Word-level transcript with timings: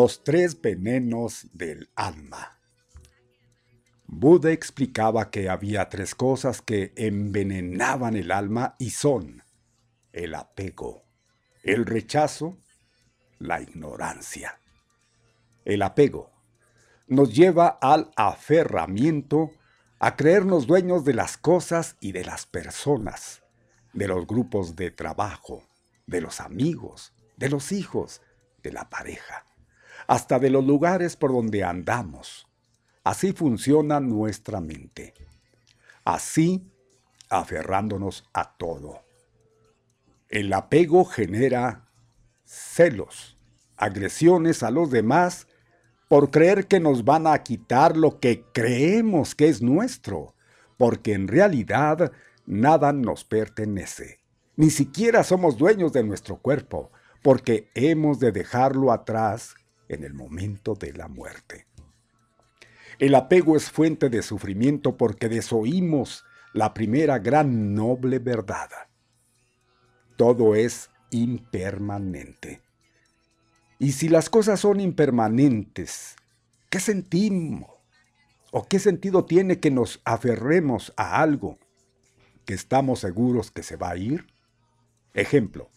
Los 0.00 0.22
tres 0.22 0.60
venenos 0.60 1.48
del 1.54 1.90
alma. 1.96 2.60
Buda 4.06 4.52
explicaba 4.52 5.28
que 5.28 5.48
había 5.48 5.88
tres 5.88 6.14
cosas 6.14 6.62
que 6.62 6.92
envenenaban 6.94 8.14
el 8.14 8.30
alma 8.30 8.76
y 8.78 8.90
son 8.90 9.42
el 10.12 10.36
apego, 10.36 11.02
el 11.64 11.84
rechazo, 11.84 12.58
la 13.40 13.60
ignorancia. 13.60 14.60
El 15.64 15.82
apego 15.82 16.30
nos 17.08 17.34
lleva 17.34 17.66
al 17.66 18.12
aferramiento, 18.14 19.50
a 19.98 20.14
creernos 20.14 20.68
dueños 20.68 21.04
de 21.04 21.14
las 21.14 21.36
cosas 21.36 21.96
y 21.98 22.12
de 22.12 22.24
las 22.24 22.46
personas, 22.46 23.42
de 23.94 24.06
los 24.06 24.28
grupos 24.28 24.76
de 24.76 24.92
trabajo, 24.92 25.64
de 26.06 26.20
los 26.20 26.38
amigos, 26.38 27.14
de 27.36 27.48
los 27.48 27.72
hijos, 27.72 28.22
de 28.62 28.70
la 28.70 28.88
pareja 28.88 29.47
hasta 30.08 30.38
de 30.38 30.50
los 30.50 30.64
lugares 30.64 31.14
por 31.16 31.32
donde 31.32 31.62
andamos. 31.62 32.48
Así 33.04 33.32
funciona 33.32 34.00
nuestra 34.00 34.60
mente. 34.60 35.14
Así, 36.04 36.66
aferrándonos 37.28 38.28
a 38.32 38.56
todo. 38.56 39.02
El 40.28 40.52
apego 40.52 41.04
genera 41.04 41.88
celos, 42.44 43.38
agresiones 43.76 44.62
a 44.62 44.70
los 44.70 44.90
demás 44.90 45.46
por 46.08 46.30
creer 46.30 46.66
que 46.66 46.80
nos 46.80 47.04
van 47.04 47.26
a 47.26 47.42
quitar 47.42 47.96
lo 47.96 48.18
que 48.18 48.44
creemos 48.54 49.34
que 49.34 49.48
es 49.48 49.60
nuestro, 49.60 50.34
porque 50.78 51.12
en 51.12 51.28
realidad 51.28 52.12
nada 52.46 52.94
nos 52.94 53.24
pertenece. 53.24 54.20
Ni 54.56 54.70
siquiera 54.70 55.22
somos 55.22 55.58
dueños 55.58 55.92
de 55.92 56.02
nuestro 56.02 56.38
cuerpo, 56.38 56.90
porque 57.22 57.70
hemos 57.74 58.20
de 58.20 58.32
dejarlo 58.32 58.90
atrás 58.90 59.54
en 59.88 60.04
el 60.04 60.14
momento 60.14 60.74
de 60.74 60.92
la 60.92 61.08
muerte. 61.08 61.66
El 62.98 63.14
apego 63.14 63.56
es 63.56 63.70
fuente 63.70 64.08
de 64.08 64.22
sufrimiento 64.22 64.96
porque 64.96 65.28
desoímos 65.28 66.24
la 66.52 66.74
primera 66.74 67.18
gran 67.18 67.74
noble 67.74 68.18
verdad. 68.18 68.68
Todo 70.16 70.54
es 70.54 70.90
impermanente. 71.10 72.60
Y 73.78 73.92
si 73.92 74.08
las 74.08 74.28
cosas 74.28 74.60
son 74.60 74.80
impermanentes, 74.80 76.16
¿qué 76.68 76.80
sentimos? 76.80 77.70
¿O 78.50 78.66
qué 78.66 78.78
sentido 78.78 79.24
tiene 79.24 79.60
que 79.60 79.70
nos 79.70 80.00
aferremos 80.04 80.92
a 80.96 81.20
algo 81.20 81.58
que 82.44 82.54
estamos 82.54 83.00
seguros 83.00 83.50
que 83.50 83.62
se 83.62 83.76
va 83.76 83.90
a 83.90 83.96
ir? 83.96 84.26
Ejemplo, 85.14 85.70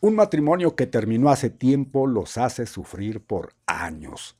un 0.00 0.14
matrimonio 0.14 0.76
que 0.76 0.86
terminó 0.86 1.30
hace 1.30 1.50
tiempo 1.50 2.06
los 2.06 2.38
hace 2.38 2.66
sufrir 2.66 3.20
por 3.20 3.54
años. 3.66 4.36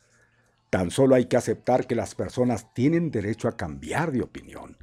Tan 0.71 0.91
solo 0.91 1.15
hay 1.15 1.27
que 1.27 1.37
aceptar 1.37 1.87
que 1.87 1.95
las 1.95 2.15
personas 2.15 2.73
tienen 2.75 3.11
derecho 3.11 3.49
a 3.49 3.57
cambiar 3.57 4.13
de 4.13 4.23
opinión. 4.23 4.77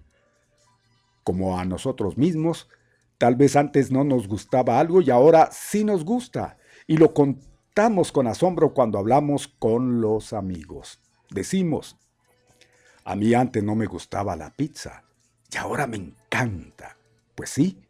Como 1.23 1.59
a 1.59 1.65
nosotros 1.65 2.17
mismos, 2.17 2.69
tal 3.17 3.35
vez 3.35 3.55
antes 3.55 3.91
no 3.91 4.03
nos 4.03 4.27
gustaba 4.27 4.79
algo 4.79 5.01
y 5.01 5.11
ahora 5.11 5.49
sí 5.51 5.83
nos 5.83 6.03
gusta. 6.03 6.57
Y 6.87 6.97
lo 6.97 7.13
contamos 7.13 8.11
con 8.11 8.27
asombro 8.27 8.73
cuando 8.73 8.97
hablamos 8.97 9.47
con 9.47 10.01
los 10.01 10.33
amigos. 10.33 10.99
Decimos, 11.29 11.97
a 13.05 13.15
mí 13.15 13.33
antes 13.33 13.63
no 13.63 13.75
me 13.75 13.85
gustaba 13.85 14.35
la 14.35 14.51
pizza 14.51 15.03
y 15.51 15.57
ahora 15.57 15.87
me 15.87 15.97
encanta. 15.97 16.97
Pues 17.35 17.49
sí, 17.49 17.81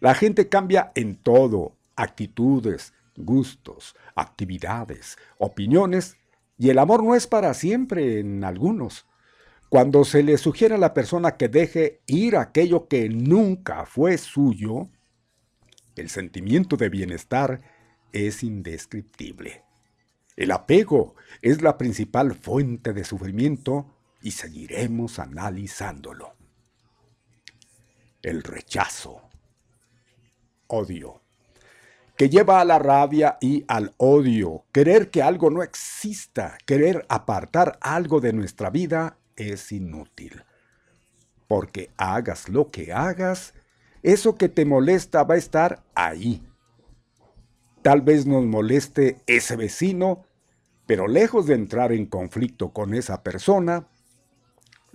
la 0.00 0.14
gente 0.14 0.48
cambia 0.48 0.92
en 0.94 1.16
todo, 1.16 1.76
actitudes, 1.96 2.92
gustos, 3.16 3.94
actividades, 4.14 5.16
opiniones 5.38 6.16
Y 6.58 6.70
el 6.70 6.78
amor 6.78 7.02
no 7.02 7.14
es 7.14 7.26
para 7.26 7.54
siempre 7.54 8.20
en 8.20 8.44
algunos. 8.44 9.06
Cuando 9.68 10.04
se 10.04 10.22
le 10.22 10.36
sugiere 10.38 10.74
a 10.74 10.78
la 10.78 10.94
persona 10.94 11.36
que 11.36 11.48
deje 11.48 12.02
ir 12.06 12.36
aquello 12.36 12.88
que 12.88 13.08
nunca 13.08 13.86
fue 13.86 14.18
suyo, 14.18 14.90
el 15.96 16.08
sentimiento 16.08 16.76
de 16.76 16.88
bienestar 16.88 17.62
es 18.12 18.42
indescriptible. 18.42 19.64
El 20.36 20.50
apego 20.50 21.16
es 21.40 21.62
la 21.62 21.78
principal 21.78 22.34
fuente 22.34 22.92
de 22.92 23.04
sufrimiento 23.04 23.86
y 24.22 24.32
seguiremos 24.32 25.18
analizándolo. 25.18 26.34
El 28.22 28.42
rechazo. 28.42 29.22
Odio. 30.68 31.21
Que 32.22 32.30
lleva 32.30 32.60
a 32.60 32.64
la 32.64 32.78
rabia 32.78 33.36
y 33.40 33.64
al 33.66 33.94
odio. 33.96 34.64
Querer 34.70 35.10
que 35.10 35.24
algo 35.24 35.50
no 35.50 35.60
exista, 35.60 36.56
querer 36.66 37.04
apartar 37.08 37.80
algo 37.80 38.20
de 38.20 38.32
nuestra 38.32 38.70
vida 38.70 39.18
es 39.34 39.72
inútil. 39.72 40.44
Porque 41.48 41.90
hagas 41.96 42.48
lo 42.48 42.70
que 42.70 42.92
hagas, 42.92 43.54
eso 44.04 44.36
que 44.36 44.48
te 44.48 44.64
molesta 44.64 45.24
va 45.24 45.34
a 45.34 45.38
estar 45.38 45.82
ahí. 45.96 46.46
Tal 47.82 48.02
vez 48.02 48.24
nos 48.24 48.44
moleste 48.44 49.16
ese 49.26 49.56
vecino, 49.56 50.22
pero 50.86 51.08
lejos 51.08 51.46
de 51.46 51.54
entrar 51.54 51.90
en 51.90 52.06
conflicto 52.06 52.72
con 52.72 52.94
esa 52.94 53.24
persona, 53.24 53.88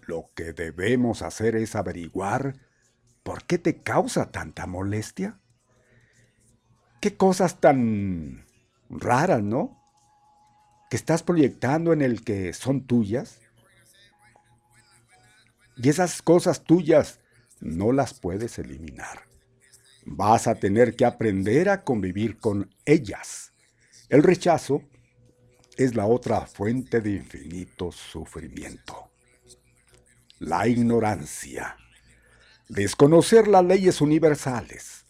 lo 0.06 0.30
que 0.34 0.54
debemos 0.54 1.22
hacer 1.24 1.58
es 1.58 1.76
averiguar 1.76 2.54
por 3.24 3.44
qué 3.44 3.58
te 3.58 3.82
causa 3.82 4.32
tanta 4.32 4.66
molestia. 4.66 5.42
Qué 7.00 7.16
cosas 7.16 7.60
tan 7.60 8.46
raras, 8.90 9.44
¿no? 9.44 9.78
Que 10.90 10.98
estás 10.98 11.24
proyectando 11.24 11.94
en 11.94 12.02
el 12.02 12.24
que 12.24 12.54
son 12.54 12.88
tuyas. 12.88 13.40
Y 15.76 15.90
esas 15.90 16.22
cosas 16.22 16.64
tuyas 16.64 17.20
no 17.60 17.92
las 17.92 18.20
puedes 18.20 18.58
eliminar. 18.58 19.28
Vas 20.06 20.48
a 20.48 20.56
tener 20.56 20.96
que 20.96 21.06
aprender 21.06 21.70
a 21.70 21.84
convivir 21.84 22.40
con 22.40 22.74
ellas. 22.86 23.52
El 24.10 24.24
rechazo 24.24 24.82
es 25.76 25.96
la 25.96 26.08
otra 26.08 26.48
fuente 26.48 27.02
de 27.02 27.12
infinito 27.12 27.92
sufrimiento. 27.92 29.12
La 30.40 30.68
ignorancia. 30.68 31.78
Desconocer 32.70 33.48
las 33.48 33.64
leyes 33.64 34.02
universales. 34.02 35.07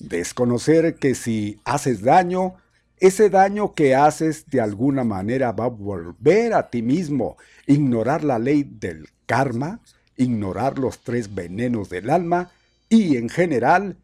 Desconocer 0.00 0.96
que 0.96 1.14
si 1.14 1.60
haces 1.64 2.02
daño, 2.02 2.56
ese 2.98 3.30
daño 3.30 3.74
que 3.74 3.94
haces 3.94 4.46
de 4.46 4.60
alguna 4.60 5.04
manera 5.04 5.52
va 5.52 5.66
a 5.66 5.68
volver 5.68 6.54
a 6.54 6.70
ti 6.70 6.82
mismo. 6.82 7.36
Ignorar 7.66 8.24
la 8.24 8.38
ley 8.38 8.64
del 8.64 9.08
karma 9.26 9.80
ignorar 10.18 10.78
los 10.78 10.98
tres 11.02 11.34
venenos 11.34 11.88
del 11.88 12.10
alma 12.10 12.50
y, 12.90 13.16
en 13.16 13.30
general, 13.30 13.96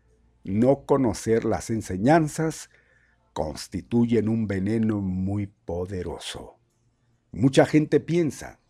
no 0.45 0.87
conocer 0.87 1.45
las 1.45 1.69
enseñanzas 1.69 2.71
constituyen 3.33 4.29
un 4.29 4.47
veneno 4.47 5.01
muy 5.01 5.47
poderoso. 5.47 6.57
Mucha 7.33 7.67
gente 7.67 7.99
piensa, 7.99 8.61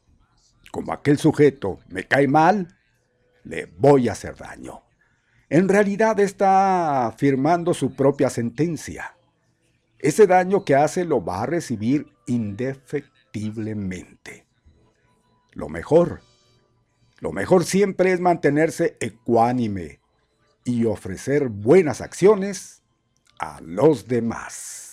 como 0.73 0.93
aquel 0.93 1.19
sujeto 1.19 1.79
me 1.89 2.09
cae 2.09 2.27
mal, 2.27 2.75
le 3.45 3.67
voy 3.67 4.09
a 4.09 4.13
hacer 4.13 4.37
daño. 4.37 4.84
En 5.49 5.69
realidad 5.69 6.19
está 6.21 7.07
afirmando 7.07 7.75
su 7.75 7.95
propia 7.95 8.31
sentencia. 8.31 9.17
Ese 9.99 10.27
daño 10.27 10.65
que 10.65 10.75
hace 10.75 11.05
lo 11.05 11.25
va 11.25 11.43
a 11.43 11.47
recibir 11.47 12.09
indefectiblemente. 12.27 14.47
Lo 15.53 15.69
mejor 15.69 16.21
lo 17.25 17.33
mejor 17.33 17.65
siempre 17.65 18.13
es 18.13 18.21
mantenerse 18.21 18.99
ecuánime 19.01 19.99
y 20.63 20.85
ofrecer 20.85 21.49
buenas 21.49 22.03
acciones 22.03 22.83
a 23.39 23.63
los 23.63 24.09
demás. 24.09 24.84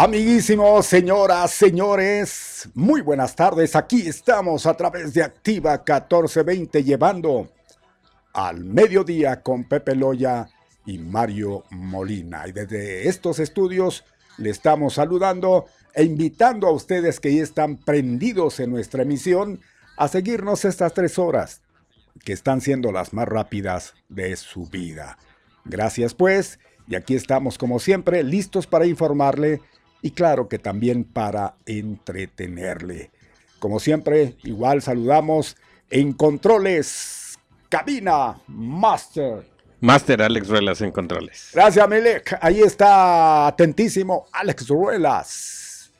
Amiguísimos, 0.00 0.86
señoras, 0.86 1.50
señores, 1.50 2.68
muy 2.74 3.00
buenas 3.00 3.34
tardes. 3.34 3.74
Aquí 3.74 4.06
estamos 4.06 4.64
a 4.64 4.74
través 4.74 5.12
de 5.12 5.24
Activa 5.24 5.72
1420 5.72 6.84
llevando 6.84 7.50
al 8.32 8.62
mediodía 8.64 9.42
con 9.42 9.64
Pepe 9.64 9.96
Loya 9.96 10.48
y 10.86 10.98
Mario 10.98 11.64
Molina. 11.70 12.46
Y 12.46 12.52
desde 12.52 13.08
estos 13.08 13.40
estudios 13.40 14.04
le 14.36 14.50
estamos 14.50 14.94
saludando 14.94 15.66
e 15.92 16.04
invitando 16.04 16.68
a 16.68 16.72
ustedes 16.72 17.18
que 17.18 17.34
ya 17.34 17.42
están 17.42 17.76
prendidos 17.76 18.60
en 18.60 18.70
nuestra 18.70 19.02
emisión 19.02 19.60
a 19.96 20.06
seguirnos 20.06 20.64
estas 20.64 20.94
tres 20.94 21.18
horas, 21.18 21.60
que 22.24 22.34
están 22.34 22.60
siendo 22.60 22.92
las 22.92 23.12
más 23.12 23.26
rápidas 23.26 23.94
de 24.08 24.36
su 24.36 24.66
vida. 24.66 25.18
Gracias 25.64 26.14
pues, 26.14 26.60
y 26.86 26.94
aquí 26.94 27.16
estamos 27.16 27.58
como 27.58 27.80
siempre, 27.80 28.22
listos 28.22 28.68
para 28.68 28.86
informarle 28.86 29.60
y 30.02 30.12
claro 30.12 30.48
que 30.48 30.58
también 30.58 31.04
para 31.04 31.54
entretenerle. 31.66 33.10
Como 33.58 33.80
siempre, 33.80 34.36
igual 34.44 34.82
saludamos 34.82 35.56
en 35.90 36.12
controles, 36.12 37.38
cabina, 37.68 38.40
master. 38.46 39.44
Master 39.80 40.22
Alex 40.22 40.48
Ruelas 40.48 40.80
en 40.80 40.92
controles. 40.92 41.50
Gracias, 41.52 41.88
Melek. 41.88 42.38
Ahí 42.40 42.60
está 42.60 43.46
atentísimo 43.46 44.26
Alex 44.32 44.68
Ruelas. 44.68 45.92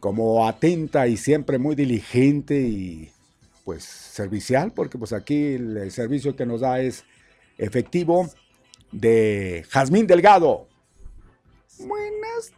Como 0.00 0.46
atenta 0.46 1.06
y 1.06 1.16
siempre 1.16 1.58
muy 1.58 1.74
diligente 1.74 2.60
y 2.60 3.10
pues 3.64 3.84
servicial, 3.84 4.72
porque 4.72 4.98
pues 4.98 5.14
aquí 5.14 5.54
el 5.54 5.90
servicio 5.90 6.36
que 6.36 6.44
nos 6.44 6.60
da 6.60 6.80
es 6.80 7.04
efectivo 7.56 8.28
de 8.92 9.64
Jazmín 9.70 10.06
Delgado. 10.06 10.68
Buenas 11.78 12.52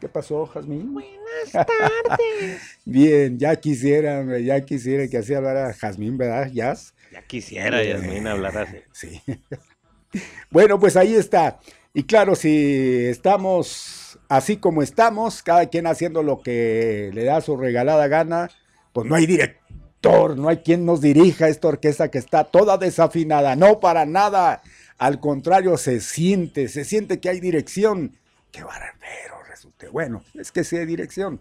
¿Qué 0.00 0.08
pasó, 0.08 0.46
Jazmín? 0.46 0.94
Buenas 0.94 1.52
tardes. 1.52 2.62
Bien, 2.84 3.38
ya 3.38 3.56
quisiera, 3.56 4.38
ya 4.38 4.60
quisiera 4.62 5.06
que 5.08 5.18
así 5.18 5.34
hablara 5.34 5.72
Jazmín, 5.74 6.16
¿verdad, 6.16 6.50
Jazz? 6.52 6.94
Ya 7.12 7.22
quisiera, 7.22 7.84
Jazmín, 7.84 8.26
hablar 8.26 8.56
así. 8.58 8.78
Sí. 8.92 9.22
bueno, 10.50 10.78
pues 10.78 10.96
ahí 10.96 11.14
está. 11.14 11.60
Y 11.92 12.04
claro, 12.04 12.34
si 12.34 13.06
estamos 13.06 14.18
así 14.28 14.56
como 14.56 14.82
estamos, 14.82 15.42
cada 15.42 15.66
quien 15.66 15.86
haciendo 15.86 16.22
lo 16.22 16.40
que 16.40 17.10
le 17.12 17.24
da 17.24 17.40
su 17.40 17.56
regalada 17.56 18.08
gana, 18.08 18.50
pues 18.92 19.06
no 19.06 19.14
hay 19.14 19.26
director, 19.26 20.36
no 20.36 20.48
hay 20.48 20.58
quien 20.58 20.86
nos 20.86 21.00
dirija 21.00 21.48
esta 21.48 21.68
orquesta 21.68 22.10
que 22.10 22.18
está 22.18 22.44
toda 22.44 22.78
desafinada, 22.78 23.54
no 23.54 23.80
para 23.80 24.06
nada. 24.06 24.62
Al 24.96 25.20
contrario, 25.20 25.76
se 25.76 26.00
siente, 26.00 26.68
se 26.68 26.84
siente 26.84 27.20
que 27.20 27.28
hay 27.28 27.40
dirección. 27.40 28.16
Qué 28.50 28.62
barbero 28.62 29.33
bueno, 29.88 30.22
es 30.34 30.52
que 30.52 30.64
sea 30.64 30.84
dirección. 30.84 31.40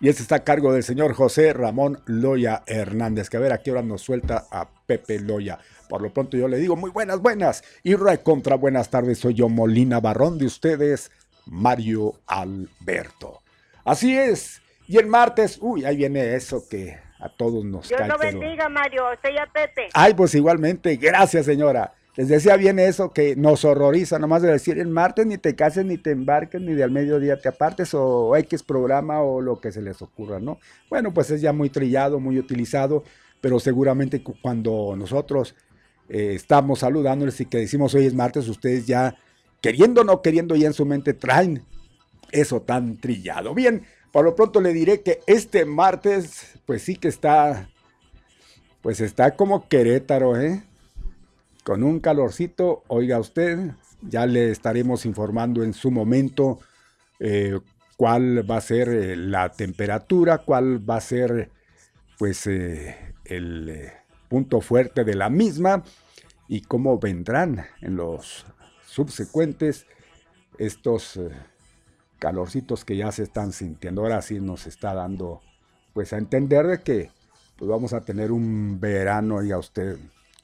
Y 0.00 0.08
este 0.08 0.22
está 0.22 0.36
a 0.36 0.44
cargo 0.44 0.72
del 0.72 0.82
señor 0.82 1.12
José 1.12 1.52
Ramón 1.52 2.02
Loya 2.06 2.62
Hernández, 2.66 3.28
que 3.28 3.36
a 3.36 3.40
ver 3.40 3.52
a 3.52 3.58
qué 3.58 3.70
hora 3.70 3.82
nos 3.82 4.00
suelta 4.00 4.46
a 4.50 4.66
Pepe 4.86 5.20
Loya. 5.20 5.58
Por 5.88 6.00
lo 6.00 6.12
pronto 6.12 6.36
yo 6.36 6.48
le 6.48 6.56
digo 6.56 6.74
muy 6.74 6.90
buenas, 6.90 7.20
buenas. 7.20 7.62
Y 7.82 7.94
contra 8.22 8.56
buenas 8.56 8.88
tardes, 8.88 9.18
soy 9.18 9.34
yo 9.34 9.48
Molina 9.48 10.00
Barrón 10.00 10.38
de 10.38 10.46
ustedes, 10.46 11.10
Mario 11.46 12.14
Alberto. 12.26 13.42
Así 13.84 14.16
es. 14.16 14.62
Y 14.88 14.96
el 14.96 15.06
martes, 15.06 15.58
uy, 15.60 15.84
ahí 15.84 15.96
viene 15.96 16.34
eso 16.34 16.64
que 16.68 16.98
a 17.20 17.28
todos 17.28 17.64
nos 17.64 17.88
Dios 17.88 17.98
cae. 17.98 18.08
Dios 18.08 18.18
lo 18.18 18.40
bendiga, 18.40 18.68
Mario. 18.68 19.04
Usted 19.12 19.30
ya 19.34 19.46
Pepe. 19.52 19.88
Ay, 19.92 20.14
pues 20.14 20.34
igualmente. 20.34 20.96
Gracias, 20.96 21.44
señora. 21.44 21.92
Les 22.16 22.28
decía 22.28 22.56
bien 22.56 22.78
eso 22.78 23.12
que 23.12 23.36
nos 23.36 23.64
horroriza, 23.64 24.18
nomás 24.18 24.42
de 24.42 24.50
decir 24.50 24.78
el 24.78 24.88
martes 24.88 25.26
ni 25.26 25.38
te 25.38 25.54
cases, 25.54 25.86
ni 25.86 25.96
te 25.96 26.10
embarques, 26.10 26.60
ni 26.60 26.74
de 26.74 26.82
al 26.82 26.90
mediodía 26.90 27.40
te 27.40 27.48
apartes, 27.48 27.94
o 27.94 28.36
X 28.36 28.62
programa 28.62 29.22
o 29.22 29.40
lo 29.40 29.60
que 29.60 29.72
se 29.72 29.80
les 29.80 30.02
ocurra, 30.02 30.40
¿no? 30.40 30.58
Bueno, 30.88 31.14
pues 31.14 31.30
es 31.30 31.40
ya 31.40 31.52
muy 31.52 31.70
trillado, 31.70 32.18
muy 32.20 32.38
utilizado, 32.38 33.04
pero 33.40 33.60
seguramente 33.60 34.22
cuando 34.42 34.94
nosotros 34.96 35.54
eh, 36.08 36.32
estamos 36.34 36.80
saludándoles 36.80 37.40
y 37.40 37.46
que 37.46 37.58
decimos 37.58 37.94
hoy 37.94 38.06
es 38.06 38.14
martes, 38.14 38.48
ustedes 38.48 38.86
ya, 38.86 39.16
queriendo 39.60 40.02
o 40.02 40.04
no 40.04 40.20
queriendo, 40.20 40.56
ya 40.56 40.66
en 40.66 40.74
su 40.74 40.84
mente 40.84 41.14
traen 41.14 41.62
eso 42.32 42.60
tan 42.62 42.96
trillado. 42.96 43.54
Bien, 43.54 43.84
por 44.12 44.24
lo 44.24 44.34
pronto 44.34 44.60
le 44.60 44.72
diré 44.72 45.02
que 45.02 45.20
este 45.26 45.64
martes, 45.64 46.58
pues 46.66 46.82
sí 46.82 46.96
que 46.96 47.08
está 47.08 47.68
Pues 48.82 49.00
está 49.00 49.36
como 49.36 49.68
Querétaro, 49.68 50.40
¿eh? 50.40 50.64
Con 51.64 51.82
un 51.82 52.00
calorcito, 52.00 52.84
oiga 52.88 53.18
usted, 53.18 53.72
ya 54.02 54.26
le 54.26 54.50
estaremos 54.50 55.04
informando 55.04 55.62
en 55.62 55.74
su 55.74 55.90
momento 55.90 56.58
eh, 57.18 57.58
cuál 57.96 58.50
va 58.50 58.56
a 58.56 58.62
ser 58.62 58.88
eh, 58.88 59.16
la 59.16 59.50
temperatura, 59.50 60.38
cuál 60.38 60.88
va 60.88 60.96
a 60.96 61.00
ser 61.02 61.50
pues 62.18 62.46
eh, 62.46 63.14
el 63.24 63.90
punto 64.28 64.60
fuerte 64.60 65.04
de 65.04 65.14
la 65.14 65.28
misma 65.28 65.84
y 66.48 66.62
cómo 66.62 66.98
vendrán 66.98 67.66
en 67.82 67.96
los 67.96 68.46
subsecuentes 68.86 69.86
estos 70.58 71.20
calorcitos 72.18 72.84
que 72.84 72.96
ya 72.96 73.12
se 73.12 73.22
están 73.22 73.52
sintiendo. 73.52 74.02
Ahora 74.02 74.22
sí 74.22 74.40
nos 74.40 74.66
está 74.66 74.94
dando 74.94 75.42
pues 75.92 76.12
a 76.12 76.18
entender 76.18 76.66
de 76.66 76.82
que 76.82 77.10
pues 77.56 77.68
vamos 77.68 77.92
a 77.92 78.00
tener 78.00 78.32
un 78.32 78.80
verano, 78.80 79.38
a 79.38 79.58
usted, 79.58 79.98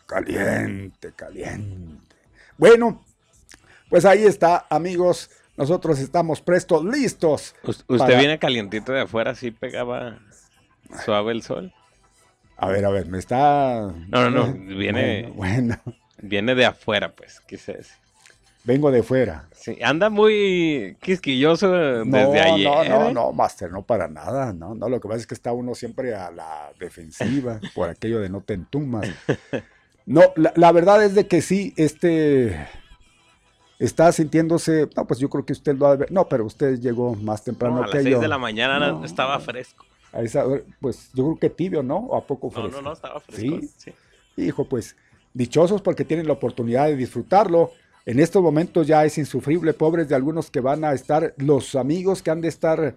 caliente, 0.07 1.13
caliente. 1.15 2.17
Bueno, 2.57 3.05
pues 3.89 4.05
ahí 4.05 4.25
está, 4.25 4.67
amigos. 4.71 5.31
Nosotros 5.57 5.99
estamos 5.99 6.41
prestos, 6.41 6.85
listos. 6.85 7.55
¿Usted 7.89 8.19
viene 8.19 8.39
calientito 8.39 8.93
de 8.93 9.03
afuera, 9.03 9.33
así 9.33 9.51
pegaba 9.51 10.19
suave 11.05 11.33
el 11.33 11.43
sol? 11.43 11.73
A 12.57 12.69
ver, 12.69 12.85
a 12.85 12.91
ver, 12.91 13.07
me 13.07 13.19
está. 13.19 13.93
No, 14.09 14.31
no, 14.31 14.31
no, 14.31 14.53
viene. 14.53 15.31
Bueno. 15.35 15.79
Viene 16.19 16.55
de 16.55 16.65
afuera, 16.65 17.15
pues, 17.15 17.41
quise 17.41 17.75
decir. 17.75 17.97
Vengo 18.65 18.91
de 18.91 19.05
fuera. 19.05 19.49
Sí, 19.53 19.79
anda 19.81 20.11
muy 20.11 20.97
quisquilloso 21.01 21.71
desde 21.71 22.41
ayer. 22.41 22.69
No, 22.69 22.85
no, 22.85 23.13
no, 23.13 23.33
Master, 23.33 23.71
no 23.71 23.83
para 23.83 24.09
nada. 24.09 24.53
No, 24.53 24.75
no, 24.75 24.89
lo 24.89 25.01
que 25.01 25.07
pasa 25.07 25.21
es 25.21 25.27
que 25.29 25.35
está 25.35 25.53
uno 25.53 25.77
siempre 25.77 26.17
a 26.17 26.33
la 26.33 26.73
defensiva 26.81 27.61
por 27.77 27.89
aquello 27.89 28.19
de 28.19 28.29
no 28.29 28.41
te 28.41 28.55
entumas. 28.55 29.09
No, 30.07 30.23
la, 30.37 30.73
verdad 30.73 31.05
es 31.05 31.15
de 31.15 31.27
que 31.27 31.43
sí, 31.43 31.75
este 31.77 32.69
está 33.81 34.13
sintiéndose, 34.13 34.89
no, 34.97 35.07
pues 35.07 35.19
yo 35.19 35.29
creo 35.29 35.45
que 35.45 35.53
usted 35.53 35.77
lo 35.77 35.87
ha 35.87 35.91
de 35.91 35.97
ver, 35.97 36.13
no, 36.13 36.29
pero 36.29 36.45
usted 36.45 36.79
llegó 36.79 37.17
más 37.17 37.43
temprano 37.43 37.83
que 37.83 37.87
yo. 37.87 37.91
A 37.91 37.95
las 37.95 38.03
6 38.05 38.21
de 38.21 38.29
la 38.29 38.39
mañana 38.39 39.01
estaba 39.05 39.39
fresco. 39.41 39.85
pues 40.81 41.11
yo 41.13 41.25
creo 41.25 41.39
que 41.39 41.51
tibio, 41.51 41.83
¿no? 41.83 41.97
¿O 41.97 42.17
a 42.17 42.25
poco 42.25 42.51
fresco? 42.51 42.71
No, 42.71 42.77
no, 42.77 42.83
no, 42.83 42.93
estaba 42.93 43.19
fresco. 43.19 43.61
¿Sí? 43.61 43.71
sí. 43.77 43.93
Hijo, 44.37 44.65
pues 44.65 44.97
dichosos 45.35 45.83
porque 45.83 46.05
tienen 46.05 46.27
la 46.27 46.35
oportunidad 46.35 46.87
de 46.87 46.97
disfrutarlo. 46.97 47.73
En 48.07 48.21
estos 48.21 48.41
momentos 48.43 48.87
ya 48.87 49.05
es 49.05 49.19
insufrible, 49.19 49.75
pobres 49.75 50.09
de 50.09 50.15
algunos 50.15 50.51
que 50.51 50.61
van 50.61 50.85
a 50.85 50.93
estar, 50.93 51.35
los 51.37 51.75
amigos 51.75 52.23
que 52.23 52.31
han 52.31 52.41
de 52.41 52.49
estar, 52.49 52.95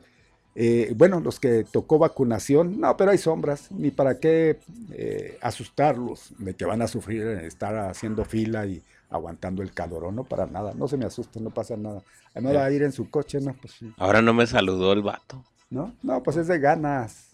eh, 0.56 0.94
bueno, 0.96 1.20
los 1.20 1.40
que 1.40 1.64
tocó 1.64 2.00
vacunación, 2.00 2.80
no, 2.80 2.98
pero 2.98 3.12
hay 3.12 3.18
sombras, 3.18 3.72
ni 3.72 3.92
para 3.92 4.20
qué 4.20 4.60
eh, 4.92 5.38
asustarlos 5.42 6.34
de 6.38 6.54
que 6.54 6.66
van 6.66 6.82
a 6.82 6.88
sufrir, 6.88 7.22
estar 7.22 7.76
haciendo 7.78 8.26
fila 8.26 8.66
y 8.66 8.82
aguantando 9.10 9.64
el 9.64 9.72
calor, 9.74 10.12
no 10.14 10.24
para 10.24 10.46
nada, 10.46 10.74
no 10.76 10.88
se 10.88 10.98
me 10.98 11.06
asusten, 11.06 11.44
no 11.44 11.50
pasa 11.50 11.78
nada. 11.78 12.04
Además 12.34 12.56
va 12.56 12.66
a 12.66 12.72
ir 12.72 12.84
en 12.84 12.92
su 12.92 13.10
coche, 13.10 13.40
no, 13.42 13.54
pues 13.54 13.76
Ahora 13.98 14.22
no 14.22 14.34
me 14.34 14.46
saludó 14.46 14.94
el 14.94 15.02
vato. 15.02 15.44
No, 15.70 15.94
no, 16.04 16.24
pues 16.24 16.38
es 16.38 16.48
de 16.48 16.60
ganas. 16.60 17.30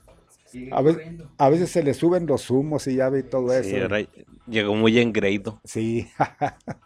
A 0.72 0.82
veces, 0.82 1.22
a 1.38 1.50
veces, 1.50 1.70
se 1.70 1.84
le 1.84 1.94
suben 1.94 2.28
los 2.28 2.50
humos 2.50 2.88
y 2.88 2.96
ya 2.96 3.10
ve 3.10 3.24
todo 3.24 3.54
eso. 3.54 3.76
llegó 4.48 4.76
muy 4.76 5.00
engreído. 5.00 5.60
Sí. 5.64 6.10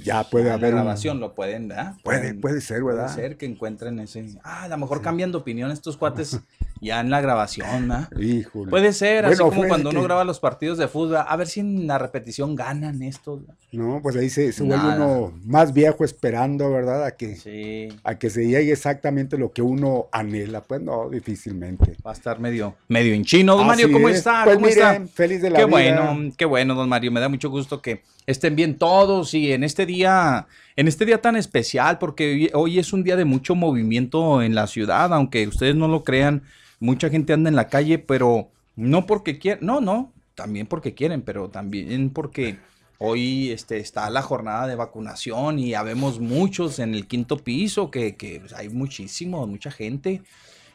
ya 0.02 0.24
puede 0.24 0.50
haber. 0.50 0.74
La 0.74 0.82
grabación 0.82 1.20
lo 1.20 1.34
pueden, 1.34 1.68
¿verdad? 1.68 1.94
Puede, 2.02 2.34
puede 2.34 2.60
ser, 2.60 2.82
¿verdad? 2.84 3.12
Puede 3.12 3.28
ser 3.28 3.36
que 3.36 3.46
encuentren 3.46 3.98
ese. 4.00 4.26
Ah, 4.42 4.64
a 4.64 4.68
lo 4.68 4.78
mejor 4.78 5.02
cambian 5.02 5.30
de 5.32 5.38
opinión 5.38 5.70
estos 5.70 5.96
cuates 5.96 6.40
ya 6.80 7.00
en 7.00 7.10
la 7.10 7.20
grabación, 7.20 7.88
¿verdad? 7.88 8.10
Híjole. 8.18 8.70
Puede 8.70 8.92
ser, 8.92 9.26
así 9.26 9.38
como 9.38 9.66
cuando 9.66 9.90
uno 9.90 10.02
graba 10.02 10.24
los 10.24 10.40
partidos 10.40 10.78
de 10.78 10.88
fútbol, 10.88 11.18
a 11.26 11.36
ver 11.36 11.48
si 11.48 11.60
en 11.60 11.86
la 11.86 11.98
repetición 11.98 12.54
ganan 12.54 13.02
estos. 13.02 13.40
No, 13.72 14.00
pues 14.02 14.16
ahí 14.16 14.30
se, 14.30 14.50
vuelve 14.62 14.96
uno 14.96 15.32
más 15.44 15.72
viejo 15.72 16.04
esperando, 16.04 16.70
¿verdad? 16.70 17.04
A 17.04 17.12
que, 17.12 17.92
a 18.04 18.14
que 18.16 18.30
se 18.30 18.46
llegue 18.46 18.72
exactamente 18.72 19.36
lo 19.36 19.52
que 19.52 19.62
uno 19.62 20.06
anhela. 20.12 20.62
Pues 20.62 20.80
no, 20.80 21.08
difícilmente. 21.10 21.96
Va 22.06 22.10
a 22.10 22.14
estar 22.14 22.40
medio, 22.40 22.76
medio 22.88 23.14
en 23.14 23.24
chino. 23.24 23.56
Don 23.56 23.66
Mario, 23.66 23.90
¿cómo 23.92 24.08
está? 24.08 24.44
Pues 24.44 24.56
¿Cómo 24.56 24.68
está? 24.68 25.00
feliz 25.12 25.42
de 25.42 25.50
la 25.50 25.58
qué 25.58 25.64
vida. 25.66 25.70
bueno, 25.70 26.32
qué 26.36 26.44
bueno, 26.44 26.74
don 26.74 26.88
Mario. 26.88 27.12
Me 27.12 27.20
da 27.20 27.28
mucho 27.28 27.50
gusto 27.50 27.82
que 27.82 28.02
estén 28.26 28.56
bien 28.56 28.76
todos 28.76 29.34
y 29.34 29.52
en 29.52 29.64
este 29.64 29.86
día, 29.88 30.46
en 30.76 30.86
este 30.86 31.04
día 31.04 31.20
tan 31.20 31.34
especial, 31.34 31.98
porque 31.98 32.52
hoy, 32.54 32.78
es 32.78 32.92
un 32.92 33.02
día 33.02 33.16
de 33.16 33.24
mucho 33.24 33.56
movimiento 33.56 34.40
en 34.40 34.54
la 34.54 34.68
ciudad, 34.68 35.12
aunque 35.12 35.48
ustedes 35.48 35.74
no 35.74 35.88
lo 35.88 36.04
crean, 36.04 36.44
mucha 36.78 37.10
gente 37.10 37.32
anda 37.32 37.50
en 37.50 37.56
la 37.56 37.66
calle, 37.66 37.98
pero 37.98 38.52
no 38.76 39.04
porque 39.04 39.40
quieren, 39.40 39.66
no, 39.66 39.80
no, 39.80 40.12
también 40.36 40.68
porque 40.68 40.94
quieren, 40.94 41.22
pero 41.22 41.48
también 41.48 42.10
porque 42.10 42.58
hoy 42.98 43.50
este, 43.50 43.78
está 43.78 44.08
la 44.10 44.22
jornada 44.22 44.68
de 44.68 44.76
vacunación 44.76 45.58
y 45.58 45.74
habemos 45.74 46.20
muchos 46.20 46.78
en 46.78 46.94
el 46.94 47.08
quinto 47.08 47.38
piso, 47.38 47.90
que, 47.90 48.14
que 48.14 48.38
pues, 48.38 48.52
hay 48.52 48.68
muchísimo, 48.68 49.44
mucha 49.48 49.72
gente, 49.72 50.22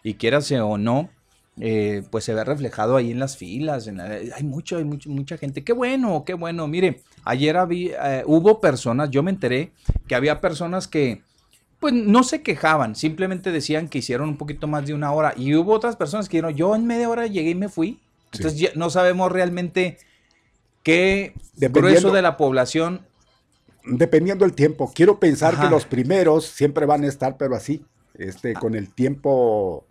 y 0.03 0.15
quiérase 0.15 0.59
o 0.59 0.77
no, 0.77 1.09
eh, 1.59 2.03
pues 2.09 2.23
se 2.23 2.33
ve 2.33 2.43
reflejado 2.43 2.95
ahí 2.95 3.11
en 3.11 3.19
las 3.19 3.37
filas. 3.37 3.87
hay 3.87 4.43
mucho, 4.43 4.77
hay 4.77 4.85
mucha 4.85 5.37
gente. 5.37 5.63
Qué 5.63 5.73
bueno, 5.73 6.23
qué 6.25 6.33
bueno. 6.33 6.67
Mire, 6.67 7.01
ayer 7.23 7.57
había, 7.57 8.19
eh, 8.19 8.23
hubo 8.25 8.59
personas, 8.59 9.11
yo 9.11 9.21
me 9.21 9.31
enteré 9.31 9.71
que 10.07 10.15
había 10.15 10.41
personas 10.41 10.87
que, 10.87 11.21
pues 11.79 11.93
no 11.93 12.23
se 12.23 12.41
quejaban, 12.41 12.95
simplemente 12.95 13.51
decían 13.51 13.87
que 13.87 13.99
hicieron 13.99 14.29
un 14.29 14.37
poquito 14.37 14.67
más 14.67 14.85
de 14.85 14.93
una 14.93 15.11
hora. 15.11 15.33
Y 15.37 15.53
hubo 15.55 15.73
otras 15.73 15.95
personas 15.95 16.27
que 16.27 16.37
dijeron, 16.37 16.55
yo 16.55 16.75
en 16.75 16.87
media 16.87 17.09
hora 17.09 17.27
llegué 17.27 17.51
y 17.51 17.55
me 17.55 17.69
fui. 17.69 17.99
Entonces 18.31 18.75
no 18.75 18.89
sabemos 18.89 19.31
realmente 19.31 19.99
qué 20.81 21.33
grueso 21.55 22.11
de 22.11 22.23
la 22.23 22.35
población. 22.35 23.01
Dependiendo 23.85 24.45
del 24.45 24.55
tiempo. 24.55 24.91
Quiero 24.95 25.19
pensar 25.19 25.59
que 25.59 25.69
los 25.69 25.85
primeros 25.85 26.45
siempre 26.45 26.87
van 26.87 27.03
a 27.03 27.07
estar, 27.07 27.37
pero 27.37 27.55
así, 27.55 27.85
este, 28.15 28.53
con 28.53 28.73
el 28.73 28.91
tiempo 28.91 29.85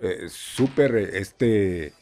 eh, 0.00 0.26
súper 0.28 0.96
este, 0.96 1.92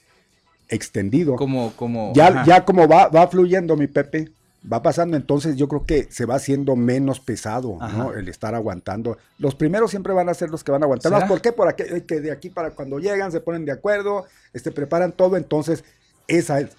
extendido. 0.68 1.36
Como, 1.36 1.72
como. 1.74 2.12
Ya, 2.14 2.44
ya 2.44 2.64
como 2.64 2.86
va, 2.86 3.08
va 3.08 3.28
fluyendo, 3.28 3.76
mi 3.76 3.86
Pepe, 3.86 4.30
va 4.70 4.82
pasando, 4.82 5.16
entonces 5.16 5.56
yo 5.56 5.68
creo 5.68 5.84
que 5.84 6.08
se 6.10 6.24
va 6.24 6.36
haciendo 6.36 6.76
menos 6.76 7.20
pesado, 7.20 7.78
¿no? 7.80 8.12
El 8.12 8.28
estar 8.28 8.54
aguantando. 8.54 9.18
Los 9.38 9.54
primeros 9.54 9.90
siempre 9.90 10.12
van 10.12 10.28
a 10.28 10.34
ser 10.34 10.50
los 10.50 10.64
que 10.64 10.72
van 10.72 10.82
a 10.82 10.86
aguantar. 10.86 11.26
¿Por 11.26 11.40
qué? 11.40 11.52
Por 11.52 11.74
que 11.74 12.20
de 12.20 12.30
aquí 12.30 12.50
para 12.50 12.70
cuando 12.70 12.98
llegan 12.98 13.32
se 13.32 13.40
ponen 13.40 13.64
de 13.64 13.72
acuerdo, 13.72 14.26
este, 14.52 14.70
preparan 14.70 15.12
todo, 15.12 15.36
entonces 15.36 15.84
esa 16.26 16.60
es 16.60 16.70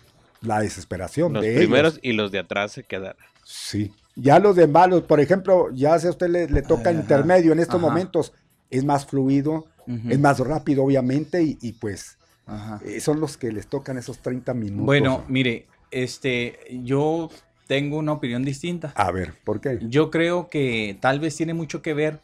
la 0.42 0.62
desesperación 0.62 1.34
los 1.34 1.44
primeros 1.44 2.00
y 2.02 2.14
los 2.14 2.32
de 2.32 2.40
atrás 2.40 2.72
se 2.72 2.84
quedan. 2.84 3.16
Sí. 3.44 3.94
Ya 4.16 4.40
los 4.40 4.56
de 4.56 4.68
malos, 4.68 5.04
por 5.04 5.20
ejemplo, 5.20 5.70
ya 5.74 5.98
si 6.00 6.08
a 6.08 6.12
usted 6.12 6.30
le, 6.30 6.62
toca 6.62 6.92
intermedio 6.92 7.54
en 7.54 7.60
estos 7.60 7.80
momentos, 7.80 8.34
es 8.70 8.84
más 8.84 9.06
fluido, 9.06 9.68
es 10.10 10.20
más 10.20 10.40
rápido, 10.40 10.84
obviamente, 10.84 11.42
y, 11.42 11.74
pues 11.74 12.18
Ajá. 12.46 12.80
eh, 12.86 13.00
son 13.00 13.20
los 13.20 13.38
que 13.38 13.52
les 13.52 13.68
tocan 13.68 13.98
esos 13.98 14.20
30 14.20 14.54
minutos. 14.54 14.86
Bueno, 14.86 15.24
mire, 15.28 15.66
este, 15.92 16.60
yo 16.84 17.30
tengo 17.68 17.98
una 17.98 18.12
opinión 18.14 18.44
distinta. 18.44 18.92
A 18.96 19.12
ver, 19.12 19.34
¿por 19.44 19.60
qué? 19.62 19.80
Yo 19.82 20.12
creo 20.12 20.48
que 20.50 20.98
tal 21.02 21.20
vez 21.20 21.36
tiene 21.36 21.54
mucho 21.54 21.82
que 21.82 21.94
ver 21.94 22.20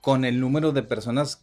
con 0.00 0.24
el 0.24 0.40
número 0.40 0.72
de 0.72 0.82
personas. 0.82 1.40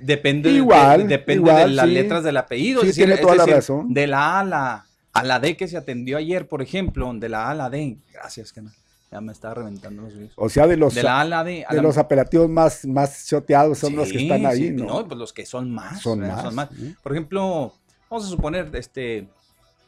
Depende, 0.00 0.50
de- 0.50 0.56
Igual, 0.58 1.02
de, 1.02 1.08
depende 1.08 1.48
igual, 1.50 1.68
de 1.70 1.74
las 1.76 1.86
sí. 1.86 1.92
letras 1.92 2.24
del 2.24 2.36
apellido. 2.36 2.80
Sí, 2.82 2.88
decir, 2.88 3.06
tiene 3.06 3.20
toda 3.20 3.34
la 3.36 3.42
decir, 3.44 3.54
razón. 3.56 3.92
De 3.94 4.06
la 4.06 4.36
A 4.36 4.40
a 4.40 4.44
la, 4.44 4.86
a 5.12 5.24
la 5.24 5.40
D 5.40 5.56
que 5.56 5.66
se 5.68 5.76
atendió 5.76 6.16
ayer, 6.18 6.46
por 6.46 6.60
ejemplo, 6.62 7.12
de 7.14 7.28
la 7.28 7.46
A 7.46 7.50
a 7.50 7.54
la 7.54 7.70
D. 7.70 7.96
Gracias, 8.12 8.52
que 8.52 8.62
Ya 9.10 9.20
me 9.22 9.32
estaba 9.32 9.54
reventando 9.54 10.02
los 10.02 10.12
oídos. 10.14 10.32
O 10.36 10.48
sea, 10.50 10.66
de 10.66 10.76
los, 10.76 10.94
De 10.94 11.02
la 11.02 11.24
la 11.24 11.42
de 11.42 11.64
la- 11.70 11.82
los 11.82 11.96
apelativos 11.96 12.48
más, 12.48 12.84
más 12.84 13.26
choteados 13.26 13.78
son 13.78 13.96
los 13.96 14.12
que 14.12 14.18
están 14.22 14.44
ahí, 14.44 14.68
sí, 14.68 14.70
¿no? 14.70 15.06
pues 15.08 15.18
los 15.18 15.32
que 15.32 15.46
son 15.46 15.70
más. 15.70 16.00
Son 16.02 16.20
más, 16.20 16.68
sí. 16.76 16.94
Por 17.02 17.12
ejemplo, 17.12 17.72
vamos 18.10 18.26
a 18.26 18.28
suponer, 18.28 18.70
este, 18.74 19.26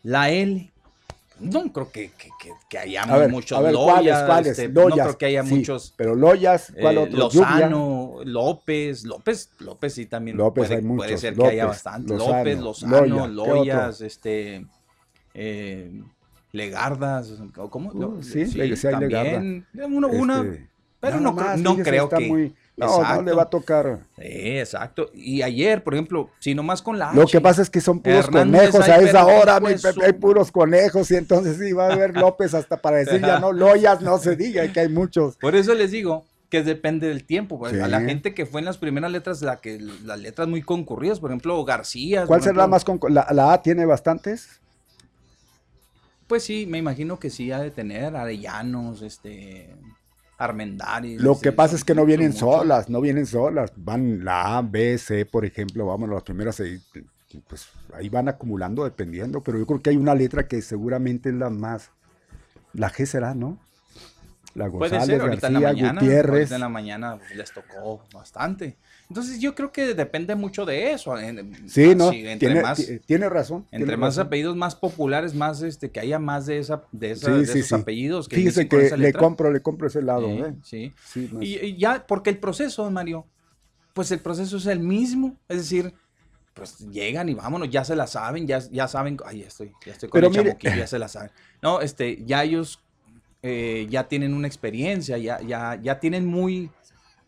la 0.03 0.31
L. 0.31 0.73
No 1.39 1.73
creo 1.73 1.91
que, 1.91 2.11
que, 2.13 2.29
que, 2.39 2.51
que 2.69 2.79
haya 2.79 3.03
A 3.03 3.17
ver, 3.17 3.31
muchos 3.31 3.57
a 3.59 3.63
ver, 3.63 3.73
Loyas, 3.73 3.95
¿cuáles, 3.95 4.27
cuáles? 4.27 4.59
este, 4.59 4.69
no 4.69 4.89
creo 4.89 5.17
que 5.19 5.25
haya 5.27 5.43
muchos. 5.43 5.95
Pero 5.97 6.15
Loyas, 6.15 6.71
¿cuál 6.79 6.97
eh, 6.97 6.99
otro? 6.99 7.31
Lluvia. 7.31 7.49
Lozano, 7.51 8.15
López, 8.25 9.05
López, 9.05 9.51
López 9.59 9.95
sí 9.95 10.05
también 10.05 10.37
López 10.37 10.67
puede, 10.67 10.77
hay 10.81 10.83
muchos, 10.85 11.07
puede 11.07 11.17
ser 11.19 11.35
que 11.35 11.47
haya 11.47 11.65
López, 11.65 11.83
bastante. 11.83 12.13
Lozano, 12.15 12.37
López, 12.39 12.59
Lozano, 12.61 13.27
Loya, 13.27 13.45
¿qué 13.45 13.51
Loyas, 13.59 14.01
este, 14.03 14.67
eh, 15.33 16.03
Legardas, 16.53 17.33
¿o 17.57 17.71
¿cómo? 17.71 17.91
Uh, 17.93 18.23
sí, 18.23 18.45
le- 18.47 18.77
sí 18.77 18.89
también. 18.91 19.67
Uno- 19.75 20.09
una, 20.09 20.41
Este, 20.41 20.69
pero 21.01 21.21
no, 21.21 21.33
más, 21.33 21.59
no 21.61 21.77
creo 21.77 22.09
que... 22.09 22.27
muy- 22.29 22.55
no, 22.77 23.03
no 23.17 23.23
le 23.23 23.33
va 23.35 23.43
a 23.43 23.51
tocar. 23.51 24.01
Sí, 24.17 24.23
exacto. 24.25 25.11
Y 25.13 25.43
ayer, 25.43 25.85
por 25.85 25.93
ejemplo, 25.95 26.31
si 26.39 26.55
nomás 26.55 26.81
con 26.81 26.99
la 26.99 27.13
Lo 27.13 27.23
H, 27.23 27.33
que 27.33 27.41
pasa 27.43 27.61
es 27.61 27.69
que 27.69 27.81
son 27.81 28.01
puros 28.01 28.25
Hernández 28.27 28.71
conejos 28.71 28.89
a 28.89 28.97
esa 28.99 29.27
hora, 29.27 29.61
mi 29.61 29.69
de 29.69 29.79
Pepe, 29.79 30.05
hay 30.07 30.13
puros 30.15 30.51
conejos 30.51 31.11
y 31.11 31.17
entonces 31.17 31.59
sí 31.59 31.73
va 31.75 31.89
a 31.89 31.93
haber 31.93 32.17
López 32.17 32.55
hasta 32.55 32.79
para 32.81 32.97
decir 32.99 33.21
ya 33.21 33.39
no, 33.39 33.53
Loyas 33.53 34.01
no 34.01 34.17
se 34.19 34.35
diga 34.35 34.67
que 34.73 34.81
hay 34.81 34.89
muchos. 34.89 35.37
Por 35.37 35.57
eso 35.57 35.75
les 35.75 35.91
digo 35.91 36.25
que 36.49 36.63
depende 36.63 37.09
del 37.09 37.25
tiempo. 37.25 37.59
pues, 37.59 37.73
Sí. 37.73 37.81
A 37.81 37.87
la 37.87 38.01
gente 38.01 38.33
que 38.35 38.47
fue 38.47 38.61
en 38.63 38.65
las 38.65 38.79
primeras 38.79 39.13
letras, 39.13 39.43
la 39.43 39.61
que 39.61 39.79
las 39.79 40.19
letras 40.19 40.49
muy 40.49 40.63
concurridas, 40.63 41.21
por 41.21 41.31
ejemplo, 41.31 41.63
García. 41.67 42.25
¿Cuál 42.25 42.43
será 42.43 42.57
la 42.57 42.67
más 42.67 42.85
con 42.85 42.99
la, 43.11 43.27
la 43.31 43.53
A 43.53 43.61
tiene 43.63 43.85
bastantes? 43.85 44.61
Pues 46.31 46.45
sí, 46.45 46.65
me 46.65 46.79
imagino 46.79 47.19
que 47.19 47.29
sí 47.29 47.51
ha 47.51 47.59
de 47.59 47.73
tener 47.73 48.15
Arellanos, 48.15 49.03
este, 49.03 49.75
Armendáriz. 50.39 51.21
Lo 51.21 51.41
que 51.41 51.51
pasa 51.51 51.71
son- 51.71 51.79
es 51.79 51.85
que 51.85 51.93
no 51.97 52.05
vienen 52.07 52.33
solas, 52.33 52.89
no 52.89 53.01
vienen 53.01 53.27
solas, 53.27 53.73
van 53.75 54.25
la 54.25 54.57
A, 54.59 54.63
B, 54.63 54.97
C, 54.97 55.27
por 55.27 55.45
ejemplo, 55.45 55.87
vamos 55.87 56.09
las 56.09 56.23
primeras 56.23 56.61
ahí, 56.61 56.81
pues 57.49 57.67
ahí 57.95 58.09
van 58.09 58.29
acumulando 58.29 58.85
dependiendo, 58.85 59.41
pero 59.41 59.59
yo 59.59 59.67
creo 59.67 59.83
que 59.83 59.91
hay 59.91 59.97
una 59.97 60.15
letra 60.15 60.47
que 60.47 60.63
seguramente 60.63 61.31
es 61.31 61.35
la 61.35 61.51
más, 61.51 61.91
la 62.75 62.93
G 62.93 63.07
será, 63.07 63.35
¿no? 63.35 63.59
La 64.55 64.71
Puede 64.71 64.91
González, 64.93 65.07
ser, 65.07 65.21
ahorita 65.21 65.47
en 65.49 65.55
la 65.55 65.61
mañana. 65.61 66.01
Gutiérrez. 66.01 66.53
En 66.53 66.61
la 66.61 66.69
mañana 66.69 67.19
les 67.35 67.53
tocó 67.53 68.05
bastante. 68.15 68.77
Entonces 69.11 69.41
yo 69.41 69.55
creo 69.57 69.73
que 69.73 69.93
depende 69.95 70.35
mucho 70.37 70.65
de 70.65 70.93
eso. 70.93 71.15
Sí, 71.67 71.95
no, 71.97 72.09
así, 72.11 72.21
entre 72.27 72.39
tiene, 72.49 72.63
más, 72.63 72.79
ti- 72.79 72.99
tiene 73.01 73.29
razón. 73.29 73.67
entre 73.73 73.79
tiene 73.79 73.97
más 73.97 74.15
razón. 74.15 74.27
apellidos 74.29 74.57
más 74.57 74.77
populares, 74.77 75.35
más 75.35 75.63
este, 75.63 75.91
que 75.91 75.99
haya 75.99 76.19
más 76.21 76.47
de 76.47 76.59
esa, 76.59 76.85
de 76.93 77.11
esa, 77.11 77.27
Sí, 77.35 77.41
de 77.41 77.47
sí, 77.47 77.59
esos 77.59 77.69
sí. 77.71 77.75
apellidos. 77.75 78.29
Que 78.29 78.37
Fíjese 78.37 78.69
que 78.69 78.87
esa 78.87 78.97
le 78.97 79.13
compro, 79.13 79.53
le 79.53 79.61
compro 79.61 79.89
ese 79.89 80.01
lado. 80.01 80.29
Sí, 80.63 80.77
¿eh? 80.77 80.93
sí. 81.05 81.29
No 81.33 81.43
Y, 81.43 81.57
y 81.59 81.77
ya, 81.77 82.07
porque 82.07 82.31
el 82.31 82.39
proceso, 82.39 82.89
Mario, 82.89 83.27
pues 83.95 84.13
el 84.13 84.21
proceso 84.21 84.57
es 84.59 84.67
el 84.67 84.79
mismo. 84.79 85.37
Es 85.49 85.57
decir, 85.59 85.93
pues 86.55 86.79
llegan 86.79 87.29
y 87.29 87.35
vámonos, 87.35 87.69
ya 87.69 87.85
se 87.85 87.97
la 87.97 88.07
saben, 88.07 88.47
ya, 88.47 88.61
ya 88.71 88.87
saben. 88.87 89.17
Ay, 89.27 89.41
ya 89.41 89.49
estoy, 89.49 89.73
ya 89.85 89.93
estoy 89.93 90.09
con 90.09 90.21
Pero 90.21 90.33
el 90.33 90.45
mire- 90.57 90.77
ya 90.79 90.87
se 90.87 91.01
la 91.01 91.09
saben. 91.09 91.31
No, 91.63 91.81
este, 91.81 92.23
ya 92.25 92.45
ellos 92.45 92.79
eh, 93.43 93.87
ya 93.91 94.07
tienen 94.07 94.35
una 94.35 94.47
experiencia, 94.47 95.19
ya, 95.19 95.41
ya, 95.41 95.81
ya 95.83 95.99
tienen 95.99 96.27
muy, 96.27 96.71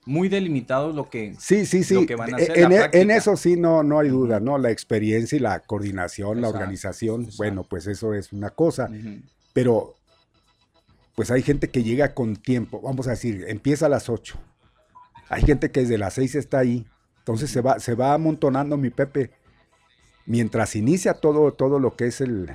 muy 0.04 0.28
delimitado 0.28 0.92
lo 0.92 1.08
que. 1.08 1.34
Sí, 1.38 1.66
sí, 1.66 1.84
sí. 1.84 1.94
lo 1.94 2.06
que 2.06 2.16
van 2.16 2.34
a 2.34 2.36
hacer, 2.36 2.58
en, 2.58 2.72
e- 2.72 2.90
en 2.92 3.10
eso 3.10 3.36
sí 3.36 3.56
no, 3.56 3.82
no 3.82 3.98
hay 3.98 4.08
duda, 4.08 4.40
¿no? 4.40 4.58
La 4.58 4.70
experiencia 4.70 5.36
y 5.36 5.40
la 5.40 5.60
coordinación, 5.60 6.40
la 6.40 6.48
organización, 6.48 7.22
exacto. 7.22 7.36
bueno, 7.38 7.64
pues 7.64 7.86
eso 7.86 8.14
es 8.14 8.32
una 8.32 8.50
cosa. 8.50 8.90
Pero, 9.52 9.94
pues 11.14 11.30
hay 11.30 11.42
gente 11.42 11.68
que 11.68 11.82
llega 11.82 12.14
con 12.14 12.36
tiempo. 12.36 12.80
Vamos 12.80 13.06
a 13.06 13.10
decir, 13.10 13.44
empieza 13.48 13.86
a 13.86 13.88
las 13.88 14.08
8. 14.08 14.38
Hay 15.28 15.42
gente 15.42 15.70
que 15.70 15.80
desde 15.80 15.98
las 15.98 16.14
6 16.14 16.34
está 16.34 16.58
ahí. 16.58 16.86
Entonces 17.18 17.50
se 17.50 17.60
va, 17.60 17.78
se 17.78 17.94
va 17.94 18.14
amontonando 18.14 18.76
mi 18.76 18.90
Pepe. 18.90 19.30
Mientras 20.26 20.76
inicia 20.76 21.14
todo, 21.14 21.52
todo 21.52 21.78
lo 21.80 21.96
que 21.96 22.06
es 22.06 22.20
el, 22.20 22.48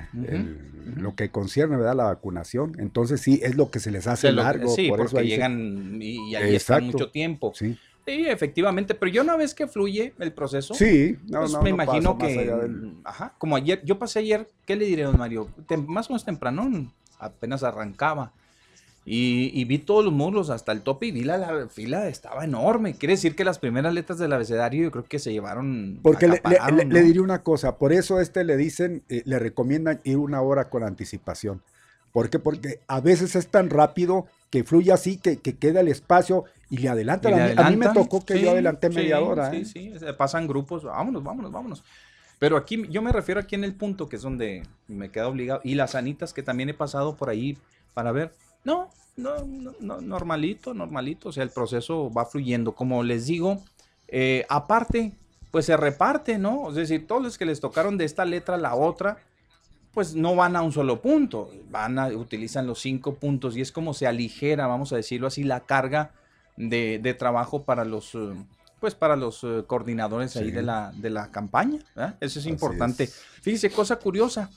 lo 0.96 1.14
que 1.14 1.30
concierne, 1.30 1.76
¿verdad? 1.76 1.96
La 1.96 2.04
vacunación. 2.04 2.76
Entonces 2.78 3.20
sí, 3.20 3.40
es 3.42 3.56
lo 3.56 3.70
que 3.70 3.78
se 3.80 3.90
les 3.90 4.06
O 4.06 4.10
hace 4.10 4.22
sea, 4.22 4.32
lo 4.32 4.38
que- 4.38 4.44
largo. 4.44 4.68
sí, 4.74 4.88
por 4.88 5.00
eso 5.00 5.10
porque 5.10 5.24
se- 5.24 5.28
llegan 5.30 5.98
y, 6.00 6.30
y 6.30 6.34
ahí 6.34 6.54
están 6.56 6.78
Exacto. 6.84 6.84
mucho 6.98 7.10
tiempo. 7.10 7.52
Sí, 7.54 7.76
Sí, 8.06 8.24
efectivamente, 8.26 8.94
pero 8.94 9.12
yo 9.12 9.20
una 9.20 9.36
vez 9.36 9.52
que 9.54 9.66
fluye 9.66 10.14
el 10.18 10.32
proceso, 10.32 10.72
sí. 10.72 11.18
No, 11.28 11.40
pues 11.40 11.52
no, 11.52 11.58
me 11.60 11.68
no 11.68 11.74
imagino 11.74 12.16
que, 12.16 12.26
del- 12.38 12.94
ajá, 13.04 13.34
como 13.36 13.54
ayer, 13.54 13.82
yo 13.84 13.98
pasé 13.98 14.20
ayer, 14.20 14.48
¿qué 14.64 14.76
le 14.76 14.86
diré, 14.86 15.02
don 15.02 15.18
Mario? 15.18 15.48
Tem- 15.68 15.84
más 15.86 16.08
o 16.08 16.14
menos 16.14 16.24
temprano, 16.24 16.90
apenas 17.18 17.62
arrancaba. 17.62 18.32
Y, 19.10 19.50
y 19.58 19.64
vi 19.64 19.78
todos 19.78 20.04
los 20.04 20.12
muslos 20.12 20.50
hasta 20.50 20.70
el 20.72 20.82
tope 20.82 21.06
y 21.06 21.12
vi 21.12 21.24
la, 21.24 21.38
la 21.38 21.68
fila, 21.68 22.08
estaba 22.08 22.44
enorme. 22.44 22.92
Quiere 22.94 23.14
decir 23.14 23.34
que 23.34 23.42
las 23.42 23.58
primeras 23.58 23.94
letras 23.94 24.18
del 24.18 24.34
abecedario 24.34 24.82
yo 24.82 24.90
creo 24.90 25.04
que 25.04 25.18
se 25.18 25.32
llevaron. 25.32 25.98
Porque 26.02 26.28
le, 26.28 26.42
le- 26.44 26.58
le- 26.76 26.84
¿no? 26.84 26.92
le 26.92 27.02
diría 27.02 27.22
una 27.22 27.42
cosa, 27.42 27.76
por 27.78 27.94
eso 27.94 28.20
este 28.20 28.44
le 28.44 28.58
dicen, 28.58 29.02
eh, 29.08 29.22
le 29.24 29.38
recomiendan 29.38 30.00
ir 30.04 30.18
una 30.18 30.42
hora 30.42 30.68
con 30.68 30.82
anticipación. 30.82 31.62
¿Por 32.12 32.28
qué? 32.28 32.38
Porque 32.38 32.80
a 32.86 33.00
veces 33.00 33.34
es 33.34 33.48
tan 33.48 33.70
rápido 33.70 34.26
que 34.50 34.62
fluye 34.62 34.92
así, 34.92 35.16
que, 35.16 35.38
que 35.38 35.56
queda 35.56 35.80
el 35.80 35.88
espacio 35.88 36.44
y 36.68 36.76
le 36.78 36.94
le 37.04 37.12
a, 37.12 37.16
mí, 37.16 37.30
a 37.56 37.70
mí 37.70 37.76
me 37.76 37.88
tocó 37.88 38.22
que 38.24 38.34
sí, 38.34 38.42
yo 38.42 38.50
adelanté 38.50 38.88
sí, 38.90 38.94
media 38.94 39.20
hora. 39.20 39.50
Sí, 39.50 39.56
¿eh? 39.58 39.64
sí, 39.64 39.92
pasan 40.18 40.46
grupos, 40.46 40.84
vámonos, 40.84 41.22
vámonos, 41.24 41.50
vámonos. 41.50 41.82
Pero 42.38 42.58
aquí, 42.58 42.86
yo 42.90 43.00
me 43.00 43.10
refiero 43.10 43.40
aquí 43.40 43.54
en 43.54 43.64
el 43.64 43.74
punto 43.74 44.06
que 44.08 44.16
es 44.16 44.22
donde 44.22 44.64
me 44.86 45.10
queda 45.10 45.28
obligado. 45.28 45.60
Y 45.64 45.76
las 45.76 45.94
anitas 45.94 46.34
que 46.34 46.42
también 46.42 46.68
he 46.68 46.74
pasado 46.74 47.16
por 47.16 47.30
ahí 47.30 47.56
para 47.94 48.12
ver. 48.12 48.32
No, 48.68 48.90
no, 49.16 49.44
no, 49.46 49.74
no, 49.80 50.00
normalito, 50.02 50.74
normalito. 50.74 51.30
O 51.30 51.32
sea, 51.32 51.42
el 51.42 51.48
proceso 51.50 52.12
va 52.12 52.26
fluyendo. 52.26 52.72
Como 52.72 53.02
les 53.02 53.26
digo, 53.26 53.62
eh, 54.08 54.44
aparte, 54.50 55.12
pues 55.50 55.64
se 55.64 55.76
reparte, 55.76 56.36
¿no? 56.36 56.68
Es 56.68 56.74
decir, 56.74 57.06
todos 57.06 57.22
los 57.22 57.38
que 57.38 57.46
les 57.46 57.60
tocaron 57.60 57.96
de 57.96 58.04
esta 58.04 58.26
letra 58.26 58.56
a 58.56 58.58
la 58.58 58.74
otra, 58.74 59.16
pues 59.94 60.14
no 60.14 60.36
van 60.36 60.54
a 60.54 60.60
un 60.60 60.72
solo 60.72 61.00
punto, 61.00 61.50
van 61.70 61.98
a, 61.98 62.08
utilizan 62.08 62.66
los 62.66 62.80
cinco 62.80 63.14
puntos 63.14 63.56
y 63.56 63.62
es 63.62 63.72
como 63.72 63.94
se 63.94 64.06
aligera, 64.06 64.66
vamos 64.66 64.92
a 64.92 64.96
decirlo 64.96 65.28
así, 65.28 65.44
la 65.44 65.60
carga 65.60 66.12
de, 66.58 67.00
de 67.02 67.14
trabajo 67.14 67.62
para 67.62 67.86
los, 67.86 68.14
eh, 68.14 68.34
pues 68.80 68.94
para 68.94 69.16
los 69.16 69.42
eh, 69.44 69.64
coordinadores 69.66 70.36
ahí 70.36 70.50
de 70.50 70.62
la, 70.62 70.92
de 70.94 71.08
la 71.08 71.30
campaña. 71.30 71.80
¿verdad? 71.96 72.16
Eso 72.20 72.38
es 72.38 72.44
Así 72.44 72.50
importante. 72.50 73.04
es. 73.04 73.14
Fíjese, 73.40 73.70
cosa 73.70 73.96
curiosa, 73.96 74.50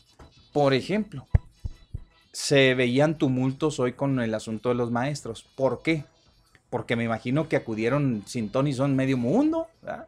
por 0.52 0.74
ejemplo, 0.74 1.26
se 2.32 2.74
veían 2.76 3.17
tumultos 3.17 3.80
hoy 3.80 3.94
con 3.94 4.20
el 4.22 4.34
asunto 4.34 4.70
de 4.70 4.76
los 4.76 4.91
maestros. 4.91 5.44
¿Por 5.56 5.82
qué? 5.82 6.06
Porque 6.70 6.96
me 6.96 7.04
imagino 7.04 7.50
que 7.50 7.58
acudieron 7.58 8.24
sin 8.26 8.50
ton 8.50 8.67
y 8.67 8.74
son 8.74 8.96
medio 8.96 9.17
mundo, 9.17 9.67
¿verdad? 9.82 10.08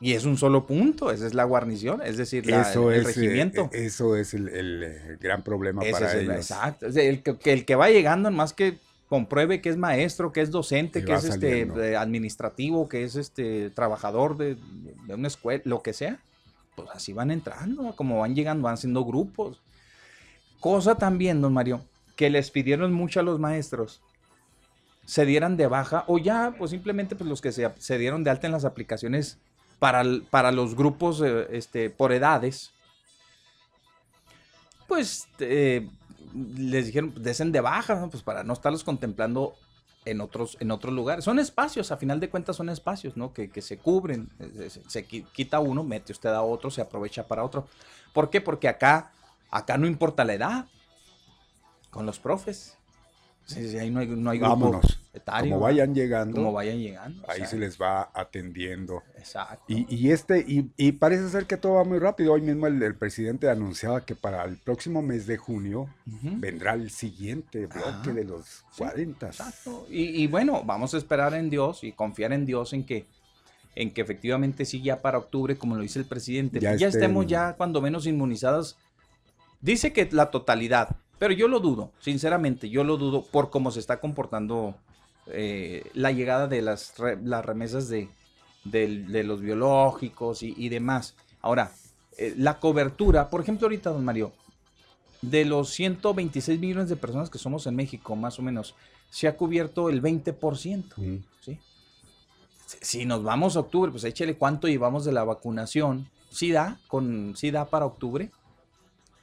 Y 0.00 0.12
es 0.12 0.24
un 0.24 0.36
solo 0.36 0.66
punto, 0.66 1.10
esa 1.10 1.26
es 1.26 1.34
la 1.34 1.44
guarnición, 1.44 2.02
es 2.02 2.16
decir, 2.16 2.46
la- 2.46 2.60
Eso 2.62 2.90
el, 2.92 3.00
es, 3.00 3.04
eh, 3.16 3.20
regimiento. 3.20 3.70
eso 3.72 4.16
es 4.16 4.34
el, 4.34 4.48
el, 4.48 4.82
eh, 4.82 5.18
gran 5.20 5.42
problema 5.42 5.82
Ese 5.82 5.92
para 5.92 6.08
es 6.08 6.14
el- 6.14 6.20
ellos. 6.30 6.36
exacto. 6.36 6.86
el, 6.86 7.22
que, 7.22 7.52
el 7.52 7.64
va 7.80 7.88
llegando, 7.88 8.30
más 8.30 8.52
que 8.52 8.78
compruebe 9.08 9.60
que 9.62 9.70
es 9.70 9.76
maestro, 9.76 10.32
que 10.32 10.40
es 10.42 10.50
docente, 10.50 10.98
Y 11.00 11.04
que 11.04 11.14
es 11.14 11.24
este 11.24 11.66
saliendo. 11.66 11.98
administrativo, 11.98 12.88
que 12.88 13.04
es 13.04 13.16
este 13.16 13.70
trabajador 13.70 14.36
de, 14.36 14.56
de 15.06 15.14
una 15.14 15.28
escuela, 15.28 15.62
lo 15.64 15.82
que 15.82 15.92
sea, 15.92 16.18
pues 16.76 16.88
así 16.92 17.12
van 17.12 17.30
entrando, 17.30 17.94
como 17.96 18.18
van 18.20 18.34
llegando, 18.34 18.64
van 18.64 18.74
haciendo 18.74 19.04
grupos. 19.04 19.60
Cosa 20.64 20.94
también, 20.94 21.42
don 21.42 21.52
Mario, 21.52 21.84
que 22.16 22.30
les 22.30 22.50
pidieron 22.50 22.90
mucho 22.90 23.20
a 23.20 23.22
los 23.22 23.38
maestros 23.38 24.00
se 25.04 25.26
dieran 25.26 25.58
de 25.58 25.66
baja 25.66 26.04
o 26.06 26.16
ya, 26.16 26.54
pues 26.56 26.70
simplemente 26.70 27.14
pues 27.16 27.28
los 27.28 27.42
que 27.42 27.52
se, 27.52 27.70
se 27.76 27.98
dieron 27.98 28.24
de 28.24 28.30
alta 28.30 28.46
en 28.46 28.52
las 28.54 28.64
aplicaciones 28.64 29.36
para, 29.78 30.02
para 30.30 30.52
los 30.52 30.74
grupos 30.74 31.20
eh, 31.20 31.48
este, 31.50 31.90
por 31.90 32.12
edades, 32.12 32.72
pues 34.88 35.28
eh, 35.38 35.86
les 36.56 36.86
dijeron, 36.86 37.10
pues, 37.10 37.22
desen 37.22 37.52
de 37.52 37.60
baja, 37.60 38.08
pues 38.10 38.22
para 38.22 38.42
no 38.42 38.54
estarlos 38.54 38.84
contemplando 38.84 39.56
en 40.06 40.22
otros, 40.22 40.56
en 40.60 40.70
otros 40.70 40.94
lugares. 40.94 41.26
Son 41.26 41.38
espacios, 41.38 41.92
a 41.92 41.98
final 41.98 42.20
de 42.20 42.30
cuentas 42.30 42.56
son 42.56 42.70
espacios, 42.70 43.18
¿no? 43.18 43.34
Que, 43.34 43.50
que 43.50 43.60
se 43.60 43.76
cubren, 43.76 44.30
eh, 44.38 44.70
se, 44.70 44.80
se 44.88 45.06
qui- 45.06 45.26
quita 45.30 45.60
uno, 45.60 45.84
mete 45.84 46.12
usted 46.12 46.30
a 46.30 46.40
otro, 46.40 46.70
se 46.70 46.80
aprovecha 46.80 47.28
para 47.28 47.44
otro. 47.44 47.68
¿Por 48.14 48.30
qué? 48.30 48.40
Porque 48.40 48.68
acá, 48.68 49.12
acá 49.56 49.76
no 49.78 49.86
importa 49.86 50.24
la 50.24 50.34
edad 50.34 50.66
con 51.90 52.06
los 52.06 52.18
profes. 52.18 52.76
Sí, 53.46 53.68
sí, 53.68 53.78
ahí 53.78 53.90
no 53.90 54.00
hay, 54.00 54.06
no 54.06 54.30
hay 54.30 54.38
grupo 54.38 54.54
Vámonos. 54.56 55.00
etario. 55.12 55.50
Como 55.50 55.60
vayan 55.64 55.94
llegando, 55.94 56.36
Como 56.36 56.52
vayan 56.54 56.78
llegando. 56.78 57.22
o 57.26 57.30
ahí 57.30 57.40
sea, 57.40 57.46
se 57.48 57.58
les 57.58 57.78
va 57.78 58.10
atendiendo. 58.14 59.02
Exacto. 59.18 59.64
Y, 59.68 59.84
y 59.94 60.12
este, 60.12 60.38
y, 60.48 60.70
y 60.78 60.92
parece 60.92 61.28
ser 61.28 61.44
que 61.44 61.58
todo 61.58 61.74
va 61.74 61.84
muy 61.84 61.98
rápido. 61.98 62.32
Hoy 62.32 62.40
mismo 62.40 62.66
el, 62.66 62.82
el 62.82 62.94
presidente 62.94 63.50
anunciaba 63.50 64.02
que 64.06 64.14
para 64.14 64.44
el 64.44 64.56
próximo 64.56 65.02
mes 65.02 65.26
de 65.26 65.36
junio 65.36 65.90
vendrá 66.06 66.72
el 66.72 66.90
siguiente 66.90 67.66
bloque 67.66 67.86
Ajá. 67.90 68.12
de 68.14 68.24
los 68.24 68.64
40. 68.78 69.26
Exacto. 69.26 69.86
Y, 69.90 70.22
y 70.22 70.26
bueno, 70.26 70.62
vamos 70.64 70.94
a 70.94 70.96
esperar 70.96 71.34
en 71.34 71.50
Dios 71.50 71.84
y 71.84 71.92
confiar 71.92 72.32
en 72.32 72.46
Dios 72.46 72.72
en 72.72 72.86
que, 72.86 73.04
en 73.74 73.92
que 73.92 74.00
efectivamente 74.00 74.64
sí 74.64 74.80
ya 74.80 75.02
para 75.02 75.18
octubre, 75.18 75.58
como 75.58 75.76
lo 75.76 75.82
dice 75.82 75.98
el 75.98 76.06
presidente, 76.06 76.60
Ya 76.60 76.74
ya, 76.76 76.88
estén- 76.88 77.02
estemos 77.02 77.26
ya 77.26 77.52
cuando 77.58 77.82
menos 77.82 78.06
inmunizados. 78.06 78.78
Dice 79.64 79.92
que 79.94 80.06
la 80.12 80.30
totalidad, 80.30 80.96
pero 81.18 81.32
yo 81.32 81.48
lo 81.48 81.58
dudo, 81.58 81.90
sinceramente, 82.00 82.68
yo 82.68 82.84
lo 82.84 82.98
dudo 82.98 83.22
por 83.22 83.48
cómo 83.50 83.70
se 83.70 83.80
está 83.80 83.98
comportando 83.98 84.74
eh, 85.26 85.90
la 85.94 86.12
llegada 86.12 86.46
de 86.48 86.60
las, 86.60 86.98
re- 86.98 87.18
las 87.22 87.42
remesas 87.44 87.88
de, 87.88 88.08
de 88.64 89.24
los 89.24 89.40
biológicos 89.40 90.42
y, 90.42 90.52
y 90.56 90.68
demás. 90.68 91.14
Ahora, 91.40 91.72
eh, 92.18 92.34
la 92.36 92.60
cobertura, 92.60 93.30
por 93.30 93.40
ejemplo, 93.40 93.64
ahorita, 93.66 93.88
don 93.90 94.04
Mario, 94.04 94.32
de 95.22 95.46
los 95.46 95.70
126 95.70 96.60
millones 96.60 96.90
de 96.90 96.96
personas 96.96 97.30
que 97.30 97.38
somos 97.38 97.66
en 97.66 97.74
México, 97.76 98.14
más 98.16 98.38
o 98.38 98.42
menos, 98.42 98.74
se 99.08 99.28
ha 99.28 99.36
cubierto 99.36 99.88
el 99.88 100.02
20%. 100.02 100.84
Mm. 100.96 101.16
¿sí? 101.40 101.58
Si- 102.66 102.78
Si 102.82 103.04
nos 103.06 103.22
vamos 103.22 103.56
a 103.56 103.60
octubre, 103.60 103.90
pues 103.90 104.04
échale 104.04 104.36
cuánto 104.36 104.68
llevamos 104.68 105.06
de 105.06 105.12
la 105.12 105.24
vacunación. 105.24 106.06
¿Sí 106.30 106.50
da? 106.52 106.78
Con, 106.88 107.34
¿Sí 107.36 107.50
da 107.50 107.64
para 107.64 107.86
octubre? 107.86 108.30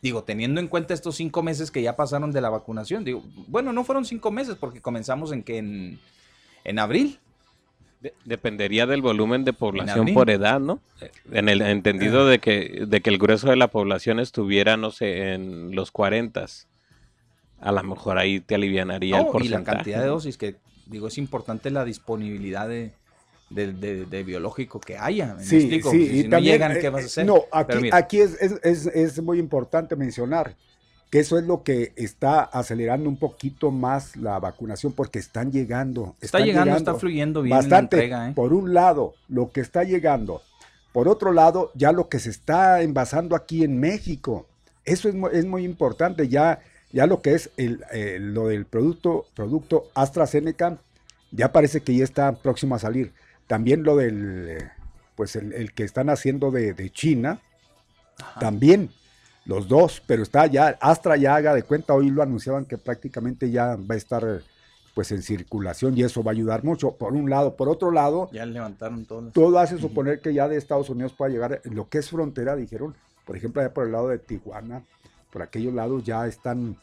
Digo, 0.02 0.24
teniendo 0.24 0.60
en 0.60 0.68
cuenta 0.68 0.94
estos 0.94 1.16
cinco 1.16 1.44
meses 1.44 1.70
que 1.70 1.82
ya 1.82 1.96
pasaron 1.96 2.32
de 2.32 2.42
la 2.42 2.50
vacunación. 2.50 3.04
Digo, 3.04 3.24
bueno, 3.48 3.72
no 3.72 3.84
fueron 3.84 4.04
cinco 4.06 4.32
meses 4.32 4.56
porque 4.60 4.82
comenzamos 4.82 5.32
en 5.32 5.44
que 5.44 5.58
en, 5.60 6.00
en 6.64 6.80
abril. 6.80 7.20
De- 8.00 8.14
dependería 8.26 8.88
del 8.88 9.04
volumen 9.04 9.44
de 9.46 9.54
población 9.54 10.12
por 10.16 10.32
edad, 10.32 10.60
¿no? 10.60 10.80
En 11.32 11.50
el 11.50 11.62
entendido 11.62 12.26
de 12.26 12.40
que, 12.40 12.86
de 12.88 13.02
que 13.02 13.12
el 13.12 13.20
grueso 13.20 13.48
de 13.52 13.56
la 13.58 13.68
población 13.68 14.20
estuviera, 14.20 14.76
no 14.76 14.90
sé, 14.90 15.34
en 15.34 15.76
los 15.76 15.92
40. 15.92 16.46
A 17.60 17.72
lo 17.72 17.84
mejor 17.84 18.18
ahí 18.18 18.40
te 18.40 18.56
alivianaría 18.56 19.18
el 19.18 19.24
No, 19.26 19.30
y 19.30 19.32
porcentaje. 19.34 19.64
la 19.66 19.76
cantidad 19.76 20.02
de 20.02 20.08
dosis 20.08 20.36
que, 20.36 20.56
digo, 20.88 21.10
es 21.10 21.20
importante 21.20 21.70
la 21.70 21.86
disponibilidad 21.86 22.68
de, 22.68 22.92
de, 23.54 23.74
de- 23.74 24.06
de 24.06 24.24
biológico 24.24 24.80
que 24.80 24.98
haya. 24.98 25.36
¿me 25.36 25.44
Sí, 25.44 25.58
explico? 25.58 25.92
sí, 25.92 26.08
Si 26.08 26.20
y 26.20 26.24
no 26.26 26.30
también, 26.32 26.54
llegan, 26.54 26.74
¿qué 26.80 26.88
eh, 26.88 26.90
vas 26.90 27.04
a 27.04 27.06
hacer? 27.06 27.26
No, 27.26 27.44
aquí, 27.52 27.90
aquí 27.92 28.22
es, 28.22 28.34
es, 28.42 28.54
es- 28.64 28.88
es 28.88 29.22
muy 29.22 29.40
importante 29.40 29.96
mencionar 29.96 30.56
que 31.10 31.20
eso 31.20 31.38
es 31.38 31.44
lo 31.46 31.62
que 31.64 31.92
está 31.98 32.42
acelerando 32.42 33.10
un 33.10 33.18
poquito 33.18 33.70
más 33.70 34.16
la 34.16 34.40
vacunación 34.40 34.94
porque 34.94 35.20
están 35.20 35.52
llegando. 35.52 36.16
está 36.22 36.38
están 36.38 36.46
llegando, 36.46 36.78
está 36.78 36.94
fluyendo 36.96 37.42
bien 37.42 37.58
bastante. 37.58 37.98
la 37.98 38.04
entrega. 38.04 38.30
¿eh? 38.30 38.34
Por 38.34 38.54
un 38.54 38.74
lado, 38.74 39.14
lo 39.28 39.52
que 39.52 39.60
está 39.60 39.84
llegando. 39.84 40.42
Por 40.94 41.08
otro 41.10 41.34
lado, 41.34 41.72
ya 41.76 41.92
lo 41.92 42.08
que 42.10 42.20
se 42.20 42.30
está 42.30 42.82
envasando 42.82 43.36
aquí 43.36 43.64
en 43.66 43.78
México. 43.80 44.48
Eso 44.86 45.10
es, 45.10 45.16
es 45.34 45.46
muy 45.46 45.66
importante. 45.66 46.28
Ya, 46.30 46.60
ya 46.94 47.06
lo 47.08 47.22
que 47.22 47.34
es 47.34 47.50
el, 47.58 47.84
eh, 47.92 48.18
lo 48.20 48.48
del 48.48 48.66
producto, 48.66 49.26
producto 49.36 49.88
AstraZeneca, 49.94 50.78
ya 51.32 51.52
parece 51.52 51.82
que 51.82 51.96
ya 51.96 52.04
está 52.06 52.32
próximo 52.34 52.76
a 52.76 52.80
salir. 52.80 53.12
También 53.52 53.84
lo 53.84 53.98
del, 53.98 54.60
pues 55.18 55.36
el, 55.36 55.52
el 55.52 55.74
que 55.74 55.84
están 55.84 56.10
haciendo 56.10 56.52
de, 56.52 56.74
de 56.74 56.90
China, 56.90 57.42
también 58.40 58.92
los 59.44 59.68
dos, 59.68 60.02
pero 60.08 60.24
está 60.24 60.46
ya, 60.46 60.78
Astra 60.80 61.18
ya 61.18 61.36
haga 61.36 61.54
de 61.54 61.64
cuenta, 61.64 61.94
hoy 61.94 62.12
lo 62.12 62.24
anunciaban 62.24 62.64
que 62.64 62.78
prácticamente 62.78 63.52
ya 63.52 63.76
va 63.76 63.96
a 63.96 63.98
estar 63.98 64.42
pues 64.96 65.12
en 65.12 65.22
circulación 65.22 65.98
y 65.98 66.04
eso 66.04 66.24
va 66.24 66.32
a 66.32 66.34
ayudar 66.34 66.64
mucho, 66.64 66.96
por 66.96 67.12
un 67.12 67.30
lado. 67.30 67.58
Por 67.58 67.68
otro 67.68 67.92
lado, 67.92 68.30
Ya 68.32 68.46
levantaron 68.46 69.04
todos 69.04 69.34
todo 69.34 69.60
hace 69.60 69.78
suponer 69.78 70.22
que 70.22 70.34
ya 70.34 70.48
de 70.48 70.56
Estados 70.56 70.90
Unidos 70.90 71.12
pueda 71.12 71.34
llegar, 71.34 71.60
lo 71.66 71.90
que 71.90 71.98
es 71.98 72.10
frontera, 72.10 72.56
dijeron, 72.56 72.96
por 73.26 73.36
ejemplo, 73.36 73.62
allá 73.62 73.74
por 73.74 73.86
el 73.86 73.92
lado 73.92 74.08
de 74.08 74.18
Tijuana, 74.18 74.82
por 75.30 75.42
aquellos 75.42 75.74
lados 75.74 76.06
ya 76.06 76.26
están, 76.26 76.78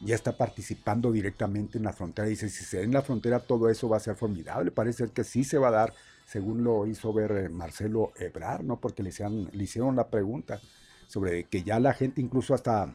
ya 0.00 0.14
está 0.14 0.38
participando 0.38 1.12
directamente 1.12 1.76
en 1.76 1.84
la 1.84 1.92
frontera. 1.92 2.26
Dice, 2.28 2.48
si 2.48 2.64
se 2.64 2.82
en 2.82 2.94
la 2.94 3.02
frontera 3.02 3.40
todo 3.40 3.68
eso 3.68 3.90
va 3.90 3.98
a 3.98 4.00
ser 4.00 4.16
formidable, 4.16 4.70
parece 4.70 5.04
ser 5.04 5.10
que 5.10 5.22
sí 5.22 5.44
se 5.44 5.58
va 5.58 5.68
a 5.68 5.72
dar, 5.72 5.94
según 6.34 6.64
lo 6.64 6.84
hizo 6.84 7.12
ver 7.12 7.30
eh, 7.30 7.48
Marcelo 7.48 8.12
Ebrar, 8.18 8.64
¿no? 8.64 8.80
Porque 8.80 9.04
le 9.04 9.10
hicieron, 9.10 9.48
le 9.52 9.62
hicieron 9.62 9.94
la 9.94 10.08
pregunta 10.08 10.60
sobre 11.06 11.44
que 11.44 11.62
ya 11.62 11.78
la 11.78 11.94
gente, 11.94 12.20
incluso 12.20 12.54
hasta 12.54 12.92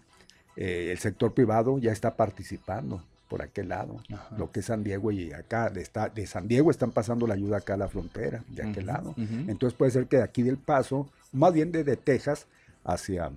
eh, 0.58 0.90
el 0.92 0.98
sector 0.98 1.34
privado, 1.34 1.78
ya 1.78 1.94
está 1.94 2.18
participando 2.18 3.02
por 3.30 3.42
aquel 3.42 3.70
lado, 3.70 4.04
Ajá. 4.12 4.36
lo 4.38 4.52
que 4.52 4.60
es 4.60 4.66
San 4.66 4.84
Diego 4.84 5.10
y 5.14 5.32
acá, 5.32 5.70
de, 5.70 5.88
de 6.14 6.28
San 6.28 6.50
Diego 6.50 6.70
están 6.70 6.92
pasando 6.92 7.28
la 7.28 7.36
ayuda 7.36 7.60
acá 7.60 7.76
a 7.76 7.78
la 7.78 7.88
frontera, 7.88 8.44
de 8.50 8.68
aquel 8.68 8.88
lado. 8.88 9.16
Entonces 9.18 9.78
puede 9.78 9.92
ser 9.92 10.08
que 10.08 10.18
de 10.18 10.24
aquí 10.24 10.44
del 10.44 10.58
Paso, 10.58 11.10
más 11.32 11.54
bien 11.54 11.72
desde 11.72 11.96
Texas 11.96 12.46
hacia, 12.84 13.32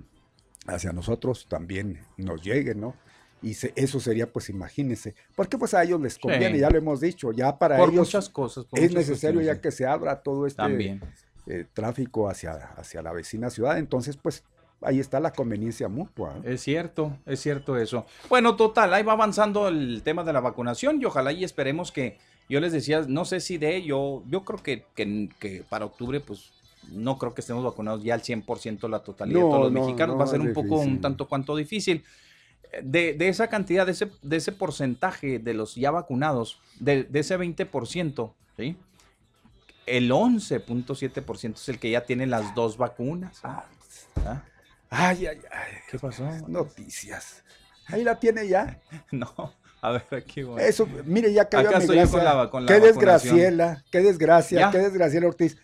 hacia 0.66 0.92
nosotros 0.92 1.46
también 1.48 2.00
nos 2.16 2.42
llegue, 2.42 2.74
¿no? 2.74 2.96
Y 3.42 3.54
se- 3.54 3.72
eso 3.74 3.98
sería, 3.98 4.30
pues 4.32 4.48
imagínense, 4.50 5.14
porque 5.34 5.58
pues 5.58 5.74
a 5.74 5.82
ellos 5.82 6.00
les 6.00 6.18
conviene, 6.18 6.54
Sí. 6.54 6.60
ya 6.60 6.70
lo 6.70 6.78
hemos 6.78 7.00
dicho, 7.00 7.32
ya 7.32 7.58
para 7.58 7.76
por 7.76 7.88
ellos 7.90 8.06
muchas 8.06 8.28
cosas. 8.28 8.64
por 8.66 8.78
es 8.78 8.90
muchas 8.92 9.08
necesario 9.08 9.40
ya 9.40 9.60
que 9.60 9.70
se 9.72 9.84
abra 9.86 10.22
todo 10.22 10.46
este 10.46 11.00
eh, 11.48 11.66
tráfico 11.74 12.28
hacia, 12.28 12.52
hacia 12.76 13.02
la 13.02 13.12
vecina 13.12 13.50
ciudad, 13.50 13.76
entonces 13.78 14.16
pues 14.16 14.44
ahí 14.80 15.00
está 15.00 15.18
la 15.18 15.32
conveniencia 15.32 15.88
mutua. 15.88 16.36
¿eh? 16.44 16.54
Es 16.54 16.60
cierto, 16.62 17.18
es 17.26 17.40
cierto 17.40 17.76
eso. 17.76 18.06
Bueno, 18.28 18.54
total, 18.56 18.94
ahí 18.94 19.02
va 19.02 19.12
avanzando 19.14 19.66
el 19.68 20.02
tema 20.04 20.22
de 20.22 20.32
la 20.32 20.40
vacunación 20.40 21.00
y 21.00 21.04
ojalá 21.04 21.32
y 21.32 21.42
esperemos 21.42 21.90
que, 21.90 22.18
yo 22.48 22.60
les 22.60 22.72
decía, 22.72 23.02
no 23.08 23.24
sé 23.24 23.40
si 23.40 23.58
de 23.58 23.82
yo, 23.82 24.22
yo 24.28 24.44
creo 24.44 24.62
que, 24.62 24.84
que, 24.94 25.28
que 25.40 25.64
para 25.68 25.84
octubre, 25.84 26.20
pues 26.20 26.52
no 26.92 27.16
creo 27.18 27.32
que 27.34 27.40
estemos 27.40 27.64
vacunados 27.64 28.02
ya 28.04 28.14
al 28.14 28.22
100% 28.22 28.88
la 28.88 29.00
totalidad 29.00 29.38
de 29.40 29.44
todos 29.46 29.60
los 29.64 29.72
no, 29.72 29.80
mexicanos, 29.80 30.14
no, 30.14 30.18
va 30.18 30.24
a 30.24 30.28
ser 30.28 30.40
un 30.40 30.52
poco, 30.52 30.76
un 30.76 31.00
tanto 31.00 31.26
cuanto 31.28 31.56
difícil. 31.56 32.04
De, 32.82 33.12
de 33.12 33.28
esa 33.28 33.48
cantidad, 33.48 33.84
de 33.84 33.92
ese, 33.92 34.10
de 34.22 34.36
ese 34.36 34.52
porcentaje 34.52 35.38
de 35.38 35.52
los 35.54 35.74
ya 35.74 35.90
vacunados, 35.90 36.58
de, 36.80 37.04
de 37.04 37.20
ese 37.20 37.38
20%, 37.38 38.32
¿sí? 38.56 38.76
El 39.84 40.10
11.7% 40.10 41.54
es 41.56 41.68
el 41.68 41.78
que 41.78 41.90
ya 41.90 42.04
tiene 42.04 42.26
las 42.26 42.54
dos 42.54 42.76
vacunas. 42.78 43.40
¿ah? 43.42 43.64
¿Ah? 44.24 44.42
Ay, 44.88 45.26
ay, 45.26 45.40
ay, 45.50 45.72
¿Qué 45.90 45.98
pasó? 45.98 46.24
noticias. 46.48 47.42
Ahí 47.88 48.04
la 48.04 48.18
tiene 48.18 48.46
ya. 48.48 48.78
No, 49.10 49.32
a 49.82 49.90
ver, 49.90 50.06
aquí 50.12 50.42
voy. 50.42 50.62
Eso, 50.62 50.86
mire, 51.04 51.32
ya 51.32 51.48
cayó 51.48 51.68
a 51.76 51.80
mi 51.80 51.86
gracia. 51.86 52.06
con 52.10 52.24
la- 52.24 52.50
con 52.50 52.64
la 52.64 52.72
qué 52.72 52.80
desgraciela, 52.80 53.84
qué 53.90 54.00
desgracia, 54.00 54.60
Ya. 54.60 54.70
qué 54.70 54.78
desgraciela 54.78 55.26
Ortiz. 55.26 55.58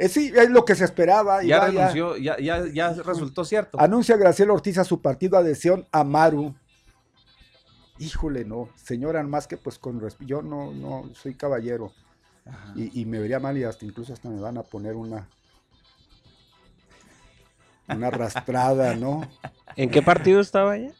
Eh, 0.00 0.08
sí, 0.08 0.32
es 0.34 0.48
lo 0.48 0.64
que 0.64 0.74
se 0.76 0.84
esperaba. 0.84 1.42
y 1.42 1.48
ya 1.48 1.58
vaya. 1.58 1.88
renunció, 1.88 2.16
ya, 2.16 2.38
ya, 2.38 2.64
ya 2.72 2.92
resultó 2.94 3.44
cierto. 3.44 3.80
Anuncia 3.80 4.16
Graciela 4.16 4.52
Ortiz 4.52 4.78
a 4.78 4.84
su 4.84 5.02
partido 5.02 5.36
adhesión 5.36 5.86
a 5.92 6.04
Maru. 6.04 6.54
Híjole, 7.98 8.44
no, 8.44 8.68
señora, 8.76 9.22
más 9.24 9.48
que 9.48 9.56
pues 9.56 9.76
con 9.78 10.00
resp- 10.00 10.24
yo 10.24 10.40
no, 10.40 10.72
no 10.72 11.10
soy 11.14 11.34
caballero 11.34 11.92
y, 12.76 13.00
y 13.00 13.04
me 13.06 13.18
vería 13.18 13.40
mal 13.40 13.58
y 13.58 13.64
hasta 13.64 13.84
incluso 13.84 14.12
hasta 14.12 14.28
me 14.28 14.40
van 14.40 14.56
a 14.56 14.62
poner 14.62 14.94
una 14.94 15.28
una 17.88 18.06
arrastrada, 18.08 18.94
¿no? 18.94 19.22
¿En 19.76 19.90
qué 19.90 20.00
partido 20.02 20.40
estaba 20.40 20.76
ella? 20.76 20.92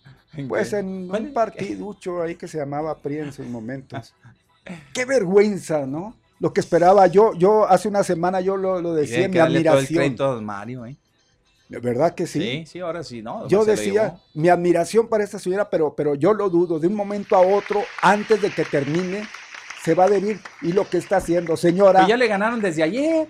Pues 0.48 0.72
en 0.72 1.08
¿Cuál 1.08 1.22
un 1.22 1.32
partiducho 1.32 2.20
ahí 2.22 2.34
que 2.34 2.48
se 2.48 2.58
llamaba 2.58 2.98
PRI 2.98 3.18
en 3.18 3.32
sus 3.32 3.46
momentos. 3.46 4.14
Qué 4.92 5.04
vergüenza, 5.04 5.86
¿no? 5.86 6.14
Lo 6.40 6.52
que 6.52 6.60
esperaba 6.60 7.06
yo, 7.08 7.34
yo 7.34 7.68
hace 7.68 7.88
una 7.88 8.04
semana 8.04 8.40
yo 8.40 8.56
lo, 8.56 8.80
lo 8.80 8.94
decía, 8.94 9.28
mi 9.28 9.34
todo 9.34 9.46
el 9.46 9.56
admiración. 9.56 10.16
don 10.16 10.44
Mario, 10.44 10.86
¿eh? 10.86 10.96
¿Verdad 11.68 12.14
que 12.14 12.26
Sí, 12.26 12.40
sí? 12.40 12.64
sí, 12.66 12.80
ahora 12.80 13.02
sí, 13.02 13.20
¿no? 13.22 13.46
Yo 13.48 13.64
decía, 13.64 14.16
mi 14.34 14.48
admiración 14.48 15.06
para 15.08 15.22
esta 15.24 15.38
señora, 15.38 15.68
pero, 15.68 15.94
pero 15.94 16.14
yo 16.14 16.32
lo 16.32 16.48
dudo, 16.48 16.78
de 16.78 16.86
un 16.86 16.94
momento 16.94 17.36
a 17.36 17.40
otro, 17.40 17.82
antes 18.00 18.40
de 18.40 18.50
que 18.50 18.64
termine, 18.64 19.24
se 19.84 19.94
va 19.94 20.04
a 20.04 20.06
adherir. 20.06 20.40
Y 20.62 20.72
lo 20.72 20.88
que 20.88 20.96
está 20.96 21.18
haciendo, 21.18 21.56
señora, 21.58 22.00
Pues 22.00 22.08
ya 22.08 22.16
le 22.16 22.26
ganaron 22.26 22.60
desde 22.62 22.82
ayer. 22.82 23.28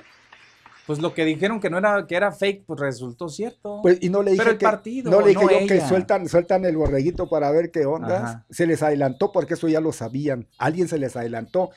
Pues 0.86 1.00
lo 1.00 1.12
que 1.12 1.24
dijeron 1.24 1.60
que 1.60 1.68
no 1.68 1.78
era, 1.78 2.06
que 2.06 2.14
era 2.14 2.30
fake, 2.32 2.64
pues 2.64 2.80
resultó 2.80 3.28
cierto. 3.28 3.80
pues, 3.82 3.98
y 4.00 4.08
no 4.08 4.22
le 4.22 4.30
dije 4.30 4.40
Pero 4.42 4.52
el 4.52 4.58
que, 4.58 4.64
partido, 4.64 5.10
no 5.10 5.20
le 5.20 5.28
dije 5.30 5.44
no 5.44 5.50
yo 5.50 5.66
que 5.66 5.80
sueltan, 5.82 6.28
sueltan 6.28 6.64
el 6.64 6.76
borreguito 6.76 7.28
para 7.28 7.50
ver 7.50 7.70
qué 7.70 7.84
ondas. 7.86 8.22
Ajá. 8.22 8.46
Se 8.50 8.66
les 8.66 8.82
adelantó 8.82 9.30
porque 9.32 9.54
eso 9.54 9.68
ya 9.68 9.80
lo 9.80 9.92
sabían. 9.92 10.46
Alguien 10.58 10.88
se 10.88 10.96
les 10.98 11.14
adelantó 11.16 11.70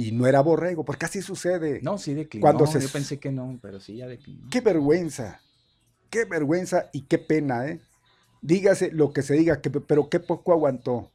y 0.00 0.12
no 0.12 0.28
era 0.28 0.40
borrego, 0.42 0.84
porque 0.84 1.06
así 1.06 1.20
sucede. 1.22 1.80
no, 1.82 1.98
sí 1.98 2.14
declinó. 2.14 2.42
Cuando 2.42 2.68
se- 2.68 2.80
Yo 2.80 2.88
pensé 2.88 3.18
que 3.18 3.32
no, 3.32 3.58
pero 3.60 3.80
sí 3.80 3.96
ya 3.96 4.06
declinó. 4.06 4.46
Qué 4.48 4.60
vergüenza, 4.60 5.40
qué 6.08 6.24
vergüenza 6.24 6.88
y 6.92 7.02
qué 7.02 7.18
pena, 7.18 7.66
¿eh? 7.66 7.80
Dígase 8.40 8.92
lo 8.92 9.12
que 9.12 9.22
se 9.22 9.34
diga, 9.34 9.60
que, 9.60 9.70
pero 9.70 10.08
qué 10.08 10.20
poco 10.20 10.52
aguantó, 10.52 11.10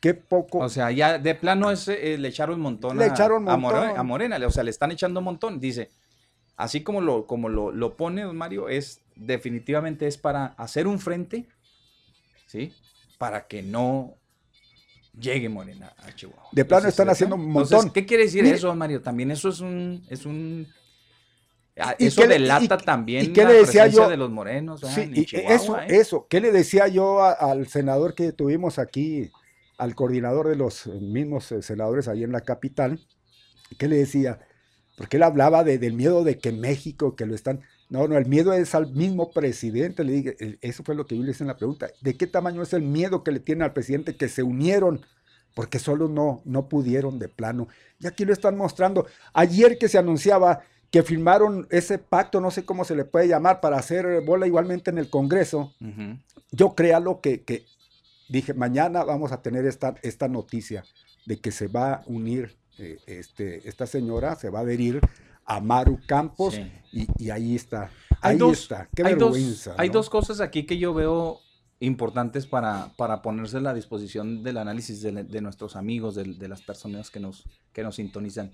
qué 0.00 0.14
poco. 0.14 0.58
O 0.58 0.68
sea, 0.68 0.92
ya 0.92 1.18
de 1.18 1.34
plano 1.34 1.72
es, 1.72 1.88
eh, 1.88 2.16
le 2.16 2.28
echaron 2.28 2.54
un 2.56 2.60
montón, 2.60 2.96
Le 2.96 3.04
a, 3.04 3.08
echaron 3.08 3.48
a 3.48 3.56
montón. 3.56 3.96
a 3.98 4.02
Morena. 4.04 4.38
O 4.46 4.50
sea, 4.52 4.62
le 4.62 4.70
están 4.70 4.92
echando 4.92 5.18
un 5.18 5.24
montón. 5.24 5.58
Dice, 5.58 5.90
así 6.56 6.84
como 6.84 7.00
lo, 7.00 7.26
como 7.26 7.48
lo, 7.48 7.72
lo 7.72 7.96
pone 7.96 8.22
don 8.22 8.36
Mario, 8.36 8.68
es 8.68 9.00
definitivamente 9.16 10.06
es 10.06 10.16
para 10.16 10.46
hacer 10.56 10.86
un 10.86 11.00
frente, 11.00 11.48
¿sí? 12.46 12.72
Para 13.18 13.48
que 13.48 13.64
no, 13.64 14.14
llegue 15.20 15.48
Morena 15.48 15.92
a 15.98 16.14
Chihuahua. 16.14 16.48
De 16.52 16.64
plano 16.64 16.80
Entonces, 16.80 16.88
están 16.94 17.08
haciendo 17.10 17.36
un 17.36 17.46
Entonces, 17.46 17.72
montón. 17.76 17.92
¿Qué 17.92 18.06
quiere 18.06 18.24
decir 18.24 18.42
Mire- 18.44 18.56
eso, 18.56 18.74
Mario? 18.74 19.02
También 19.02 19.30
eso 19.30 19.48
es 19.48 19.60
un, 19.60 20.04
es 20.08 20.24
un, 20.26 20.66
ah, 21.78 21.94
¿Y 21.98 22.06
eso 22.06 22.22
qué 22.22 22.28
delata 22.28 22.76
y- 22.80 22.84
también 22.84 23.24
y 23.24 23.28
qué 23.32 23.42
la 23.44 23.48
le 23.50 23.54
decía 23.58 23.82
presencia 23.82 24.04
yo? 24.04 24.10
de 24.10 24.16
los 24.16 24.30
morenos. 24.30 24.80
Sí, 24.80 25.00
en 25.02 25.16
y 25.16 25.24
Chihuahua, 25.24 25.54
eso, 25.54 25.78
¿eh? 25.80 25.86
eso. 25.88 26.26
¿Qué 26.28 26.40
le 26.40 26.52
decía 26.52 26.88
yo 26.88 27.22
a- 27.22 27.32
al 27.32 27.66
senador 27.68 28.14
que 28.14 28.32
tuvimos 28.32 28.78
aquí, 28.78 29.30
al 29.76 29.94
coordinador 29.94 30.48
de 30.48 30.56
los 30.56 30.86
mismos 30.86 31.50
eh, 31.52 31.62
senadores 31.62 32.08
ahí 32.08 32.24
en 32.24 32.32
la 32.32 32.40
capital? 32.40 33.00
¿Qué 33.78 33.86
le 33.88 33.96
decía? 33.96 34.40
Porque 34.96 35.16
él 35.18 35.22
hablaba 35.22 35.62
de- 35.64 35.78
del 35.78 35.92
miedo 35.92 36.24
de 36.24 36.38
que 36.38 36.52
México, 36.52 37.14
que 37.16 37.26
lo 37.26 37.34
están... 37.34 37.60
No, 37.90 38.06
no, 38.06 38.18
el 38.18 38.26
miedo 38.26 38.52
es 38.52 38.74
al 38.74 38.92
mismo 38.92 39.30
presidente. 39.30 40.04
Le 40.04 40.12
dije, 40.12 40.58
eso 40.60 40.82
fue 40.82 40.94
lo 40.94 41.06
que 41.06 41.16
yo 41.16 41.22
le 41.22 41.30
hice 41.30 41.42
en 41.42 41.48
la 41.48 41.56
pregunta. 41.56 41.88
¿De 42.02 42.16
qué 42.16 42.26
tamaño 42.26 42.62
es 42.62 42.72
el 42.72 42.82
miedo 42.82 43.24
que 43.24 43.32
le 43.32 43.40
tiene 43.40 43.64
al 43.64 43.72
presidente 43.72 44.16
que 44.16 44.28
se 44.28 44.42
unieron? 44.42 45.00
Porque 45.54 45.78
solo 45.78 46.08
no, 46.08 46.42
no 46.44 46.68
pudieron 46.68 47.18
de 47.18 47.28
plano. 47.28 47.68
Y 47.98 48.06
aquí 48.06 48.24
lo 48.24 48.32
están 48.32 48.56
mostrando. 48.56 49.06
Ayer 49.32 49.78
que 49.78 49.88
se 49.88 49.98
anunciaba 49.98 50.60
que 50.90 51.02
firmaron 51.02 51.66
ese 51.70 51.98
pacto, 51.98 52.40
no 52.40 52.50
sé 52.50 52.64
cómo 52.64 52.84
se 52.84 52.96
le 52.96 53.04
puede 53.04 53.28
llamar, 53.28 53.60
para 53.60 53.78
hacer 53.78 54.22
bola 54.22 54.46
igualmente 54.46 54.90
en 54.90 54.98
el 54.98 55.10
Congreso, 55.10 55.74
yo 56.50 56.74
créalo 56.74 57.20
que, 57.20 57.42
que 57.42 57.66
dije, 58.28 58.54
mañana 58.54 59.04
vamos 59.04 59.32
a 59.32 59.42
tener 59.42 59.66
esta, 59.66 59.96
esta 60.02 60.28
noticia 60.28 60.84
de 61.26 61.38
que 61.38 61.52
se 61.52 61.68
va 61.68 61.94
a 61.94 62.02
unir 62.06 62.56
eh, 62.78 62.98
este, 63.06 63.68
esta 63.68 63.86
señora, 63.86 64.36
se 64.36 64.50
va 64.50 64.60
a 64.60 64.62
adherir 64.62 65.00
a 65.48 65.60
Maru 65.60 65.98
Campos 66.06 66.54
Sí. 66.54 66.70
y, 66.92 67.06
y 67.24 67.30
ahí 67.30 67.56
está. 67.56 67.90
Hay 68.20 68.32
ahí 68.32 68.38
dos, 68.38 68.60
está. 68.60 68.88
Qué 68.94 69.02
hay 69.04 69.14
dos- 69.14 69.32
vergüenza. 69.32 69.74
hay 69.78 69.88
¿no? 69.88 69.94
dos 69.94 70.10
cosas 70.10 70.40
aquí 70.40 70.64
que 70.66 70.78
yo 70.78 70.92
veo 70.94 71.40
importantes 71.80 72.46
para, 72.46 72.92
para 72.96 73.22
ponerse 73.22 73.56
a 73.56 73.60
la 73.60 73.72
disposición 73.74 74.42
del 74.42 74.58
análisis 74.58 75.00
de, 75.00 75.40
nuestros 75.40 75.76
amigos, 75.76 76.14
de, 76.16 76.24
de 76.24 76.48
las 76.48 76.60
personas 76.62 77.10
que 77.10 77.20
nos, 77.20 77.44
que 77.72 77.82
nos 77.82 77.96
sintonizan. 77.96 78.52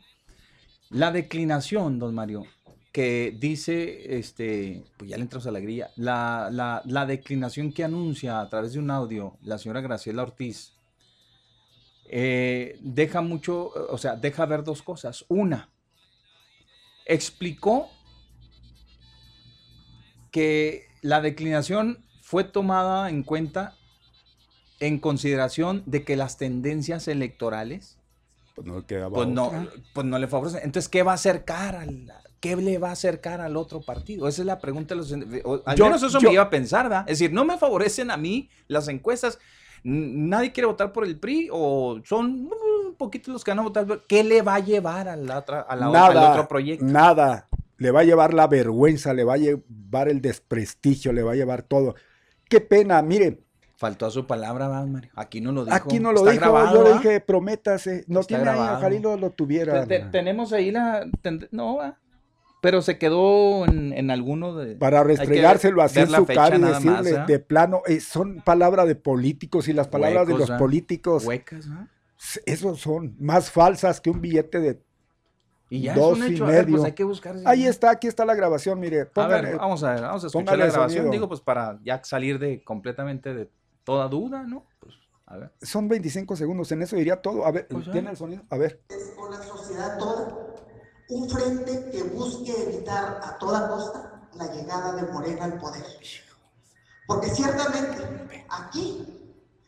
La 0.90 1.10
declinación, 1.10 1.98
don 1.98 2.14
Mario, 2.14 2.44
que 2.92 3.34
dice, 3.40 4.18
este, 4.18 4.84
pues 4.98 5.10
ya 5.10 5.16
le 5.16 5.22
entramos 5.22 5.46
a 5.46 5.50
la 5.50 5.58
grilla, 5.60 5.90
la, 5.96 6.48
la, 6.52 6.82
la 6.84 7.06
declinación 7.06 7.72
que 7.72 7.82
anuncia 7.82 8.40
a 8.40 8.48
través 8.50 8.74
de 8.74 8.78
un 8.78 8.90
audio 8.90 9.36
la 9.42 9.58
señora 9.58 9.80
Graciela 9.80 10.22
Ortiz, 10.22 10.74
eh, 12.06 12.78
deja 12.82 13.22
mucho, 13.22 13.70
o 13.90 13.98
sea, 13.98 14.16
deja 14.16 14.44
ver 14.46 14.62
dos 14.62 14.82
cosas. 14.82 15.24
Una, 15.28 15.70
explicó 17.06 17.88
que 20.30 20.86
la 21.02 21.20
declinación 21.20 22.04
fue 22.22 22.44
tomada 22.44 23.08
en 23.10 23.22
cuenta 23.22 23.76
en 24.80 24.98
consideración 24.98 25.82
de 25.86 26.04
que 26.04 26.16
las 26.16 26.36
tendencias 26.36 27.06
electorales 27.08 27.98
Pues 28.54 28.66
no 28.66 28.84
quedaba 28.86 29.14
pues 29.14 29.28
no, 29.28 29.68
pues 29.92 30.06
no 30.06 30.18
le 30.18 30.26
favorecen. 30.26 30.60
Entonces, 30.64 30.88
¿qué 30.88 31.02
va 31.02 31.12
a 31.12 31.14
acercar 31.16 31.76
al 31.76 32.12
qué 32.40 32.56
le 32.56 32.76
va 32.78 32.90
a 32.90 32.92
acercar 32.92 33.40
al 33.40 33.56
otro 33.56 33.80
partido? 33.80 34.28
Esa 34.28 34.42
es 34.42 34.46
la 34.46 34.58
pregunta 34.60 34.94
de 34.94 34.96
los 34.96 35.12
o- 35.44 35.62
al 35.64 35.76
Yo- 35.76 35.86
menos 35.86 36.02
eso 36.02 36.18
yo- 36.18 36.28
me 36.28 36.34
iba 36.34 36.42
a 36.42 36.50
pensar, 36.50 36.88
¿da? 36.88 37.00
Es 37.00 37.18
decir, 37.18 37.32
no 37.32 37.44
me 37.44 37.56
favorecen 37.56 38.10
a 38.10 38.16
mí 38.16 38.50
las 38.68 38.88
encuestas. 38.88 39.38
Nadie 39.82 40.52
quiere 40.52 40.66
votar 40.66 40.92
por 40.92 41.04
el 41.04 41.18
PRI 41.18 41.48
o 41.52 42.00
son 42.04 42.50
un 42.94 42.98
poquito 42.98 43.32
los 43.32 43.42
que 43.44 43.50
van 43.50 43.58
a 43.58 43.62
votar. 43.62 43.86
¿Qué 44.08 44.22
le 44.24 44.40
va 44.42 44.54
a 44.56 44.60
llevar 44.60 45.08
a 45.08 45.16
la 45.16 45.38
otra, 45.38 45.60
a 45.60 45.74
la- 45.76 45.86
al 45.86 45.92
nada, 45.92 46.30
otro 46.32 46.48
proyecto? 46.48 46.84
nada. 46.84 47.48
Le 47.76 47.90
va 47.90 48.00
a 48.00 48.04
llevar 48.04 48.32
la 48.34 48.46
vergüenza, 48.46 49.12
le 49.12 49.24
va 49.24 49.34
a 49.34 49.36
llevar 49.36 50.08
el 50.08 50.20
desprestigio, 50.20 51.12
le 51.12 51.22
va 51.24 51.32
a 51.32 51.34
llevar 51.34 51.62
todo. 51.62 51.96
Qué 52.48 52.60
pena, 52.60 53.02
mire, 53.02 53.40
Faltó 53.76 54.06
a 54.06 54.10
su 54.10 54.24
palabra, 54.26 54.68
¿va, 54.68 54.86
Mario? 54.86 55.10
Aquí 55.16 55.40
no 55.40 55.50
lo 55.50 55.64
dijo. 55.64 55.76
aquí 55.76 55.98
no 55.98 56.12
lo 56.12 56.20
Está 56.20 56.30
dijo, 56.30 56.40
grabado, 56.42 56.76
yo 56.76 56.84
le 56.84 56.92
dije, 56.94 57.20
prométase. 57.20 58.04
No 58.06 58.20
Está 58.20 58.36
tiene 58.36 58.50
ahí, 58.50 58.58
ojalá 58.60 58.94
y 58.94 59.00
lo, 59.00 59.16
lo 59.16 59.30
tuviera. 59.30 59.84
Te- 59.84 59.98
te- 59.98 60.04
tenemos 60.10 60.52
ahí 60.52 60.70
la. 60.70 61.04
ten- 61.20 61.48
no, 61.50 61.76
va. 61.76 61.98
Pero 62.62 62.80
se 62.80 62.96
quedó 62.98 63.66
en, 63.66 63.92
en 63.92 64.10
alguno 64.12 64.54
de. 64.54 64.76
para 64.76 65.02
restregárselo 65.02 65.82
así 65.82 65.98
en 66.00 66.08
su 66.08 66.24
cara 66.24 66.56
y 66.56 66.60
más, 66.60 66.82
decirle 66.82 67.18
¿ah? 67.18 67.24
de 67.26 67.38
plano, 67.40 67.82
eh, 67.86 67.98
son 68.00 68.40
palabras 68.42 68.86
de 68.86 68.94
políticos 68.94 69.66
y 69.68 69.72
las 69.72 69.88
palabras 69.88 70.28
de 70.28 70.38
los 70.38 70.50
políticos, 70.52 71.26
Huecas, 71.26 71.68
¿va? 71.70 71.88
Esos 72.46 72.80
son 72.80 73.16
más 73.18 73.50
falsas 73.50 74.00
que 74.00 74.10
un 74.10 74.20
billete 74.20 74.60
de... 74.60 74.82
Y 75.70 75.80
ya 75.82 75.94
Dos 75.94 76.18
es 76.18 76.24
un 76.24 76.30
y 76.30 76.34
hecho. 76.34 76.44
A 76.44 76.48
ver, 76.48 76.64
pues 76.64 76.72
medio. 76.74 76.84
hay 76.84 76.92
que 76.92 77.04
buscar. 77.04 77.36
Ahí 77.46 77.66
está, 77.66 77.90
aquí 77.90 78.06
está 78.06 78.24
la 78.24 78.34
grabación, 78.34 78.78
mire, 78.78 79.00
A 79.02 79.06
póngale, 79.06 79.48
ver, 79.50 79.56
vamos 79.56 79.82
a 79.82 79.92
ver, 79.94 80.02
vamos 80.02 80.22
a 80.22 80.26
escuchar 80.28 80.58
la 80.58 80.66
grabación. 80.66 80.98
sonido. 80.98 81.12
Digo, 81.12 81.28
pues 81.28 81.40
para 81.40 81.78
ya 81.82 82.00
salir 82.04 82.38
de 82.38 82.62
completamente 82.62 83.34
de 83.34 83.50
toda 83.82 84.06
duda, 84.08 84.42
¿no? 84.44 84.66
Pues, 84.78 84.94
a 85.26 85.38
ver. 85.38 85.52
son 85.62 85.88
25 85.88 86.36
segundos, 86.36 86.70
en 86.70 86.82
eso 86.82 86.96
diría 86.96 87.16
todo. 87.20 87.44
A 87.46 87.50
ver, 87.50 87.66
Pues 87.68 87.86
ya. 87.86 87.92
¿tiene 87.92 88.10
el 88.10 88.16
sonido? 88.16 88.42
A 88.50 88.56
ver. 88.58 88.82
con 89.16 89.30
la 89.30 89.42
sociedad 89.42 89.98
toda, 89.98 90.28
un 91.08 91.28
frente 91.30 91.90
que 91.90 92.02
busque 92.04 92.52
evitar 92.68 93.20
a 93.24 93.36
toda 93.38 93.66
costa 93.68 94.28
la 94.36 94.52
llegada 94.52 94.94
de 94.94 95.10
Morena 95.12 95.44
al 95.46 95.58
poder. 95.58 95.82
Porque 97.06 97.28
ciertamente 97.28 98.44
aquí, 98.48 99.23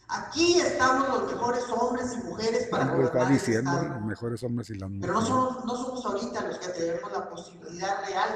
aquí 0.09 0.59
estamos 0.61 1.09
los 1.09 1.33
mejores 1.33 1.65
hombres 1.71 2.15
y 2.15 2.27
mujeres 2.27 2.69
para 2.71 2.85
Lo 2.95 3.05
está 3.05 3.25
diciendo, 3.29 3.71
Estado. 3.73 3.95
los 3.95 4.03
mejores 4.05 4.43
hombres 4.43 4.71
y 4.71 4.75
las 4.75 4.91
Pero 5.01 5.13
no 5.13 5.21
mujeres. 5.21 5.29
somos, 5.29 5.65
no 5.65 5.77
somos 5.77 6.07
ahorita 6.07 6.41
los 6.43 6.59
que 6.59 6.69
tenemos 6.69 7.13
la 7.13 7.29
posibilidad 7.31 8.05
real 8.07 8.29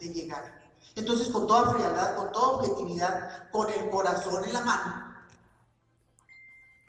de 0.00 0.08
llegar. 0.08 0.62
Entonces, 0.94 1.28
con 1.28 1.46
toda 1.46 1.72
frialdad, 1.72 2.16
con 2.16 2.32
toda 2.32 2.48
objetividad, 2.58 3.48
con 3.50 3.66
el 3.70 3.88
corazón 3.88 4.44
en 4.44 4.52
la 4.52 4.60
mano, 4.60 5.12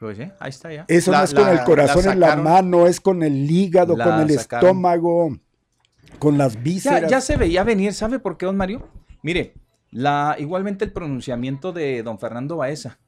Pues 0.00 0.18
sí, 0.18 0.30
ahí 0.40 0.50
está 0.50 0.70
ya. 0.72 0.84
Eso 0.88 1.10
La- 1.12 1.18
no 1.18 1.24
es 1.24 1.32
con 1.34 1.48
el 1.48 1.64
corazón 1.64 2.08
en 2.08 2.20
la 2.20 2.36
mano, 2.36 2.86
es 2.86 3.00
con 3.00 3.22
el 3.22 3.50
hígado, 3.50 3.94
con 3.96 4.20
el 4.20 4.38
sacaron. 4.38 4.66
estómago, 4.68 5.36
con 6.18 6.36
las 6.36 6.54
Ya, 6.54 6.60
vísceras. 6.60 7.10
ya 7.10 7.20
se 7.22 7.36
veía 7.38 7.62
venir, 7.64 7.94
¿sabe 7.94 8.18
por 8.18 8.36
qué, 8.36 8.44
don 8.44 8.56
Mario? 8.56 8.86
Mire, 9.22 9.54
la, 9.92 10.34
igualmente 10.38 10.84
el 10.84 10.92
pronunciamiento 10.92 11.72
de 11.72 12.02
don 12.02 12.18
Fernando 12.18 12.56
Baeza. 12.56 12.98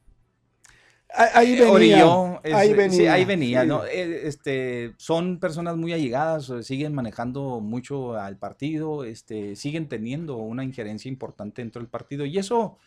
Ahí, 1.14 1.28
ahí 1.34 1.52
Eh, 1.54 1.60
venía. 1.60 1.72
Orilló, 1.72 2.40
es- 2.42 2.54
ahí 2.54 2.68
sí, 2.68 2.74
venía. 2.74 3.12
ahí 3.12 3.24
venía, 3.24 3.62
sí. 3.62 3.68
¿no? 3.68 3.84
Eh, 3.84 4.26
Este, 4.26 4.94
son 4.98 5.38
personas 5.38 5.76
muy 5.76 5.92
allegadas, 5.92 6.50
eh, 6.50 6.62
siguen 6.62 6.94
manejando 6.94 7.60
mucho 7.60 8.14
al 8.16 8.36
partido, 8.36 9.04
este, 9.04 9.56
siguen 9.56 9.88
teniendo 9.88 10.36
una 10.36 10.64
injerencia 10.64 11.08
importante 11.08 11.62
dentro 11.62 11.80
del 11.80 11.88
partido 11.88 12.24
y 12.26 12.36
eso, 12.38 12.78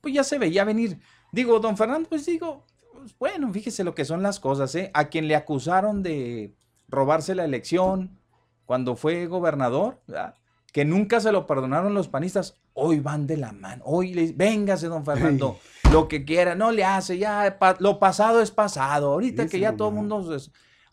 pues 0.00 0.12
ya 0.14 0.24
se 0.24 0.38
veía 0.38 0.64
venir. 0.64 0.98
Digo, 1.32 1.60
don 1.60 1.76
Fernando, 1.76 2.08
pues 2.08 2.26
digo, 2.26 2.64
pues, 2.92 3.16
bueno, 3.18 3.52
fíjese 3.52 3.84
lo 3.84 3.94
que 3.94 4.04
son 4.04 4.22
las 4.22 4.40
cosas, 4.40 4.74
¿eh? 4.74 4.90
A 4.92 5.08
quien 5.08 5.28
le 5.28 5.36
acusaron 5.36 6.02
de 6.02 6.52
robarse 6.88 7.34
la 7.34 7.44
elección 7.44 8.18
cuando 8.66 8.96
fue 8.96 9.26
gobernador, 9.26 10.00
¿verdad? 10.06 10.34
que 10.72 10.84
nunca 10.84 11.18
se 11.18 11.32
lo 11.32 11.46
perdonaron 11.46 11.94
los 11.94 12.08
panistas, 12.08 12.54
hoy 12.74 13.00
van 13.00 13.26
de 13.26 13.38
la 13.38 13.52
mano, 13.52 13.82
hoy 13.86 14.12
les, 14.12 14.36
véngase, 14.36 14.86
don 14.88 15.02
Fernando, 15.04 15.58
lo 15.92 16.08
que 16.08 16.24
quiera, 16.24 16.54
no 16.54 16.70
le 16.70 16.84
hace, 16.84 17.18
ya, 17.18 17.56
pa- 17.58 17.76
lo 17.80 17.98
pasado 17.98 18.40
es 18.42 18.50
pasado, 18.50 19.12
ahorita 19.12 19.46
que 19.48 19.58
ya 19.58 19.76
todo 19.76 19.88
el 19.88 19.94
mundo, 19.94 20.36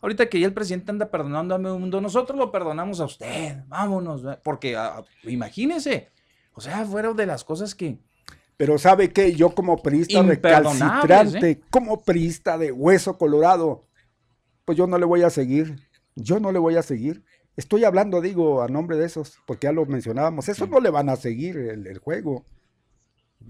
ahorita 0.00 0.28
que 0.28 0.40
ya 0.40 0.46
el 0.46 0.54
presidente 0.54 0.90
anda 0.90 1.10
perdonando 1.10 1.54
a 1.54 1.58
medio 1.58 1.78
mundo, 1.78 2.00
nosotros 2.00 2.38
lo 2.38 2.50
perdonamos 2.50 3.00
a 3.00 3.04
usted, 3.04 3.58
vámonos, 3.66 4.22
porque 4.42 4.76
ah, 4.76 5.04
imagínese, 5.24 6.10
o 6.54 6.60
sea, 6.60 6.84
fueron 6.84 7.16
de 7.16 7.26
las 7.26 7.44
cosas 7.44 7.74
que, 7.74 7.98
Pero 8.56 8.78
sabe 8.78 9.12
que 9.12 9.34
yo 9.34 9.50
como 9.50 9.82
priista 9.82 10.18
¿eh? 10.20 10.22
recalcitrante, 10.22 11.60
como 11.70 12.02
priista 12.02 12.56
de 12.56 12.72
hueso 12.72 13.18
colorado, 13.18 13.84
pues 14.64 14.78
yo 14.78 14.86
no 14.86 14.98
le 14.98 15.04
voy 15.04 15.22
a 15.22 15.30
seguir. 15.30 15.76
Yo 16.14 16.40
no 16.40 16.50
le 16.50 16.58
voy 16.58 16.76
a 16.76 16.82
seguir. 16.82 17.22
Estoy 17.56 17.84
hablando, 17.84 18.22
digo, 18.22 18.62
a 18.62 18.68
nombre 18.68 18.96
de 18.96 19.04
esos, 19.04 19.38
porque 19.46 19.66
ya 19.66 19.72
lo 19.72 19.84
mencionábamos. 19.84 20.48
Esos 20.48 20.68
no 20.70 20.80
le 20.80 20.88
van 20.88 21.10
a 21.10 21.16
seguir 21.16 21.58
el, 21.58 21.86
el 21.86 21.98
juego. 21.98 22.46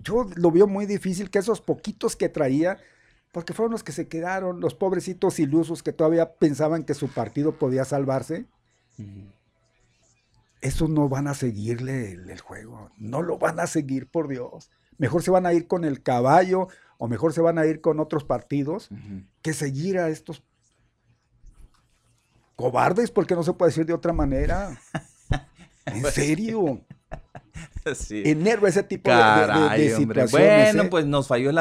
Yo 0.02 0.26
lo 0.34 0.50
veo 0.50 0.66
muy 0.66 0.86
difícil 0.86 1.30
que 1.30 1.38
esos 1.38 1.60
poquitos 1.60 2.16
que 2.16 2.28
traía, 2.28 2.78
porque 3.32 3.52
fueron 3.52 3.72
los 3.72 3.82
que 3.82 3.92
se 3.92 4.08
quedaron, 4.08 4.60
los 4.60 4.74
pobrecitos 4.74 5.38
ilusos 5.38 5.82
que 5.82 5.92
todavía 5.92 6.34
pensaban 6.34 6.84
que 6.84 6.94
su 6.94 7.08
partido 7.08 7.58
podía 7.58 7.84
salvarse, 7.84 8.46
esos 10.60 10.90
no 10.90 11.08
van 11.08 11.28
a 11.28 11.34
seguirle 11.34 12.12
el, 12.12 12.30
el 12.30 12.40
juego. 12.40 12.90
No 12.98 13.22
lo 13.22 13.38
van 13.38 13.60
a 13.60 13.66
seguir, 13.66 14.08
por 14.08 14.28
Dios. 14.28 14.70
Mejor 14.98 15.22
se 15.22 15.30
van 15.30 15.46
a 15.46 15.52
ir 15.52 15.66
con 15.66 15.84
el 15.84 16.02
caballo 16.02 16.68
o 16.98 17.08
mejor 17.08 17.32
se 17.32 17.40
van 17.40 17.58
a 17.58 17.66
ir 17.66 17.80
con 17.80 18.00
otros 18.00 18.24
partidos 18.24 18.88
que 19.42 19.52
seguir 19.52 19.98
a 19.98 20.08
estos 20.08 20.42
cobardes, 22.56 23.10
porque 23.10 23.34
no 23.34 23.42
se 23.42 23.52
puede 23.52 23.70
decir 23.70 23.86
de 23.86 23.92
otra 23.92 24.12
manera. 24.12 24.78
En 25.86 26.04
serio, 26.06 26.80
sí. 27.94 28.22
enerva 28.26 28.68
ese 28.68 28.82
tipo 28.82 29.10
de- 29.10 29.16
de, 29.16 29.22
de- 29.22 29.40
de 29.40 29.46
Caray, 29.46 29.92
hombre. 29.92 30.26
situaciones. 30.26 30.64
Bueno, 30.72 30.82
¿eh? 30.82 30.88
pues 30.90 31.06
nos 31.06 31.28
falló 31.28 31.50
el 31.50 31.58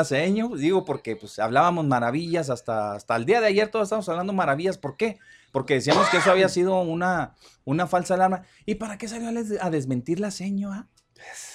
pues, 0.50 0.62
digo, 0.62 0.86
porque 0.86 1.16
pues 1.16 1.38
hablábamos 1.40 1.86
maravillas 1.86 2.50
hasta, 2.50 2.94
hasta 2.94 3.16
el 3.16 3.26
día 3.26 3.42
de 3.42 3.48
ayer, 3.48 3.70
todos 3.70 3.86
estamos 3.88 4.10
hablando 4.10 4.34
maravillas. 4.34 4.78
¿Por 4.78 4.98
qué? 4.98 5.20
Porque 5.52 5.76
decíamos 5.76 6.10
que 6.10 6.18
eso 6.18 6.32
había 6.32 6.50
sido 6.50 6.82
una, 6.82 7.36
una 7.64 7.88
falsa 7.88 8.16
alarma. 8.16 8.44
¿Y 8.66 8.76
para 8.76 8.98
qué 8.98 9.08
salió 9.08 9.30
a 9.62 9.70
desmentir 9.70 10.20
la 10.20 10.32
seño? 10.32 10.74
ah? 10.74 10.88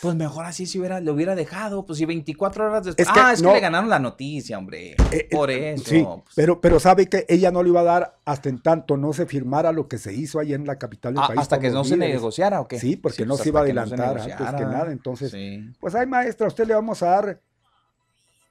Pues 0.03 0.15
mejor 0.15 0.47
así 0.47 0.65
si 0.67 0.79
hubiera, 0.79 1.01
lo 1.01 1.13
hubiera 1.13 1.35
dejado, 1.35 1.85
pues 1.85 1.99
si 1.99 2.07
24 2.07 2.65
horas 2.67 2.85
después. 2.87 3.07
Es 3.07 3.13
que 3.13 3.21
ah, 3.21 3.33
es 3.33 3.43
no. 3.43 3.51
que 3.51 3.57
le 3.57 3.61
ganaron 3.61 3.91
la 3.91 3.99
noticia, 3.99 4.57
hombre. 4.57 4.93
Eh, 4.93 4.97
eh, 5.13 5.29
Por 5.31 5.51
eso. 5.51 5.85
Sí, 5.85 6.03
pues. 6.03 6.35
pero, 6.35 6.61
pero 6.61 6.81
sabe 6.81 7.07
que 7.07 7.27
ella 7.29 7.51
no 7.51 7.63
le 7.63 7.69
iba 7.69 7.81
a 7.81 7.85
dar 7.85 8.17
hasta 8.25 8.49
en 8.49 8.63
tanto 8.63 8.97
no 8.97 9.13
se 9.13 9.27
firmara 9.27 9.73
lo 9.73 9.89
que 9.89 9.99
se 9.99 10.15
hizo 10.15 10.39
ahí 10.41 10.55
en 10.55 10.67
la 10.67 10.79
capital 10.79 11.13
del 11.15 11.23
Ah, 11.23 11.27
país. 11.29 11.41
hasta 11.41 11.61
que 11.61 11.69
no 11.71 11.85
se 11.85 11.97
líderes. 11.97 12.15
negociara 12.17 12.61
o 12.63 12.69
qué? 12.69 12.79
Sí, 12.79 12.97
porque 12.97 13.27
no 13.27 13.35
pues 13.35 13.43
se 13.43 13.49
iba 13.51 13.61
a 13.61 13.65
que 13.67 13.75
no 13.75 13.87
se 13.87 13.95
adelantar 13.95 14.21
antes 14.23 14.55
que 14.55 14.65
nada. 14.67 14.91
Entonces, 14.91 15.31
Sí. 15.33 15.71
pues 15.81 15.95
ay 15.95 16.07
maestra, 16.07 16.47
a 16.47 16.49
usted 16.49 16.67
le 16.67 16.75
vamos 16.75 17.03
a 17.03 17.07
dar 17.07 17.41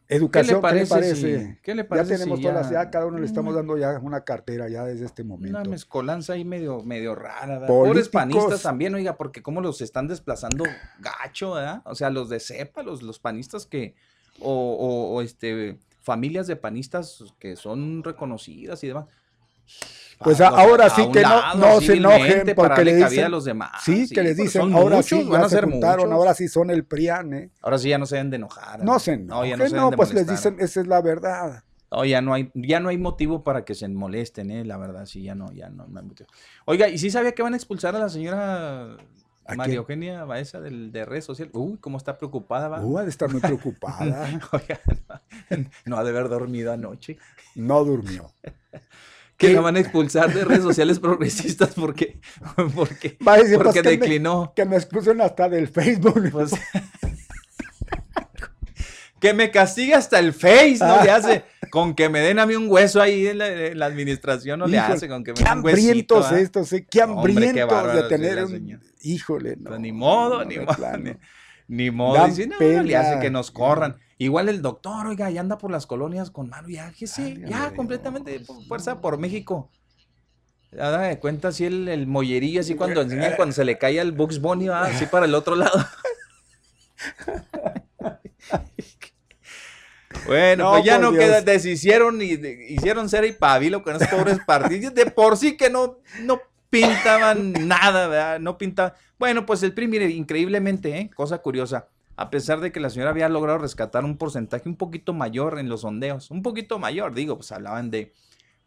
educación. 0.09 0.47
¿Qué 0.47 0.55
le 0.55 0.61
parece 0.61 0.89
parece? 0.89 1.15
si- 1.15 1.57
qué 1.61 1.75
le 1.75 1.87
ya 1.89 2.03
tenemos 2.03 2.39
si 2.39 2.43
todas 2.43 2.57
las, 2.63 2.69
ya- 2.71 2.83
ya 2.83 2.89
cada 2.89 3.05
uno 3.05 3.19
le 3.19 3.25
estamos 3.25 3.53
Mm. 3.53 3.57
dando 3.57 3.77
ya 3.77 3.99
una 3.99 4.21
cartera 4.25 4.67
ya 4.67 4.83
desde 4.83 5.05
este 5.05 5.23
momento. 5.23 5.59
Una 5.59 5.69
mezcolanza 5.69 6.33
ahí 6.33 6.43
medio, 6.43 6.81
medio 6.83 7.13
rara, 7.15 7.45
¿verdad? 7.59 7.67
Pobres 7.67 8.09
panistas 8.09 8.63
también, 8.63 8.95
oiga, 8.95 9.15
porque 9.17 9.41
cómo 9.43 9.61
los 9.61 9.81
están 9.81 10.07
desplazando 10.07 10.65
gacho, 10.99 11.53
¿verdad? 11.53 11.81
O 11.85 11.93
sea, 11.95 12.09
los 12.09 12.27
de 12.29 12.39
cepa, 12.39 12.81
los, 12.83 13.03
los 13.03 13.19
panistas 13.19 13.65
que, 13.67 13.93
o, 14.39 14.51
o- 14.51 15.13
o, 15.15 15.21
este, 15.21 15.77
familias 16.01 16.47
de 16.47 16.55
panistas 16.55 17.23
que 17.37 17.55
son 17.55 18.03
reconocidas 18.03 18.83
y 18.83 18.87
demás. 18.87 19.05
Pues 20.19 20.41
a- 20.41 20.49
ahora 20.49 20.87
a 20.87 20.89
sí 20.89 21.09
que 21.13 21.21
no- 21.21 21.55
no 21.55 21.79
se 21.81 21.93
enojen 21.93 22.53
porque 22.55 22.83
le 22.83 22.95
dicen- 22.95 23.23
a 23.25 23.29
los 23.29 23.45
demás. 23.45 23.71
sí, 23.83 24.07
que 24.09 24.21
les 24.21 24.35
pues 24.35 24.51
dicen, 24.53 24.73
ahora 24.73 24.97
muchos, 24.97 25.05
sí, 25.21 25.23
van 25.29 25.39
ya 25.41 25.45
a 25.45 25.49
se 25.49 25.55
ser 25.55 25.65
juntaron, 25.65 26.05
muchos. 26.07 26.13
ahora 26.19 26.33
sí 26.33 26.47
son 26.49 26.69
el 26.71 26.83
PRIAN, 26.83 27.33
¿eh? 27.33 27.49
Ahora 27.61 27.77
sí 27.77 27.87
ya 27.89 27.97
no 27.97 28.05
se 28.05 28.15
deben 28.17 28.29
de 28.29 28.35
enojar. 28.35 28.83
No 28.83 28.99
se 28.99 29.15
No, 29.17 29.45
ya 29.45 29.53
enojen, 29.53 29.59
no 29.59 29.63
se 29.65 29.69
deben 29.69 29.81
no, 29.81 29.89
de 29.91 29.95
pues 29.97 30.13
les 30.13 30.27
dicen, 30.27 30.57
esa 30.59 30.81
es 30.81 30.87
la 30.87 31.01
verdad. 31.01 31.63
No, 31.91 32.03
ya 32.05 32.21
no 32.21 32.33
hay, 32.33 32.51
ya 32.53 32.79
no 32.81 32.89
hay 32.89 32.97
motivo 32.97 33.43
para 33.43 33.63
que 33.65 33.73
se 33.75 33.87
molesten, 33.87 34.51
eh, 34.51 34.65
la 34.65 34.77
verdad, 34.77 35.05
sí, 35.05 35.23
ya 35.23 35.35
no, 35.35 35.51
ya 35.53 35.69
no, 35.69 35.87
no 35.87 35.99
hay 36.01 36.05
motivo. 36.05 36.29
Oiga, 36.65 36.87
¿y 36.89 36.97
sí 36.97 37.09
sabía 37.09 37.31
que 37.31 37.41
van 37.41 37.53
a 37.53 37.57
expulsar 37.57 37.95
a 37.95 37.99
la 37.99 38.09
señora 38.09 38.97
¿A 39.45 39.55
María? 39.55 39.75
Eugenia 39.77 40.23
Baeza 40.25 40.59
del, 40.61 40.91
de 40.91 41.05
redes 41.05 41.25
sociales? 41.25 41.51
Uy, 41.55 41.77
cómo 41.79 41.97
está 41.97 42.17
preocupada, 42.17 42.67
va. 42.67 42.81
Uh, 42.81 42.99
ha 42.99 43.03
de 43.05 43.09
estar 43.09 43.31
muy 43.31 43.39
preocupada. 43.41 44.27
Oiga, 44.51 44.79
no, 45.49 45.57
no 45.85 45.97
ha 45.97 46.03
de 46.03 46.09
haber 46.11 46.27
dormido 46.29 46.71
anoche. 46.73 47.17
no 47.55 47.83
durmió. 47.85 48.29
Que 49.39 49.53
la 49.53 49.61
van 49.61 49.77
a 49.77 49.79
expulsar 49.79 50.33
de 50.33 50.43
redes 50.43 50.63
sociales 50.63 50.99
progresistas 50.99 51.69
porque, 51.73 52.19
porque, 52.75 53.17
Va 53.25 53.33
a 53.33 53.37
decir, 53.37 53.55
pues, 53.55 53.67
porque 53.67 53.81
que 53.81 53.89
me- 53.89 53.97
declinó. 53.97 54.53
Que 54.55 54.65
me 54.65 54.75
expulsen 54.75 55.21
hasta 55.21 55.47
del 55.47 55.69
Facebook. 55.69 56.29
Pues, 56.31 56.51
que 59.19 59.33
me 59.33 59.49
castigue 59.49 59.95
hasta 59.95 60.19
el 60.19 60.33
Face, 60.33 60.77
no 60.79 61.03
le 61.03 61.09
hace. 61.11 61.43
Con 61.71 61.93
que 61.93 62.09
me 62.09 62.19
den 62.19 62.39
a 62.39 62.45
mí 62.45 62.55
un 62.55 62.69
hueso 62.69 63.01
ahí 63.01 63.27
en 63.27 63.37
la, 63.37 63.47
en 63.47 63.79
la 63.79 63.85
administración, 63.85 64.59
no 64.59 64.67
le 64.67 64.77
Híjole, 64.77 64.93
hace. 64.93 65.07
Con 65.07 65.23
que 65.23 65.31
me 65.33 65.39
den 65.39 65.45
un 65.47 65.51
hambrientos 65.51 66.31
¿ah? 66.31 66.39
estos, 66.39 66.73
¿eh? 66.73 66.87
Qué 66.89 67.03
Hombre, 67.03 67.33
qué 67.33 67.39
hambrientos 67.39 67.69
bárbaro, 67.77 68.03
de 68.03 68.09
tener 68.09 68.43
un... 68.43 68.81
Híjole, 69.01 69.55
no. 69.57 69.69
Pues 69.69 69.79
ni 69.79 69.91
modo, 69.91 70.39
no, 70.39 70.45
ni 70.45 70.57
modo. 70.57 70.97
Ni, 70.97 71.11
ni 71.67 71.91
modo. 71.91 72.15
Dan 72.15 72.29
Dice, 72.31 72.47
no, 72.47 72.83
le 72.83 72.95
hace 72.97 73.19
que 73.19 73.29
nos 73.29 73.51
corran. 73.51 73.97
Igual 74.21 74.49
el 74.49 74.61
doctor, 74.61 75.07
oiga, 75.07 75.29
ya 75.31 75.39
anda 75.41 75.57
por 75.57 75.71
las 75.71 75.87
colonias 75.87 76.29
con 76.29 76.49
mano, 76.49 76.67
que 76.97 77.07
sí, 77.07 77.41
ya 77.47 77.73
completamente 77.73 78.39
por 78.41 78.63
fuerza 78.65 78.99
por 79.01 79.17
México. 79.17 79.71
Ya 80.71 80.91
da 80.91 81.01
de 81.03 81.19
cuenta 81.19 81.47
así 81.47 81.65
el, 81.65 81.87
el 81.87 82.05
mollerillo, 82.05 82.59
así 82.59 82.75
cuando 82.75 83.01
enseña 83.01 83.35
cuando 83.37 83.53
se 83.55 83.63
le 83.65 83.77
cae 83.77 83.99
al 83.99 84.11
Bugs 84.11 84.39
Bunny, 84.41 84.67
va 84.67 84.83
así 84.83 85.05
para 85.07 85.25
el 85.25 85.33
otro 85.33 85.55
lado. 85.55 85.83
Bueno, 90.25 90.65
No, 90.65 90.71
pues 90.71 90.83
ya 90.85 90.97
no 90.99 91.11
Dios. 91.11 91.23
queda, 91.23 91.41
deshicieron 91.41 92.21
y 92.21 92.35
de- 92.35 92.67
hicieron 92.69 93.09
cera 93.09 93.25
y 93.27 93.31
pabilo 93.31 93.83
con 93.83 93.95
esos 93.95 94.07
pobres 94.09 94.39
partidos. 94.45 94.93
De 94.93 95.05
por 95.07 95.37
sí 95.37 95.55
que 95.55 95.69
no, 95.69 95.99
no 96.21 96.41
pintaban 96.69 97.53
nada, 97.67 98.07
¿verdad? 98.07 98.39
No 98.39 98.57
pintaban. 98.57 98.93
Bueno, 99.17 99.45
pues 99.45 99.63
el 99.63 99.73
PRI, 99.73 99.87
mire, 99.87 100.09
increíblemente, 100.09 100.97
¿eh? 100.97 101.09
cosa 101.15 101.37
curiosa. 101.39 101.87
A 102.19 102.29
pesar 102.29 102.59
de 102.59 102.71
que 102.73 102.79
la 102.81 102.89
señora 102.89 103.11
había 103.11 103.29
logrado 103.29 103.59
rescatar 103.59 104.03
un 104.03 104.17
porcentaje 104.17 104.67
un 104.67 104.75
poquito 104.75 105.13
mayor 105.13 105.57
en 105.57 105.69
los 105.69 105.81
sondeos, 105.81 106.31
un 106.31 106.41
poquito 106.43 106.77
mayor, 106.79 107.13
digo, 107.13 107.37
pues 107.37 107.51
hablaban 107.53 107.89
de. 107.91 108.13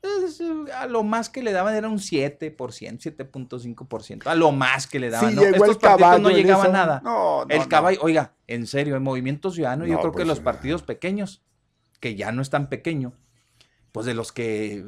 pues, 0.00 0.40
a 0.74 0.86
lo 0.86 1.02
más 1.04 1.28
que 1.28 1.42
le 1.42 1.52
daban 1.52 1.74
era 1.74 1.88
un 1.88 1.98
7%, 1.98 2.56
7.5%. 2.56 4.26
A 4.26 4.34
lo 4.34 4.52
más 4.52 4.86
que 4.86 4.98
le 4.98 5.10
daban. 5.10 5.30
Sí, 5.30 5.36
¿no? 5.36 5.42
llegó 5.42 5.56
Estos 5.66 5.76
el 5.76 5.80
partidos 5.80 6.20
no 6.20 6.30
en 6.30 6.36
llegaban 6.36 6.64
eso. 6.66 6.72
nada. 6.72 7.00
No, 7.04 7.44
no, 7.44 7.54
El 7.54 7.68
caballo, 7.68 7.98
oiga, 8.02 8.32
en 8.46 8.66
serio, 8.66 8.94
el 8.94 9.00
Movimiento 9.02 9.50
Ciudadano, 9.50 9.84
yo 9.86 9.98
creo 10.00 10.12
que 10.12 10.16
pues, 10.16 10.28
los 10.28 10.40
partidos 10.40 10.82
pequeños, 10.82 11.42
que 12.00 12.14
ya 12.16 12.32
no 12.32 12.40
es 12.42 12.48
tan 12.50 12.68
pequeño, 12.70 13.12
pues 13.92 14.06
de 14.06 14.14
los 14.14 14.32
que, 14.32 14.86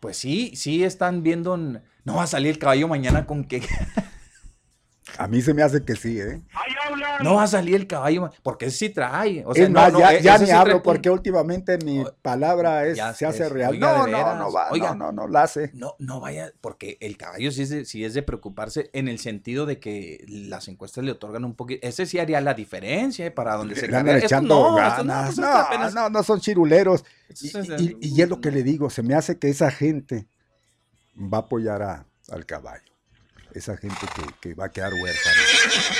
pues 0.00 0.16
sí, 0.16 0.52
sí 0.54 0.84
están 0.84 1.24
viendo, 1.24 1.56
en- 1.56 1.82
no 2.04 2.14
va 2.14 2.22
a 2.22 2.26
salir 2.28 2.50
el 2.52 2.58
caballo 2.60 2.86
mañana 2.86 3.26
con 3.26 3.44
que, 3.44 3.60
A 5.16 5.26
mí 5.26 5.40
se 5.42 5.54
me 5.54 5.62
hace 5.62 5.82
que 5.84 5.96
sí, 5.96 6.20
¿eh? 6.20 6.42
no 7.22 7.34
va 7.34 7.44
a 7.44 7.46
salir 7.46 7.74
el 7.74 7.86
caballo, 7.86 8.30
porque 8.42 8.66
ese 8.66 8.76
sí 8.76 8.88
trae, 8.90 9.42
o 9.46 9.54
sea, 9.54 9.64
es 9.64 9.70
no, 9.70 9.80
más, 9.80 9.92
no, 9.92 9.98
ya, 10.00 10.14
e- 10.14 10.22
ya 10.22 10.34
ese 10.36 10.44
ni 10.44 10.50
sí 10.50 10.56
hablo 10.56 10.82
porque 10.82 11.10
últimamente 11.10 11.78
mi 11.78 12.00
O- 12.00 12.14
palabra 12.22 12.86
es, 12.86 12.96
ya 12.96 13.12
se 13.14 13.26
hace 13.26 13.44
es- 13.44 13.50
real. 13.52 13.72
oiga, 13.72 13.92
no, 13.98 14.06
no, 14.06 14.34
no 14.36 14.52
va, 14.52 14.70
oiga. 14.70 14.94
no, 14.94 15.06
no, 15.10 15.12
no 15.12 15.28
la 15.28 15.42
hace. 15.44 15.70
No, 15.74 15.94
no 15.98 16.20
vaya, 16.20 16.52
porque 16.60 16.98
el 17.00 17.16
caballo 17.16 17.50
sí 17.50 17.62
es, 17.62 17.70
de, 17.70 17.84
sí 17.84 18.04
es 18.04 18.14
de 18.14 18.22
preocuparse 18.22 18.90
en 18.92 19.08
el 19.08 19.18
sentido 19.18 19.66
de 19.66 19.80
que 19.80 20.24
las 20.28 20.68
encuestas 20.68 21.02
le 21.04 21.10
otorgan 21.12 21.44
un 21.44 21.54
poquito. 21.54 21.86
Ese 21.86 22.06
sí 22.06 22.18
haría 22.18 22.40
la 22.40 22.54
diferencia 22.54 23.26
¿eh? 23.26 23.30
para 23.30 23.54
donde 23.54 23.74
se 23.74 23.88
Le 23.88 24.18
echando 24.18 24.54
no, 24.60 24.70
no, 24.70 24.76
ganas. 24.76 25.30
esto 25.30 25.40
No, 25.42 25.48
apenas- 25.48 25.94
no, 25.94 26.10
no 26.10 26.22
son 26.22 26.40
chiruleros. 26.40 27.04
Y, 27.40 27.46
es- 27.56 27.80
y- 27.80 27.96
y 28.00 28.22
es 28.22 28.28
lo 28.28 28.40
que 28.40 28.50
le 28.52 28.62
digo, 28.62 28.88
se 28.90 29.02
me 29.02 29.14
hace 29.14 29.38
que 29.38 29.48
esa 29.48 29.70
gente 29.70 30.26
va 31.16 31.38
a 31.38 31.40
apoyar 31.42 31.82
a- 31.82 32.06
al 32.30 32.46
caballo. 32.46 32.82
Esa 33.54 33.76
gente 33.76 33.96
que, 34.14 34.48
que 34.48 34.54
va 34.54 34.66
a 34.66 34.68
quedar 34.70 34.92
huérfana. 34.94 35.36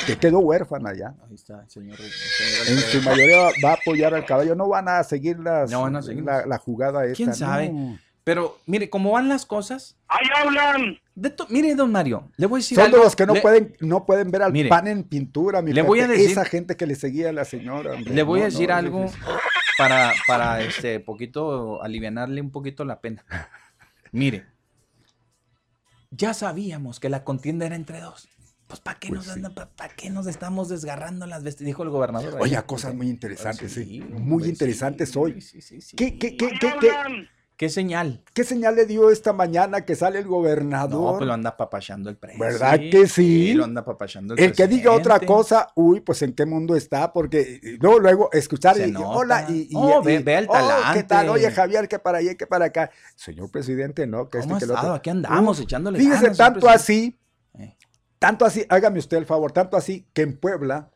Que 0.07 0.17
quedó 0.19 0.39
huérfana 0.41 0.95
ya. 0.95 1.15
Ahí 1.29 1.35
está, 1.35 1.63
el 1.63 1.71
señor. 1.71 1.99
el 2.01 2.11
señor 2.11 2.69
En 2.69 2.79
su 2.79 3.03
mayoría 3.09 3.49
va 3.65 3.71
a 3.71 3.75
apoyar 3.75 4.15
al 4.15 4.25
caballo. 4.27 4.55
No 4.55 4.69
van 4.69 4.89
a 4.89 5.03
seguir 5.05 5.39
las, 5.39 5.71
No 5.71 5.83
van 5.83 5.97
a 5.97 6.03
seguir. 6.03 6.23
la, 6.25 6.45
la 6.47 6.59
jugada 6.59 7.05
esta. 7.05 7.17
¿Quién 7.17 7.35
sabe? 7.35 7.71
no. 7.71 7.99
Pero 8.25 8.59
mire, 8.67 8.91
cómo 8.91 9.13
van 9.13 9.27
las 9.31 9.47
cosas. 9.47 9.97
¡Ahí 10.07 10.27
hablan! 10.37 10.99
de 11.15 11.31
to- 11.31 11.47
mire, 11.49 11.75
don 11.75 11.91
Mario, 11.91 12.31
le 12.37 12.45
voy 12.47 12.59
a 12.59 12.61
decir 12.61 12.77
Son 12.77 12.85
de 12.91 12.93
algo. 12.95 13.05
los 13.05 13.17
que 13.17 13.25
no 13.27 13.33
le, 13.33 13.41
pueden, 13.41 13.75
no 13.81 14.05
pueden 14.05 14.31
ver 14.31 14.43
al 14.43 14.53
Mire, 14.53 14.69
pan 14.69 14.87
en 14.87 15.03
pintura, 15.03 15.63
mi 15.63 15.73
le 15.73 15.81
voy 15.81 16.01
a 16.01 16.07
decir- 16.07 16.31
Esa 16.31 16.45
gente 16.45 16.77
que 16.77 16.87
le 16.87 16.95
seguía 16.95 17.31
a 17.31 17.33
la 17.33 17.47
señora. 17.47 17.95
hombre. 17.95 18.13
le 18.15 18.23
voy 18.23 18.43
a 18.43 18.45
decir 18.45 18.69
no, 18.69 18.75
algo 18.77 19.07
para, 19.79 20.13
para 20.27 20.61
este 20.61 21.01
poquito 21.01 21.83
alivianarle 21.83 22.43
un 22.43 22.51
poquito 22.51 22.85
la 22.85 23.01
pena. 23.01 23.25
Mire, 24.13 24.45
ya 26.11 26.35
sabíamos 26.35 27.01
que 27.01 27.09
la 27.09 27.25
contienda 27.25 27.67
era 27.67 27.77
entre 27.77 28.01
dos. 28.01 28.29
Pues 28.67 28.81
¿para 28.81 28.99
qué, 28.99 29.09
Pues 29.09 29.27
nos 29.27 29.35
sí. 29.35 29.41
pa- 29.55 29.71
pa' 29.71 29.89
qué 29.89 30.11
nos 30.11 30.27
estamos 30.27 30.69
desgarrando 30.69 31.27
las 31.27 31.43
vestiduras? 31.43 31.69
Dijo 31.69 31.83
el 31.85 31.89
gobernador. 31.89 32.35
ahí. 32.37 32.43
Oye, 32.43 32.63
cosas 32.67 32.95
muy 32.95 33.09
interesantes, 33.09 33.73
Sí, 33.73 34.01
muy 34.11 34.45
interesantes 34.47 35.17
hoy. 35.17 35.41
sí, 35.41 35.63
sí, 35.63 35.81
sí. 35.81 35.97
¿Qué, 35.97 36.19
qué, 36.19 36.37
qué, 36.37 36.47
¡Ahí 36.47 36.59
qué, 36.61 36.73
qué! 36.81 37.29
¿Qué 37.59 37.69
señal? 37.71 38.23
qué 38.35 38.45
señal 38.45 38.77
le 38.77 38.87
dio 38.87 39.11
esta 39.11 39.33
mañana 39.33 39.85
que 39.85 39.97
sale 39.97 40.21
el 40.21 40.27
No, 40.27 40.31
gobernador? 40.31 41.17
pues 41.19 41.27
lo 41.27 41.35
anda 41.35 41.57
papachando 41.57 42.09
el 42.09 42.17
presidente. 42.17 42.53
¿Verdad 42.53 42.79
que 42.79 43.09
sí? 43.09 43.53
lo 43.53 43.65
anda 43.65 43.85
papachando 43.85 44.35
el 44.35 44.41
el 44.41 44.53
que 44.53 44.69
diga 44.69 44.93
otra 44.93 45.19
cosa, 45.19 45.67
uy, 45.75 45.99
pues 46.01 46.23
en 46.23 46.35
qué 46.35 46.47
mundo 46.47 46.77
está, 46.77 47.13
porque 47.13 47.61
eh, 47.61 47.79
no, 47.83 47.99
luego 47.99 48.31
escuchar 48.33 48.77
Se 48.77 48.87
y, 48.87 48.93
nota. 48.93 49.09
hola 49.09 49.47
y, 49.49 49.63
y- 49.63 49.69
Oh, 49.75 50.01
ve- 50.03 50.15
y- 50.15 50.23
ve 50.23 50.37
al 50.37 50.47
oh, 50.49 50.53
¿qué 50.93 51.03
tal? 51.03 51.09
talante. 51.09 51.31
Oye, 51.33 51.51
Javier, 51.51 51.89
que 51.89 51.99
para 51.99 52.19
allá 52.19 52.37
que 52.37 52.47
para 52.47 52.67
acá. 52.67 52.91
Señor 53.17 53.51
presidente, 53.51 54.07
no, 54.07 54.29
que 54.29 54.39
¿Cómo 54.39 54.55
este 54.57 54.67
que 54.67 54.73
el 54.73 54.79
otro. 54.79 54.95
Aquí 54.95 55.11
andamos 55.11 55.59
echándole 55.59 55.99
Fíjese, 55.99 56.23
ganas, 56.23 56.39
tanto 56.39 56.69
así, 56.69 57.19
Eh. 57.59 57.77
tanto 58.21 58.45
así, 58.45 58.67
hágame 58.69 59.01
usted 59.01 59.17
el 59.17 59.27
favor, 59.27 59.51
tanto 59.51 59.77
así 59.77 60.07
que 60.13 60.23
en 60.23 60.37
Puebla, 60.39 60.91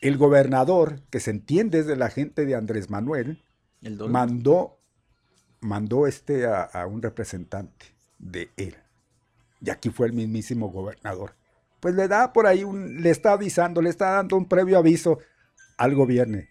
el 0.00 0.16
gobernador, 0.16 1.00
que 1.10 1.18
se 1.18 1.32
entiende 1.32 1.80
es 1.80 1.86
de 1.88 1.96
la 1.96 2.08
gente 2.08 2.46
de 2.46 2.54
Andrés 2.54 2.88
Manuel, 2.88 3.42
El 3.82 3.98
mandó, 4.08 4.78
mandó 5.60 6.06
este 6.06 6.46
a, 6.46 6.62
a 6.62 6.86
un 6.86 7.02
representante 7.02 7.86
de 8.18 8.50
él. 8.56 8.76
Y 9.60 9.70
aquí 9.70 9.90
fue 9.90 10.06
el 10.06 10.12
mismísimo 10.12 10.70
gobernador. 10.70 11.34
Pues 11.80 11.94
le 11.94 12.08
da 12.08 12.32
por 12.32 12.46
ahí 12.46 12.64
un, 12.64 13.02
le 13.02 13.10
está 13.10 13.32
avisando, 13.32 13.80
le 13.82 13.90
está 13.90 14.10
dando 14.10 14.36
un 14.36 14.46
previo 14.46 14.78
aviso. 14.78 15.18
Algo 15.78 16.06
viene. 16.06 16.48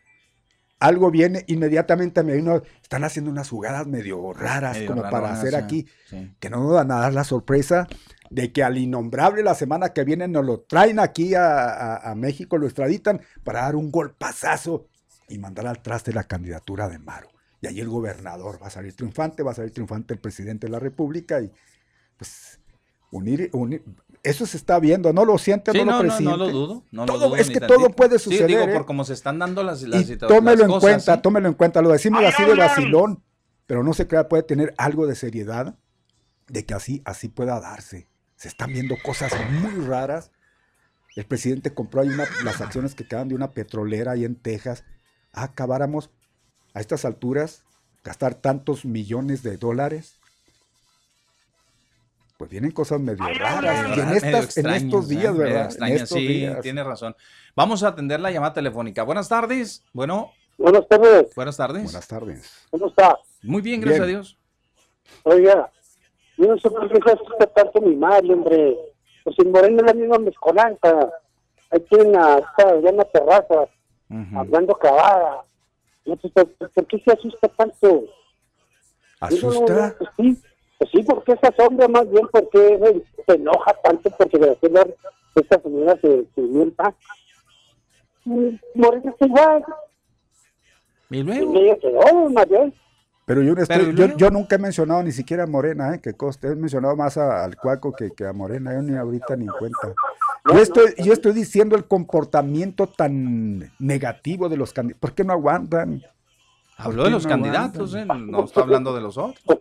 Algo 0.80 1.12
viene, 1.12 1.44
inmediatamente 1.48 2.24
me 2.24 2.34
vino, 2.36 2.62
están 2.82 3.04
haciendo 3.04 3.30
unas 3.30 3.50
jugadas 3.50 3.86
medio 3.86 4.32
raras 4.32 4.78
Medio 4.78 4.88
como 4.88 5.02
para 5.10 5.34
hacer 5.34 5.50
sí, 5.50 5.56
aquí, 5.58 5.88
sí. 6.10 6.34
que 6.40 6.50
no 6.50 6.64
nos 6.64 6.72
van 6.74 6.90
a 6.92 7.00
dar 7.02 7.14
la 7.14 7.26
sorpresa 7.26 7.86
de 8.30 8.54
que 8.54 8.64
al 8.64 8.78
innombrable 8.78 9.44
la 9.44 9.56
semana 9.56 9.90
que 9.90 10.06
viene 10.06 10.30
nos 10.30 10.46
lo 10.46 10.62
traen 10.62 11.00
aquí 11.00 11.36
a, 11.36 11.66
a- 11.66 12.12
a 12.12 12.16
México, 12.16 12.58
lo 12.58 12.66
extraditan 12.66 13.20
para 13.44 13.64
dar 13.64 13.76
un 13.76 13.92
golpazazo 13.92 14.88
y 15.28 15.38
mandar 15.38 15.68
al 15.68 15.82
traste 15.82 16.14
la 16.14 16.24
candidatura 16.24 16.88
de 16.88 16.98
Maro. 17.00 17.30
Y 17.62 17.68
ahí 17.68 17.80
el 17.80 17.90
gobernador 17.90 18.62
va 18.62 18.68
a 18.68 18.70
salir 18.70 18.94
triunfante, 18.96 19.44
va 19.44 19.52
a 19.52 19.56
salir 19.56 19.72
triunfante 19.74 20.14
el 20.14 20.20
presidente 20.20 20.68
de 20.68 20.72
la 20.72 20.80
República 20.80 21.42
y 21.42 21.52
pues 22.18 22.60
unir, 23.12 23.50
unir 23.54 23.84
eso 24.24 24.46
se 24.46 24.58
está 24.58 24.80
viendo, 24.80 25.12
¿no 25.14 25.24
lo 25.26 25.38
siente, 25.38 25.72
Sí, 25.72 25.78
no, 25.80 25.86
no, 25.86 25.92
lo 25.92 25.98
no, 25.98 26.02
presiente? 26.04 26.32
no 26.32 26.38
lo 26.38 26.50
dudo. 26.52 26.84
No 26.92 27.06
lo 27.06 27.14
Todo- 27.14 27.26
dudo 27.30 27.36
es 27.38 27.48
que 27.50 27.60
tantito. 27.60 27.80
todo 27.82 27.90
puede 27.96 28.20
Sí, 28.20 28.30
digo, 28.32 28.44
suceder, 28.44 28.70
¿eh? 28.70 28.74
por 28.74 28.86
cómo 28.86 29.04
se 29.06 29.14
están 29.14 29.40
dando 29.40 29.64
las, 29.64 29.82
las, 29.84 30.10
Y 30.10 30.18
tómelo 30.18 30.52
las 30.52 30.60
en 30.62 30.68
cosas, 30.68 30.82
cuenta, 30.82 31.16
¿sí? 31.16 31.22
tómelo 31.22 31.48
en 31.48 31.54
cuenta, 31.54 31.82
lo 31.82 31.90
decimos 31.90 32.20
¡Ahí 32.22 32.28
así 32.28 32.44
de 32.44 32.56
vacilón, 32.56 33.24
pero 33.66 33.84
no 33.84 33.94
se 33.94 34.08
crea, 34.08 34.28
puede 34.28 34.44
tener 34.44 34.74
algo 34.78 35.08
de 35.08 35.16
seriedad 35.16 35.76
de 36.48 36.66
que 36.66 36.74
así, 36.74 37.02
así 37.06 37.30
pueda 37.30 37.60
darse. 37.62 38.08
Se 38.36 38.48
están 38.48 38.72
viendo 38.74 38.96
cosas 39.04 39.32
muy 39.62 39.86
raras. 39.86 40.32
El 41.16 41.26
presidente 41.26 41.74
compró 41.74 42.02
ahí 42.02 42.10
una- 42.10 42.28
las 42.44 42.60
acciones 42.62 42.96
que 42.96 43.06
quedan 43.08 43.28
de 43.30 43.36
una 43.36 43.52
petrolera 43.52 44.14
ahí 44.14 44.26
en 44.26 44.36
Texas. 44.36 44.84
Ah, 45.34 45.44
acabáramos 45.44 46.10
a 46.80 46.82
estas 46.82 47.04
alturas 47.04 47.64
gastar 48.06 48.36
tantos 48.36 48.86
millones 48.86 49.44
de 49.44 49.58
dólares. 49.58 50.18
Pues 52.38 52.50
vienen 52.50 52.72
cosas 52.72 53.02
medio 53.02 53.22
raras. 53.26 53.98
Y 53.98 54.00
en, 54.00 54.06
Medio 54.10 54.18
estas, 54.18 54.58
en 54.58 54.70
estos 54.70 55.10
días, 55.10 55.36
¿verdad? 55.36 55.60
En 55.60 55.66
extraños, 55.66 56.02
estos 56.04 56.18
sí, 56.18 56.28
días. 56.28 56.62
tiene 56.62 56.82
razón. 56.86 57.14
Vamos 57.54 57.84
a 57.84 57.90
atender 57.90 58.22
la 58.22 58.32
llamada 58.32 58.54
telefónica. 58.54 59.04
Buenas 59.04 59.28
tardes. 59.28 59.84
Bueno, 59.92 60.32
Buenas 60.58 60.88
tardes, 60.88 61.36
buenas 61.36 61.58
tardes. 61.58 61.84
Buenas 61.84 62.08
tardes. 62.08 62.68
¿cómo 62.72 62.88
está? 62.88 63.18
Muy 63.44 63.62
bien, 63.62 63.82
gracias 63.82 64.06
Bien. 64.08 64.18
a 64.18 64.20
Dios. 64.20 64.38
Oiga, 65.24 65.72
yo 66.38 66.48
no 66.48 66.58
sé 66.60 66.70
por 66.70 66.88
qué 66.90 67.00
se 67.06 67.12
asusta 67.12 67.46
tanto 67.48 67.82
mi 67.82 67.96
madre, 67.96 68.34
hombre. 68.34 68.78
Pues 69.26 69.38
en 69.40 69.52
Moreno 69.52 69.80
es 69.82 69.86
la 69.86 69.94
misma 69.94 70.18
mezcolanza. 70.20 71.10
Ahí 71.72 71.80
tienen 71.90 72.18
a 72.18 72.38
esta 72.40 72.74
Diana 72.78 73.04
Terraza, 73.04 73.68
Ujú. 74.10 74.40
hablando 74.40 74.76
cavada. 74.76 75.44
No 76.10 76.18
sé 76.20 76.30
por, 76.30 76.88
qué 76.88 77.00
se 77.00 77.12
asusta 77.12 77.48
tanto. 77.50 78.06
¿Asusta? 79.20 79.96
Pues 79.98 80.10
sí, 80.18 80.42
pues 80.80 80.90
sí, 80.92 81.04
porque 81.04 81.34
esa 81.34 81.54
sombra 81.56 81.88
más 81.88 82.10
bien, 82.10 82.28
porque 82.32 82.80
se, 82.80 83.24
se 83.26 83.34
enoja 83.34 83.74
tanto 83.84 84.10
porque 84.18 84.40
de 84.40 84.52
hacer 84.52 84.98
esta 85.36 85.62
señora 85.62 85.96
se, 86.02 86.26
se 86.34 86.42
mienta. 86.42 86.96
Mm, 88.26 88.56
Moreno 88.74 89.16
es 89.20 89.28
igual, 89.28 89.64
Y 91.12 91.20
y 91.20 91.24
luego, 91.24 91.80
quedó 91.80 92.46
bien. 92.50 92.74
Pero 93.30 93.44
yo, 93.44 93.54
no 93.54 93.62
estoy- 93.62 93.78
Pero 93.78 93.92
¿y 93.92 94.18
yo, 94.18 94.32
nunca 94.32 94.56
he 94.56 94.58
mencionado 94.58 95.04
ni 95.04 95.12
siquiera 95.12 95.44
a 95.44 95.46
Morena, 95.46 95.94
¿eh? 95.94 96.02
Que 96.02 96.14
coste. 96.14 96.48
He 96.48 96.56
mencionado 96.56 96.96
más 96.96 97.16
a- 97.16 97.44
al 97.44 97.58
Cuaco 97.58 97.94
que, 97.94 98.10
que 98.10 98.26
a 98.26 98.34
Morena. 98.34 98.74
Yo 98.74 98.82
ni 98.82 98.98
ahorita 98.98 99.36
ni 99.36 99.46
en 99.46 99.52
cuenta. 99.52 99.94
Yo 100.52 100.58
estoy, 100.60 100.96
yo 100.98 101.14
estoy 101.14 101.34
diciendo 101.34 101.76
el 101.76 101.86
comportamiento 101.86 102.88
tan 102.88 103.72
negativo 103.78 104.50
de 104.50 104.58
los 104.58 104.74
candidatos. 104.74 105.00
¿Por 105.00 105.14
qué 105.14 105.24
no 105.24 105.34
aguantan? 105.34 106.02
habló 106.76 107.04
¿por 107.04 107.06
de 107.06 107.12
los 107.12 107.24
no 107.26 107.30
candidatos, 107.30 107.94
¿eh? 107.94 108.06
No 108.06 108.46
está 108.46 108.62
hablando 108.62 108.96
de 108.96 109.02
los 109.02 109.16
otros. 109.16 109.60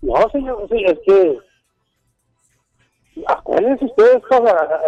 No, 0.00 0.14
señor, 0.32 0.66
sí, 0.70 0.82
es 0.86 0.98
que. 1.04 1.38
Acuérdense 3.26 3.84
ustedes 3.84 4.22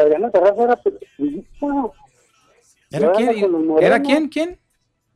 Adriana 0.01 0.31
Terraza 0.31 0.63
era 0.63 0.77
periodista. 0.77 1.67
¿Era 2.93 3.13
quién? 3.13 3.77
¿Era 3.79 4.01
quién? 4.01 4.29
¿Quién? 4.31 4.62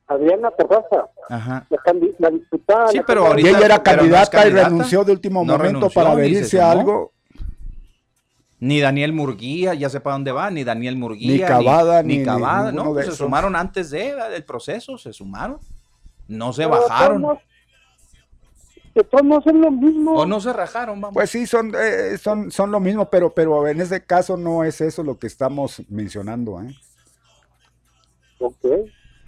Adriana 0.08 0.50
Terraza, 0.52 1.08
Ajá. 1.28 1.66
la, 1.68 1.78
la 2.18 2.30
diputada. 2.30 2.88
Sí, 2.88 2.98
la 2.98 3.04
pero 3.06 3.24
candidata- 3.24 3.28
ahorita- 3.28 3.48
Y 3.48 3.54
ella 3.54 3.64
era 3.66 3.82
pero 3.82 3.96
no 3.96 4.02
es 4.02 4.10
candidata 4.10 4.38
y 4.38 4.42
candidata. 4.42 4.68
renunció 4.68 5.04
de 5.04 5.12
último 5.12 5.40
No 5.40 5.52
momento 5.52 5.62
renunció 5.64 5.90
para 5.90 6.10
ni 6.10 6.14
se 6.16 6.20
adherirse 6.20 6.60
a 6.60 6.70
algo. 6.70 7.12
Ni 8.58 8.80
Daniel 8.80 9.12
Murguía, 9.12 9.74
ya 9.74 9.90
sepa 9.90 10.12
dónde 10.12 10.32
va, 10.32 10.50
ni 10.50 10.64
Daniel 10.64 10.96
Murguía. 10.96 11.32
Ni 11.32 11.40
Cavada, 11.40 12.02
ni, 12.02 12.14
ni- 12.14 12.18
ni 12.20 12.24
Cavada. 12.24 12.72
no, 12.72 12.92
pues 12.94 13.06
se 13.06 13.12
sumaron 13.12 13.54
antes 13.56 13.90
de, 13.90 14.14
del 14.30 14.44
proceso, 14.44 14.96
se 14.96 15.12
sumaron. 15.12 15.58
No 16.28 16.52
se 16.52 16.62
Pero 16.62 16.70
bajaron. 16.88 17.20
modos- 17.22 17.38
De 18.94 19.04
todos 19.04 19.46
es 19.46 19.52
lo 19.52 19.70
mismo. 19.70 20.12
O 20.14 20.24
no 20.24 20.40
se 20.40 20.52
rajaron, 20.54 20.98
vamos. 21.02 21.12
Pues 21.14 21.28
sí, 21.28 21.46
son, 21.46 21.72
eh, 21.78 22.16
son, 22.16 22.50
son 22.50 22.70
lo 22.70 22.80
mismo, 22.80 23.10
pero, 23.10 23.34
pero 23.34 23.68
en 23.68 23.78
ese 23.82 24.02
caso 24.02 24.38
no 24.38 24.64
es 24.64 24.80
eso 24.80 25.02
lo 25.02 25.18
que 25.18 25.26
estamos 25.26 25.82
mencionando. 25.90 26.62
¿eh? 26.62 26.74
Ok, 28.38 28.64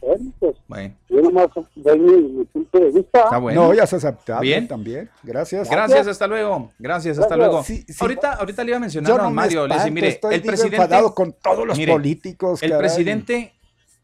bueno, 0.01 0.33
pues 0.39 0.57
Bueno, 0.69 0.95
yo 1.09 1.21
nomás 1.23 1.49
doy 1.75 1.99
mi, 1.99 2.17
mi 2.39 2.45
punto 2.45 2.79
de 2.79 2.91
vista. 2.91 3.21
está 3.25 3.39
bueno. 3.39 3.63
No, 3.69 3.75
ya 3.75 3.87
se 3.87 3.97
aceptable 3.97 4.47
Bien. 4.49 4.69
también. 4.69 5.11
Gracias. 5.23 5.69
Gracias, 5.69 6.07
hasta 6.07 6.27
luego. 6.27 6.71
Gracias, 6.79 7.19
hasta 7.19 7.35
Gracias. 7.37 7.51
luego. 7.53 7.65
Sí, 7.65 7.85
sí. 7.89 7.95
ahorita, 8.01 8.33
ahorita 8.35 8.65
le 8.65 8.71
iba 8.71 8.77
a 8.77 8.81
mencionar 8.81 9.09
Yo 9.13 9.19
a 9.21 9.23
no 9.25 9.31
Mario. 9.31 9.67
Le 9.67 9.91
mire, 9.91 10.09
estoy 10.09 10.35
el 10.37 10.43
presidente. 10.43 10.77
enfadado 10.77 11.15
con 11.15 11.33
todos 11.33 11.67
los 11.67 11.77
Mire, 11.77 11.93
políticos. 11.93 12.63
El 12.63 12.71
caray. 12.71 12.83
presidente, 12.89 13.55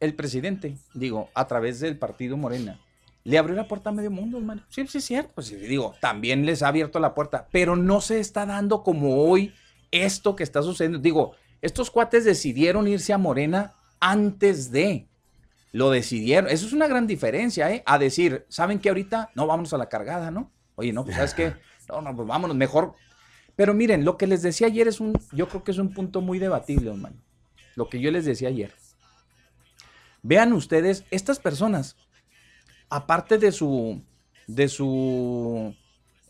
el 0.01 0.15
presidente, 0.15 0.77
digo, 0.95 1.29
a 1.35 1.47
través 1.47 1.81
del 1.81 1.99
partido 1.99 2.37
Morena, 2.37 2.81
le 3.23 3.39
abrió 3.39 3.57
la 3.57 3.67
puerta 3.69 3.91
a 3.91 3.93
medio 3.93 4.11
mundo, 4.11 4.37
hermano. 4.39 4.63
Sí, 4.69 4.87
sí, 4.87 4.99
es 4.99 5.05
cierto. 5.05 5.31
Pues 5.35 5.49
digo, 5.49 5.95
también 6.01 6.45
les 6.45 6.63
ha 6.63 6.69
abierto 6.69 6.99
la 7.01 7.15
puerta, 7.15 7.49
pero 7.53 7.75
no 7.77 8.01
se 8.01 8.21
está 8.21 8.45
dando 8.45 8.83
como 8.83 9.25
hoy 9.25 9.55
esto 9.91 10.37
que 10.37 10.43
está 10.43 10.61
sucediendo. 10.63 10.99
Digo, 10.99 11.33
estos 11.63 11.91
cuates 11.91 12.25
decidieron 12.25 12.87
irse 12.89 13.13
a 13.15 13.19
Morena 13.19 13.75
antes 14.01 14.71
de. 14.71 15.07
Lo 15.75 15.91
decidieron. 15.91 16.49
Eso 16.49 16.67
es 16.67 16.73
una 16.73 16.87
gran 16.87 17.09
diferencia, 17.09 17.69
¿eh? 17.73 17.83
A 17.85 17.99
decir, 17.99 18.47
¿saben 18.49 18.79
qué 18.79 18.91
ahorita? 18.91 19.33
No, 19.35 19.49
vámonos 19.49 19.75
a 19.75 19.77
la 19.77 19.89
cargada, 19.89 20.31
¿no? 20.31 20.53
Oye, 20.77 20.93
no, 20.93 21.05
pues, 21.05 21.17
¿sabes 21.17 21.35
qué? 21.35 21.55
No, 21.89 22.01
no, 22.01 22.15
pues 22.15 22.27
vámonos, 22.27 22.57
mejor. 22.57 22.95
Pero 23.57 23.75
miren, 23.75 24.05
lo 24.05 24.17
que 24.17 24.29
les 24.29 24.41
decía 24.41 24.69
ayer 24.69 24.87
es 24.89 25.01
un, 25.01 25.13
yo 25.33 25.49
creo 25.49 25.65
que 25.65 25.73
es 25.73 25.79
un 25.79 25.93
punto 25.93 26.21
muy 26.21 26.39
debatible, 26.39 26.91
hermano. 26.91 27.17
Lo 27.75 27.89
que 27.89 28.01
yo 28.01 28.11
les 28.13 28.25
decía 28.25 28.49
ayer. 28.49 28.73
Vean 30.23 30.53
ustedes, 30.53 31.05
estas 31.11 31.41
personas, 31.41 31.97
aparte 32.89 33.37
de 33.37 33.51
su, 33.51 34.01
de 34.47 34.69
su 34.69 35.75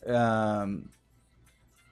ah, 0.09 0.67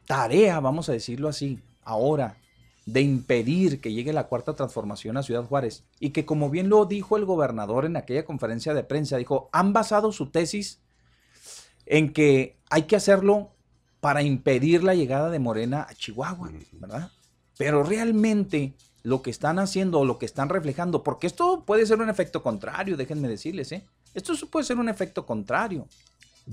tarea, 0.07 0.59
vamos 0.59 0.89
a 0.89 0.93
decirlo 0.93 1.29
así, 1.29 1.61
ahora, 1.85 2.39
de 2.87 3.01
impedir 3.01 3.81
que 3.81 3.93
llegue 3.93 4.13
la 4.13 4.27
cuarta 4.27 4.55
transformación 4.55 5.17
a 5.17 5.23
Ciudad 5.23 5.45
Juárez, 5.45 5.85
y 6.01 6.11
que 6.11 6.25
como 6.25 6.51
bien 6.51 6.69
lo 6.69 6.85
dijo 6.85 7.17
el 7.17 7.25
gobernador 7.25 7.85
en 7.85 7.97
aquella 7.97 8.25
conferencia 8.25 8.75
de 8.75 8.85
prensa, 8.85 9.17
dijo, 9.17 9.49
han 9.53 9.73
basado 9.73 10.13
su 10.13 10.31
tesis 10.31 10.81
en 11.87 12.13
que 12.13 12.57
hay 12.71 12.83
que 12.85 12.97
hacerlo 12.97 13.51
para 14.01 14.23
impedir 14.23 14.83
la 14.83 14.95
llegada 14.95 15.31
de 15.31 15.39
Morena 15.39 15.87
a 15.89 15.95
Chihuahua, 15.95 16.51
¿verdad? 16.73 17.11
Pero 17.57 17.85
realmente 17.85 18.75
lo 19.05 19.23
que 19.23 19.31
están 19.31 19.59
haciendo 19.59 20.01
o 20.01 20.05
lo 20.05 20.19
que 20.19 20.27
están 20.27 20.49
reflejando, 20.49 21.03
porque 21.03 21.27
esto 21.27 21.65
puede 21.65 21.87
ser 21.87 22.01
un 22.01 22.11
efecto 22.11 22.43
contrario, 22.43 22.97
déjenme 22.97 23.29
decirles, 23.29 23.71
¿eh? 23.73 23.85
Esto 24.15 24.35
puede 24.51 24.67
ser 24.67 24.79
un 24.79 24.89
efecto 24.89 25.25
contrario. 25.25 25.87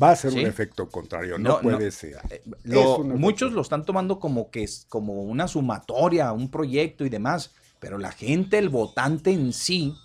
Va 0.02 0.12
a 0.12 0.16
ser 0.16 0.32
¿Sí? 0.32 0.40
un 0.40 0.46
efecto 0.46 0.88
contrario, 0.90 1.38
No, 1.40 1.56
no, 1.56 1.62
puede 1.62 1.86
no. 1.86 1.92
ser. 1.92 2.18
Eh, 2.30 2.44
lo- 2.64 3.00
muchos 3.04 3.52
lo 3.54 3.62
están 3.62 3.86
tomando 3.86 4.20
como 4.20 4.52
que 4.52 4.64
es 4.64 4.86
como 4.88 5.24
una 5.24 5.48
sumatoria, 5.48 6.32
un 6.32 6.52
proyecto 6.52 7.06
y 7.06 7.10
demás, 7.10 7.52
pero 7.80 7.98
la 7.98 8.12
gente, 8.12 8.58
el 8.60 8.70
votante 8.70 9.32
en 9.32 9.52
sí, 9.52 9.96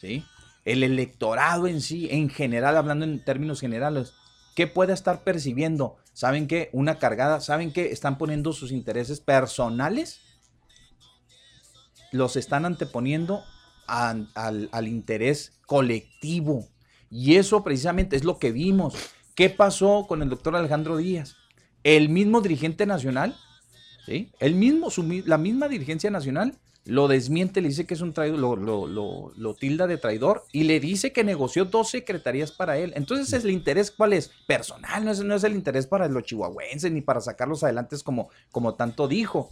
¿sí? 0.00 0.24
el 0.64 0.82
electorado 0.82 1.66
en 1.66 1.80
sí, 1.80 2.08
en 2.10 2.28
general, 2.28 2.76
hablando 2.76 3.04
en 3.04 3.24
términos 3.24 3.60
generales, 3.60 4.12
¿qué 4.54 4.66
puede 4.66 4.92
estar 4.92 5.24
percibiendo? 5.24 5.96
¿Saben 6.12 6.46
qué? 6.46 6.68
Una 6.74 6.98
cargada, 6.98 7.40
¿saben 7.40 7.72
qué? 7.72 7.90
Están 7.90 8.18
poniendo 8.18 8.52
sus 8.52 8.70
intereses 8.70 9.20
personales, 9.20 10.20
los 12.12 12.36
están 12.36 12.66
anteponiendo 12.66 13.42
an- 13.86 14.28
al, 14.34 14.68
al 14.72 14.88
interés 14.88 15.58
colectivo. 15.66 16.68
Y 17.10 17.36
eso 17.36 17.62
precisamente 17.64 18.16
es 18.16 18.24
lo 18.24 18.38
que 18.38 18.52
vimos. 18.52 18.94
¿Qué 19.34 19.50
pasó 19.50 20.06
con 20.08 20.22
el 20.22 20.28
doctor 20.28 20.56
Alejandro 20.56 20.96
Díaz? 20.96 21.36
El 21.84 22.08
mismo 22.08 22.40
dirigente 22.40 22.86
nacional, 22.86 23.36
¿sí? 24.06 24.30
El 24.40 24.54
mismo, 24.54 24.88
la 25.26 25.38
misma 25.38 25.68
dirigencia 25.68 26.10
nacional 26.10 26.58
lo 26.84 27.06
desmiente, 27.06 27.60
le 27.60 27.68
dice 27.68 27.86
que 27.86 27.94
es 27.94 28.00
un 28.00 28.12
traidor, 28.12 28.58
lo, 28.58 29.54
tilda 29.54 29.86
de 29.86 29.98
traidor 29.98 30.44
y 30.50 30.64
le 30.64 30.80
dice 30.80 31.12
que 31.12 31.22
negoció 31.22 31.64
dos 31.64 31.90
secretarías 31.90 32.50
para 32.50 32.76
él. 32.76 32.92
Entonces, 32.96 33.44
¿el 33.44 33.50
interés 33.50 33.92
cuál 33.92 34.12
es? 34.12 34.32
Personal, 34.48 35.04
no 35.04 35.12
es, 35.12 35.20
es 35.20 35.44
el 35.44 35.54
interés 35.54 35.86
para 35.86 36.08
los 36.08 36.24
chihuahuenses 36.24 36.90
ni 36.90 37.00
para 37.00 37.20
sacarlos 37.20 37.62
adelante 37.62 37.96
como, 38.04 38.30
como 38.50 38.74
tanto 38.74 39.06
dijo. 39.06 39.50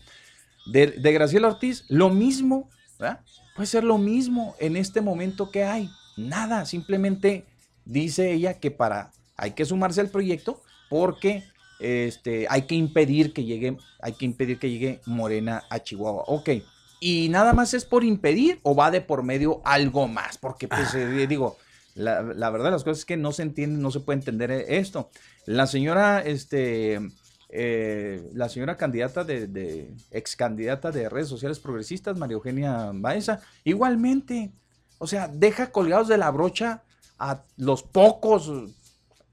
De 0.66 1.12
Graciela 1.12 1.48
Ortiz, 1.48 1.84
lo 1.88 2.10
mismo, 2.10 2.68
¿verdad? 2.98 3.20
Puede 3.54 3.66
ser 3.66 3.84
lo 3.84 3.98
mismo 3.98 4.56
en 4.58 4.76
este 4.76 5.00
momento 5.00 5.50
que 5.50 5.64
hay. 5.64 5.88
Nada, 6.16 6.66
simplemente 6.66 7.46
dice 7.84 8.32
ella 8.32 8.58
que 8.58 8.70
para 8.72 9.12
hay 9.40 9.52
que 9.52 9.64
sumarse 9.64 10.00
al 10.00 10.10
proyecto 10.10 10.62
porque 10.88 11.44
este, 11.80 12.46
hay 12.50 12.62
que 12.62 12.74
impedir 12.74 13.32
que 13.32 13.44
llegue, 13.44 13.78
hay 14.00 14.12
que 14.12 14.26
impedir 14.26 14.58
que 14.58 14.70
llegue 14.70 15.00
Morena 15.06 15.64
a 15.70 15.80
Chihuahua. 15.80 16.24
Ok. 16.26 16.50
Y 17.00 17.30
nada 17.30 17.54
más 17.54 17.72
es 17.72 17.86
por 17.86 18.04
impedir 18.04 18.60
o 18.62 18.74
va 18.74 18.90
de 18.90 19.00
por 19.00 19.22
medio 19.22 19.62
algo 19.64 20.06
más, 20.06 20.36
porque 20.36 20.68
pues 20.68 20.94
eh, 20.94 21.26
digo, 21.26 21.56
la, 21.94 22.22
la 22.22 22.50
verdad 22.50 22.66
de 22.66 22.72
las 22.72 22.84
cosas 22.84 22.98
es 22.98 23.04
que 23.06 23.16
no 23.16 23.32
se 23.32 23.42
entiende, 23.42 23.80
no 23.80 23.90
se 23.90 24.00
puede 24.00 24.18
entender 24.18 24.50
eh, 24.50 24.78
esto. 24.78 25.08
La 25.46 25.66
señora, 25.66 26.20
este, 26.20 27.00
eh, 27.48 28.30
la 28.34 28.50
señora 28.50 28.76
candidata 28.76 29.24
de, 29.24 29.46
de, 29.46 29.90
ex 30.10 30.36
candidata 30.36 30.90
de 30.92 31.08
redes 31.08 31.28
sociales 31.28 31.58
progresistas, 31.58 32.18
María 32.18 32.34
Eugenia 32.34 32.90
Baeza, 32.92 33.40
igualmente, 33.64 34.52
o 34.98 35.06
sea, 35.06 35.28
deja 35.28 35.72
colgados 35.72 36.08
de 36.08 36.18
la 36.18 36.30
brocha 36.30 36.82
a 37.18 37.42
los 37.56 37.82
pocos, 37.82 38.50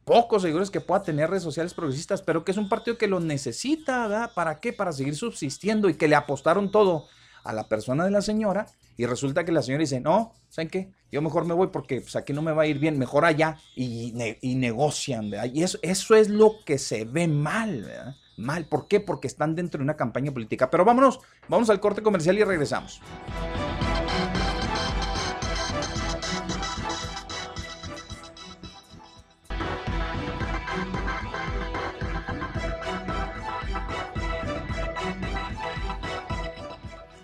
pocos 0.07 0.41
seguidores 0.41 0.71
que 0.71 0.79
pueda 0.79 1.03
tener 1.03 1.29
redes 1.29 1.43
sociales 1.43 1.73
progresistas, 1.73 2.21
pero 2.21 2.45
que 2.45 2.51
es 2.51 2.57
un 2.57 2.69
partido 2.69 2.97
que 2.97 3.07
los 3.07 3.21
necesita, 3.21 4.07
¿verdad? 4.07 4.31
¿Para 4.33 4.61
qué? 4.61 4.71
Para 4.71 4.93
seguir 4.93 5.17
subsistiendo 5.17 5.89
y 5.89 5.95
que 5.95 6.07
le 6.07 6.15
apostaron 6.15 6.71
todo 6.71 7.07
a 7.43 7.51
la 7.51 7.67
persona 7.67 8.05
de 8.05 8.11
la 8.11 8.21
señora 8.21 8.67
y 8.95 9.05
resulta 9.05 9.43
que 9.43 9.51
la 9.51 9.61
señora 9.61 9.81
dice, 9.81 9.99
no, 9.99 10.33
¿saben 10.47 10.69
qué? 10.69 10.93
Yo 11.11 11.21
mejor 11.21 11.43
me 11.43 11.53
voy 11.53 11.67
porque 11.67 11.99
pues, 11.99 12.15
aquí 12.15 12.31
no 12.31 12.41
me 12.41 12.53
va 12.53 12.63
a 12.63 12.67
ir 12.67 12.79
bien, 12.79 12.97
mejor 12.97 13.25
allá 13.25 13.57
y, 13.75 14.13
y 14.39 14.55
negocian, 14.55 15.29
¿verdad? 15.29 15.51
Y 15.53 15.63
eso, 15.63 15.77
eso 15.81 16.15
es 16.15 16.29
lo 16.29 16.55
que 16.65 16.77
se 16.77 17.03
ve 17.03 17.27
mal, 17.27 17.83
¿verdad? 17.83 18.15
mal. 18.37 18.65
¿Por 18.65 18.87
qué? 18.87 19.01
Porque 19.01 19.27
están 19.27 19.55
dentro 19.55 19.79
de 19.79 19.83
una 19.83 19.97
campaña 19.97 20.31
política. 20.31 20.69
Pero 20.69 20.85
vámonos, 20.85 21.19
vamos 21.49 21.69
al 21.69 21.81
corte 21.81 22.01
comercial 22.01 22.37
y 22.37 22.43
regresamos. 22.43 23.01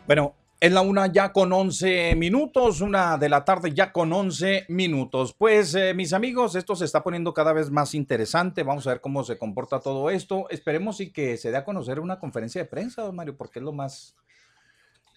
Bueno, 0.06 0.36
es 0.60 0.72
la 0.74 0.82
una 0.82 1.08
ya 1.08 1.32
con 1.32 1.54
11 1.54 2.16
minutos, 2.16 2.82
una 2.82 3.18
de 3.18 3.30
la 3.30 3.46
tarde 3.46 3.74
ya 3.74 3.94
con 3.94 4.12
11 4.12 4.66
minutos. 4.68 5.34
Pues 5.34 5.74
eh, 5.76 5.94
mis 5.94 6.12
amigos, 6.12 6.56
esto 6.56 6.76
se 6.76 6.84
está 6.84 7.02
poniendo 7.04 7.34
cada 7.34 7.54
vez 7.54 7.72
más 7.72 7.94
interesante. 7.94 8.64
Vamos 8.64 8.86
a 8.86 8.90
ver 8.90 9.02
cómo 9.02 9.24
se 9.24 9.38
comporta 9.38 9.80
todo 9.80 10.10
esto. 10.10 10.50
Esperemos 10.50 11.00
y 11.00 11.12
que 11.12 11.38
se 11.38 11.52
dé 11.52 11.58
a 11.58 11.64
conocer 11.64 12.02
una 12.02 12.20
conferencia 12.20 12.62
de 12.62 12.68
prensa, 12.68 13.02
don 13.02 13.16
Mario, 13.16 13.38
porque 13.38 13.60
es 13.60 13.66
lo 13.66 13.72
más... 13.72 14.16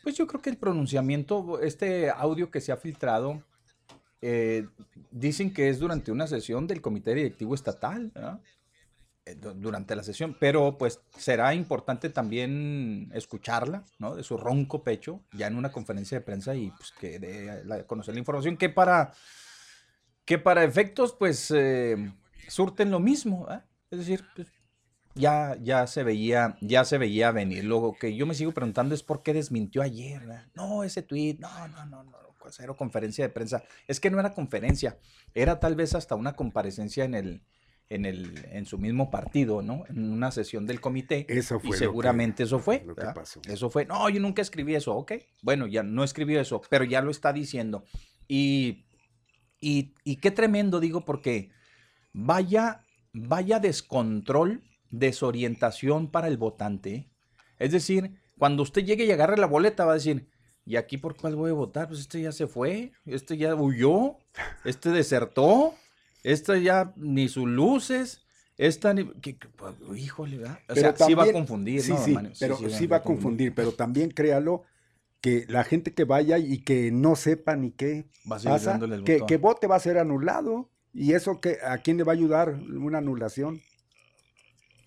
Pues 0.04 0.14
yo 0.16 0.28
creo 0.28 0.40
que 0.40 0.50
el 0.50 0.56
pronunciamiento, 0.56 1.60
este 1.60 2.08
audio 2.10 2.48
que 2.52 2.60
se 2.60 2.70
ha 2.70 2.76
filtrado, 2.76 3.42
eh, 4.22 4.68
dicen 5.10 5.52
que 5.52 5.68
es 5.68 5.80
durante 5.80 6.12
una 6.12 6.28
sesión 6.28 6.68
del 6.68 6.80
Comité 6.80 7.12
Directivo 7.12 7.56
Estatal. 7.56 8.12
¿verdad? 8.14 8.40
Eh, 9.26 9.34
durante 9.34 9.96
la 9.96 10.04
sesión, 10.04 10.36
pero 10.38 10.78
pues 10.78 11.00
será 11.18 11.52
importante 11.52 12.10
también 12.10 13.10
escucharla, 13.12 13.82
¿no? 13.98 14.14
De 14.14 14.22
su 14.22 14.36
ronco 14.36 14.84
pecho, 14.84 15.20
ya 15.32 15.48
en 15.48 15.56
una 15.56 15.72
conferencia 15.72 16.18
de 16.18 16.24
prensa 16.24 16.54
y 16.54 16.70
pues 16.70 16.92
que 16.92 17.84
conocer 17.88 18.14
la 18.14 18.20
información 18.20 18.56
que 18.56 18.68
para, 18.68 19.12
que 20.24 20.38
para 20.38 20.62
efectos 20.62 21.12
pues 21.12 21.50
eh, 21.50 21.96
surten 22.46 22.92
lo 22.92 23.00
mismo, 23.00 23.48
¿eh? 23.50 23.58
es 23.90 23.98
decir, 23.98 24.24
pues, 24.36 24.46
ya, 25.16 25.56
ya 25.60 25.88
se 25.88 26.04
veía, 26.04 26.56
ya 26.60 26.84
se 26.84 26.96
veía 26.96 27.32
venir. 27.32 27.64
Lo 27.64 27.96
que 27.98 28.14
yo 28.14 28.26
me 28.26 28.34
sigo 28.34 28.52
preguntando 28.52 28.94
es 28.94 29.02
por 29.02 29.24
qué 29.24 29.34
desmintió 29.34 29.82
ayer, 29.82 30.22
no, 30.54 30.84
ese 30.84 31.02
tweet, 31.02 31.38
no, 31.40 31.66
no, 31.66 31.84
no, 31.86 32.04
no, 32.04 32.16
pues 32.38 32.60
era 32.60 32.74
conferencia 32.74 33.26
de 33.26 33.34
prensa, 33.34 33.64
es 33.88 33.98
que 33.98 34.08
no 34.08 34.20
era 34.20 34.34
conferencia, 34.34 34.98
era 35.34 35.58
tal 35.58 35.74
vez 35.74 35.96
hasta 35.96 36.14
una 36.14 36.36
comparecencia 36.36 37.04
en 37.04 37.16
el 37.16 37.42
en, 37.88 38.04
el, 38.04 38.46
en 38.50 38.66
su 38.66 38.78
mismo 38.78 39.10
partido, 39.10 39.62
¿no? 39.62 39.84
En 39.88 40.10
una 40.10 40.30
sesión 40.30 40.66
del 40.66 40.80
comité. 40.80 41.26
Eso 41.28 41.60
fue. 41.60 41.76
Y 41.76 41.78
seguramente 41.78 42.42
eso 42.42 42.58
fue. 42.58 42.82
Lo 42.86 42.94
que 42.94 43.06
pasó. 43.14 43.40
Eso 43.48 43.70
fue. 43.70 43.84
No, 43.86 44.08
yo 44.08 44.20
nunca 44.20 44.42
escribí 44.42 44.74
eso, 44.74 44.94
ok. 44.94 45.12
Bueno, 45.42 45.66
ya 45.66 45.82
no 45.82 46.04
escribió 46.04 46.40
eso, 46.40 46.60
pero 46.68 46.84
ya 46.84 47.00
lo 47.00 47.10
está 47.10 47.32
diciendo. 47.32 47.84
Y, 48.28 48.86
y, 49.60 49.94
y 50.04 50.16
qué 50.16 50.30
tremendo, 50.30 50.80
digo, 50.80 51.04
porque 51.04 51.50
vaya, 52.12 52.82
vaya 53.12 53.60
descontrol, 53.60 54.62
desorientación 54.90 56.10
para 56.10 56.28
el 56.28 56.36
votante. 56.36 57.10
Es 57.58 57.72
decir, 57.72 58.20
cuando 58.36 58.62
usted 58.62 58.84
llegue 58.84 59.04
y 59.04 59.12
agarre 59.12 59.38
la 59.38 59.46
boleta, 59.46 59.84
va 59.84 59.92
a 59.92 59.96
decir, 59.96 60.28
¿y 60.64 60.76
aquí 60.76 60.98
por 60.98 61.16
cuál 61.16 61.36
voy 61.36 61.50
a 61.50 61.54
votar? 61.54 61.86
Pues 61.86 62.00
este 62.00 62.20
ya 62.20 62.32
se 62.32 62.48
fue, 62.48 62.92
este 63.04 63.36
ya 63.36 63.54
huyó, 63.54 64.16
este 64.64 64.90
desertó 64.90 65.74
esta 66.26 66.58
ya 66.58 66.92
ni 66.96 67.28
sus 67.28 67.46
luces, 67.46 68.24
esta 68.56 68.92
ni... 68.92 69.08
Que, 69.20 69.34
pues, 69.34 69.74
híjole, 69.96 70.38
¿verdad? 70.38 70.58
O 70.68 70.74
sea, 70.74 70.96
sí 70.96 71.14
va 71.14 71.24
a 71.24 71.32
confundir, 71.32 71.82
sí, 71.82 71.92
¿no, 71.92 71.98
sí, 72.04 72.16
pero 72.40 72.56
sí, 72.56 72.70
sí, 72.70 72.86
va 72.86 72.98
a 72.98 73.02
confundir, 73.02 73.54
pero 73.54 73.72
también 73.72 74.10
créalo 74.10 74.62
que 75.20 75.44
la 75.48 75.62
gente 75.62 75.94
que 75.94 76.04
vaya 76.04 76.38
y 76.38 76.58
que 76.58 76.90
no 76.90 77.14
sepa 77.14 77.54
ni 77.54 77.70
qué 77.70 78.06
Va 78.30 78.36
a 78.36 78.40
pasa, 78.42 78.76
el 78.76 79.04
que, 79.04 79.20
que 79.26 79.36
vote 79.36 79.66
va 79.66 79.76
a 79.76 79.80
ser 79.80 79.98
anulado. 79.98 80.68
¿Y 80.92 81.12
eso 81.12 81.40
que 81.40 81.58
a 81.64 81.78
quién 81.78 81.96
le 81.98 82.04
va 82.04 82.12
a 82.12 82.14
ayudar 82.14 82.54
una 82.54 82.98
anulación? 82.98 83.60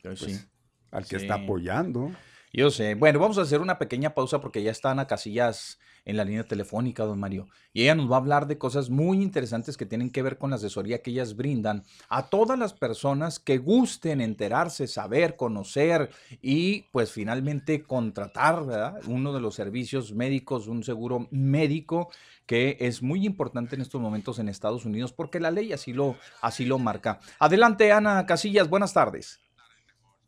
Pues 0.03 0.19
Pues, 0.19 0.35
sí. 0.37 0.45
Al 0.91 1.03
que 1.05 1.19
Sí. 1.19 1.23
está 1.23 1.35
apoyando. 1.35 2.11
Yo 2.51 2.71
sé. 2.71 2.95
Bueno, 2.95 3.19
vamos 3.19 3.37
a 3.37 3.43
hacer 3.43 3.61
una 3.61 3.77
pequeña 3.77 4.15
pausa 4.15 4.41
porque 4.41 4.63
ya 4.63 4.71
están 4.71 4.99
a 4.99 5.07
Casillas 5.07 5.77
en 6.10 6.18
la 6.18 6.26
línea 6.26 6.43
telefónica, 6.43 7.03
don 7.03 7.20
Mario. 7.20 7.47
Y 7.72 7.84
ella 7.84 7.93
nos 7.93 8.10
va 8.12 8.16
a 8.16 8.20
hablar 8.20 8.47
de 8.47 8.57
cosas 8.57 8.89
muy 8.89 9.22
interesantes 9.22 9.78
que 9.78 9.86
tienen 9.86 10.10
que 10.10 10.24
ver 10.24 10.39
con 10.39 10.49
la 10.49 10.55
asesoría 10.55 11.03
que 11.03 11.12
ellas 11.12 11.36
brindan 11.36 11.84
a 12.10 12.30
todas 12.30 12.57
las 12.57 12.74
personas 12.74 13.39
que 13.39 13.60
gusten 13.60 14.20
enterarse, 14.20 14.88
saber, 14.88 15.36
conocer 15.36 16.10
y 16.41 16.84
pues 16.91 17.12
finalmente 17.12 17.84
contratar, 17.84 18.66
¿verdad? 18.66 19.01
Uno 19.07 19.34
de 19.34 19.39
los 19.39 19.53
servicios 19.53 20.14
médicos, 20.14 20.68
un 20.68 20.84
seguro 20.84 21.28
médico 21.30 22.10
que 22.47 22.78
es 22.80 23.03
muy 23.03 23.28
importante 23.28 23.76
en 23.76 23.82
estos 23.82 24.01
momentos 24.01 24.39
en 24.39 24.49
Estados 24.49 24.86
Unidos 24.86 25.14
porque 25.14 25.39
la 25.39 25.51
ley 25.51 25.74
así 25.74 25.93
lo, 25.93 26.16
así 26.41 26.66
lo 26.66 26.80
marca. 26.80 27.20
Adelante, 27.38 27.91
Ana 27.91 28.26
Casillas, 28.26 28.68
buenas 28.68 28.93
tardes. 28.93 29.39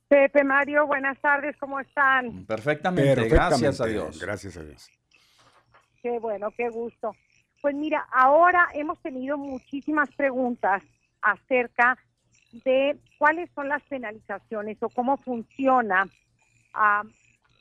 Pepe, 0.07 0.43
Mario, 0.43 0.85
buenas 0.85 1.19
tardes, 1.21 1.55
¿cómo 1.57 1.79
están? 1.79 2.45
Perfectamente, 2.45 3.15
Perfectamente. 3.15 3.33
gracias 3.33 3.81
a 3.81 3.85
Dios. 3.85 4.19
Gracias 4.19 4.57
a 4.57 4.63
Dios. 4.63 5.00
Qué 6.01 6.19
bueno, 6.19 6.51
qué 6.51 6.69
gusto. 6.69 7.15
Pues 7.61 7.75
mira, 7.75 8.07
ahora 8.11 8.67
hemos 8.73 8.99
tenido 9.01 9.37
muchísimas 9.37 10.09
preguntas 10.15 10.83
acerca 11.21 11.97
de 12.51 12.97
cuáles 13.17 13.49
son 13.51 13.69
las 13.69 13.83
penalizaciones 13.83 14.81
o 14.81 14.89
cómo 14.89 15.17
funciona 15.17 16.07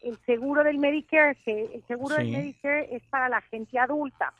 el 0.02 0.18
seguro 0.24 0.64
del 0.64 0.78
Medicare, 0.78 1.36
que 1.44 1.70
el 1.74 1.84
seguro 1.86 2.16
del. 2.16 2.30
Medicare 2.30 2.88
es 2.94 3.02
para 3.08 3.28
la 3.28 3.40
gente 3.42 3.78
adulta. 3.78 4.32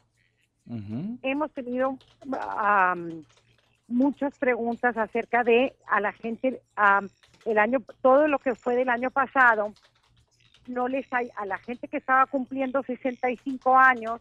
Hemos 1.22 1.52
tenido 1.52 1.98
muchas 3.88 4.38
preguntas 4.38 4.96
acerca 4.96 5.44
de 5.44 5.74
a 5.86 6.00
la 6.00 6.12
gente 6.12 6.62
el 7.44 7.58
año 7.58 7.80
todo 8.00 8.28
lo 8.28 8.38
que 8.38 8.54
fue 8.54 8.76
del 8.76 8.88
año 8.88 9.10
pasado 9.10 9.74
no 10.70 10.88
les 10.88 11.06
hay 11.12 11.30
a 11.36 11.46
la 11.46 11.58
gente 11.58 11.88
que 11.88 11.98
estaba 11.98 12.26
cumpliendo 12.26 12.82
65 12.82 13.76
años 13.76 14.20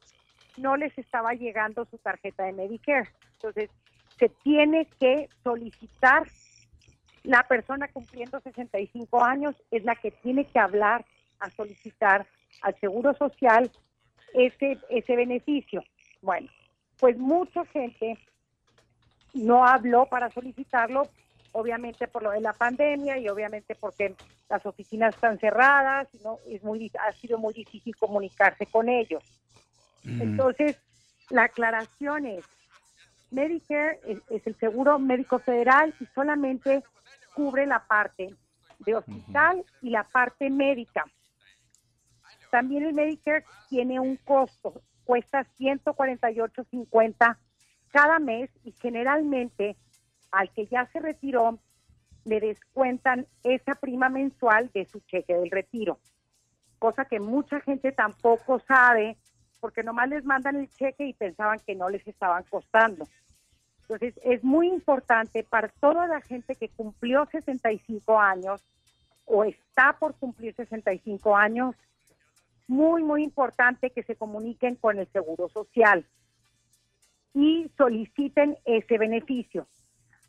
no 0.57 0.75
les 0.75 0.97
estaba 0.97 1.33
llegando 1.33 1.85
su 1.85 1.97
tarjeta 1.97 2.43
de 2.43 2.53
Medicare 2.53 3.09
entonces 3.33 3.69
se 4.17 4.29
tiene 4.29 4.87
que 4.99 5.29
solicitar 5.43 6.27
la 7.23 7.43
persona 7.43 7.87
cumpliendo 7.87 8.39
65 8.39 9.23
años 9.23 9.55
es 9.71 9.83
la 9.83 9.95
que 9.95 10.11
tiene 10.11 10.45
que 10.45 10.59
hablar 10.59 11.05
a 11.39 11.49
solicitar 11.51 12.27
al 12.61 12.77
Seguro 12.79 13.13
Social 13.13 13.71
ese, 14.33 14.77
ese 14.89 15.15
beneficio. 15.15 15.83
Bueno, 16.21 16.49
pues 16.99 17.17
mucha 17.17 17.65
gente 17.65 18.17
no 19.33 19.65
habló 19.65 20.05
para 20.07 20.29
solicitarlo, 20.31 21.03
obviamente 21.51 22.07
por 22.07 22.23
lo 22.23 22.31
de 22.31 22.41
la 22.41 22.53
pandemia 22.53 23.17
y 23.17 23.29
obviamente 23.29 23.75
porque 23.75 24.15
las 24.49 24.65
oficinas 24.65 25.15
están 25.15 25.37
cerradas, 25.39 26.07
y 26.13 26.19
no 26.23 26.39
es 26.47 26.63
muy 26.63 26.91
ha 26.99 27.11
sido 27.13 27.37
muy 27.37 27.53
difícil 27.53 27.95
comunicarse 27.95 28.65
con 28.65 28.89
ellos. 28.89 29.23
Entonces, 30.03 30.77
la 31.29 31.43
aclaración 31.43 32.25
es, 32.25 32.45
Medicare 33.31 33.99
es, 34.07 34.19
es 34.29 34.47
el 34.47 34.55
seguro 34.55 34.97
médico 34.97 35.39
federal 35.39 35.93
y 35.99 36.05
solamente 36.15 36.83
cubre 37.35 37.65
la 37.67 37.85
parte 37.85 38.33
de 38.79 38.95
hospital 38.95 39.63
y 39.81 39.89
la 39.89 40.03
parte 40.03 40.49
médica. 40.49 41.05
También 42.49 42.83
el 42.83 42.93
Medicare 42.93 43.45
tiene 43.69 43.99
un 43.99 44.15
costo, 44.17 44.81
cuesta 45.03 45.45
148.50 45.59 47.37
cada 47.91 48.19
mes 48.19 48.49
y 48.63 48.71
generalmente 48.71 49.75
al 50.31 50.49
que 50.51 50.67
ya 50.67 50.85
se 50.87 50.99
retiró 50.99 51.59
le 52.25 52.39
descuentan 52.39 53.27
esa 53.43 53.75
prima 53.75 54.09
mensual 54.09 54.69
de 54.73 54.85
su 54.85 54.99
cheque 55.01 55.35
del 55.35 55.49
retiro, 55.49 55.99
cosa 56.77 57.05
que 57.05 57.19
mucha 57.19 57.59
gente 57.61 57.91
tampoco 57.91 58.59
sabe 58.59 59.17
porque 59.59 59.83
nomás 59.83 60.09
les 60.09 60.23
mandan 60.23 60.55
el 60.55 60.69
cheque 60.69 61.05
y 61.05 61.13
pensaban 61.13 61.59
que 61.59 61.75
no 61.75 61.89
les 61.89 62.07
estaban 62.07 62.43
costando. 62.43 63.05
Entonces 63.81 64.19
es 64.23 64.43
muy 64.43 64.67
importante 64.67 65.43
para 65.43 65.67
toda 65.67 66.07
la 66.07 66.21
gente 66.21 66.55
que 66.55 66.69
cumplió 66.69 67.25
65 67.31 68.19
años 68.19 68.63
o 69.25 69.43
está 69.43 69.93
por 69.99 70.15
cumplir 70.15 70.55
65 70.55 71.35
años, 71.35 71.75
muy, 72.67 73.03
muy 73.03 73.23
importante 73.23 73.89
que 73.89 74.03
se 74.03 74.15
comuniquen 74.15 74.75
con 74.75 74.99
el 74.99 75.07
Seguro 75.07 75.49
Social 75.49 76.05
y 77.33 77.69
soliciten 77.77 78.57
ese 78.65 78.97
beneficio. 78.97 79.67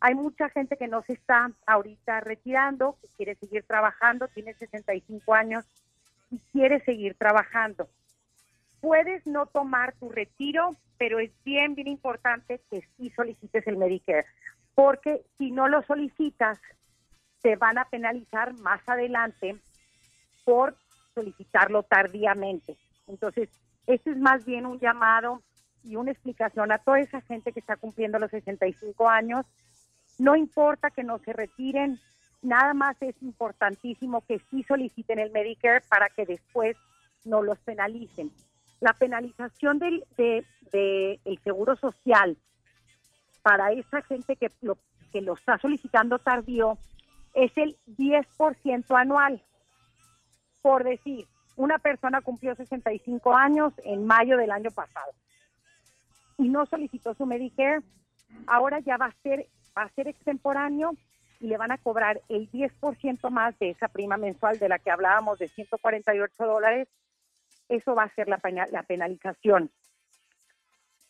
Hay 0.01 0.15
mucha 0.15 0.49
gente 0.49 0.77
que 0.77 0.89
no 0.89 1.03
se 1.03 1.13
está 1.13 1.51
ahorita 1.67 2.21
retirando, 2.21 2.97
que 3.03 3.09
quiere 3.17 3.35
seguir 3.37 3.65
trabajando, 3.65 4.29
tiene 4.29 4.55
65 4.55 5.35
años 5.35 5.65
y 6.31 6.39
quiere 6.53 6.81
seguir 6.81 7.15
trabajando. 7.17 7.89
Puedes 8.81 9.27
no 9.27 9.47
tomar 9.47 9.95
tu 9.97 10.09
retiro, 10.09 10.75
pero 10.97 11.21
es 11.21 11.31
bien, 11.45 11.75
bien 11.75 11.89
importante 11.89 12.61
que 12.71 12.83
sí 12.97 13.11
solicites 13.11 13.67
el 13.67 13.77
Medicare, 13.77 14.25
porque 14.75 15.23
si 15.37 15.51
no 15.51 15.69
lo 15.69 15.83
solicitas, 15.83 16.59
te 17.43 17.57
van 17.57 17.79
a 17.79 17.85
penalizar 17.87 18.55
más 18.61 18.81
adelante 18.89 19.57
por 20.45 20.77
solicitarlo 21.15 21.83
tardíamente. 21.83 22.77
Entonces, 23.07 23.51
esto 23.87 24.11
es 24.11 24.17
más 24.17 24.45
bien 24.45 24.67
un 24.67 24.79
llamado 24.79 25.43
y 25.83 25.97
una 25.97 26.13
explicación 26.13 26.71
a 26.73 26.79
toda 26.79 27.01
esa 27.01 27.21
gente 27.23 27.53
que 27.53 27.61
está 27.61 27.77
cumpliendo 27.77 28.19
los 28.19 28.31
65 28.31 29.09
años. 29.09 29.47
No 30.21 30.37
importa 30.37 30.91
que 30.91 31.03
no 31.03 31.19
se 31.21 31.33
retiren, 31.33 31.99
nada 32.43 32.75
más 32.75 32.95
es 33.01 33.15
importantísimo 33.23 34.21
que 34.21 34.39
sí 34.51 34.63
soliciten 34.65 35.19
el 35.19 35.31
Medicare 35.31 35.81
para 35.89 36.11
que 36.11 36.27
después 36.27 36.77
no 37.25 37.43
los 37.43 37.59
penalicen. 37.61 38.31
La 38.81 38.93
penalización 38.93 39.79
del 39.79 40.05
de, 40.19 40.45
de 40.73 41.21
el 41.25 41.39
seguro 41.39 41.75
social 41.77 42.37
para 43.41 43.73
esa 43.73 44.03
gente 44.03 44.37
que 44.37 44.51
lo, 44.61 44.77
que 45.11 45.23
lo 45.23 45.33
está 45.33 45.57
solicitando 45.57 46.19
tardío 46.19 46.77
es 47.33 47.57
el 47.57 47.79
10% 47.87 49.01
anual. 49.01 49.43
Por 50.61 50.85
decir, 50.85 51.27
una 51.57 51.79
persona 51.79 52.21
cumplió 52.21 52.55
65 52.55 53.35
años 53.35 53.73
en 53.87 54.05
mayo 54.05 54.37
del 54.37 54.51
año 54.51 54.71
pasado 54.71 55.13
y 56.37 56.51
no 56.51 56.67
solicitó 56.67 57.15
su 57.15 57.25
Medicare, 57.25 57.81
ahora 58.47 58.81
ya 58.81 58.99
va 58.99 59.07
a 59.07 59.23
ser 59.23 59.47
va 59.77 59.83
a 59.83 59.91
ser 59.91 60.09
extemporáneo 60.09 60.93
y 61.41 61.49
le 61.49 61.57
van 61.57 61.73
a 61.73 61.79
cobrar 61.79 62.21
el 62.29 62.51
10% 62.51 63.31
más 63.31 63.59
de 63.59 63.71
esa 63.71 63.89
prima 63.89 64.17
mensual 64.17 64.59
de 64.59 64.69
la 64.69 64.79
que 64.79 64.91
hablábamos 64.91 65.39
de 65.39 65.49
148 65.49 66.45
dólares. 66.45 66.89
Eso 67.69 67.95
va 67.95 68.05
a 68.05 68.15
ser 68.15 68.29
la, 68.29 68.41
la 68.71 68.83
penalización. 68.83 69.71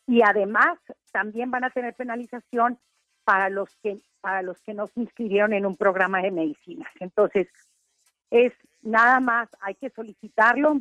Y 0.07 0.23
además 0.23 0.79
también 1.13 1.51
van 1.51 1.65
a 1.65 1.71
tener 1.71 1.95
penalización 1.95 2.79
para 3.25 3.49
los 3.49 3.75
que 3.77 3.99
para 4.21 4.43
los 4.43 4.61
que 4.61 4.75
no 4.75 4.87
se 4.89 5.01
inscribieron 5.01 5.53
en 5.53 5.65
un 5.65 5.77
programa 5.77 6.21
de 6.21 6.31
medicinas. 6.31 6.91
Entonces, 7.01 7.49
es 8.31 8.53
nada 8.83 9.21
más, 9.21 9.49
hay 9.61 9.75
que 9.75 9.91
solicitarlo 9.91 10.81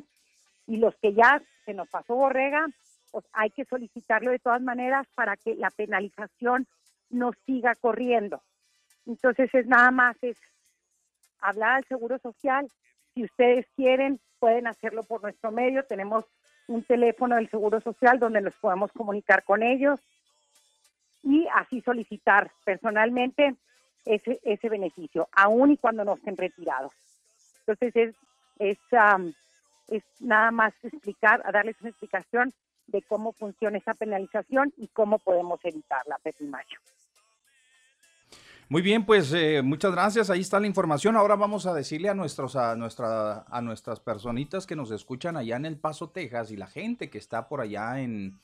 y 0.67 0.77
los 0.77 0.95
que 0.97 1.13
ya 1.13 1.41
se 1.65 1.73
nos 1.73 1.89
pasó 1.89 2.15
borrega, 2.15 2.67
pues 3.11 3.25
hay 3.33 3.49
que 3.49 3.65
solicitarlo 3.65 4.31
de 4.31 4.39
todas 4.39 4.61
maneras 4.61 5.07
para 5.15 5.35
que 5.35 5.55
la 5.55 5.71
penalización 5.71 6.67
no 7.09 7.31
siga 7.45 7.75
corriendo. 7.75 8.41
Entonces 9.05 9.49
es 9.53 9.65
nada 9.67 9.91
más 9.91 10.15
es 10.21 10.37
hablar 11.41 11.77
al 11.77 11.85
Seguro 11.85 12.19
Social. 12.19 12.67
Si 13.13 13.23
ustedes 13.23 13.65
quieren, 13.75 14.19
pueden 14.39 14.67
hacerlo 14.67 15.03
por 15.03 15.21
nuestro 15.21 15.51
medio. 15.51 15.83
Tenemos 15.85 16.25
un 16.67 16.83
teléfono 16.83 17.35
del 17.35 17.49
Seguro 17.49 17.81
Social 17.81 18.19
donde 18.19 18.41
nos 18.41 18.55
podemos 18.55 18.91
comunicar 18.91 19.43
con 19.43 19.63
ellos 19.63 19.99
y 21.23 21.47
así 21.53 21.81
solicitar 21.81 22.51
personalmente 22.63 23.55
ese, 24.05 24.39
ese 24.43 24.69
beneficio, 24.69 25.27
aun 25.31 25.71
y 25.71 25.77
cuando 25.77 26.05
no 26.05 26.15
estén 26.15 26.37
retirados. 26.37 26.93
Entonces 27.59 27.95
es, 27.95 28.15
es, 28.59 28.77
es 29.87 30.03
nada 30.19 30.51
más 30.51 30.73
explicar, 30.83 31.43
darles 31.51 31.79
una 31.81 31.89
explicación 31.89 32.53
de 32.89 33.01
cómo 33.03 33.33
funciona 33.33 33.77
esa 33.77 33.93
penalización 33.93 34.73
y 34.77 34.87
cómo 34.89 35.19
podemos 35.19 35.59
evitarla, 35.63 36.17
Pepe 36.23 36.45
Macho. 36.45 36.79
Muy 38.71 38.83
bien, 38.83 39.03
pues 39.03 39.33
eh, 39.33 39.63
muchas 39.63 39.91
gracias. 39.91 40.29
Ahí 40.29 40.41
está 40.41 40.59
la 40.59 40.67
información. 40.67 41.15
Ahora 41.15 41.35
vamos 41.35 41.65
a 41.65 41.73
decirle 41.73 42.09
a 42.09 42.13
nuestros 42.13 42.55
a 42.55 42.75
nuestra 42.75 43.45
a 43.49 43.61
nuestras 43.61 43.99
personitas 43.99 44.67
que 44.67 44.75
nos 44.75 44.91
escuchan 44.91 45.37
allá 45.37 45.55
en 45.55 45.65
El 45.65 45.79
Paso, 45.79 46.11
Texas 46.11 46.51
y 46.51 46.55
la 46.55 46.67
gente 46.67 47.09
que 47.09 47.17
está 47.17 47.47
por 47.47 47.61
allá 47.61 47.99
en 47.99 48.39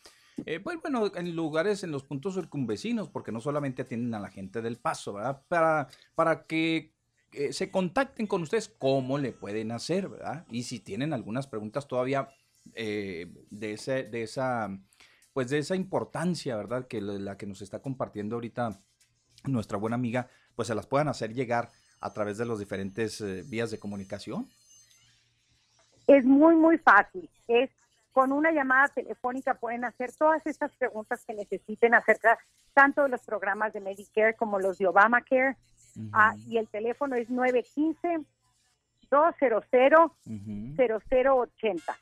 eh, 0.45 0.59
pues, 0.59 0.81
bueno, 0.81 1.11
en 1.15 1.35
lugares, 1.35 1.83
en 1.83 1.91
los 1.91 2.03
puntos 2.03 2.35
circunvecinos, 2.35 3.09
porque 3.09 3.31
no 3.31 3.39
solamente 3.39 3.83
atienden 3.83 4.13
a 4.15 4.19
la 4.19 4.29
gente 4.29 4.61
del 4.61 4.77
Paso, 4.77 5.13
¿verdad? 5.13 5.41
Para, 5.47 5.87
para 6.13 6.45
que 6.45 6.93
eh, 7.31 7.53
se 7.53 7.71
contacten 7.71 8.27
con 8.27 8.41
ustedes, 8.41 8.67
cómo 8.67 9.17
le 9.17 9.31
pueden 9.31 9.71
hacer, 9.71 10.09
¿verdad? 10.09 10.45
Y 10.49 10.63
si 10.63 10.79
tienen 10.79 11.13
algunas 11.13 11.47
preguntas 11.47 11.87
todavía 11.87 12.29
de, 12.73 13.73
ese, 13.73 14.03
de 14.03 14.23
esa, 14.23 14.69
pues 15.33 15.49
de 15.49 15.59
esa 15.59 15.75
importancia, 15.75 16.55
¿verdad? 16.55 16.87
Que 16.87 17.01
la 17.01 17.37
que 17.37 17.45
nos 17.45 17.61
está 17.61 17.81
compartiendo 17.81 18.35
ahorita 18.35 18.79
nuestra 19.45 19.77
buena 19.77 19.95
amiga, 19.95 20.27
pues 20.55 20.67
se 20.67 20.75
las 20.75 20.87
puedan 20.87 21.07
hacer 21.07 21.33
llegar 21.33 21.69
a 22.05 22.13
través 22.13 22.37
de 22.37 22.45
los 22.45 22.59
diferentes 22.59 23.19
eh, 23.21 23.43
vías 23.45 23.71
de 23.71 23.79
comunicación? 23.79 24.47
Es 26.07 26.23
muy, 26.23 26.55
muy 26.55 26.77
fácil. 26.77 27.29
Es 27.47 27.71
con 28.11 28.31
una 28.31 28.51
llamada 28.51 28.87
telefónica 28.89 29.55
pueden 29.55 29.83
hacer 29.83 30.13
todas 30.13 30.45
estas 30.45 30.71
preguntas 30.75 31.25
que 31.25 31.33
necesiten 31.33 31.95
acerca 31.95 32.37
tanto 32.73 33.03
de 33.03 33.09
los 33.09 33.21
programas 33.21 33.73
de 33.73 33.81
Medicare 33.81 34.35
como 34.35 34.59
los 34.59 34.77
de 34.77 34.87
Obamacare. 34.87 35.57
Ah, 36.11 36.35
y 36.47 36.57
el 36.57 36.67
teléfono 36.67 37.15
es 37.15 37.29
915 37.29 38.25
200 39.09 39.65
0080. 40.75 41.97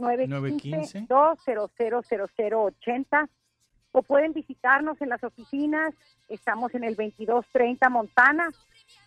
915 0.00 1.06
200 1.08 2.06
0080 2.06 3.28
o 3.92 4.02
pueden 4.02 4.32
visitarnos 4.32 5.00
en 5.00 5.08
las 5.08 5.22
oficinas. 5.24 5.94
Estamos 6.28 6.74
en 6.74 6.84
el 6.84 6.94
2230 6.94 7.88
Montana, 7.88 8.48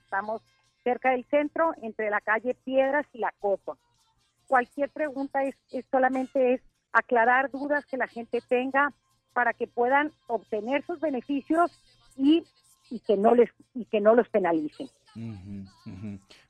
estamos 0.04 0.42
cerca 0.84 1.12
del 1.12 1.24
centro, 1.26 1.74
entre 1.82 2.10
la 2.10 2.22
calle 2.22 2.56
Piedras 2.64 3.06
y 3.14 3.20
la 3.20 3.34
Coto. 3.40 3.78
Cualquier 4.48 4.90
pregunta 4.90 5.44
es, 5.44 5.56
solamente 5.90 6.54
es 6.54 6.62
aclarar 6.92 7.50
dudas 7.50 7.86
que 7.86 7.98
la 7.98 8.08
gente 8.08 8.42
tenga 8.48 8.94
para 9.34 9.54
que 9.54 9.68
puedan 9.68 10.12
obtener 10.28 10.86
sus 10.86 11.00
beneficios 11.00 11.72
y, 12.18 12.44
y 12.90 13.00
que 13.00 13.18
no 13.18 13.34
les 13.34 13.50
y 13.74 13.86
que 13.86 14.00
no 14.00 14.14
los 14.14 14.30
penalicen. 14.30 14.90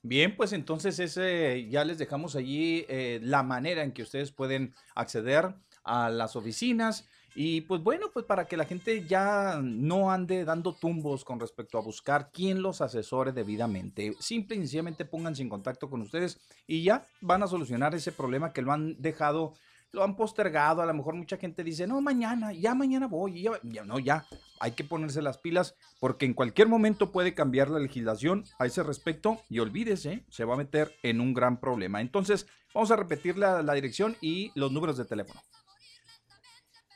Bien, 0.01 0.35
pues 0.35 0.53
entonces 0.53 0.99
ese 0.99 1.67
ya 1.69 1.83
les 1.83 1.97
dejamos 1.97 2.35
allí 2.35 2.85
eh, 2.87 3.19
la 3.21 3.43
manera 3.43 3.83
en 3.83 3.91
que 3.91 4.03
ustedes 4.03 4.31
pueden 4.31 4.73
acceder 4.95 5.53
a 5.83 6.09
las 6.09 6.35
oficinas 6.35 7.07
y 7.35 7.61
pues 7.61 7.81
bueno, 7.81 8.11
pues 8.13 8.25
para 8.25 8.45
que 8.45 8.57
la 8.57 8.65
gente 8.65 9.05
ya 9.05 9.59
no 9.61 10.11
ande 10.11 10.45
dando 10.45 10.73
tumbos 10.73 11.25
con 11.25 11.39
respecto 11.39 11.77
a 11.77 11.81
buscar 11.81 12.29
quién 12.31 12.61
los 12.61 12.79
asesore 12.81 13.31
debidamente. 13.31 14.15
Simple 14.19 14.57
y 14.57 14.59
sencillamente 14.59 15.05
pónganse 15.05 15.41
en 15.41 15.49
contacto 15.49 15.89
con 15.89 16.01
ustedes 16.01 16.39
y 16.67 16.83
ya 16.83 17.07
van 17.21 17.41
a 17.41 17.47
solucionar 17.47 17.95
ese 17.95 18.11
problema 18.11 18.53
que 18.53 18.61
lo 18.61 18.71
han 18.71 19.01
dejado, 19.01 19.53
lo 19.93 20.03
han 20.03 20.15
postergado. 20.15 20.81
A 20.81 20.85
lo 20.85 20.93
mejor 20.93 21.13
mucha 21.13 21.37
gente 21.37 21.63
dice, 21.63 21.87
no, 21.87 22.01
mañana, 22.01 22.51
ya 22.51 22.75
mañana 22.75 23.07
voy. 23.07 23.43
Ya, 23.43 23.51
ya 23.63 23.85
no, 23.85 23.99
ya 23.99 24.25
hay 24.59 24.71
que 24.71 24.83
ponerse 24.83 25.21
las 25.21 25.37
pilas 25.37 25.75
porque 25.99 26.25
en 26.25 26.33
cualquier 26.33 26.67
momento 26.67 27.11
puede 27.11 27.33
cambiar 27.33 27.69
la 27.69 27.79
legislación 27.79 28.43
a 28.59 28.65
ese 28.65 28.83
respecto 28.83 29.37
y 29.49 29.59
olvídese, 29.59 30.25
se 30.29 30.45
va 30.45 30.55
a 30.55 30.57
meter 30.57 30.93
en 31.03 31.21
un 31.21 31.33
gran 31.33 31.59
problema. 31.59 32.01
Entonces, 32.01 32.47
vamos 32.73 32.91
a 32.91 32.95
repetir 32.95 33.37
la, 33.37 33.61
la 33.61 33.73
dirección 33.73 34.17
y 34.19 34.51
los 34.55 34.71
números 34.71 34.97
de 34.97 35.05
teléfono. 35.05 35.39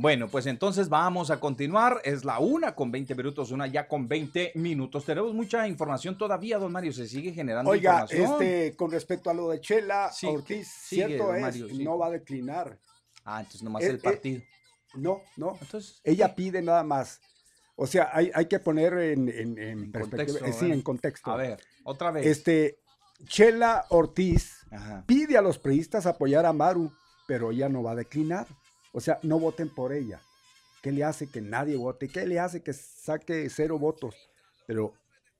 Bueno, 0.00 0.28
pues 0.28 0.46
entonces 0.46 0.88
vamos 0.88 1.28
a 1.30 1.40
continuar. 1.40 2.00
Es 2.04 2.24
la 2.24 2.38
una 2.38 2.74
con 2.74 2.92
20 2.92 3.16
minutos, 3.16 3.50
una 3.50 3.66
ya 3.66 3.88
con 3.88 4.06
20 4.06 4.52
minutos. 4.54 5.04
Tenemos 5.04 5.34
mucha 5.34 5.66
información 5.66 6.16
todavía, 6.16 6.58
don 6.58 6.70
Mario. 6.70 6.92
Se 6.92 7.08
sigue 7.08 7.32
generando 7.32 7.70
Oiga, 7.70 8.06
este, 8.08 8.76
con 8.76 8.92
respecto 8.92 9.28
a 9.28 9.34
lo 9.34 9.50
de 9.50 9.60
Chela 9.60 10.10
Ortiz, 10.22 10.68
cierto 10.68 11.34
es, 11.34 11.72
no 11.74 11.98
va 11.98 12.06
a 12.06 12.10
declinar. 12.10 12.78
Ah, 13.24 13.40
entonces 13.40 13.62
nomás 13.64 13.82
el 13.82 13.96
eh, 13.96 13.98
eh, 13.98 14.02
partido. 14.02 14.42
no, 14.94 15.22
no. 15.36 15.58
Entonces, 15.60 16.00
ella 16.04 16.32
pide 16.32 16.62
nada 16.62 16.84
más. 16.84 17.20
O 17.74 17.86
sea, 17.86 18.10
hay, 18.12 18.30
hay 18.34 18.46
que 18.46 18.60
poner 18.60 18.92
en, 18.98 19.28
en, 19.28 19.90
contexto. 19.90 20.44
Eh, 20.44 20.52
sí, 20.52 20.70
en 20.70 20.82
contexto. 20.82 21.32
A 21.32 21.36
ver, 21.36 21.60
otra 21.82 22.12
vez. 22.12 22.24
Este, 22.24 22.78
Chela 23.26 23.84
Ortiz 23.88 24.57
pide 25.06 25.36
a 25.36 25.42
los 25.42 25.58
priistas 25.58 26.06
apoyar 26.06 26.46
a 26.46 26.52
Maru, 26.52 26.92
pero 27.26 27.50
ella 27.50 27.68
no 27.68 27.82
va 27.82 27.92
a 27.92 27.96
declinar. 27.96 28.46
O 28.92 29.00
sea, 29.00 29.18
no 29.22 29.38
voten 29.38 29.68
por 29.68 29.92
ella. 29.92 30.20
¿Qué 30.82 30.92
le 30.92 31.04
hace 31.04 31.28
que 31.28 31.40
nadie 31.40 31.76
vote? 31.76 32.08
¿Qué 32.08 32.26
le 32.26 32.40
hace 32.40 32.62
que 32.62 32.72
saque 32.72 33.48
cero 33.50 33.78
votos? 33.78 34.14
Pero 34.66 34.94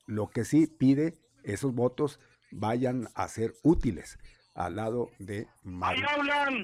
lo 0.07 0.29
que 0.29 0.45
sí 0.45 0.67
pide, 0.67 1.19
esos 1.45 1.75
votos 1.75 2.21
vayan 2.51 3.09
a 3.15 3.29
ser 3.29 3.55
útiles 3.63 4.19
al 4.55 4.77
lado 4.77 5.11
de 5.19 5.47
Maru 5.63 6.03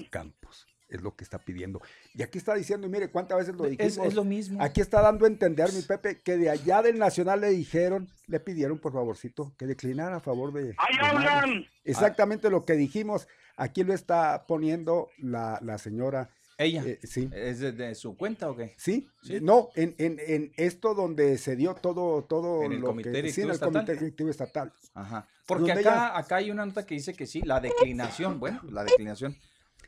Campos. 0.09 0.67
Es 0.87 1.01
lo 1.01 1.15
que 1.15 1.23
está 1.23 1.39
pidiendo. 1.39 1.81
Y 2.13 2.21
aquí 2.23 2.37
está 2.37 2.53
diciendo, 2.53 2.85
y 2.87 2.89
mire 2.89 3.09
cuántas 3.09 3.37
veces 3.39 3.55
lo 3.55 3.65
dijimos. 3.65 3.97
es 4.07 4.13
lo 4.13 4.23
mismo. 4.23 4.61
Aquí 4.61 4.81
está 4.81 5.01
dando 5.01 5.25
a 5.25 5.27
entender, 5.27 5.71
mi 5.73 5.81
Pepe, 5.81 6.21
que 6.21 6.37
de 6.37 6.49
allá 6.49 6.81
del 6.81 6.99
Nacional 6.99 7.41
le 7.41 7.49
dijeron, 7.49 8.07
le 8.27 8.39
pidieron 8.39 8.77
por 8.79 8.93
favorcito 8.93 9.53
que 9.57 9.65
declinara 9.65 10.17
a 10.17 10.19
favor 10.19 10.53
de. 10.53 10.75
¡Ahí 10.77 10.95
hablan! 11.01 11.65
Exactamente 11.83 12.49
lo 12.49 12.63
que 12.65 12.73
dijimos. 12.73 13.27
Aquí 13.57 13.83
lo 13.83 13.93
está 13.93 14.45
poniendo 14.47 15.09
la, 15.17 15.59
la 15.61 15.77
señora. 15.77 16.29
Ella. 16.57 16.83
eh, 16.85 16.99
sí. 17.03 17.29
¿Es 17.33 17.59
de, 17.59 17.73
de 17.73 17.95
su 17.95 18.15
cuenta 18.15 18.49
o 18.49 18.55
qué? 18.55 18.73
Sí, 18.77 19.09
Sí. 19.23 19.39
no, 19.41 19.69
en, 19.75 19.93
en, 19.97 20.19
en 20.25 20.53
esto 20.55 20.93
donde 20.93 21.37
se 21.37 21.55
dio 21.57 21.73
todo, 21.75 22.23
todo 22.23 22.63
En 22.63 22.71
el 22.73 22.79
lo 22.79 22.87
Comité 22.87 23.11
que 23.21 23.29
sí, 23.31 23.41
en 23.41 23.49
el 23.49 23.59
Comité. 23.59 23.93
Directivo 23.95 24.29
Estatal. 24.29 24.71
Ajá. 24.93 25.27
Porque 25.45 25.71
acá, 25.73 25.79
ella- 25.81 26.17
acá 26.17 26.35
hay 26.37 26.51
una 26.51 26.65
nota 26.65 26.85
que 26.85 26.95
dice 26.95 27.13
que 27.13 27.25
sí, 27.27 27.41
la 27.41 27.59
declinación, 27.59 28.39
bueno, 28.39 28.61
la 28.69 28.83
declinación. 28.85 29.35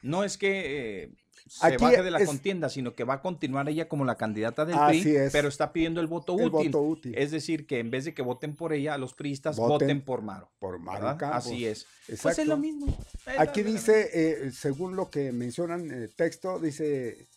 No 0.02 0.24
es 0.24 0.38
que 0.38 1.04
eh, 1.04 1.10
se 1.48 1.66
Aquí 1.68 1.84
baje 1.84 2.04
de 2.04 2.12
la 2.12 2.20
es- 2.20 2.28
contienda, 2.28 2.68
sino 2.70 2.94
que 2.94 3.04
va 3.06 3.16
a 3.16 3.22
continuar 3.22 3.70
ella 3.70 3.88
como 3.88 4.04
la 4.06 4.16
candidata 4.16 4.66
del 4.66 4.78
PRI, 4.78 5.16
es. 5.16 5.32
pero 5.32 5.48
está 5.48 5.72
pidiendo 5.72 6.02
el 6.02 6.08
voto 6.08 6.38
El 6.38 6.48
útil. 6.48 6.72
voto 6.72 6.82
útil. 6.82 7.16
Es 7.18 7.32
decir, 7.32 7.66
que 7.66 7.80
en 7.80 7.90
vez 7.90 8.04
de 8.06 8.14
que 8.14 8.22
voten 8.22 8.56
por 8.56 8.74
ella, 8.74 8.98
los 8.98 9.14
priistas 9.14 9.56
voten, 9.58 9.88
Voten 9.88 10.02
por 10.02 10.22
Maro. 10.22 10.50
por 10.60 10.84
¿verdad? 10.84 11.18
Campos. 11.18 11.38
Así 11.46 11.66
es. 11.66 11.86
Pues 12.06 12.20
Exacto. 12.20 12.42
es 12.42 12.48
lo 12.48 12.58
mismo. 12.58 12.88
Es 13.26 13.40
Aquí 13.40 13.64
la- 13.64 13.70
dice, 13.72 14.10
eh, 14.14 14.52
según 14.52 14.96
lo 14.98 15.10
que 15.10 15.32
mencionan 15.32 15.82
en 15.90 16.04
el 16.04 16.14
texto, 16.14 16.60
dice, 16.60 17.28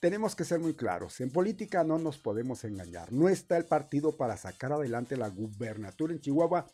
tenemos 0.00 0.34
que 0.34 0.44
ser 0.44 0.58
muy 0.58 0.74
claros, 0.74 1.20
en 1.20 1.30
política 1.30 1.84
no 1.84 1.98
nos 1.98 2.18
podemos 2.18 2.64
engañar, 2.64 3.12
no 3.12 3.28
está 3.28 3.56
el 3.56 3.66
partido 3.66 4.16
para 4.16 4.36
sacar 4.36 4.72
adelante 4.72 5.16
la 5.16 5.28
gubernatura 5.28 6.12
en 6.12 6.20
Chihuahua 6.20 6.66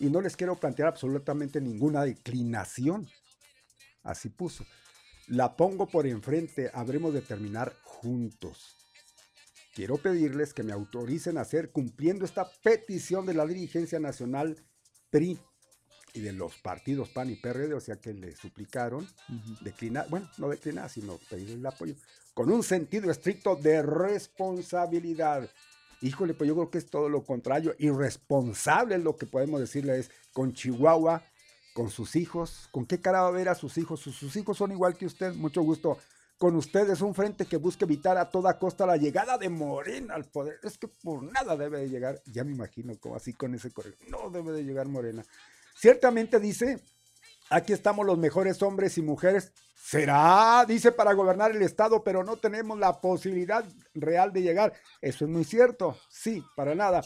y 0.00 0.06
no 0.06 0.20
les 0.20 0.36
quiero 0.36 0.56
plantear 0.56 0.88
absolutamente 0.88 1.60
ninguna 1.60 2.02
declinación, 2.04 3.06
así 4.02 4.28
puso. 4.28 4.64
La 5.28 5.56
pongo 5.56 5.86
por 5.86 6.06
enfrente, 6.06 6.70
habremos 6.74 7.14
de 7.14 7.22
terminar 7.22 7.76
juntos. 7.82 8.76
Quiero 9.74 9.96
pedirles 9.96 10.52
que 10.52 10.62
me 10.62 10.72
autoricen 10.72 11.38
a 11.38 11.42
hacer 11.42 11.70
cumpliendo 11.70 12.24
esta 12.24 12.50
petición 12.62 13.24
de 13.24 13.34
la 13.34 13.46
dirigencia 13.46 13.98
nacional 13.98 14.56
PRI 15.10 15.38
y 16.14 16.20
de 16.20 16.32
los 16.32 16.56
partidos 16.58 17.08
PAN 17.08 17.30
y 17.30 17.36
PRD, 17.36 17.72
o 17.72 17.80
sea 17.80 17.96
que 17.96 18.12
le 18.12 18.36
suplicaron 18.36 19.08
declinar, 19.62 20.08
bueno, 20.10 20.28
no 20.36 20.48
declinar, 20.48 20.90
sino 20.90 21.18
pedirle 21.30 21.54
el 21.54 21.66
apoyo, 21.66 21.94
con 22.34 22.50
un 22.50 22.62
sentido 22.62 23.10
estricto 23.10 23.56
de 23.56 23.82
responsabilidad. 23.82 25.48
Híjole, 26.02 26.34
pues 26.34 26.48
yo 26.48 26.54
creo 26.54 26.70
que 26.70 26.78
es 26.78 26.90
todo 26.90 27.08
lo 27.08 27.24
contrario, 27.24 27.74
irresponsable 27.78 28.98
lo 28.98 29.16
que 29.16 29.26
podemos 29.26 29.60
decirle 29.60 30.00
es 30.00 30.10
con 30.32 30.52
Chihuahua, 30.52 31.24
con 31.72 31.90
sus 31.90 32.16
hijos, 32.16 32.68
¿con 32.70 32.86
qué 32.86 33.00
cara 33.00 33.22
va 33.22 33.28
a 33.28 33.32
ver 33.32 33.48
a 33.48 33.54
sus 33.54 33.78
hijos? 33.78 34.00
Sus, 34.00 34.36
hijos 34.36 34.56
son 34.56 34.72
igual 34.72 34.96
que 34.96 35.06
usted, 35.06 35.34
mucho 35.34 35.62
gusto. 35.62 35.98
Con 36.38 36.56
ustedes 36.56 37.00
un 37.00 37.14
frente 37.14 37.46
que 37.46 37.56
busca 37.56 37.84
evitar 37.84 38.18
a 38.18 38.28
toda 38.28 38.58
costa 38.58 38.84
la 38.84 38.96
llegada 38.96 39.38
de 39.38 39.48
Morena 39.48 40.14
al 40.14 40.24
poder. 40.24 40.58
Es 40.64 40.76
que 40.76 40.88
por 40.88 41.22
nada 41.22 41.56
debe 41.56 41.80
de 41.80 41.88
llegar, 41.88 42.20
ya 42.26 42.42
me 42.42 42.52
imagino 42.52 42.92
como 42.98 43.14
así 43.14 43.32
con 43.32 43.54
ese 43.54 43.70
correo, 43.70 43.94
no 44.08 44.28
debe 44.28 44.52
de 44.52 44.64
llegar 44.64 44.88
Morena. 44.88 45.24
Ciertamente 45.76 46.40
dice, 46.40 46.82
aquí 47.48 47.72
estamos 47.72 48.04
los 48.04 48.18
mejores 48.18 48.62
hombres 48.62 48.98
y 48.98 49.02
mujeres. 49.02 49.52
Será, 49.74 50.64
dice, 50.66 50.92
para 50.92 51.12
gobernar 51.12 51.50
el 51.50 51.62
Estado, 51.62 52.02
pero 52.04 52.24
no 52.24 52.36
tenemos 52.36 52.78
la 52.78 53.00
posibilidad 53.00 53.64
real 53.94 54.32
de 54.32 54.42
llegar. 54.42 54.72
Eso 55.00 55.24
es 55.24 55.30
muy 55.30 55.44
cierto, 55.44 55.96
sí, 56.08 56.42
para 56.56 56.74
nada. 56.74 57.02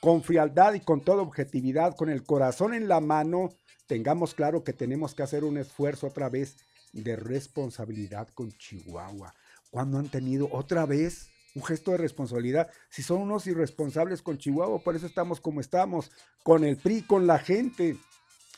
Con 0.00 0.22
frialdad 0.22 0.74
y 0.74 0.80
con 0.80 1.02
toda 1.02 1.22
objetividad, 1.22 1.94
con 1.96 2.10
el 2.10 2.24
corazón 2.24 2.74
en 2.74 2.88
la 2.88 3.00
mano, 3.00 3.50
tengamos 3.86 4.34
claro 4.34 4.64
que 4.64 4.72
tenemos 4.72 5.14
que 5.14 5.22
hacer 5.22 5.44
un 5.44 5.58
esfuerzo 5.58 6.06
otra 6.06 6.28
vez 6.28 6.56
de 6.92 7.16
responsabilidad 7.16 8.28
con 8.34 8.52
Chihuahua. 8.52 9.34
Cuando 9.70 9.98
han 9.98 10.10
tenido 10.10 10.48
otra 10.52 10.86
vez 10.86 11.30
un 11.54 11.62
gesto 11.62 11.90
de 11.90 11.98
responsabilidad, 11.98 12.70
si 12.90 13.02
son 13.02 13.20
unos 13.20 13.46
irresponsables 13.46 14.22
con 14.22 14.38
Chihuahua, 14.38 14.82
por 14.82 14.96
eso 14.96 15.06
estamos 15.06 15.40
como 15.40 15.60
estamos, 15.60 16.10
con 16.42 16.64
el 16.64 16.76
PRI, 16.76 17.02
con 17.02 17.26
la 17.26 17.38
gente. 17.38 17.96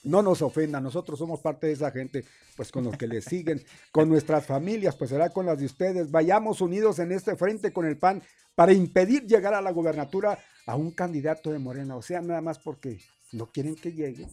No 0.05 0.23
nos 0.23 0.43
ofenda, 0.43 0.81
nosotros 0.81 1.19
somos 1.19 1.41
parte 1.41 1.67
de 1.67 1.73
esa 1.73 1.91
gente, 1.91 2.25
pues 2.57 2.71
con 2.71 2.85
los 2.85 2.97
que 2.97 3.07
le 3.07 3.23
siguen, 3.23 3.65
con 3.91 4.09
nuestras 4.09 4.45
familias, 4.45 4.97
pues 4.97 5.11
será 5.11 5.31
con 5.31 5.47
las 5.47 5.59
de 5.59 5.65
ustedes. 5.65 6.11
Vayamos 6.11 6.61
unidos 6.61 6.99
en 6.99 7.11
este 7.11 7.37
frente 7.37 7.73
con 7.73 7.87
el 7.87 7.97
PAN 7.97 8.23
para 8.55 8.73
impedir 8.73 9.27
llegar 9.27 9.55
a 9.55 9.63
la 9.63 9.71
gobernatura 9.71 10.39
a 10.67 10.77
un 10.77 10.91
candidato 10.91 11.51
de 11.51 11.59
Morena, 11.59 11.97
o 11.97 12.03
sea, 12.03 12.21
nada 12.21 12.41
más 12.41 12.59
porque 12.59 13.01
no 13.33 13.47
quieren 13.47 13.75
que 13.77 13.93
llegue. 13.93 14.29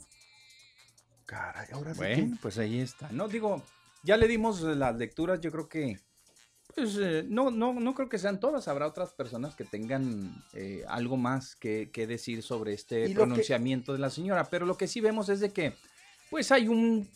Caray, 1.32 1.68
ahora 1.72 1.94
sí 1.94 1.98
Bueno, 2.00 2.38
pues 2.42 2.58
ahí 2.58 2.82
está. 2.82 3.08
No, 3.14 3.30
digo, 3.30 3.64
ya 4.04 4.18
le 4.18 4.28
dimos 4.28 4.60
las 4.62 4.98
lecturas, 4.98 5.40
yo 5.40 5.50
creo 5.50 5.70
que, 5.70 5.98
pues, 6.76 6.98
eh, 7.02 7.24
no, 7.26 7.52
no, 7.52 7.72
no 7.74 7.96
creo 7.96 8.10
que 8.10 8.20
sean 8.20 8.38
todas, 8.38 8.68
habrá 8.68 8.86
otras 8.86 9.14
personas 9.14 9.56
que 9.56 9.64
tengan 9.64 10.44
eh, 10.54 10.84
algo 10.90 11.16
más 11.16 11.56
que, 11.56 11.90
que 11.90 12.06
decir 12.06 12.44
sobre 12.44 12.74
este 12.74 13.08
que- 13.08 13.14
pronunciamiento 13.16 13.94
de 13.94 14.00
la 14.00 14.10
señora, 14.10 14.44
pero 14.50 14.66
lo 14.66 14.76
que 14.76 14.88
sí 14.90 15.00
vemos 15.00 15.30
es 15.30 15.40
de 15.40 15.54
que, 15.54 15.74
pues 16.30 16.52
hay 16.52 16.68
un, 16.68 17.10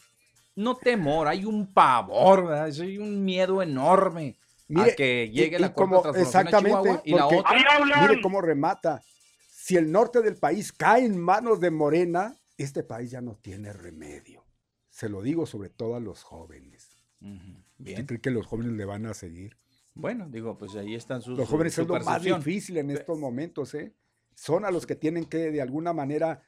no 0.56 0.78
temor, 0.78 1.28
hay 1.28 1.44
un 1.44 1.74
pavor, 1.74 2.48
¿verdad? 2.48 2.66
hay 2.82 2.98
un 2.98 3.26
miedo 3.26 3.62
enorme 3.62 4.38
Mire, 4.70 4.92
a 4.92 4.96
que 4.96 5.30
llegue 5.30 5.58
y- 5.58 5.60
la 5.60 5.68
y 5.68 5.74
como- 5.74 6.06
a 6.06 6.18
exactamente, 6.18 6.70
Chihuahua 6.70 7.02
y 7.04 7.12
la 7.12 7.28
otra... 7.28 8.02
Mire 8.08 8.22
cómo 8.22 8.40
remata. 8.40 9.02
Si 9.50 9.76
el 9.76 9.92
norte 9.92 10.22
del 10.22 10.38
país 10.38 10.72
cae 10.72 11.04
en 11.04 11.20
manos 11.20 11.60
de 11.60 11.70
Morena, 11.72 12.34
este 12.58 12.84
país 12.84 13.12
ya 13.12 13.22
no 13.22 13.36
tiene 13.38 13.74
remedio. 13.74 14.46
Se 14.90 15.10
lo 15.10 15.22
digo 15.22 15.46
sobre 15.46 15.70
todo 15.70 15.96
a 15.96 16.00
los 16.00 16.24
jóvenes. 16.24 16.98
Ujú, 17.22 17.34
¿Usted 17.34 17.64
Bien, 17.78 18.06
cree 18.06 18.22
que 18.22 18.32
los 18.32 18.46
jóvenes 18.46 18.74
le 18.74 18.86
van 18.86 19.06
a 19.06 19.14
seguir? 19.14 19.58
bueno, 19.94 20.28
digo, 20.30 20.58
pues 20.58 20.76
ahí 20.76 20.94
están 20.94 21.22
sus... 21.22 21.38
Los 21.38 21.48
jóvenes 21.48 21.78
es 21.78 21.88
lo 21.88 22.00
más 22.02 22.22
difícil 22.22 22.78
en 22.78 22.90
estos 22.92 23.18
momentos, 23.18 23.74
¿eh? 23.76 23.96
Son 24.36 24.66
a 24.66 24.72
los 24.72 24.86
que 24.86 24.96
tienen 24.96 25.24
que, 25.26 25.50
de 25.52 25.62
alguna 25.62 25.94
manera, 25.94 26.44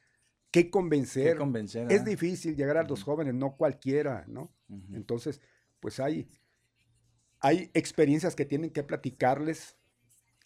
que 0.51 0.63
Que 0.65 0.69
convencer. 0.69 1.37
convencer, 1.37 1.83
es 1.83 1.87
¿verdad? 1.89 2.05
difícil 2.05 2.55
llegar 2.57 2.75
a 2.77 2.83
los 2.83 3.03
jóvenes, 3.03 3.33
no 3.33 3.55
cualquiera, 3.55 4.25
¿no? 4.27 4.53
Entonces, 4.91 5.39
pues 5.79 6.01
hay, 6.01 6.29
hay 7.39 7.71
experiencias 7.73 8.35
que 8.35 8.45
tienen 8.45 8.71
que 8.71 8.83
platicarles 8.83 9.76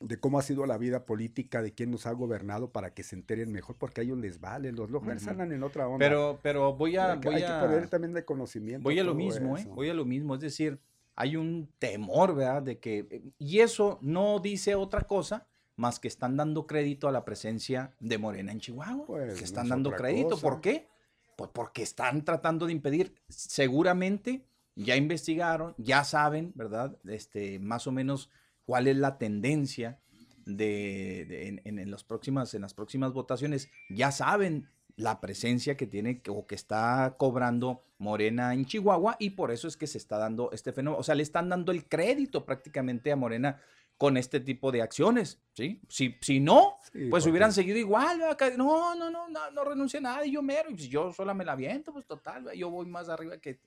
de 0.01 0.19
cómo 0.19 0.39
ha 0.39 0.41
sido 0.41 0.65
la 0.65 0.77
vida 0.77 1.05
política, 1.05 1.61
de 1.61 1.73
quién 1.73 1.91
nos 1.91 2.05
ha 2.07 2.11
gobernado 2.11 2.71
para 2.71 2.93
que 2.93 3.03
se 3.03 3.15
enteren 3.15 3.51
mejor, 3.51 3.75
porque 3.77 4.01
a 4.01 4.03
ellos 4.03 4.17
les 4.17 4.39
vale, 4.39 4.71
los 4.71 4.89
jóvenes 4.89 5.23
Ujú. 5.23 5.31
andan 5.31 5.51
en 5.51 5.63
otra 5.63 5.87
onda. 5.87 5.99
Pero, 5.99 6.39
pero 6.41 6.73
voy 6.75 6.97
a... 6.97 7.13
hay 7.13 7.19
voy 7.19 7.35
hay 7.35 7.41
que 7.41 7.47
a- 7.47 7.59
poner 7.61 7.87
también 7.87 8.13
de 8.13 8.25
conocimiento. 8.25 8.83
Voy 8.83 8.99
a 8.99 9.03
lo 9.03 9.15
mismo, 9.15 9.57
¿eh? 9.57 9.65
Voy 9.69 9.89
a 9.89 9.93
lo 9.93 10.05
mismo. 10.05 10.35
Es 10.35 10.41
decir, 10.41 10.79
hay 11.15 11.35
un 11.35 11.69
temor, 11.79 12.35
¿verdad? 12.35 12.61
De 12.63 12.79
que. 12.79 13.07
eh, 13.09 13.21
Y 13.37 13.59
eso 13.59 13.99
no 14.01 14.39
dice 14.39 14.75
otra 14.75 15.01
cosa 15.01 15.47
más 15.75 15.99
que 15.99 16.07
están 16.07 16.37
dando 16.37 16.67
crédito 16.67 17.07
a 17.07 17.11
la 17.11 17.25
presencia 17.25 17.93
de 17.99 18.17
Morena 18.17 18.51
en 18.51 18.59
Chihuahua. 18.59 19.05
Pues, 19.05 19.37
que 19.39 19.43
están 19.45 19.65
es 19.65 19.69
dando 19.69 19.91
crédito. 19.91 20.29
cosa. 20.31 20.41
¿Por 20.41 20.61
qué? 20.61 20.87
Pues 21.35 21.49
porque 21.53 21.81
están 21.83 22.23
tratando 22.23 22.65
de 22.67 22.71
impedir. 22.73 23.13
Seguramente 23.29 24.45
ya 24.75 24.95
investigaron, 24.95 25.75
ya 25.77 26.03
saben, 26.03 26.51
¿verdad? 26.55 26.97
Este, 27.05 27.59
más 27.59 27.85
o 27.87 27.91
menos 27.91 28.29
cuál 28.65 28.87
es 28.87 28.97
la 28.97 29.17
tendencia 29.17 29.99
de, 30.45 31.25
de- 31.27 31.47
en, 31.47 31.61
en- 31.65 31.79
en 31.79 31.91
las 31.91 32.03
próximas, 32.03 32.53
en 32.53 32.61
las 32.61 32.73
próximas 32.73 33.13
votaciones. 33.13 33.69
Ya 33.89 34.11
saben 34.11 34.67
la 34.97 35.21
presencia 35.21 35.77
que 35.77 35.87
tiene 35.87 36.21
o 36.27 36.45
que 36.45 36.55
está 36.55 37.15
cobrando 37.17 37.81
Morena 37.97 38.53
en 38.53 38.65
Chihuahua 38.65 39.15
y 39.19 39.31
por 39.31 39.51
eso 39.51 39.67
es 39.67 39.77
que 39.77 39.87
se 39.87 39.97
está 39.97 40.17
dando 40.17 40.51
este 40.51 40.73
fenómeno. 40.73 40.99
O 40.99 41.03
sea, 41.03 41.15
le 41.15 41.23
están 41.23 41.49
dando 41.49 41.71
el 41.71 41.87
crédito 41.87 42.45
prácticamente 42.45 43.11
a 43.11 43.15
Morena 43.15 43.59
con 43.97 44.17
este 44.17 44.39
tipo 44.39 44.71
de 44.71 44.81
acciones, 44.81 45.39
¿sí? 45.53 45.79
Si, 45.87 46.17
si 46.21 46.39
no, 46.39 46.77
Sí, 46.91 47.05
pues 47.09 47.23
porque- 47.23 47.29
hubieran 47.29 47.53
seguido 47.53 47.77
igual, 47.77 48.19
No, 48.57 48.95
no, 48.95 49.11
no, 49.11 49.29
no, 49.29 49.51
no 49.51 49.63
renuncié 49.63 49.99
a 49.99 50.01
nada 50.01 50.25
yo 50.25 50.41
mero, 50.41 50.71
y 50.71 50.73
pues 50.73 50.89
yo 50.89 51.13
sola 51.13 51.35
me 51.35 51.45
la 51.45 51.55
viento, 51.55 51.93
pues 51.93 52.07
total, 52.07 52.51
yo 52.55 52.71
voy 52.71 52.87
más 52.87 53.09
arriba 53.09 53.37
que... 53.37 53.59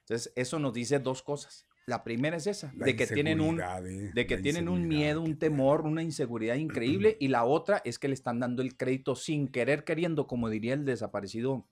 Entonces, 0.00 0.32
eso 0.36 0.58
nos 0.60 0.72
dice 0.72 0.98
dos 1.00 1.22
cosas. 1.22 1.66
La 1.86 2.04
primera 2.04 2.36
es 2.36 2.46
esa, 2.46 2.72
La 2.76 2.86
de 2.86 2.94
que 2.94 3.06
tienen 3.06 3.40
un, 3.40 3.60
eh, 3.60 4.10
de 4.14 4.26
que 4.26 4.38
tienen 4.38 4.68
un 4.68 4.86
miedo, 4.86 5.22
un 5.22 5.38
temor, 5.38 5.82
una 5.82 6.02
inseguridad 6.02 6.54
increíble. 6.54 7.16
Y 7.20 7.28
la 7.28 7.44
otra 7.44 7.82
es 7.84 7.98
que 7.98 8.08
le 8.08 8.14
están 8.14 8.38
dando 8.38 8.62
el 8.62 8.76
crédito 8.76 9.16
sin 9.16 9.48
querer 9.48 9.84
queriendo, 9.84 10.26
como 10.26 10.48
diría 10.48 10.74
el 10.74 10.84
desaparecido 10.84 11.66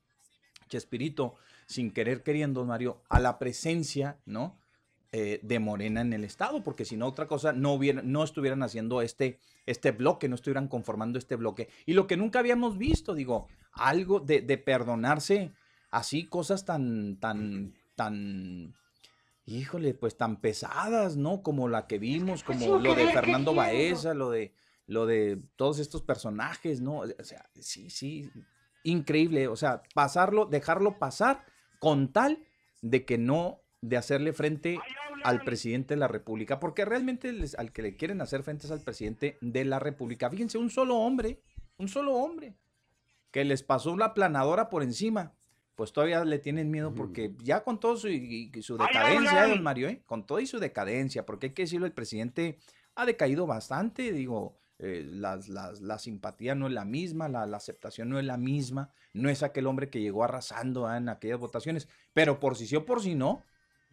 Chespirito, 0.67 1.35
sin 1.67 1.91
querer 1.91 2.23
queriendo, 2.23 2.65
Mario, 2.65 3.01
a 3.09 3.19
la 3.19 3.39
presencia, 3.39 4.17
¿no? 4.25 4.57
Eh, 5.11 5.39
de 5.41 5.57
Morena 5.57 6.01
en 6.01 6.13
el 6.13 6.23
Estado, 6.23 6.63
porque 6.63 6.85
si 6.85 6.95
no, 6.95 7.07
otra 7.07 7.25
cosa, 7.25 7.51
no, 7.51 7.73
hubiera, 7.73 8.03
no 8.03 8.23
estuvieran 8.23 8.61
haciendo 8.61 9.01
este, 9.01 9.39
este 9.65 9.91
bloque, 9.91 10.29
no 10.29 10.35
estuvieran 10.35 10.67
conformando 10.67 11.17
este 11.17 11.35
bloque. 11.35 11.69
Y 11.87 11.93
lo 11.93 12.05
que 12.05 12.15
nunca 12.15 12.37
habíamos 12.37 12.77
visto, 12.77 13.15
digo, 13.15 13.47
algo 13.71 14.19
de, 14.19 14.41
de 14.41 14.59
perdonarse 14.59 15.51
así, 15.89 16.25
cosas 16.25 16.63
tan, 16.63 17.17
tan, 17.19 17.73
tan, 17.95 18.75
híjole, 19.57 19.93
pues 19.93 20.17
tan 20.17 20.39
pesadas, 20.41 21.17
¿no? 21.17 21.41
Como 21.43 21.67
la 21.67 21.87
que 21.87 21.99
vimos, 21.99 22.43
como 22.43 22.77
lo 22.79 22.95
de 22.95 23.07
Fernando 23.07 23.53
Baeza, 23.53 24.13
lo 24.13 24.29
de, 24.29 24.53
lo 24.87 25.05
de 25.05 25.41
todos 25.55 25.79
estos 25.79 26.01
personajes, 26.01 26.81
¿no? 26.81 26.99
O 26.99 27.23
sea, 27.23 27.49
sí, 27.59 27.89
sí, 27.89 28.29
increíble, 28.83 29.47
o 29.47 29.55
sea, 29.55 29.81
pasarlo, 29.93 30.45
dejarlo 30.45 30.99
pasar 30.99 31.45
con 31.79 32.11
tal 32.11 32.43
de 32.81 33.05
que 33.05 33.17
no 33.17 33.61
de 33.81 33.97
hacerle 33.97 34.33
frente 34.33 34.77
al 35.23 35.41
presidente 35.41 35.93
de 35.95 35.99
la 35.99 36.07
República, 36.07 36.59
porque 36.59 36.85
realmente 36.85 37.31
les- 37.33 37.55
al 37.55 37.71
que 37.71 37.81
le 37.81 37.95
quieren 37.95 38.21
hacer 38.21 38.43
frente 38.43 38.65
es 38.65 38.71
al 38.71 38.81
presidente 38.81 39.37
de 39.41 39.65
la 39.65 39.79
República. 39.79 40.29
Fíjense, 40.29 40.57
un 40.57 40.69
solo 40.69 40.97
hombre, 40.97 41.41
un 41.77 41.87
solo 41.87 42.13
hombre, 42.13 42.55
que 43.31 43.45
les 43.45 43.63
pasó 43.63 43.95
la 43.95 44.13
planadora 44.13 44.69
por 44.69 44.81
encima, 44.83 45.33
pues 45.79 45.93
todavía 45.93 46.25
le 46.25 46.39
tienen 46.39 46.69
miedo 46.69 46.93
porque 46.93 47.33
ya 47.41 47.63
con 47.63 47.79
todo 47.79 47.95
su, 47.95 48.09
y- 48.09 48.51
y 48.53 48.61
su 48.63 48.77
decadencia, 48.77 49.31
don 49.47 49.63
Mario, 49.63 49.87
¿eh? 49.87 50.03
con 50.05 50.25
todo 50.25 50.41
y 50.41 50.45
su 50.45 50.59
decadencia, 50.59 51.25
porque 51.25 51.47
hay 51.47 51.53
que 51.53 51.61
decirlo, 51.61 51.85
el 51.85 51.93
presidente 51.93 52.59
ha 52.95 53.05
decaído 53.05 53.47
bastante, 53.47 54.11
digo, 54.11 54.57
eh, 54.77 55.07
las- 55.09 55.47
las- 55.47 55.79
la 55.79 55.97
simpatía 55.97 56.53
no 56.53 56.67
es 56.67 56.73
la 56.73 56.83
misma, 56.83 57.29
la, 57.29 57.45
la 57.45 57.55
aceptación 57.55 58.09
no 58.09 58.19
es 58.19 58.25
la 58.25 58.35
misma, 58.35 58.89
no 59.13 59.29
es 59.29 59.41
aquel 59.41 59.67
hombre 59.67 59.89
que 59.89 60.01
llegó 60.01 60.25
arrasando 60.25 60.93
en 60.93 61.07
aquellas 61.07 61.39
votaciones, 61.39 61.87
pero 62.13 62.41
por 62.41 62.57
si 62.57 62.67
sí 62.67 62.75
o 62.75 62.85
por 62.85 63.01
si 63.01 63.15
no, 63.15 63.41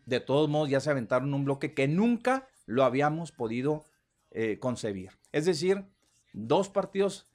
de 0.06 0.18
todos 0.18 0.48
modos 0.48 0.68
ya 0.68 0.80
se 0.80 0.90
aventaron 0.90 1.32
un 1.34 1.44
bloque 1.44 1.72
que 1.72 1.86
nunca 1.86 2.48
lo 2.66 2.82
habíamos 2.82 3.30
podido 3.30 3.84
eh, 4.32 4.58
concebir. 4.58 5.10
Es 5.30 5.44
decir, 5.46 5.84
dos 6.32 6.68
partidos 6.68 7.28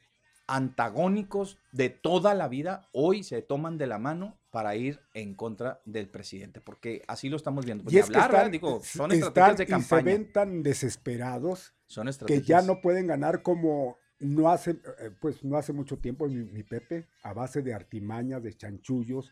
antagónicos 0.47 1.57
de 1.71 1.89
toda 1.89 2.33
la 2.33 2.49
vida 2.49 2.89
hoy 2.91 3.23
se 3.23 3.41
toman 3.41 3.77
de 3.77 3.87
la 3.87 3.97
mano 3.97 4.37
para 4.51 4.75
ir 4.75 4.99
en 5.13 5.33
contra 5.33 5.81
del 5.85 6.09
presidente, 6.09 6.61
porque 6.61 7.01
así 7.07 7.29
lo 7.29 7.37
estamos 7.37 7.65
viendo. 7.65 7.85
Pues 7.85 7.95
Y 7.95 7.99
es 7.99 8.05
hablar, 8.07 8.31
están, 8.31 8.51
digo, 8.51 8.81
son 8.83 9.11
estrategias 9.11 9.57
de 9.57 9.63
y 9.63 9.65
se 9.65 9.71
campaña. 9.71 10.03
ven 10.03 10.31
tan 10.31 10.61
desesperados 10.61 11.73
Son 11.87 12.07
que 12.27 12.41
ya 12.41 12.61
no 12.61 12.81
pueden 12.81 13.07
ganar 13.07 13.41
como 13.41 13.97
no 14.19 14.51
hace, 14.51 14.71
eh, 14.99 15.11
pues 15.19 15.43
no 15.43 15.57
hace 15.57 15.73
mucho 15.73 15.97
tiempo 15.97 16.27
mi, 16.27 16.43
mi 16.43 16.63
Pepe, 16.63 17.07
a 17.23 17.33
base 17.33 17.61
de 17.61 17.73
artimañas, 17.73 18.43
de 18.43 18.53
chanchullos, 18.53 19.31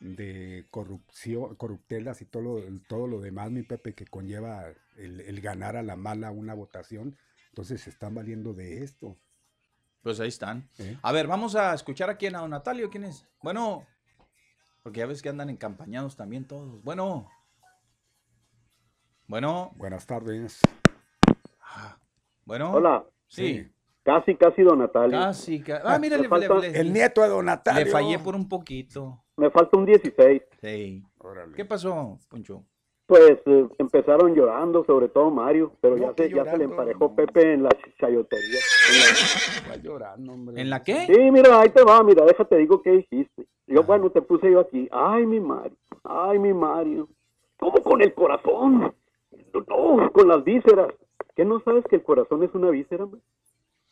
de 0.00 0.66
corrupción, 0.70 1.56
corruptelas 1.56 2.22
y 2.22 2.26
todo 2.26 2.42
lo, 2.42 2.80
todo 2.88 3.08
lo 3.08 3.20
demás, 3.20 3.50
mi 3.50 3.62
Pepe, 3.62 3.94
que 3.94 4.04
conlleva 4.06 4.66
el, 4.96 5.20
el 5.20 5.40
ganar 5.40 5.76
a 5.76 5.82
la 5.82 5.96
mala 5.96 6.30
una 6.30 6.54
votación. 6.54 7.16
Entonces 7.48 7.80
se 7.80 7.90
están 7.90 8.14
valiendo 8.14 8.54
de 8.54 8.84
esto. 8.84 9.18
Pues 10.02 10.20
ahí 10.20 10.28
están. 10.28 10.68
¿eh? 10.78 10.96
A 11.02 11.10
ver, 11.10 11.26
vamos 11.26 11.56
a 11.56 11.74
escuchar 11.74 12.08
a 12.10 12.16
quién, 12.16 12.36
a 12.36 12.46
Natalio, 12.46 12.90
¿quién 12.90 13.04
es? 13.04 13.26
Bueno, 13.42 13.84
porque 14.88 15.00
ya 15.00 15.06
ves 15.06 15.20
que 15.20 15.28
andan 15.28 15.50
encampañados 15.50 16.16
también 16.16 16.46
todos. 16.46 16.82
Bueno. 16.82 17.28
Bueno. 19.26 19.70
Buenas 19.76 20.06
tardes. 20.06 20.62
Ah, 21.60 21.98
Bueno. 22.46 22.72
Hola, 22.72 23.04
Sí. 23.26 23.70
casi, 24.02 24.34
casi 24.36 24.62
Don 24.62 24.78
Natalio. 24.78 25.18
Casi. 25.20 25.60
ca- 25.62 25.82
Ah, 25.84 25.98
mira, 25.98 26.16
Me 26.16 26.22
le, 26.22 26.28
falta 26.30 26.54
le- 26.54 26.70
le- 26.72 26.80
El 26.80 26.90
nieto 26.94 27.20
de 27.20 27.28
Don 27.28 27.44
Natalio. 27.44 27.84
le 27.84 27.90
fallé 27.90 28.18
por 28.18 28.34
un 28.34 28.48
poquito. 28.48 29.22
Me 29.36 29.50
falta 29.50 29.76
un 29.76 29.84
16. 29.84 30.40
Sí. 30.62 31.04
Órale. 31.18 31.52
¿Qué 31.54 31.66
pasó, 31.66 32.18
Poncho? 32.30 32.64
Pues 33.08 33.38
eh, 33.46 33.66
empezaron 33.78 34.34
llorando, 34.34 34.84
sobre 34.84 35.08
todo 35.08 35.30
Mario, 35.30 35.72
pero 35.80 35.96
No, 35.96 36.08
ya, 36.08 36.14
se, 36.14 36.28
ya 36.30 36.44
se 36.44 36.58
le 36.58 36.64
emparejó 36.64 37.08
no. 37.08 37.14
Pepe 37.16 37.54
en 37.54 37.62
la 37.62 37.70
chayotería. 37.98 38.58
En 38.90 38.98
la- 39.00 39.70
Va 39.70 39.76
llorando, 39.82 40.32
hombre. 40.34 40.60
¿En 40.60 40.68
la 40.68 40.84
qué? 40.84 41.06
Sí, 41.06 41.18
mira, 41.32 41.58
ahí 41.58 41.70
te 41.70 41.82
va, 41.82 42.02
mira, 42.04 42.26
déjate 42.26 42.58
digo 42.58 42.82
qué 42.82 42.90
dijiste. 42.90 43.46
Yo, 43.66 43.82
bueno, 43.82 44.10
te 44.10 44.20
puse 44.20 44.50
yo 44.52 44.60
aquí. 44.60 44.88
Ay, 44.92 45.24
mi 45.24 45.40
Mario, 45.40 45.74
ay, 46.04 46.38
mi 46.38 46.52
Mario. 46.52 47.08
¿Cómo 47.58 47.82
con 47.82 48.02
el 48.02 48.12
corazón? 48.12 48.94
No, 49.54 50.12
con 50.12 50.28
las 50.28 50.44
vísceras. 50.44 50.92
¿Qué 51.34 51.46
no 51.46 51.60
sabes 51.60 51.84
que 51.88 51.96
el 51.96 52.02
corazón 52.02 52.42
es 52.42 52.54
una 52.54 52.68
víscera? 52.70 53.06
man? 53.06 53.22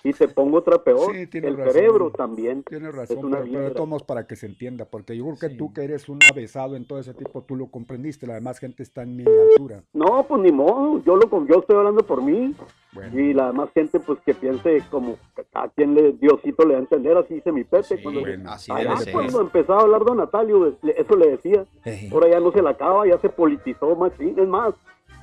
Y 0.08 0.12
te 0.12 0.28
pongo 0.28 0.58
otra 0.58 0.78
peor. 0.82 1.12
Sí, 1.14 1.28
el 1.32 1.56
razón. 1.56 1.72
cerebro 1.72 2.10
también. 2.10 2.62
Tienes 2.62 2.90
es 2.90 2.94
razón, 2.94 3.24
una 3.24 3.40
pero, 3.40 3.72
pero 3.72 3.86
modos 3.86 4.02
para 4.04 4.26
que 4.26 4.36
se 4.36 4.46
entienda, 4.46 4.84
porque 4.84 5.16
yo 5.16 5.24
creo 5.24 5.38
que 5.38 5.48
Sí. 5.50 5.56
tú 5.56 5.72
que 5.72 5.82
eres 5.84 6.08
un 6.08 6.18
avesado 6.30 6.76
en 6.76 6.86
todo 6.86 6.98
ese 6.98 7.14
tipo, 7.14 7.42
tú 7.42 7.56
lo 7.56 7.66
comprendiste, 7.66 8.26
la 8.26 8.34
demás 8.34 8.58
gente 8.58 8.82
está 8.82 9.02
en 9.02 9.16
mi 9.16 9.24
altura. 9.24 9.82
No, 9.92 10.24
pues 10.28 10.40
ni 10.42 10.52
modo, 10.52 11.02
yo 11.04 11.16
lo 11.16 11.28
yo 11.46 11.58
estoy 11.60 11.76
hablando 11.76 12.04
por 12.06 12.22
mí. 12.22 12.54
Bueno. 12.92 13.20
Y 13.20 13.34
la 13.34 13.48
demás 13.48 13.68
gente, 13.74 14.00
pues 14.00 14.18
que 14.24 14.32
piense 14.32 14.82
como 14.90 15.16
a 15.52 15.68
quien 15.68 15.94
le, 15.94 16.12
Diosito 16.12 16.64
le 16.64 16.74
da 16.74 16.78
a 16.78 16.82
entender, 16.82 17.16
así 17.16 17.34
dice 17.34 17.52
mi 17.52 17.64
Pepe. 17.64 17.82
Sí, 17.82 17.96
cuando, 18.02 18.20
bueno. 18.20 18.50
así 18.50 18.72
Allá 18.72 18.90
debe 18.90 18.96
ser. 19.04 19.12
cuando 19.12 19.40
empezaba 19.42 19.80
a 19.80 19.82
hablar 19.82 20.04
Don 20.04 20.16
Natalio, 20.16 20.66
eso 20.82 21.16
le 21.16 21.30
decía. 21.32 21.66
Ahora 22.12 22.30
ya 22.30 22.40
no 22.40 22.52
se 22.52 22.62
la 22.62 22.70
acaba, 22.70 23.06
ya 23.06 23.18
se 23.18 23.28
politizó 23.28 23.94
más, 23.96 24.12
es 24.18 24.48
más, 24.48 24.72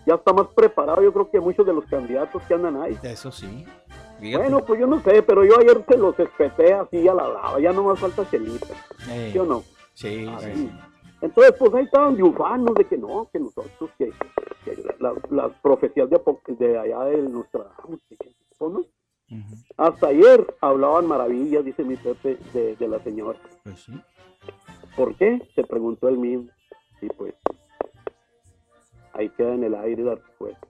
ya 0.05 0.15
está 0.15 0.33
más 0.33 0.47
preparado, 0.49 1.01
yo 1.01 1.11
creo 1.13 1.31
que 1.31 1.39
muchos 1.39 1.65
de 1.65 1.73
los 1.73 1.85
candidatos 1.85 2.43
que 2.43 2.53
andan 2.53 2.75
ahí. 2.81 2.95
Eso 3.03 3.31
sí. 3.31 3.65
Fíjate. 4.23 4.41
Bueno, 4.43 4.65
pues 4.65 4.79
yo 4.79 4.87
no 4.87 5.01
sé, 5.01 5.21
pero 5.21 5.43
yo 5.43 5.59
ayer 5.59 5.83
se 5.85 5.97
los 5.97 6.17
espeté 6.17 6.73
así 6.73 7.05
a 7.09 7.13
la 7.13 7.27
brava, 7.27 7.59
ya 7.59 7.73
no 7.73 7.83
más 7.83 7.99
falta 7.99 8.23
celita, 8.23 8.67
Ey. 9.11 9.33
¿sí 9.33 9.37
o 9.39 9.43
no? 9.43 9.63
Sí, 9.93 10.25
sí. 10.39 10.71
Entonces, 11.19 11.53
pues 11.59 11.73
ahí 11.73 11.83
estaban 11.83 12.13
triunfando 12.15 12.73
de 12.73 12.85
que 12.85 12.97
no, 12.97 13.29
que 13.33 13.39
nosotros, 13.39 13.89
que, 13.97 14.11
que 14.63 14.81
la- 14.99 15.13
las 15.29 15.51
profecías 15.61 16.09
de, 16.09 16.77
allá 16.79 17.03
de 17.03 17.21
Nostradamus, 17.23 17.99
¿no? 18.61 18.85
Hasta 19.75 20.07
ayer 20.07 20.55
hablaban 20.61 21.05
maravillas, 21.05 21.65
dice 21.65 21.83
mi 21.83 21.97
Pepe, 21.97 22.37
de, 22.53 22.77
de 22.77 22.87
la 22.87 22.99
señora. 23.03 23.37
Pues 23.63 23.81
sí. 23.81 23.91
¿Por 24.95 25.15
qué? 25.15 25.41
Se 25.53 25.63
preguntó 25.65 26.07
él 26.07 26.17
mismo. 26.17 26.49
Y 27.01 27.07
pues, 27.07 27.33
ahí 29.13 29.27
queda 29.29 29.53
en 29.55 29.63
el 29.65 29.75
aire 29.75 30.03
la 30.03 30.15
respuesta. 30.15 30.67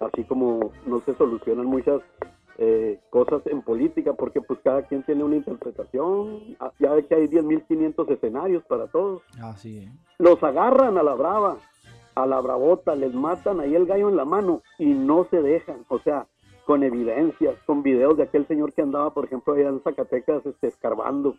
Así 0.00 0.24
como 0.24 0.72
no 0.86 1.00
se 1.00 1.14
solucionan 1.14 1.66
muchas 1.66 2.02
eh, 2.58 3.00
cosas 3.10 3.42
en 3.46 3.62
política, 3.62 4.14
porque 4.14 4.40
pues 4.40 4.58
cada 4.62 4.82
quien 4.82 5.02
tiene 5.02 5.24
una 5.24 5.36
interpretación. 5.36 6.56
Ah, 6.60 6.72
Ya 6.78 6.92
ve 6.92 7.06
que 7.06 7.14
hay 7.14 7.28
10.500 7.28 8.10
escenarios 8.10 8.64
para 8.64 8.86
todos. 8.86 9.22
Sí, 9.56 9.78
¿eh? 9.78 9.92
Los 10.18 10.42
agarran 10.42 10.96
a 10.96 11.02
la 11.02 11.14
brava, 11.14 11.58
a 12.14 12.26
la 12.26 12.40
bravota, 12.40 12.94
les 12.94 13.12
matan 13.12 13.60
ahí 13.60 13.74
el 13.74 13.86
gallo 13.86 14.08
en 14.08 14.16
la 14.16 14.24
mano 14.24 14.62
y 14.78 14.86
no 14.86 15.26
se 15.30 15.42
dejan. 15.42 15.84
O 15.88 15.98
sea, 15.98 16.26
con 16.66 16.82
evidencias, 16.82 17.54
con 17.64 17.82
videos 17.82 18.16
de 18.16 18.24
aquel 18.24 18.46
señor 18.48 18.72
que 18.72 18.82
andaba, 18.82 19.14
por 19.14 19.26
ejemplo, 19.26 19.54
allá 19.54 19.68
en 19.68 19.82
Zacatecas, 19.82 20.44
este, 20.46 20.66
escarbando, 20.68 21.36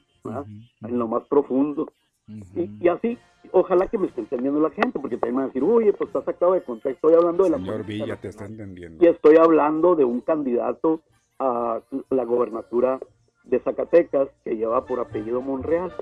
en 0.81 0.99
lo 0.99 1.07
más 1.07 1.23
profundo. 1.27 1.91
Y, 2.27 2.69
y 2.81 2.87
así, 2.89 3.17
ojalá 3.51 3.87
que 3.87 3.97
me 3.97 4.07
esté 4.07 4.21
entendiendo 4.21 4.59
la 4.59 4.69
gente, 4.71 4.99
porque 4.99 5.17
también 5.17 5.35
me 5.35 5.41
van 5.41 5.45
a 5.45 5.53
decir, 5.53 5.63
oye, 5.63 5.93
pues 5.93 6.09
está 6.09 6.23
sacado 6.23 6.53
de 6.53 6.61
contexto, 6.63 7.07
estoy 7.07 7.13
hablando 7.13 7.43
de 7.45 7.49
la 7.51 7.57
Señor 7.57 8.17
te 8.17 8.27
está 8.29 8.45
entendiendo. 8.45 9.03
Y 9.03 9.07
estoy 9.07 9.37
hablando 9.37 9.95
de 9.95 10.03
un 10.03 10.19
candidato 10.21 11.01
a 11.39 11.79
la 12.09 12.23
gobernatura 12.25 12.99
de 13.43 13.59
Zacatecas 13.59 14.27
que 14.43 14.57
lleva 14.57 14.85
por 14.85 14.99
apellido 14.99 15.41
Monreal. 15.41 15.93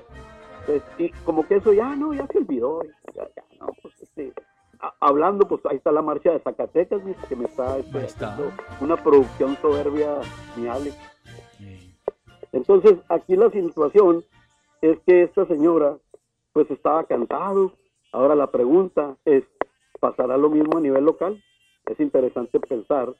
Pues, 0.66 0.82
y 0.98 1.10
como 1.24 1.46
que 1.46 1.56
eso 1.56 1.72
ya 1.72 1.94
no, 1.94 2.12
ya 2.12 2.26
se 2.26 2.38
olvidó. 2.38 2.82
ya- 3.14 3.28
ya 3.36 3.44
no, 3.60 3.68
pues, 3.80 3.94
este, 4.02 4.32
a- 4.80 4.94
hablando, 4.98 5.46
pues 5.46 5.64
ahí 5.66 5.76
está 5.76 5.92
la 5.92 6.02
marcha 6.02 6.32
de 6.32 6.40
Zacatecas, 6.40 7.00
que 7.28 7.36
me 7.36 7.44
está, 7.44 7.78
este, 7.78 8.04
está. 8.04 8.36
una 8.80 8.96
producción 8.96 9.56
soberbia, 9.62 10.16
mi 10.56 10.66
Alex. 10.66 10.96
Entonces, 12.52 12.94
aquí 13.08 13.36
la 13.36 13.50
situación 13.50 14.24
es 14.82 14.98
que 15.06 15.22
esta 15.22 15.46
señora, 15.46 15.96
pues 16.56 16.70
estaba 16.70 17.04
cansado. 17.04 17.76
Ahora 18.12 18.34
la 18.34 18.50
pregunta 18.50 19.14
es, 19.26 19.44
¿pasará 20.00 20.38
lo 20.38 20.48
mismo 20.48 20.78
a 20.78 20.80
nivel 20.80 21.04
local? 21.04 21.44
Es 21.84 22.00
interesante 22.00 22.58
pensar 22.60 23.14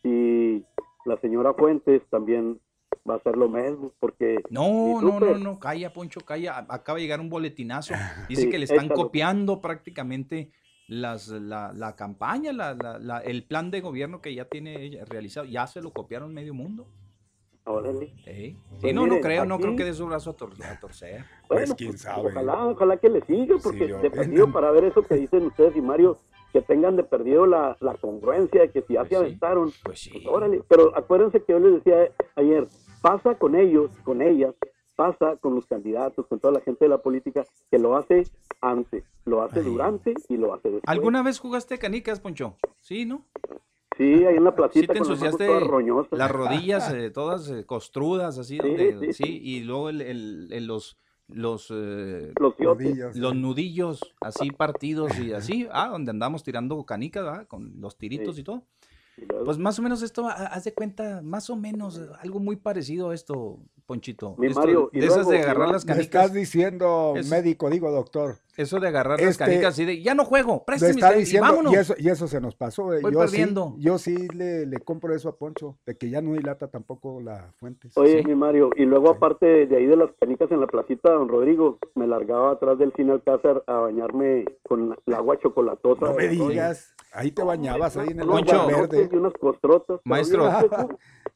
si 0.00 0.64
la 1.04 1.16
señora 1.20 1.54
Fuentes 1.54 2.02
también 2.08 2.60
va 3.08 3.14
a 3.14 3.16
hacer 3.16 3.36
lo 3.36 3.48
mismo, 3.48 3.90
porque... 3.98 4.40
No, 4.48 5.00
no, 5.00 5.18
no, 5.18 5.18
súper- 5.18 5.40
no, 5.40 5.58
calla, 5.58 5.92
Poncho, 5.92 6.20
calla. 6.20 6.66
Acaba 6.68 6.98
de 6.98 7.02
llegar 7.02 7.18
un 7.20 7.28
boletinazo. 7.28 7.94
Dice 8.28 8.42
Sí, 8.42 8.48
que 8.48 8.58
le 8.60 8.66
están 8.66 8.84
échalo. 8.84 8.94
copiando 9.06 9.60
prácticamente 9.60 10.52
las, 10.86 11.26
la, 11.26 11.72
la 11.72 11.96
campaña, 11.96 12.52
la, 12.52 12.74
la- 12.74 13.00
la- 13.00 13.18
el 13.18 13.42
plan 13.42 13.72
de 13.72 13.80
gobierno 13.80 14.20
que 14.20 14.36
ya 14.36 14.44
tiene 14.44 14.80
ella 14.84 15.04
realizado. 15.04 15.46
Ya 15.46 15.66
se 15.66 15.82
lo 15.82 15.90
copiaron 15.92 16.32
medio 16.32 16.54
mundo. 16.54 16.86
Órale. 17.68 18.12
Ey. 18.26 18.52
Sí, 18.52 18.78
Pues 18.80 18.94
no, 18.94 19.06
no 19.06 19.20
creo, 19.20 19.44
no 19.44 19.58
creo 19.58 19.76
que 19.76 19.84
de 19.84 19.92
su 19.94 20.06
brazo 20.06 20.30
a, 20.30 20.36
tor- 20.36 20.64
a 20.64 20.78
torcer. 20.80 21.24
Pues, 21.46 21.60
Bueno, 21.60 21.74
quién 21.76 21.90
pues, 21.90 22.00
sabe. 22.02 22.28
Ojalá, 22.30 22.66
ojalá 22.66 22.96
que 22.96 23.08
le 23.08 23.20
siga, 23.26 23.56
porque 23.62 23.86
Sí, 23.86 23.92
de 23.92 24.10
perdido 24.10 24.52
para 24.52 24.70
ver 24.70 24.84
eso 24.84 25.02
que 25.02 25.14
dicen 25.16 25.46
ustedes 25.46 25.76
y 25.76 25.80
Mario, 25.82 26.18
que 26.52 26.62
tengan 26.62 26.96
de 26.96 27.04
perdido 27.04 27.46
la, 27.46 27.76
la 27.80 27.94
congruencia 27.94 28.62
de 28.62 28.70
que 28.70 28.82
si 28.82 28.94
ya 28.94 29.00
Pues 29.00 29.10
se 29.10 29.14
sí. 29.16 29.20
aventaron, 29.22 29.72
Pues 29.84 30.00
sí. 30.00 30.10
Pues 30.12 30.26
órale, 30.26 30.62
pero 30.68 30.96
acuérdense 30.96 31.42
que 31.42 31.52
yo 31.52 31.58
les 31.58 31.74
decía 31.84 32.10
ayer, 32.36 32.68
pasa 33.02 33.34
con 33.36 33.54
ellos, 33.54 33.90
con 34.04 34.22
ellas, 34.22 34.54
pasa 34.96 35.36
con 35.36 35.54
los 35.54 35.66
candidatos, 35.66 36.26
con 36.26 36.40
toda 36.40 36.54
la 36.54 36.60
gente 36.60 36.84
de 36.84 36.88
la 36.88 36.98
política, 36.98 37.44
que 37.70 37.78
lo 37.78 37.96
hace 37.96 38.24
antes, 38.60 39.04
lo 39.26 39.42
hace 39.42 39.60
Ay. 39.60 39.64
durante 39.66 40.14
y 40.28 40.36
lo 40.36 40.54
hace 40.54 40.70
después. 40.70 40.82
¿Alguna 40.86 41.22
vez 41.22 41.38
jugaste 41.38 41.78
canicas, 41.78 42.18
Poncho? 42.20 42.56
Sí, 42.80 43.04
¿no? 43.04 43.24
Sí, 43.98 44.04
ahí 44.24 44.36
en 44.36 44.44
la 44.44 44.50
Sí 44.52 44.56
placita 44.56 44.92
te 44.94 45.00
las 45.00 45.08
manos 45.08 45.22
ensuciaste 45.22 45.60
las 46.12 46.30
rodillas 46.30 46.92
eh, 46.92 47.10
todas 47.10 47.50
eh, 47.50 47.66
costrudas, 47.66 48.38
así, 48.38 48.54
Sí, 48.54 48.58
donde, 48.62 49.12
sí, 49.12 49.24
sí, 49.24 49.40
y 49.42 49.60
luego 49.64 49.88
el, 49.90 50.00
el- 50.00 50.48
el- 50.52 50.66
los, 50.66 50.96
los, 51.26 51.66
eh, 51.70 52.32
Los 53.14 53.34
nudillos 53.34 54.14
así 54.20 54.50
partidos 54.52 55.18
y 55.18 55.32
así, 55.32 55.68
ah, 55.72 55.88
donde 55.88 56.10
andamos 56.10 56.42
tirando 56.44 56.82
canicas, 56.86 57.24
¿verdad? 57.24 57.46
Con 57.48 57.74
los 57.80 57.98
tiritos 57.98 58.36
Sí. 58.36 58.40
y 58.42 58.44
todo. 58.44 58.62
Pues 59.44 59.58
más 59.58 59.76
o 59.80 59.82
menos 59.82 60.00
esto, 60.02 60.26
ha- 60.28 60.46
haz 60.46 60.62
de 60.64 60.72
cuenta, 60.72 61.20
más 61.22 61.50
o 61.50 61.56
menos, 61.56 61.98
eh, 61.98 62.06
algo 62.20 62.38
muy 62.38 62.54
parecido 62.56 63.10
a 63.10 63.14
esto. 63.14 63.58
Ponchito. 63.92 64.34
Mi 64.36 64.48
Esto- 64.48 64.60
Mario, 64.60 64.90
y 64.92 65.00
de 65.00 65.06
esas 65.06 65.16
luego- 65.26 65.30
de 65.32 65.38
agarrar 65.40 65.68
y 65.70 65.72
las 65.72 65.86
Me 65.86 65.92
canicas. 65.94 66.04
estás 66.24 66.32
diciendo 66.34 67.14
Es- 67.16 67.30
médico, 67.30 67.70
digo 67.70 67.90
doctor. 67.90 68.36
Eso 68.58 68.80
de 68.80 68.88
agarrar 68.88 69.18
las 69.20 69.30
Este- 69.30 69.44
canicas 69.44 69.78
y 69.78 69.84
de, 69.86 70.02
ya 70.02 70.14
no 70.14 70.24
juego, 70.26 70.56
Me 70.56 70.62
préstame 70.66 70.90
está 70.90 71.16
y 71.16 71.20
diciendo, 71.20 71.48
vámonos. 71.48 71.72
y 71.72 71.76
eso, 71.76 71.94
y 71.96 72.08
eso 72.10 72.28
se 72.28 72.40
nos 72.40 72.54
pasó. 72.54 72.92
eh. 72.92 72.98
Voy 73.00 73.12
Yo 73.14 73.20
perdiendo. 73.20 73.72
sí, 73.76 73.82
yo 73.82 73.98
sí 73.98 74.28
le, 74.34 74.66
le 74.66 74.78
compro 74.80 75.14
eso 75.14 75.30
a 75.30 75.36
Poncho, 75.36 75.78
de 75.86 75.96
que 75.96 76.10
ya 76.10 76.20
no 76.20 76.34
dilata 76.34 76.68
tampoco 76.68 77.20
la 77.22 77.54
fuente. 77.58 77.88
Oye, 77.94 78.18
Sí. 78.20 78.26
mi 78.26 78.34
Mario, 78.34 78.68
y 78.76 78.84
luego 78.84 79.08
aparte 79.10 79.66
de 79.66 79.74
ahí 79.76 79.86
de 79.86 79.96
las 79.96 80.10
canicas 80.20 80.50
en 80.50 80.60
la 80.60 80.66
placita, 80.66 81.10
don 81.12 81.28
Rodrigo, 81.28 81.78
me 81.94 82.06
largaba 82.06 82.50
atrás 82.52 82.78
del 82.78 82.92
cine 82.94 83.12
Alcázar 83.12 83.62
a 83.66 83.74
bañarme 83.74 84.44
con 84.68 84.94
el 85.06 85.14
agua 85.14 85.38
chocolatosa. 85.38 86.04
No 86.04 86.12
me 86.14 86.28
Oye, 86.28 86.48
digas, 86.48 86.94
ahí 87.12 87.30
te 87.32 87.42
bañabas, 87.42 87.96
ahí 87.96 88.08
en 88.08 88.20
el 88.20 88.28
unos 88.28 88.42
Poncho. 88.42 88.66
verde. 88.66 89.08
Y 89.12 89.16
unas 89.16 89.32
costrotas. 89.34 90.00
Maestro. 90.04 90.50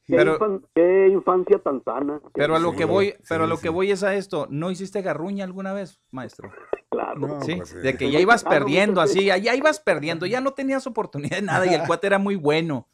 Qué, 0.04 0.16
Pero- 0.16 0.38
infan- 0.38 0.62
qué 0.74 1.08
infancia 1.08 1.58
tan 1.58 1.82
sana. 1.84 2.20
Pero 2.34 2.56
a 2.56 2.58
lo 2.58 2.72
Sí, 2.72 2.76
que 2.78 2.84
voy, 2.84 3.06
sí, 3.10 3.14
pero 3.28 3.44
a 3.44 3.46
lo 3.46 3.56
sí. 3.56 3.62
que 3.62 3.68
voy 3.68 3.90
es 3.92 4.02
a 4.02 4.14
esto, 4.14 4.46
¿no 4.50 4.70
hiciste 4.70 5.00
garruña 5.00 5.44
alguna 5.44 5.72
vez, 5.72 6.00
maestro? 6.10 6.50
Claro. 6.90 7.20
No, 7.20 7.40
Sí, 7.42 7.54
pues, 7.56 7.72
de 7.82 7.96
que 7.96 8.10
ya 8.10 8.18
ibas 8.18 8.44
Ah, 8.44 8.50
perdiendo 8.50 9.00
así, 9.00 9.24
ya, 9.26 9.36
ya 9.36 9.54
ibas 9.54 9.78
perdiendo, 9.80 10.26
ya 10.26 10.40
no 10.40 10.54
tenías 10.54 10.86
oportunidad 10.88 11.36
de 11.36 11.42
nada 11.42 11.66
y 11.66 11.74
el 11.74 11.86
cuate 11.86 12.08
era 12.08 12.18
muy 12.18 12.34
bueno. 12.36 12.88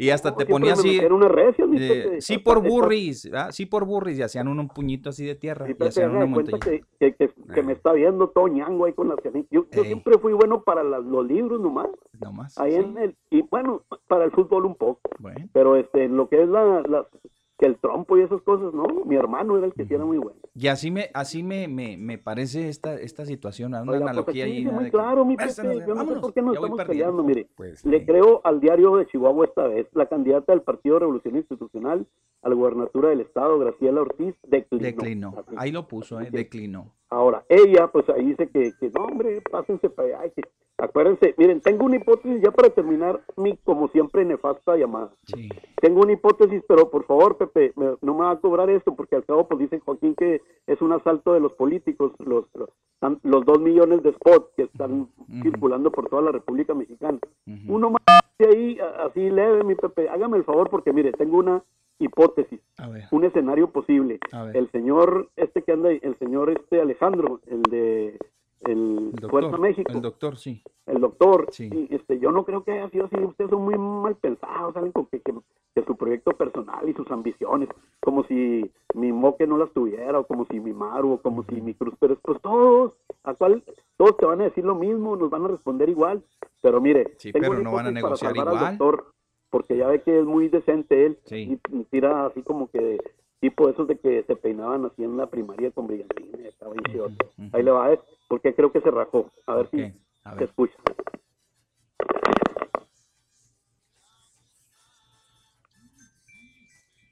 Y 0.00 0.10
hasta 0.10 0.30
te 0.30 0.46
Siempre 0.46 0.52
ponía 0.52 0.72
así, 0.74 1.00
recias, 1.28 1.68
mi 1.68 1.76
eh, 1.80 2.20
sí 2.20 2.38
por 2.38 2.62
burris, 2.62 3.28
¿verdad? 3.28 3.50
sí 3.50 3.66
por 3.66 3.84
burris, 3.84 4.16
y 4.18 4.22
hacían 4.22 4.46
un, 4.46 4.60
un 4.60 4.68
puñito 4.68 5.08
así 5.10 5.26
de 5.26 5.34
tierra, 5.34 5.66
Mi 5.66 5.74
y 5.76 5.84
hacían 5.88 6.14
una 6.14 6.24
montaña. 6.24 6.60
que, 6.60 6.84
que, 7.00 7.14
que- 7.16 7.32
que 7.52 7.62
me 7.64 7.72
está 7.72 7.92
viendo 7.92 8.28
todo 8.28 8.46
ñango 8.46 8.84
ahí 8.84 8.92
con 8.92 9.08
las. 9.08 9.18
Yo, 9.50 9.66
yo 9.68 9.82
siempre 9.84 10.16
fui 10.18 10.32
bueno 10.34 10.62
para 10.62 10.84
las- 10.84 11.04
los 11.04 11.26
libros 11.26 11.60
nomás. 11.60 11.88
Nomás. 12.20 12.56
Ahí 12.58 12.74
sí, 12.74 12.78
en 12.78 12.96
el, 12.98 13.16
y 13.30 13.42
bueno, 13.42 13.82
para 14.06 14.24
el 14.24 14.30
fútbol 14.30 14.66
un 14.66 14.76
poco. 14.76 15.00
bueno. 15.18 15.48
Pero 15.52 15.74
este, 15.74 16.04
en 16.04 16.16
lo 16.16 16.28
que 16.28 16.42
es 16.42 16.48
la, 16.48 16.82
la- 16.82 17.06
que 17.58 17.66
el 17.66 17.76
trompo 17.76 18.16
y 18.16 18.22
esas 18.22 18.40
cosas, 18.42 18.72
no, 18.72 18.86
mi 19.04 19.16
hermano 19.16 19.56
era 19.58 19.66
el 19.66 19.72
que 19.74 19.84
sí 19.84 19.92
era 19.94 20.04
muy 20.04 20.18
bueno. 20.18 20.38
Y 20.54 20.68
así 20.68 20.90
me, 20.92 21.10
así 21.12 21.42
me, 21.42 21.66
me, 21.66 21.96
me 21.96 22.16
parece 22.16 22.68
esta, 22.68 22.94
esta 22.94 23.26
situación, 23.26 23.72
una 23.74 23.80
Oiga, 23.82 23.90
pues 23.98 24.02
analogía 24.10 24.44
ahí. 24.44 24.64
muy 24.64 24.84
de 24.84 24.84
que, 24.84 24.90
claro, 24.96 25.24
mi 25.24 25.36
"Préstanos, 25.36 25.74
Pepe, 25.74 25.88
yo 25.88 25.94
no 25.96 26.06
sé 26.06 26.20
por 26.20 26.32
qué 26.34 26.42
nos 26.42 26.54
estamos 26.54 26.76
perdiendo". 26.76 26.86
peleando, 27.16 27.24
mire. 27.24 27.48
Pues, 27.56 27.84
Le 27.84 27.98
sí. 28.00 28.06
creo 28.06 28.40
al 28.44 28.60
diario 28.60 28.96
de 28.96 29.06
Chihuahua 29.06 29.46
esta 29.46 29.66
vez, 29.66 29.88
la 29.92 30.06
candidata 30.06 30.52
del 30.52 30.62
Partido 30.62 31.00
Revolución 31.00 31.36
Institucional 31.36 32.06
a 32.42 32.48
la 32.48 32.54
gubernatura 32.54 33.08
del 33.08 33.20
Estado, 33.22 33.58
Graciela 33.58 34.02
Ortiz, 34.02 34.34
declinó. 34.46 34.84
Declinó. 34.84 35.34
Así. 35.38 35.56
Ahí 35.58 35.72
lo 35.72 35.88
puso, 35.88 36.20
¿eh? 36.20 36.28
Declinó. 36.30 36.92
Ahora, 37.10 37.44
ella, 37.48 37.88
pues 37.88 38.08
ahí 38.10 38.24
dice 38.26 38.48
que, 38.50 38.72
que 38.78 38.90
no, 38.90 39.04
hombre, 39.06 39.40
pásense 39.50 39.90
para 39.90 40.20
allá. 40.20 40.32
que- 40.34 40.42
acuérdense, 40.78 41.34
miren, 41.36 41.60
tengo 41.60 41.84
una 41.84 41.96
hipótesis 41.96 42.40
ya 42.42 42.50
para 42.50 42.70
terminar 42.70 43.20
mi, 43.36 43.56
como 43.64 43.88
siempre, 43.88 44.24
nefasta 44.24 44.76
llamada. 44.76 45.10
Sí. 45.26 45.48
Tengo 45.80 46.00
una 46.02 46.12
hipótesis, 46.12 46.62
pero 46.68 46.88
por 46.90 47.04
favor, 47.04 47.36
Pepe, 47.36 47.72
me- 47.76 47.96
no 48.00 48.14
me 48.14 48.20
va 48.20 48.30
a 48.32 48.40
cobrar 48.40 48.70
esto, 48.70 48.94
porque 48.94 49.16
al 49.16 49.24
cabo, 49.24 49.46
pues 49.48 49.58
dice 49.60 49.80
Joaquín 49.80 50.14
que 50.14 50.40
es 50.66 50.80
un 50.80 50.92
asalto 50.92 51.32
de 51.34 51.40
los 51.40 51.52
políticos, 51.54 52.12
los, 52.18 52.44
los, 53.22 53.44
dos 53.44 53.60
millones 53.60 54.02
de 54.02 54.12
spots 54.12 54.50
que 54.56 54.62
están 54.64 55.08
circulando 55.42 55.90
por 55.90 56.08
toda 56.08 56.22
la 56.22 56.32
República 56.32 56.74
Mexicana. 56.74 57.18
Uno 57.68 57.90
más 57.90 58.02
de 58.38 58.46
ahí, 58.46 58.78
así 59.04 59.30
leve, 59.30 59.64
mi 59.64 59.74
Pepe, 59.74 60.08
hágame 60.08 60.36
el 60.38 60.44
favor, 60.44 60.70
porque 60.70 60.92
mire, 60.92 61.12
tengo 61.12 61.38
una 61.38 61.62
hipótesis, 61.98 62.60
un 63.10 63.24
escenario 63.24 63.70
posible. 63.70 64.20
A 64.32 64.44
ver. 64.44 64.56
El 64.56 64.70
señor, 64.70 65.28
este 65.34 65.62
que 65.62 65.72
anda 65.72 65.88
ahí, 65.88 65.98
el 66.02 66.16
señor 66.18 66.50
este 66.50 66.80
Alejandro, 66.80 67.40
el 67.48 67.62
de 67.62 68.16
el, 68.62 69.12
doctor, 69.12 69.58
México, 69.60 69.90
el 69.92 70.00
doctor, 70.02 70.36
sí. 70.36 70.62
el 70.86 71.00
doctor, 71.00 71.46
Sí. 71.50 71.70
y, 71.72 71.94
este, 71.94 72.18
yo 72.18 72.32
no 72.32 72.44
creo 72.44 72.64
que 72.64 72.72
haya 72.72 72.88
sido 72.90 73.06
así, 73.06 73.16
ustedes 73.22 73.50
son 73.50 73.62
muy 73.62 73.76
mal 73.78 74.16
pensados, 74.16 74.74
saben 74.74 74.92
con 74.92 75.06
que, 75.06 75.20
que, 75.20 75.32
que 75.74 75.84
su 75.84 75.96
proyecto 75.96 76.32
personal 76.32 76.88
y 76.88 76.92
sus 76.94 77.10
ambiciones, 77.10 77.68
como 78.00 78.24
si 78.24 78.70
mi 78.94 79.12
moque 79.12 79.46
no 79.46 79.56
las 79.58 79.70
tuviera, 79.72 80.18
o 80.18 80.26
como 80.26 80.44
si 80.46 80.58
mi 80.60 80.72
Maru, 80.72 81.12
o 81.12 81.22
como 81.22 81.44
si 81.44 81.60
mi 81.60 81.74
Cruz 81.74 81.94
Pérez, 81.98 82.18
pues 82.22 82.40
todos, 82.42 82.94
a 83.24 83.34
cual, 83.34 83.62
todos 83.96 84.16
te 84.16 84.26
van 84.26 84.40
a 84.40 84.44
decir 84.44 84.64
lo 84.64 84.74
mismo, 84.74 85.14
nos 85.16 85.30
van 85.30 85.44
a 85.44 85.48
responder 85.48 85.88
igual, 85.88 86.22
pero 86.60 86.80
mire, 86.80 87.14
Sí, 87.18 87.32
tengo 87.32 87.50
pero 87.50 87.62
no 87.62 87.72
van 87.72 87.86
a 87.86 87.90
negociar 87.92 88.32
al 88.32 88.36
igual. 88.38 88.76
doctor, 88.78 89.12
porque 89.50 89.76
ya 89.76 89.86
ve 89.88 90.02
que 90.02 90.18
es 90.18 90.24
muy 90.26 90.48
decente 90.48 91.06
él, 91.06 91.18
Sí. 91.24 91.58
y 91.70 91.84
tira 91.84 92.26
así 92.26 92.42
como 92.42 92.68
que 92.70 92.98
tipo 93.40 93.68
esos 93.68 93.86
de 93.88 93.98
que 93.98 94.22
se 94.24 94.36
peinaban 94.36 94.84
así 94.86 95.04
en 95.04 95.16
la 95.16 95.26
primaria 95.26 95.70
con 95.70 95.86
brillantina, 95.86 96.48
estaba 96.48 96.72
bien 96.72 96.84
chido. 96.86 97.06
ujú. 97.06 97.50
Ahí 97.52 97.62
le 97.62 97.70
va 97.70 97.84
a 97.84 97.88
ver, 97.88 98.00
porque 98.28 98.54
creo 98.54 98.72
que 98.72 98.80
se 98.80 98.90
rajó, 98.90 99.30
a 99.46 99.54
ver 99.54 99.66
Ok, 99.66 99.70
si 99.72 99.82
a 100.24 100.30
se 100.32 100.36
ver. 100.36 100.48
escucha. 100.48 100.76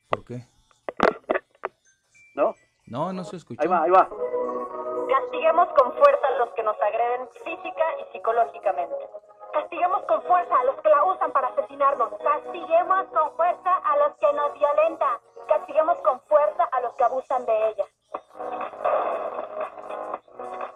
¿Por 0.09 0.25
qué? 0.25 0.45
¿No? 2.35 2.57
No, 2.87 3.13
no 3.13 3.25
se 3.25 3.37
escuchó. 3.37 3.61
Ahí 3.63 3.69
va, 3.69 3.83
ahí 3.83 3.91
va. 3.91 4.09
Castiguemos 5.09 5.69
con 5.79 5.93
fuerza 5.95 6.27
a 6.27 6.39
los 6.39 6.51
que 6.55 6.63
nos 6.63 6.77
agreden 6.81 7.29
física 7.45 7.85
y 8.01 8.13
psicológicamente. 8.13 8.95
Castiguemos 9.53 10.03
con 10.05 10.23
fuerza 10.23 10.61
a 10.61 10.65
los 10.65 10.77
que 10.81 10.89
la 10.89 11.05
usan 11.05 11.33
para 11.33 11.49
asesinarnos. 11.49 12.11
Castiguemos 12.23 13.07
con 13.09 13.33
fuerza 13.37 13.77
a 13.77 13.97
los 13.99 14.17
que 14.17 14.33
nos 14.33 14.53
violentan. 14.55 15.19
Castiguemos 15.49 15.99
con 15.99 16.21
fuerza 16.23 16.65
a 16.73 16.81
los 16.81 16.95
que 16.95 17.05
abusan 17.05 17.47
de 17.47 17.69
ella. 17.69 17.85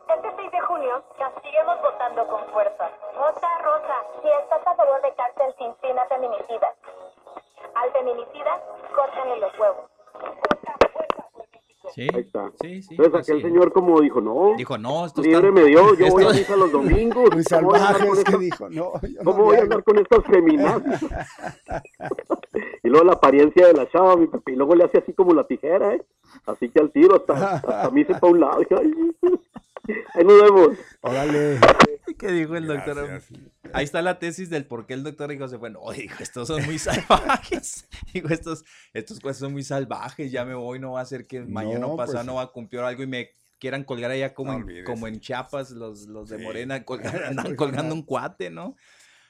Este 0.09 0.33
6 0.37 0.53
de 0.53 0.61
junio, 0.61 1.03
castiguemos 1.19 1.83
votando 1.83 2.27
con 2.27 2.45
fuerza. 2.47 2.91
Vota 3.17 3.59
rosa 3.63 3.97
si 4.23 4.29
estás 4.29 4.67
a 4.67 4.75
favor 4.75 5.03
de 5.03 5.15
cárcel 5.15 5.55
sin 5.59 5.75
fin 5.77 5.99
a 5.99 6.07
feminicidas. 6.07 6.75
Al 7.75 7.93
feminicida, 7.93 8.61
córtenle 8.95 9.37
los 9.39 9.59
huevos. 9.59 9.91
Sí, 11.95 12.07
Ahí 12.15 12.21
está. 12.21 12.51
sí, 12.61 12.83
sí. 12.83 12.95
Entonces 12.97 13.21
aquel 13.23 13.37
es. 13.39 13.43
señor 13.43 13.73
como 13.73 14.01
dijo, 14.01 14.21
no, 14.21 14.55
Dijo, 14.57 14.79
no, 14.79 15.05
esto 15.07 15.23
libre 15.23 15.49
está... 15.49 15.51
me 15.53 15.65
dio, 15.65 15.95
yo 15.95 16.07
voy 16.09 16.25
a 16.25 16.29
esto- 16.29 16.39
misa 16.39 16.57
los 16.57 16.73
domingos. 16.73 17.31
Muy 17.35 17.45
¿Cómo 17.45 17.69
voy 17.69 17.79
a 17.79 17.89
andar 17.89 18.07
con 18.07 18.17
salvajes 18.17 18.25
que 18.25 18.31
estas- 18.31 18.41
dijo, 18.41 18.69
no, 18.71 18.93
yo 19.03 19.09
no 19.23 19.25
¿Cómo 19.33 19.45
voy 19.45 19.55
le 19.57 19.61
a 19.61 19.63
andar 19.65 19.83
con 19.85 19.99
estas 19.99 20.25
feminazis? 20.25 21.09
y 22.85 22.89
luego 22.89 23.05
la 23.05 23.13
apariencia 23.13 23.67
de 23.67 23.73
la 23.75 23.89
chava, 23.91 24.17
mi 24.17 24.27
Pepe, 24.27 24.53
y 24.53 24.57
luego 24.57 24.75
le 24.75 24.85
hace 24.85 24.99
así 24.99 25.13
como 25.13 25.35
la 25.35 25.45
tijera, 25.45 25.95
¿eh? 25.95 26.03
Así 26.47 26.69
que 26.69 26.81
al 26.81 26.91
tiro, 26.93 27.17
hasta, 27.17 27.57
hasta 27.57 27.91
mí 27.91 28.05
se 28.05 28.15
para 28.15 28.33
un 28.33 28.41
lado. 28.41 28.61
Ay, 28.71 28.95
Ahí 30.15 30.25
nos 30.25 30.43
vemos. 30.43 30.69
Órale. 31.03 31.59
¿Qué 32.21 32.31
dijo 32.33 32.55
el 32.57 32.67
doctor? 32.67 33.07
Gracias. 33.09 33.41
Ahí 33.73 33.85
está 33.85 34.03
la 34.03 34.19
tesis 34.19 34.51
del 34.51 34.67
por 34.67 34.87
qué 34.87 34.95
el 34.95 35.03
doctor 35.03 35.31
dijo, 35.31 35.49
se 35.49 35.59
fue, 35.59 35.71
no, 35.71 35.81
dijo, 35.93 36.23
estos 36.23 36.47
son 36.49 36.65
muy 36.67 36.79
salvajes. 36.79 37.89
dijo, 38.13 38.29
estos, 38.29 38.65
estos 38.93 39.19
cosas 39.21 39.39
son 39.39 39.53
muy 39.53 39.63
salvajes, 39.63 40.31
ya 40.31 40.45
me 40.45 40.55
voy, 40.55 40.79
no 40.79 40.93
va 40.93 41.01
a 41.01 41.07
ser 41.07 41.27
que 41.27 41.41
mañana 41.41 41.87
o 41.87 41.91
No, 41.91 41.97
pasado 41.97 42.19
pues- 42.19 42.27
no 42.27 42.35
va 42.35 42.43
a 42.43 42.47
cumplir 42.53 42.83
algo 42.83 43.03
y 43.03 43.07
me 43.07 43.31
quieran 43.59 43.85
colgar 43.85 44.11
allá 44.11 44.35
como, 44.35 44.59
No 44.59 44.69
en, 44.71 44.85
como 44.85 45.07
en 45.07 45.21
Chiapas, 45.21 45.71
los, 45.73 46.07
los 46.07 46.29
de 46.29 46.39
Sí. 46.39 46.45
Morena 46.45 46.85
colgar- 46.85 47.25
andan 47.25 47.57
colgando 47.57 47.95
un 47.95 48.03
cuate, 48.03 48.51
¿no? 48.51 48.77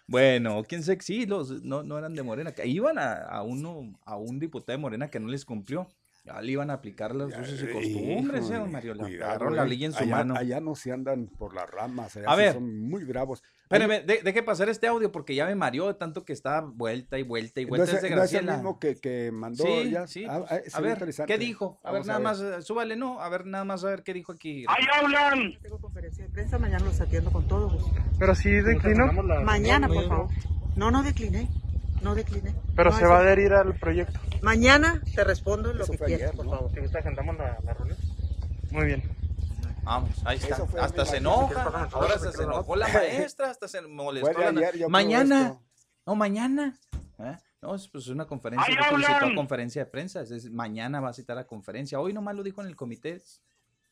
Bueno, 0.06 0.64
quién 0.68 0.82
sé, 0.82 0.98
sí, 1.00 1.24
los, 1.26 1.62
no, 1.62 1.84
no 1.84 1.96
eran 1.96 2.14
de 2.14 2.22
Morena, 2.24 2.52
que 2.52 2.66
iban 2.66 2.98
a, 2.98 3.12
a 3.14 3.42
uno, 3.42 3.96
a 4.04 4.16
un 4.16 4.40
diputado 4.40 4.76
de 4.76 4.82
Morena 4.82 5.08
que 5.08 5.20
no 5.20 5.28
les 5.28 5.44
cumplió. 5.44 5.88
Ya 6.22 6.40
le 6.42 6.52
iban 6.52 6.70
a 6.70 6.74
aplicar 6.74 7.14
los 7.14 7.32
usos 7.32 7.62
y 7.62 7.72
costumbres, 7.72 8.42
Híjole, 8.44 8.56
eh, 8.56 8.59
don 8.59 8.72
Mario. 8.72 8.94
Cuidado, 8.98 9.24
agarraron 9.30 9.56
la 9.56 9.64
eh. 9.64 9.68
ley 9.68 9.84
en 9.86 9.92
su 9.92 10.02
allá, 10.02 10.16
mano. 10.16 10.34
Allá 10.36 10.60
no 10.60 10.74
se 10.74 10.92
andan 10.92 11.28
por 11.28 11.55
las 11.55 11.68
ramas, 11.70 12.14
allá 12.14 12.30
A 12.30 12.34
sí 12.34 12.42
ver. 12.42 12.52
son 12.55 12.78
muy 12.90 13.05
bravos. 13.05 13.42
Espérame, 13.62 14.05
de- 14.05 14.20
deje 14.22 14.42
pasar 14.42 14.68
este 14.68 14.86
audio 14.86 15.10
porque 15.12 15.34
ya 15.34 15.47
me 15.47 15.55
mareó 15.55 15.86
de 15.86 15.94
tanto 15.94 16.24
que 16.24 16.34
está 16.34 16.60
vuelta 16.60 17.18
y 17.18 17.22
vuelta 17.22 17.60
y 17.60 17.64
¿No 17.64 17.68
vuelta 17.70 17.90
es, 17.92 18.02
ese 18.05 18.14
no 18.14 18.22
es 18.22 18.32
el 18.34 18.44
mismo 18.47 18.78
que, 18.78 18.97
que 18.97 19.30
mandó 19.32 19.64
Sí, 19.64 19.90
ya? 19.90 20.06
sí. 20.06 20.26
Ah, 20.28 20.40
pues, 20.40 20.52
ah, 20.52 20.60
se 20.70 20.76
a 20.76 20.80
ve 20.80 20.94
ver. 20.94 21.26
¿qué 21.26 21.38
dijo? 21.38 21.78
A 21.84 21.92
ver, 21.92 22.02
Vamos 22.02 22.06
nada 22.09 22.20
más, 22.20 22.40
eh, 22.42 22.62
súbale, 22.62 22.97
¿no? 22.97 23.20
A 23.20 23.28
ver, 23.30 23.47
nada 23.47 23.64
más, 23.64 23.82
a 23.84 23.88
ver 23.88 24.02
qué 24.02 24.12
dijo 24.12 24.32
aquí. 24.32 24.66
Tengo 25.62 25.78
conferencia 25.78 26.24
de 26.24 26.30
prensa, 26.30 26.59
mañana 26.59 26.84
los 26.84 27.01
atiendo 27.01 27.30
con 27.30 27.48
todo 27.48 27.70
gusto. 27.70 27.90
Pero 28.18 28.34
sí 28.34 28.51
declinó, 28.51 29.10
Mañana, 29.42 29.88
por 29.88 30.06
favor. 30.06 30.28
No, 30.76 30.90
no 30.90 31.02
decliné. 31.02 31.48
No 32.01 32.14
decliné. 32.14 32.55
pero 32.74 32.90
No, 32.90 32.97
se 32.98 33.06
va 33.06 33.18
a 33.18 33.20
adherir 33.20 33.52
al 33.52 33.74
proyecto. 33.78 34.18
Mañana 34.43 35.02
te 35.14 35.22
respondo 35.24 35.72
lo 35.72 35.85
Eso 35.85 35.93
que 35.93 35.98
quieras, 35.98 36.22
ayer, 36.31 36.36
por 36.36 36.47
¿no? 36.47 36.52
favor. 36.52 36.72
¿Te 36.72 36.81
gusta 36.81 36.98
agendamos 37.01 37.36
la, 37.36 37.59
la 37.62 37.74
reunión? 37.74 37.98
Muy 38.70 38.86
bien. 38.86 39.02
Vamos, 39.82 40.10
ahí 40.24 40.39
está. 40.39 40.66
Hasta 40.81 41.05
se 41.05 41.16
enoja. 41.18 41.62
Ahora 41.93 42.18
se, 42.18 42.32
se 42.32 42.43
enojó 42.43 42.77
la 42.77 42.89
maestra, 42.89 43.51
hasta 43.51 43.66
se 43.68 43.81
molestó. 43.82 44.39
La- 44.39 44.48
ayer, 44.68 44.89
mañana. 44.89 45.59
No, 46.06 46.14
mañana. 46.14 46.78
¿eh? 47.18 47.36
No, 47.62 47.74
es 47.74 47.89
pues 47.89 48.06
una 48.09 48.27
conferencia. 48.27 48.74
no 48.74 48.85
solicitó 48.90 49.27
a 49.27 49.35
conferencia 49.35 49.85
de 49.85 49.90
prensa. 49.90 50.20
es- 50.22 50.31
es 50.31 50.51
mañana 50.51 51.01
va 51.01 51.10
a 51.10 51.12
citar 51.12 51.36
a 51.39 51.47
conferencia. 51.47 52.01
Hoy 52.01 52.12
nomás 52.12 52.35
lo 52.36 52.43
dijo 52.43 52.60
en 52.62 52.68
el 52.68 52.77
comité. 52.77 53.20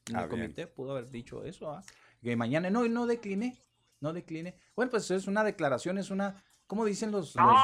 En 0.09 0.16
Ah, 0.16 0.22
el 0.22 0.28
bien. 0.28 0.40
comité 0.43 0.66
pudo 0.66 0.93
haber 0.93 1.10
dicho 1.10 1.44
eso. 1.44 1.70
¿ah? 1.70 1.82
Que 2.22 2.35
mañana 2.36 2.70
no, 2.70 2.86
y 2.86 2.89
no 2.89 3.06
decliné. 3.06 3.62
No 4.01 4.12
decliné. 4.12 4.56
Bueno, 4.76 4.90
pues 4.90 5.10
es 5.10 5.26
una 5.26 5.43
declaración, 5.44 5.98
es 5.98 6.10
una. 6.10 6.43
¿Cómo 6.68 6.84
dicen 6.84 7.10
los. 7.10 7.34
los 7.34 7.58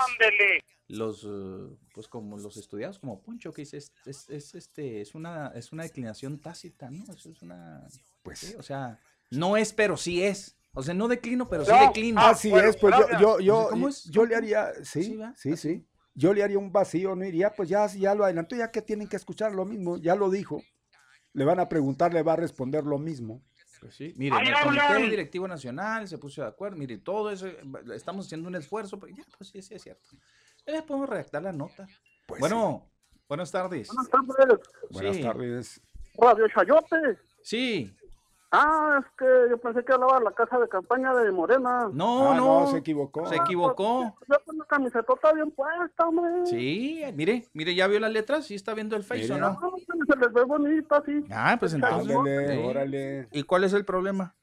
los 0.88 1.24
eh, 1.24 1.76
pues 1.94 2.08
como 2.08 2.36
los 2.36 2.56
estudiados 2.58 2.98
como 2.98 3.22
Poncho 3.22 3.52
que 3.54 3.62
dice 3.62 3.78
es, 3.78 3.92
es, 4.04 4.28
es, 4.28 4.54
este 4.54 5.00
es 5.00 5.14
una 5.14 5.48
es 5.54 5.72
una 5.72 5.82
declinación 5.84 6.38
tácita 6.38 6.90
no 6.90 7.04
eso 7.10 7.30
es 7.30 7.40
una 7.40 7.86
Pues, 8.22 8.38
sí, 8.40 8.54
o 8.58 8.62
sea 8.62 8.98
no 9.30 9.56
es 9.56 9.72
pero 9.72 9.96
sí 9.96 10.22
es 10.22 10.56
o 10.74 10.82
sea 10.82 10.92
no 10.92 11.08
declino 11.08 11.48
pero 11.48 11.64
sí 11.64 11.70
No. 11.72 11.80
declino 11.86 12.20
Así 12.20 12.52
es, 12.52 12.76
pues 12.76 12.94
yo, 12.98 13.06
yo, 13.18 13.40
yo, 13.40 13.68
¿Cómo 13.70 13.88
es? 13.88 14.04
yo 14.04 14.26
le 14.26 14.36
haría, 14.36 14.72
Sí, 14.82 15.04
sí, 15.04 15.16
¿va? 15.16 15.32
sí, 15.36 15.56
sí. 15.56 15.86
yo 16.14 16.34
le 16.34 16.42
haría 16.42 16.58
un 16.58 16.70
vacío, 16.70 17.16
no 17.16 17.24
iría, 17.24 17.50
pues 17.54 17.68
ya, 17.70 17.86
ya 17.86 18.14
lo 18.14 18.24
adelantó, 18.24 18.54
ya 18.54 18.70
que 18.70 18.82
tienen 18.82 19.08
que 19.08 19.16
escuchar 19.16 19.52
lo 19.52 19.64
mismo, 19.64 19.96
ya 19.96 20.14
lo 20.14 20.28
dijo. 20.28 20.62
Le 21.32 21.44
van 21.46 21.60
a 21.60 21.68
preguntar, 21.68 22.12
le 22.12 22.22
va 22.22 22.34
a 22.34 22.36
responder 22.36 22.84
lo 22.84 22.98
mismo. 22.98 23.40
Pues 23.84 23.96
sí, 23.96 24.14
mire, 24.16 24.34
el 24.38 24.54
Comité 24.62 24.96
Directivo 25.10 25.46
Nacional 25.46 26.08
se 26.08 26.16
puso 26.16 26.40
de 26.40 26.48
acuerdo, 26.48 26.78
mire, 26.78 26.96
todo 26.96 27.30
eso, 27.30 27.46
estamos 27.94 28.24
haciendo 28.24 28.48
un 28.48 28.54
esfuerzo, 28.54 28.98
pero 28.98 29.14
ya, 29.14 29.22
pues 29.36 29.50
sí, 29.50 29.60
sí 29.60 29.74
es 29.74 29.82
cierto. 29.82 30.08
Ya 30.66 30.86
podemos 30.86 31.06
redactar 31.06 31.42
la 31.42 31.52
nota. 31.52 31.86
Pues 32.26 32.40
bueno, 32.40 32.90
buenas 33.28 33.52
tardes. 33.52 33.88
Buenas 33.88 34.08
tardes. 34.08 34.58
Buenas 34.90 35.16
Sí. 35.16 35.22
tardes. 35.22 35.82
Radio 36.16 36.48
Chayote. 36.48 37.18
Sí. 37.42 37.94
Ah, 38.56 39.00
es 39.00 39.06
que 39.18 39.26
yo 39.50 39.58
pensé 39.58 39.84
que 39.84 39.92
hablaba 39.92 40.18
de 40.18 40.24
la 40.24 40.32
casa 40.32 40.58
de 40.58 40.68
campaña 40.68 41.12
de 41.14 41.30
Morena. 41.32 41.88
No, 41.92 42.32
Ah, 42.32 42.36
no, 42.36 42.60
no, 42.60 42.66
se 42.68 42.78
equivocó. 42.78 43.26
Se 43.26 43.36
equivocó. 43.36 44.14
Yo 44.28 44.36
con 44.44 44.58
la 44.58 44.64
camisetota 44.66 45.32
bien 45.32 45.50
puesta, 45.50 46.06
hombre. 46.06 46.46
Sí, 46.46 47.02
mire, 47.14 47.44
mire, 47.52 47.74
ya 47.74 47.86
vio 47.86 47.98
las 48.00 48.12
letras, 48.12 48.46
sí 48.46 48.54
está 48.54 48.74
viendo 48.74 48.96
el 48.96 49.02
Face 49.04 49.32
o 49.32 49.38
no. 49.38 49.58
No, 49.60 49.72
se 49.78 50.16
les 50.18 50.32
ve 50.32 50.44
bonita, 50.44 51.02
sí. 51.04 51.24
Ah, 51.30 51.56
pues 51.58 51.74
entonces. 51.74 52.16
Ándale, 52.16 52.54
sí. 52.56 52.62
órale. 52.64 53.28
¿Y 53.32 53.42
cuál 53.42 53.64
es 53.64 53.72
el 53.72 53.84
problema? 53.84 54.34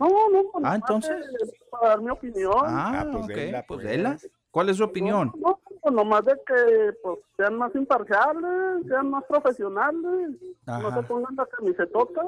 No, 0.00 0.08
no, 0.08 0.38
Ah, 0.38 0.50
nomás, 0.54 0.74
entonces. 0.76 1.26
Para 1.70 1.88
dar 1.88 2.00
mi 2.00 2.10
opinión. 2.10 2.52
Ah, 2.64 3.00
Ah, 3.00 3.08
pues 3.12 3.24
ok, 3.24 3.30
dela, 3.30 3.64
pues 3.66 3.80
pues. 3.82 4.30
¿Cuál 4.50 4.70
es 4.70 4.78
su 4.78 4.84
opinión? 4.84 5.32
No, 5.36 5.60
no, 5.84 5.90
nomás 5.90 6.24
de 6.24 6.32
que 6.46 6.92
pues, 7.02 7.18
sean 7.36 7.58
más 7.58 7.74
imparciales, 7.74 8.86
sean 8.88 9.10
más 9.10 9.22
profesionales. 9.24 10.30
No 10.66 10.72
Ajá. 10.74 10.94
se 10.96 11.02
pongan 11.06 11.36
la 11.36 11.44
camisetota. 11.46 12.22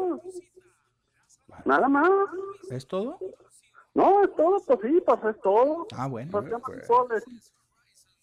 Nada 1.65 1.89
más. 1.89 2.11
¿Es 2.71 2.87
todo? 2.87 3.19
No, 3.95 4.23
es 4.23 4.35
todo, 4.37 4.63
pues 4.67 4.79
sí, 4.83 5.03
pues 5.05 5.25
es 5.35 5.41
todo. 5.41 5.87
Ah, 5.95 6.07
bueno. 6.07 6.31
Pues, 6.31 6.45
¿qué 6.45 6.53
más 6.53 6.63
pues. 6.87 7.09
decir? 7.11 7.41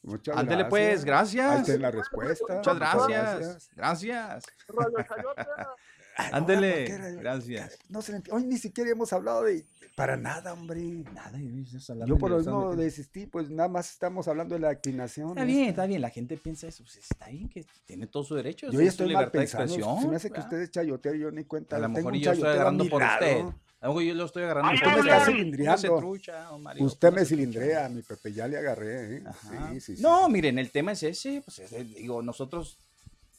Muchas 0.03 0.37
Ándele 0.37 0.65
pues, 0.65 0.99
Ahí 0.99 1.05
gracias. 1.05 1.67
está 1.67 1.81
la 1.81 1.91
respuesta. 1.91 2.55
Muchas 2.55 2.75
gracias. 2.75 3.69
Gracias. 3.75 4.45
Radio 4.67 4.97
Chayote. 5.03 5.45
Ándele. 6.15 6.69
¿por 6.71 6.85
qué 6.85 6.91
era- 6.93 7.09
Gracias. 7.11 7.79
No 7.89 8.01
se 8.01 8.21
Hoy 8.31 8.43
ni 8.45 8.57
siquiera 8.57 8.89
hemos 8.91 9.11
hablado 9.13 9.43
de... 9.43 9.65
Para 9.95 10.17
nada, 10.17 10.51
hombre. 10.51 10.81
Nada, 11.13 11.39
yo 11.39 12.05
Yo 12.05 12.17
por 12.17 12.29
lo 12.29 12.37
mismo 12.37 12.75
desistí, 12.75 13.27
pues 13.27 13.49
nada 13.49 13.69
más 13.69 13.91
estamos 13.91 14.27
hablando 14.27 14.55
de 14.55 14.59
la 14.59 14.69
declinación. 14.69 15.29
Está 15.29 15.45
bien, 15.45 15.69
está 15.69 15.85
bien, 15.85 16.01
la 16.01 16.09
gente 16.09 16.35
piensa 16.35 16.67
eso, 16.67 16.83
pues 16.83 16.97
está 16.97 17.29
bien, 17.29 17.47
que 17.47 17.65
tiene 17.85 18.05
todo 18.07 18.23
su 18.25 18.35
derecho, 18.35 18.69
Yo 18.69 18.81
ya 18.81 18.89
estoy 18.89 19.05
mal 19.07 19.25
libertad 19.25 19.31
de 19.31 19.39
pensando. 19.39 19.63
expresión. 19.73 20.01
Se 20.01 20.07
me 20.09 20.15
hace 20.17 20.31
que 20.31 20.39
usted 20.41 20.57
es 20.59 20.71
chayotero, 20.71 21.15
yo 21.15 21.31
ni 21.31 21.45
cuenta. 21.45 21.77
A 21.77 21.79
lo 21.79 21.87
mejor 21.89 22.13
yo 22.15 22.31
estoy 22.31 22.49
agarrando 22.49 22.85
por 22.89 23.01
lado. 23.01 23.13
usted. 23.25 23.55
A 23.79 23.87
lo 23.87 23.93
mejor 23.93 24.03
yo 24.03 24.13
lo 24.15 24.25
estoy 24.25 24.43
agarrando 24.43 24.71
Ay, 24.71 24.77
por 24.79 24.87
Usted 24.87 25.01
me 25.03 25.09
está 25.11 25.25
cilindreando. 25.25 25.97
Trucha, 25.99 26.57
Mario, 26.57 26.83
Usted 26.85 27.13
me 27.13 27.25
cilindrea, 27.25 27.89
mi 27.89 28.01
Pepe, 28.01 28.33
ya 28.33 28.47
le 28.47 28.57
agarré. 28.57 29.17
¿eh? 29.17 29.23
Ajá. 29.25 29.69
Sí, 29.73 29.79
sí, 29.79 29.95
sí. 29.97 30.01
No, 30.01 30.27
miren, 30.27 30.57
el 30.59 30.71
tema 30.71 30.91
es 30.93 31.03
ese, 31.03 31.41
pues 31.45 31.59
es 31.59 31.71
digo, 31.95 32.21
nosotros 32.21 32.79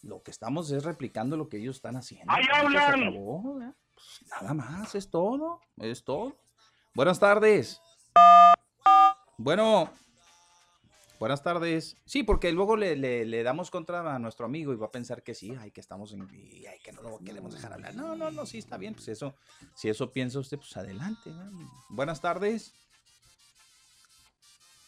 lo 0.06 0.22
que 0.22 0.30
estamos 0.30 0.70
es 0.70 0.84
replicando 0.84 1.36
lo 1.36 1.48
que 1.48 1.58
ellos 1.58 1.76
están 1.76 1.96
haciendo. 1.96 2.32
¡Ahí 2.32 2.44
hablan! 2.48 3.12
Pues 3.94 4.24
nada 4.30 4.54
más, 4.54 4.94
es 4.94 5.10
todo, 5.10 5.60
es 5.78 6.04
todo. 6.04 6.36
Buenas 6.94 7.18
tardes. 7.18 7.80
Bueno, 9.38 9.90
buenas 11.18 11.42
tardes. 11.42 11.96
Sí, 12.06 12.22
porque 12.22 12.52
luego 12.52 12.76
le, 12.76 12.94
le- 12.96 13.24
le 13.26 13.42
damos 13.42 13.70
contra 13.70 14.14
a 14.14 14.18
nuestro 14.18 14.46
amigo 14.46 14.72
y 14.72 14.76
va 14.76 14.86
a 14.86 14.90
pensar 14.92 15.22
que 15.22 15.34
sí, 15.34 15.54
ay, 15.58 15.70
que 15.72 15.80
estamos 15.80 16.12
en, 16.12 16.28
y, 16.32 16.66
ay, 16.66 16.78
que 16.82 16.92
no 16.92 17.02
lo 17.02 17.18
queremos 17.18 17.52
dejar 17.54 17.72
hablar. 17.72 17.94
No, 17.94 18.14
no, 18.16 18.30
no, 18.30 18.46
sí, 18.46 18.58
está 18.58 18.76
bien, 18.78 18.94
pues 18.94 19.08
eso, 19.08 19.34
si 19.74 19.88
eso 19.88 20.12
piensa 20.12 20.38
usted, 20.38 20.56
pues 20.58 20.76
adelante. 20.76 21.30
¿no? 21.30 21.50
Buenas 21.90 22.20
tardes. 22.20 22.74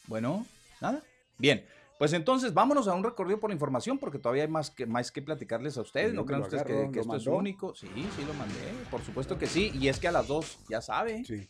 Bueno, 0.07 0.47
nada. 0.81 1.03
Bien, 1.39 1.66
pues 1.99 2.12
entonces 2.12 2.55
vámonos 2.55 2.87
a 2.87 2.95
un 2.95 3.03
recorrido 3.03 3.41
por 3.41 3.51
la 3.51 3.55
información 3.55 3.99
porque 3.99 4.19
todavía 4.19 4.45
hay 4.45 4.49
más 4.49 4.70
que, 4.70 4.87
más 4.87 5.11
que 5.11 5.20
platicarles 5.20 5.77
a 5.77 5.83
ustedes. 5.83 6.12
¿Y 6.12 6.16
¿No 6.16 6.25
crean 6.25 6.43
ustedes 6.43 6.62
que, 6.62 6.73
agarro? 6.73 6.93
que 6.93 6.97
¿Lo 6.99 7.03
esto 7.03 7.16
es 7.16 7.27
único? 7.27 7.75
Sí, 7.75 7.89
sí 7.89 8.25
lo 8.25 8.35
mandé, 8.35 8.55
por 8.91 9.03
supuesto 9.03 9.37
que 9.37 9.47
sí. 9.47 9.73
Y 9.75 9.89
es 9.89 9.99
que 9.99 10.07
a 10.09 10.12
las 10.12 10.29
dos, 10.29 10.61
ya 10.69 10.81
sabe, 10.81 11.25
Sí, 11.25 11.49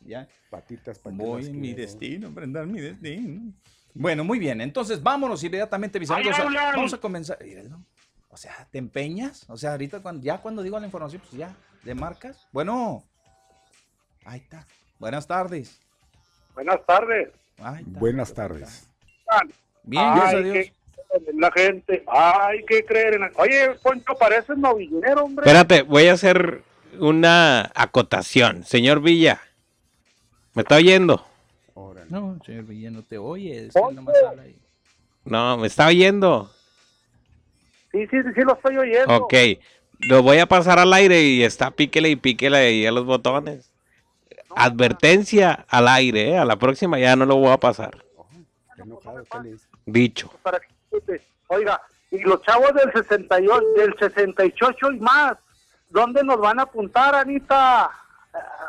ya. 0.00 0.26
patitas, 0.50 0.98
patitas. 0.98 1.26
Voy 1.26 1.46
en 1.46 1.60
mi 1.60 1.74
destino, 1.74 2.30
Brenda, 2.30 2.64
mi 2.66 2.80
destino. 2.80 3.52
Bueno, 3.94 4.24
muy 4.24 4.40
bien. 4.40 4.60
Entonces, 4.60 5.00
vámonos 5.00 5.42
inmediatamente, 5.44 6.00
mis 6.00 6.10
amigos. 6.10 6.36
Vamos 6.36 6.92
a 6.92 6.98
comenzar. 6.98 7.38
Míralo. 7.42 7.80
O 8.28 8.36
sea, 8.36 8.66
¿te 8.68 8.78
empeñas? 8.78 9.48
O 9.48 9.56
sea, 9.56 9.70
ahorita 9.70 10.02
cuando, 10.02 10.24
ya 10.24 10.38
cuando 10.42 10.64
digo 10.64 10.78
la 10.80 10.86
información, 10.86 11.22
pues 11.22 11.38
ya, 11.38 11.54
¿le 11.84 11.94
marcas? 11.94 12.48
Bueno. 12.50 13.04
Ahí 14.24 14.40
está. 14.40 14.66
Buenas 14.98 15.28
tardes. 15.28 15.80
Buenas 16.54 16.84
tardes. 16.84 17.30
Ahí 17.58 17.84
está. 17.86 18.00
Buenas 18.00 18.34
tardes. 18.34 18.90
Bien, 19.84 20.04
gracias 20.14 20.34
a 20.34 20.38
Dios. 20.40 20.54
que 20.54 20.72
creer 20.72 21.30
en 21.34 21.40
la 21.40 21.52
gente. 21.52 22.04
Hay 22.06 22.64
que 22.64 22.84
creer 22.84 23.14
en 23.14 23.20
la... 23.22 23.30
Oye, 23.36 23.70
Poncho, 23.82 24.14
pareces 24.18 24.56
novillero, 24.56 25.24
hombre. 25.24 25.44
Espérate, 25.44 25.82
voy 25.82 26.08
a 26.08 26.14
hacer 26.14 26.62
una 26.98 27.70
acotación. 27.74 28.64
Señor 28.64 29.00
Villa, 29.00 29.40
¿me 30.54 30.62
está 30.62 30.76
oyendo? 30.76 31.24
Órale. 31.74 32.10
No, 32.10 32.38
señor 32.44 32.64
Villa, 32.64 32.90
no 32.90 33.02
te 33.02 33.18
oye. 33.18 33.68
No, 35.24 35.56
me 35.56 35.66
está 35.66 35.88
oyendo. 35.88 36.50
Sí, 37.92 38.06
sí, 38.08 38.16
sí, 38.34 38.40
lo 38.42 38.54
estoy 38.54 38.76
oyendo. 38.76 39.16
Ok, 39.16 39.34
lo 40.08 40.22
voy 40.22 40.38
a 40.38 40.46
pasar 40.46 40.78
al 40.78 40.92
aire 40.92 41.22
y 41.22 41.44
está 41.44 41.70
píquele 41.70 42.10
y 42.10 42.16
píquele 42.16 42.56
ahí 42.56 42.86
a 42.86 42.92
los 42.92 43.04
botones. 43.04 43.70
Advertencia 44.56 45.64
al 45.68 45.88
aire, 45.88 46.30
¿eh? 46.30 46.38
a 46.38 46.44
la 46.44 46.56
próxima 46.56 46.98
ya 46.98 47.16
no 47.16 47.26
lo 47.26 47.36
voy 47.36 47.50
a 47.50 47.58
pasar. 47.58 48.04
Qué 48.76 48.82
enojado, 48.82 49.24
¿qué 49.24 49.56
dice? 49.84 49.98
Dicho. 49.98 50.30
Para 50.42 50.60
que. 50.60 51.20
Oiga, 51.48 51.80
y 52.10 52.18
los 52.20 52.42
chavos 52.42 52.72
del 52.74 52.92
68, 52.92 53.64
del 53.76 53.98
68 53.98 54.92
y 54.92 55.00
más, 55.00 55.36
¿dónde 55.90 56.22
nos 56.22 56.38
van 56.38 56.60
a 56.60 56.62
apuntar, 56.62 57.14
Anita? 57.14 57.90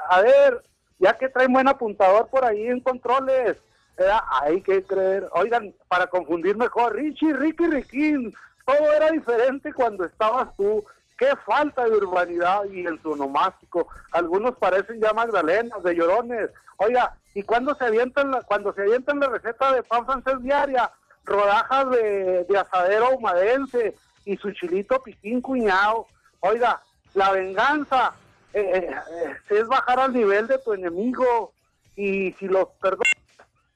A 0.10 0.22
ver, 0.22 0.64
ya 1.00 1.18
que 1.18 1.30
traen 1.30 1.54
buen 1.54 1.68
apuntador 1.68 2.28
por 2.28 2.44
ahí 2.44 2.68
en 2.68 2.80
controles. 2.80 3.58
¿verdad? 3.98 4.20
Hay 4.42 4.62
que 4.62 4.84
creer. 4.84 5.30
Oigan, 5.34 5.74
para 5.88 6.08
confundir 6.08 6.58
mejor, 6.58 6.96
Richie, 6.96 7.34
Ricky, 7.34 7.68
Riquín, 7.68 8.34
todo 8.66 8.94
era 8.94 9.12
diferente 9.12 9.74
cuando 9.74 10.06
estabas 10.06 10.56
tú. 10.58 10.84
Qué 11.18 11.34
falta 11.46 11.86
de 11.86 11.96
urbanidad 11.96 12.66
y 12.66 12.86
en 12.86 13.02
su 13.02 13.12
onomástico. 13.12 13.88
Algunos 14.12 14.58
parecen 14.58 15.00
ya 15.00 15.14
magdalenas, 15.14 15.82
de 15.82 15.96
llorones. 15.96 16.50
Oiga, 16.78 17.16
¿y 17.34 17.44
cuando 17.44 17.74
se 17.76 17.86
avientan 17.86 18.32
la, 18.32 18.42
cuando 18.42 18.74
se 18.74 18.82
avientan 18.82 19.20
la 19.22 19.28
receta 19.28 19.72
de 19.72 19.84
pan 19.84 20.06
francés 20.06 20.42
diaria? 20.42 20.92
Rodajas 21.26 21.90
de, 21.90 22.46
de 22.46 22.58
asadero 22.58 23.08
ahumadense 23.08 23.96
y 24.26 24.38
su 24.38 24.52
chilito 24.52 25.02
piquín 25.02 25.42
cuñado. 25.42 26.08
Oiga, 26.40 26.82
la 27.14 27.32
venganza 27.32 28.14
eh, 28.54 28.62
eh, 28.62 28.96
eh, 29.24 29.36
es 29.50 29.68
bajar 29.68 30.00
al 30.00 30.14
nivel 30.14 30.48
de 30.48 30.58
tu 30.60 30.74
enemigo 30.74 31.52
y 31.96 32.34
si 32.34 32.48
los 32.48 32.68
perdonas 32.82 33.04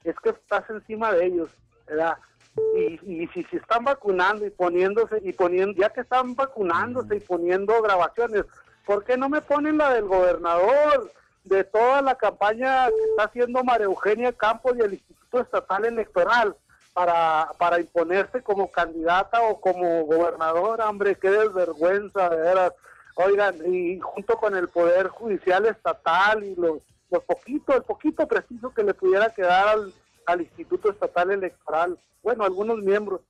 es 0.03 0.15
que 0.23 0.29
estás 0.29 0.69
encima 0.69 1.11
de 1.11 1.25
ellos, 1.25 1.49
¿verdad? 1.87 2.17
Y, 2.75 2.99
y 3.23 3.27
si 3.27 3.43
se 3.45 3.57
están 3.57 3.83
vacunando 3.83 4.45
y 4.45 4.49
poniéndose 4.49 5.19
y 5.23 5.33
poniendo, 5.33 5.79
ya 5.79 5.89
que 5.89 6.01
están 6.01 6.35
vacunándose 6.35 7.17
y 7.17 7.19
poniendo 7.19 7.81
grabaciones, 7.81 8.45
¿por 8.85 9.03
qué 9.05 9.17
no 9.17 9.29
me 9.29 9.41
ponen 9.41 9.77
la 9.77 9.93
del 9.93 10.05
gobernador 10.05 11.11
de 11.43 11.63
toda 11.63 12.01
la 12.01 12.15
campaña 12.15 12.87
que 12.87 13.03
está 13.11 13.23
haciendo 13.23 13.63
María 13.63 13.85
Eugenia 13.85 14.33
Campos 14.33 14.73
y 14.77 14.81
el 14.81 14.93
Instituto 14.93 15.41
Estatal 15.41 15.85
Electoral 15.85 16.55
para, 16.99 17.49
para 17.57 17.79
imponerse 17.79 18.43
como 18.43 18.69
candidata 18.69 19.41
o 19.43 19.61
como 19.61 20.03
gobernadora? 20.03 20.89
Hombre, 20.89 21.15
qué 21.15 21.29
desvergüenza, 21.29 22.27
de 22.27 22.35
veras. 22.35 22.73
Oigan, 23.15 23.55
y 23.73 24.01
junto 24.01 24.35
con 24.35 24.53
el 24.53 24.67
Poder 24.67 25.07
Judicial 25.07 25.65
Estatal 25.65 26.43
y 26.43 26.55
los, 26.55 26.79
los 27.09 27.23
poquito, 27.23 27.73
el 27.73 27.83
poquito 27.83 28.27
preciso 28.27 28.73
que 28.73 28.83
le 28.83 28.93
pudiera 28.93 29.29
quedar 29.29 29.77
al, 30.27 30.41
Instituto 30.41 30.91
Estatal 30.91 31.31
Electoral, 31.31 31.97
bueno, 32.21 32.43
algunos 32.43 32.79
miembros, 32.79 33.21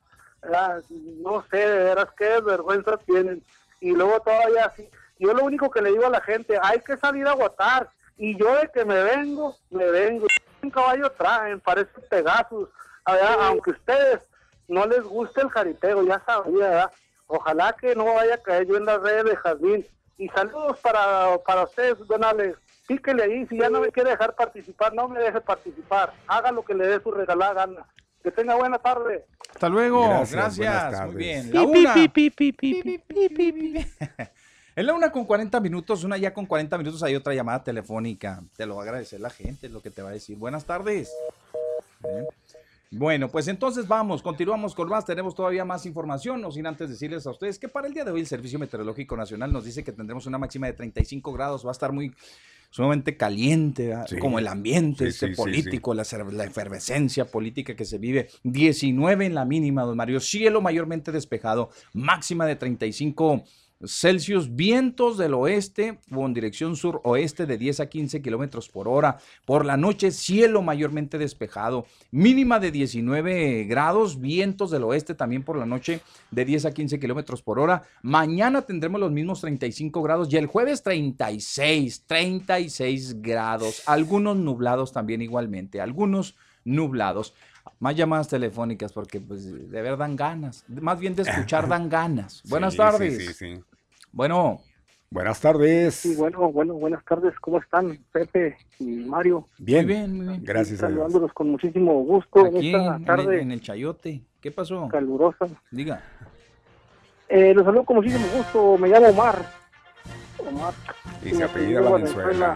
no 1.21 1.45
sé, 1.51 1.57
de 1.57 1.83
veras 1.83 2.07
qué 2.17 2.25
desvergüenza 2.25 2.97
tienen. 2.97 3.43
Y 3.81 3.91
luego 3.91 4.19
todavía 4.21 4.65
así, 4.65 4.89
yo 5.19 5.31
lo 5.35 5.43
único 5.43 5.69
que 5.69 5.83
le 5.83 5.91
digo 5.91 6.07
a 6.07 6.09
la 6.09 6.21
gente, 6.21 6.57
hay 6.59 6.79
que 6.79 6.97
salir 6.97 7.27
a 7.27 7.35
votar. 7.35 7.87
Y 8.17 8.35
yo 8.35 8.51
de 8.55 8.67
que 8.73 8.83
me 8.83 9.03
vengo, 9.03 9.55
me 9.69 9.85
vengo. 9.91 10.25
Un 10.63 10.71
caballo 10.71 11.11
traen, 11.11 11.59
parece 11.59 12.01
Pegasus. 12.09 12.67
¿Verdad? 13.05 13.37
Aunque 13.41 13.71
a 13.71 13.73
ustedes 13.73 14.29
no 14.67 14.85
les 14.85 15.03
guste 15.03 15.41
el 15.41 15.49
jaripeo, 15.49 16.03
ya 16.03 16.21
sabía, 16.25 16.69
¿verdad? 16.69 16.91
Ojalá 17.27 17.75
que 17.79 17.95
no 17.95 18.05
vaya 18.05 18.35
a 18.35 18.41
caer 18.41 18.67
yo 18.67 18.77
en 18.77 18.85
las 18.85 19.01
redes 19.01 19.25
de 19.25 19.35
Jazmín. 19.35 19.87
Y 20.17 20.27
saludos 20.29 20.77
para, 20.79 21.37
para 21.45 21.63
ustedes, 21.63 21.97
don 22.07 22.23
Alex. 22.23 22.57
Píquele 22.87 23.23
ahí, 23.23 23.45
si 23.47 23.59
ya 23.59 23.69
no 23.69 23.81
me 23.81 23.91
quiere 23.91 24.09
dejar 24.09 24.35
participar, 24.35 24.93
no 24.93 25.07
me 25.07 25.19
deje 25.19 25.39
participar. 25.39 26.11
Haga 26.27 26.51
lo 26.51 26.63
que 26.63 26.73
le 26.73 26.87
dé 26.87 26.99
su 27.01 27.11
regalada 27.11 27.53
gana. 27.53 27.85
Que 28.23 28.31
tenga 28.31 28.55
buena 28.55 28.79
tarde. 28.79 29.25
Hasta 29.53 29.69
luego. 29.69 30.07
Gracias, 30.29 31.05
Muy 31.05 31.15
bien. 31.15 31.53
La 31.53 31.61
una. 31.61 31.93
En 34.75 34.85
la 34.85 34.93
una 34.93 35.11
con 35.11 35.25
40 35.25 35.59
minutos, 35.59 36.03
una 36.03 36.17
ya 36.17 36.33
con 36.33 36.45
40 36.45 36.77
minutos 36.77 37.03
hay 37.03 37.15
otra 37.15 37.33
llamada 37.33 37.63
telefónica. 37.63 38.41
Te 38.55 38.65
lo 38.65 38.75
va 38.75 38.83
a 38.83 38.85
agradecer 38.85 39.19
la 39.19 39.29
gente, 39.29 39.67
es 39.67 39.73
lo 39.73 39.81
que 39.81 39.91
te 39.91 40.01
va 40.01 40.09
a 40.09 40.13
decir. 40.13 40.37
Buenas 40.37 40.65
tardes. 40.65 41.11
Bueno, 42.91 43.29
pues 43.29 43.47
entonces 43.47 43.87
vamos, 43.87 44.23
continuamos 44.23 44.73
con 44.73 44.89
más, 44.89 45.05
tenemos 45.05 45.35
todavía 45.35 45.63
más 45.63 45.85
información, 45.85 46.41
no 46.41 46.51
sin 46.51 46.65
antes 46.65 46.89
decirles 46.89 47.27
a 47.27 47.29
ustedes 47.29 47.59
que 47.59 47.69
para 47.69 47.87
el 47.87 47.93
día 47.93 48.03
de 48.03 48.09
hoy 48.09 48.21
el 48.21 48.25
Servicio 48.25 48.57
Meteorológico 48.57 49.15
Nacional 49.15 49.53
nos 49.53 49.65
dice 49.65 49.83
que 49.83 49.91
tendremos 49.91 50.25
una 50.25 50.39
máxima 50.39 50.65
de 50.65 50.73
35 50.73 51.31
grados, 51.31 51.63
va 51.63 51.69
a 51.69 51.73
estar 51.73 51.91
muy 51.91 52.11
sumamente 52.71 53.15
caliente, 53.15 53.95
como 54.19 54.39
el 54.39 54.47
ambiente 54.47 55.05
Sí, 55.05 55.09
este 55.09 55.35
sí, 55.35 55.35
político, 55.35 55.93
La, 55.93 56.03
la 56.31 56.43
efervescencia 56.45 57.25
política 57.25 57.75
que 57.75 57.85
se 57.85 57.99
vive, 57.99 58.27
19 58.41 59.27
en 59.27 59.35
la 59.35 59.45
mínima, 59.45 59.83
don 59.83 59.95
Mario, 59.95 60.19
cielo 60.19 60.59
mayormente 60.59 61.11
despejado, 61.11 61.69
máxima 61.93 62.47
de 62.47 62.55
35 62.55 63.43
Celsius, 63.85 64.55
vientos 64.55 65.17
del 65.17 65.33
oeste 65.33 65.99
con 66.13 66.33
dirección 66.33 66.75
sur-oeste 66.75 67.45
de 67.45 67.57
10 67.57 67.79
a 67.79 67.85
15 67.87 68.21
kilómetros 68.21 68.67
por 68.67 68.89
hora. 68.89 69.17
Por 69.45 69.65
la 69.65 69.77
noche, 69.77 70.11
cielo 70.11 70.61
mayormente 70.61 71.17
despejado, 71.17 71.85
mínima 72.11 72.59
de 72.59 72.71
19 72.71 73.63
grados, 73.63 74.19
vientos 74.19 74.71
del 74.71 74.83
oeste 74.83 75.15
también 75.15 75.43
por 75.43 75.57
la 75.57 75.65
noche 75.65 76.01
de 76.29 76.43
10 76.43 76.65
a 76.65 76.71
15 76.73 76.99
kilómetros 76.99 77.41
por 77.41 77.57
hora. 77.57 77.83
Mañana 78.01 78.63
tendremos 78.63 78.99
los 78.99 79.11
mismos 79.11 79.39
35 79.39 80.01
grados 80.01 80.31
y 80.33 80.35
el 80.35 80.47
jueves 80.47 80.83
36, 80.83 82.03
36 82.05 83.21
grados. 83.21 83.83
Algunos 83.85 84.35
nublados 84.35 84.91
también 84.91 85.21
igualmente, 85.21 85.79
algunos 85.79 86.35
nublados. 86.65 87.33
Más 87.79 87.95
llamadas 87.95 88.27
telefónicas 88.27 88.91
porque 88.91 89.21
pues 89.21 89.45
de 89.45 89.81
ver 89.81 89.95
dan 89.95 90.15
ganas, 90.15 90.65
más 90.67 90.99
bien 90.99 91.15
de 91.15 91.21
escuchar 91.21 91.67
dan 91.69 91.87
ganas. 91.87 92.41
Buenas 92.49 92.73
Sí, 92.73 92.77
tardes. 92.77 93.17
Sí, 93.17 93.27
sí, 93.27 93.33
sí. 93.33 93.63
Bueno, 94.11 94.61
Buenas 95.11 95.41
tardes. 95.41 95.95
Sí, 95.95 96.15
bueno, 96.15 96.51
bueno, 96.51 96.75
buenas 96.75 97.03
tardes. 97.03 97.33
¿Cómo 97.39 97.57
están, 97.57 97.97
Pepe 98.11 98.57
y 98.77 98.85
Mario? 98.85 99.47
Bien. 99.57 99.83
muy 99.83 99.95
bien, 99.95 100.17
muy 100.17 100.27
bien. 100.27 100.43
Gracias 100.43 100.83
a 100.83 100.87
Dios. 100.87 100.99
Saludándolos 100.99 101.33
con 101.33 101.49
muchísimo 101.49 101.93
gusto 102.03 102.45
Aquí 102.45 102.69
en 102.69 102.75
esta 102.75 102.95
en, 102.95 103.05
tarde 103.05 103.35
el, 103.37 103.41
en 103.41 103.51
el 103.51 103.59
chayote. 103.61 104.21
¿Qué 104.39 104.51
pasó? 104.51 104.87
calurosa. 104.87 105.47
Diga. 105.71 106.03
Eh, 107.27 107.55
los 107.55 107.65
saludo 107.65 107.85
con 107.85 107.95
muchísimo 107.95 108.23
gusto. 108.37 108.77
Me 108.77 108.87
llamo 108.87 109.07
Omar. 109.07 109.43
Omar. 110.47 110.73
Y 111.25 111.31
se 111.31 111.43
apellida 111.43 111.81
Valenzuela. 111.81 112.55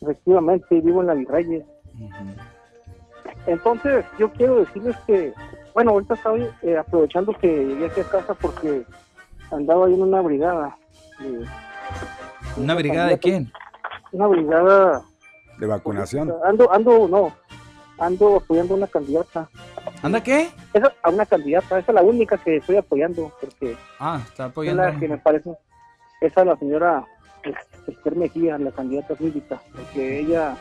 Efectivamente, 0.00 0.80
vivo 0.80 1.02
en 1.02 1.06
la 1.06 1.14
Virreyes. 1.14 1.64
Entonces, 3.46 4.06
yo 4.18 4.32
quiero 4.32 4.64
decirles 4.64 4.96
que, 5.06 5.34
bueno, 5.74 5.90
ahorita 5.90 6.14
estoy 6.14 6.46
eh, 6.62 6.78
aprovechando 6.78 7.34
que 7.34 7.46
llegué 7.46 7.86
aquí 7.86 8.00
a 8.00 8.04
casa 8.04 8.32
porque 8.32 8.86
andaba 9.50 9.86
ahí 9.86 9.94
en 9.94 10.02
una 10.02 10.20
brigada. 10.20 10.76
¿Una 12.56 12.74
brigada 12.74 13.08
de 13.08 13.18
quién? 13.18 13.52
Una 14.12 14.26
brigada 14.26 15.02
De 15.58 15.66
vacunación. 15.66 16.32
Ando, 16.44 16.72
ando, 16.72 17.08
no, 17.08 17.32
ando 17.98 18.36
apoyando 18.36 18.74
a 18.74 18.76
una 18.78 18.86
candidata. 18.86 19.48
¿Anda 20.02 20.22
qué? 20.22 20.50
Esa, 20.74 20.92
a 21.02 21.10
una 21.10 21.26
candidata, 21.26 21.78
esa 21.78 21.92
es 21.92 21.94
la 21.94 22.02
única 22.02 22.36
que 22.38 22.56
estoy 22.56 22.76
apoyando, 22.76 23.32
porque 23.40 23.76
Ah, 23.98 24.20
está 24.24 24.44
es 24.44 24.50
apoyando. 24.50 24.82
la 24.82 24.98
que 24.98 25.08
me 25.08 25.18
parece, 25.18 25.50
esa 26.20 26.40
es 26.40 26.46
la 26.46 26.56
señora 26.56 27.04
Esther 27.86 28.16
Mejía, 28.16 28.58
la 28.58 28.72
candidata 28.72 29.16
síndica, 29.16 29.60
porque 29.74 30.20
ella, 30.20 30.56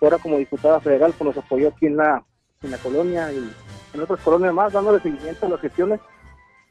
ahora 0.00 0.18
como 0.18 0.38
diputada 0.38 0.80
federal, 0.80 1.12
pues 1.18 1.34
nos 1.34 1.44
apoyó 1.44 1.68
aquí 1.68 1.86
en 1.86 1.96
la, 1.98 2.24
en 2.62 2.70
la 2.70 2.78
colonia 2.78 3.30
y 3.32 3.52
en 3.94 4.00
otras 4.00 4.20
colonias 4.20 4.54
más, 4.54 4.72
dándole 4.72 5.00
seguimiento 5.00 5.46
a 5.46 5.50
las 5.50 5.60
gestiones. 5.60 6.00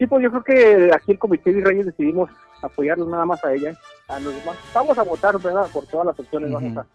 Sí, 0.01 0.07
pues 0.07 0.23
yo 0.23 0.31
creo 0.31 0.43
que 0.43 0.91
aquí 0.95 1.11
el 1.11 1.19
Comité 1.19 1.53
de 1.53 1.63
Reyes 1.63 1.85
decidimos 1.85 2.27
apoyarlos 2.63 3.07
nada 3.07 3.23
más 3.23 3.45
a 3.45 3.53
ella, 3.53 3.77
a 4.07 4.19
los 4.19 4.33
demás. 4.33 4.57
Vamos 4.73 4.97
a 4.97 5.03
votar, 5.03 5.39
¿verdad? 5.39 5.67
Por 5.71 5.85
todas 5.85 6.07
las 6.07 6.19
opciones, 6.19 6.51
vamos 6.51 6.75
a, 6.75 6.87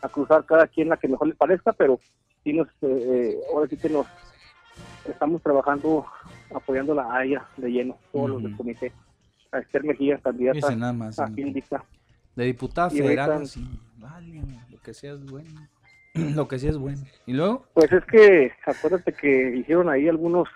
a 0.00 0.08
cruzar 0.08 0.42
cada 0.46 0.66
quien 0.66 0.88
la 0.88 0.96
que 0.96 1.06
mejor 1.06 1.28
le 1.28 1.34
parezca, 1.34 1.74
pero 1.74 2.00
sí 2.42 2.54
nos, 2.54 2.66
eh, 2.68 2.72
eh, 2.80 3.36
ahora 3.52 3.68
sí 3.68 3.76
que 3.76 3.90
nos 3.90 4.06
estamos 5.06 5.42
trabajando 5.42 6.06
apoyándola 6.54 7.14
a 7.14 7.26
ella 7.26 7.44
de 7.58 7.68
lleno, 7.68 7.98
todos 8.10 8.30
los 8.30 8.42
del 8.42 8.56
comité. 8.56 8.90
A 9.52 9.58
Esther 9.58 9.84
Mejía, 9.84 10.16
candidata 10.16 10.74
nada 10.74 10.94
más. 10.94 11.18
a 11.18 11.26
sí. 11.26 11.34
síndica. 11.34 11.84
De 12.36 12.44
diputada 12.44 12.88
Y 12.90 12.96
federal, 13.02 13.46
sí. 13.46 13.68
Vale, 13.98 14.42
lo 14.70 14.78
que 14.80 14.94
sea 14.94 15.12
es 15.12 15.22
bueno. 15.26 15.68
lo 16.14 16.48
que 16.48 16.58
sea 16.58 16.70
es 16.70 16.78
bueno. 16.78 17.02
¿Y 17.26 17.34
luego? 17.34 17.66
Pues 17.74 17.92
es 17.92 18.04
que 18.06 18.50
acuérdate 18.64 19.12
que 19.12 19.58
hicieron 19.58 19.90
ahí 19.90 20.08
algunos 20.08 20.48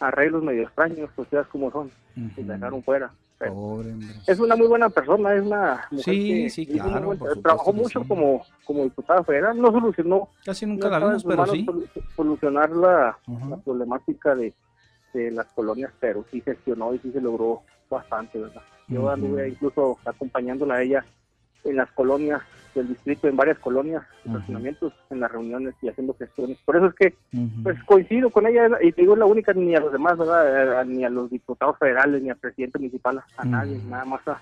arreglos 0.00 0.42
medio 0.42 0.62
extraños, 0.62 1.10
pues 1.14 1.28
ya 1.30 1.44
como 1.44 1.70
son, 1.70 1.90
y 2.36 2.42
la 2.42 2.54
dejaron 2.54 2.82
fuera. 2.82 3.10
Pobre 3.38 3.94
es 4.26 4.38
una 4.38 4.54
muy 4.54 4.66
buena 4.66 4.90
persona, 4.90 5.34
es 5.34 5.40
una 5.42 5.86
mujer 5.90 6.04
Sí, 6.14 6.28
que 6.28 6.50
sí, 6.50 6.62
hizo 6.62 6.72
muy 6.74 6.90
claro, 6.90 7.06
buen- 7.06 7.18
por 7.18 7.28
supuesto 7.28 7.42
trabajó 7.42 7.72
mucho 7.72 8.00
sí. 8.00 8.06
como, 8.06 8.42
como 8.64 8.82
diputada 8.84 9.24
federal, 9.24 9.58
no 9.58 9.70
solucionó 9.72 10.28
Casi 10.44 10.66
nunca 10.66 10.90
no 10.90 10.98
la 10.98 11.06
vimos, 11.06 11.24
pero 11.24 11.46
sí. 11.46 11.64
solu- 11.66 11.88
solucionar 12.16 12.70
la, 12.70 13.18
problemática 13.64 14.34
de, 14.34 14.52
de 15.14 15.30
las 15.30 15.46
colonias, 15.54 15.90
pero 16.00 16.22
sí 16.30 16.42
gestionó 16.42 16.92
y 16.94 16.98
sí 16.98 17.12
se 17.12 17.20
logró 17.20 17.62
bastante, 17.88 18.38
¿verdad? 18.38 18.62
Yo 18.88 19.08
anduve 19.08 19.48
incluso 19.48 19.98
acompañándola 20.04 20.74
a 20.74 20.82
ella 20.82 21.04
en 21.64 21.76
las 21.76 21.90
colonias 21.92 22.42
del 22.74 22.88
distrito, 22.88 23.28
en 23.28 23.36
varias 23.36 23.58
colonias, 23.58 24.02
estacionamientos, 24.24 24.92
en 25.10 25.20
las 25.20 25.30
reuniones 25.30 25.74
y 25.82 25.88
haciendo 25.88 26.14
gestiones. 26.14 26.58
Por 26.64 26.76
eso 26.76 26.86
es 26.86 26.94
que 26.94 27.14
pues 27.62 27.82
coincido 27.84 28.30
con 28.30 28.46
ella 28.46 28.68
y 28.82 28.92
te 28.92 29.02
digo 29.02 29.16
la 29.16 29.26
única 29.26 29.52
ni 29.52 29.74
a 29.74 29.80
los 29.80 29.92
demás 29.92 30.16
verdad 30.18 30.82
Eh, 30.82 30.84
ni 30.86 31.04
a 31.04 31.10
los 31.10 31.30
diputados 31.30 31.76
federales 31.78 32.22
ni 32.22 32.30
al 32.30 32.36
presidente 32.36 32.78
municipal 32.78 33.22
a 33.36 33.44
nadie 33.44 33.78
nada 33.88 34.04
más 34.04 34.26
a 34.28 34.40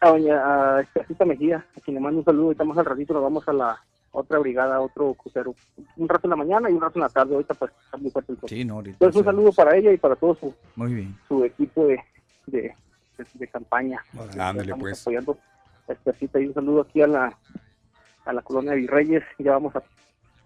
a 0.00 0.08
doña 0.08 0.36
a 0.76 0.80
Estacita 0.80 1.24
Mejía 1.24 1.64
a 1.76 1.80
quien 1.80 1.94
le 1.94 2.00
mando 2.00 2.18
un 2.20 2.24
saludo 2.24 2.44
ahorita 2.46 2.64
más 2.64 2.78
al 2.78 2.84
ratito 2.86 3.14
nos 3.14 3.22
vamos 3.22 3.46
a 3.48 3.52
la 3.52 3.76
otra 4.10 4.38
brigada 4.38 4.80
otro 4.80 5.14
crucero 5.14 5.54
un 5.96 6.08
rato 6.08 6.26
en 6.26 6.30
la 6.30 6.36
mañana 6.36 6.68
y 6.70 6.74
un 6.74 6.80
rato 6.80 6.98
en 6.98 7.02
la 7.02 7.08
tarde 7.08 7.34
ahorita 7.34 7.54
pues 7.54 7.70
está 7.84 7.96
muy 7.96 8.10
fuerte 8.10 8.32
el 8.32 8.38
sol 8.40 8.48
Sí, 8.48 8.64
no, 8.64 8.74
ahorita. 8.74 8.94
entonces 8.96 9.16
un 9.20 9.24
saludo 9.24 9.52
para 9.52 9.76
ella 9.76 9.92
y 9.92 9.96
para 9.96 10.16
todo 10.16 10.34
su, 10.34 10.54
Muy 10.76 10.94
bien. 10.94 11.16
su 11.28 11.44
equipo 11.44 11.86
de, 11.86 12.00
de, 12.46 12.74
de- 13.18 13.26
de 13.34 13.46
campaña 13.48 14.02
Ándale, 14.38 14.74
pues. 14.74 15.00
apoyando 15.02 15.38
a 15.88 15.92
Estacita 15.92 16.40
y 16.40 16.46
un 16.46 16.54
saludo 16.54 16.82
aquí 16.82 17.02
a 17.02 17.06
la 17.06 17.38
a 18.24 18.32
la 18.32 18.42
colonia 18.42 18.72
de 18.72 18.78
Virreyes 18.78 19.24
ya 19.38 19.52
vamos 19.52 19.74
a 19.74 19.82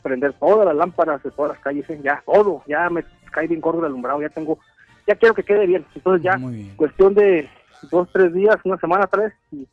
prender 0.02 0.32
todas 0.34 0.64
las 0.66 0.76
lámparas 0.76 1.22
de 1.22 1.30
todas 1.30 1.52
las 1.52 1.60
calles, 1.60 1.88
¿eh? 1.90 2.00
ya 2.02 2.22
todo, 2.24 2.62
ya 2.66 2.88
me 2.88 3.04
cae 3.32 3.48
bien 3.48 3.60
gordo 3.60 3.80
el 3.80 3.86
alumbrado, 3.86 4.22
ya 4.22 4.28
tengo, 4.28 4.58
ya 5.06 5.16
quiero 5.16 5.34
que 5.34 5.42
quede 5.42 5.66
bien, 5.66 5.84
entonces 5.94 6.22
ya 6.22 6.36
bien. 6.36 6.76
cuestión 6.76 7.12
de 7.14 7.48
dos, 7.90 8.08
tres 8.12 8.32
días, 8.32 8.56
una 8.64 8.78
semana, 8.78 9.06
tres, 9.08 9.32
y 9.50 9.66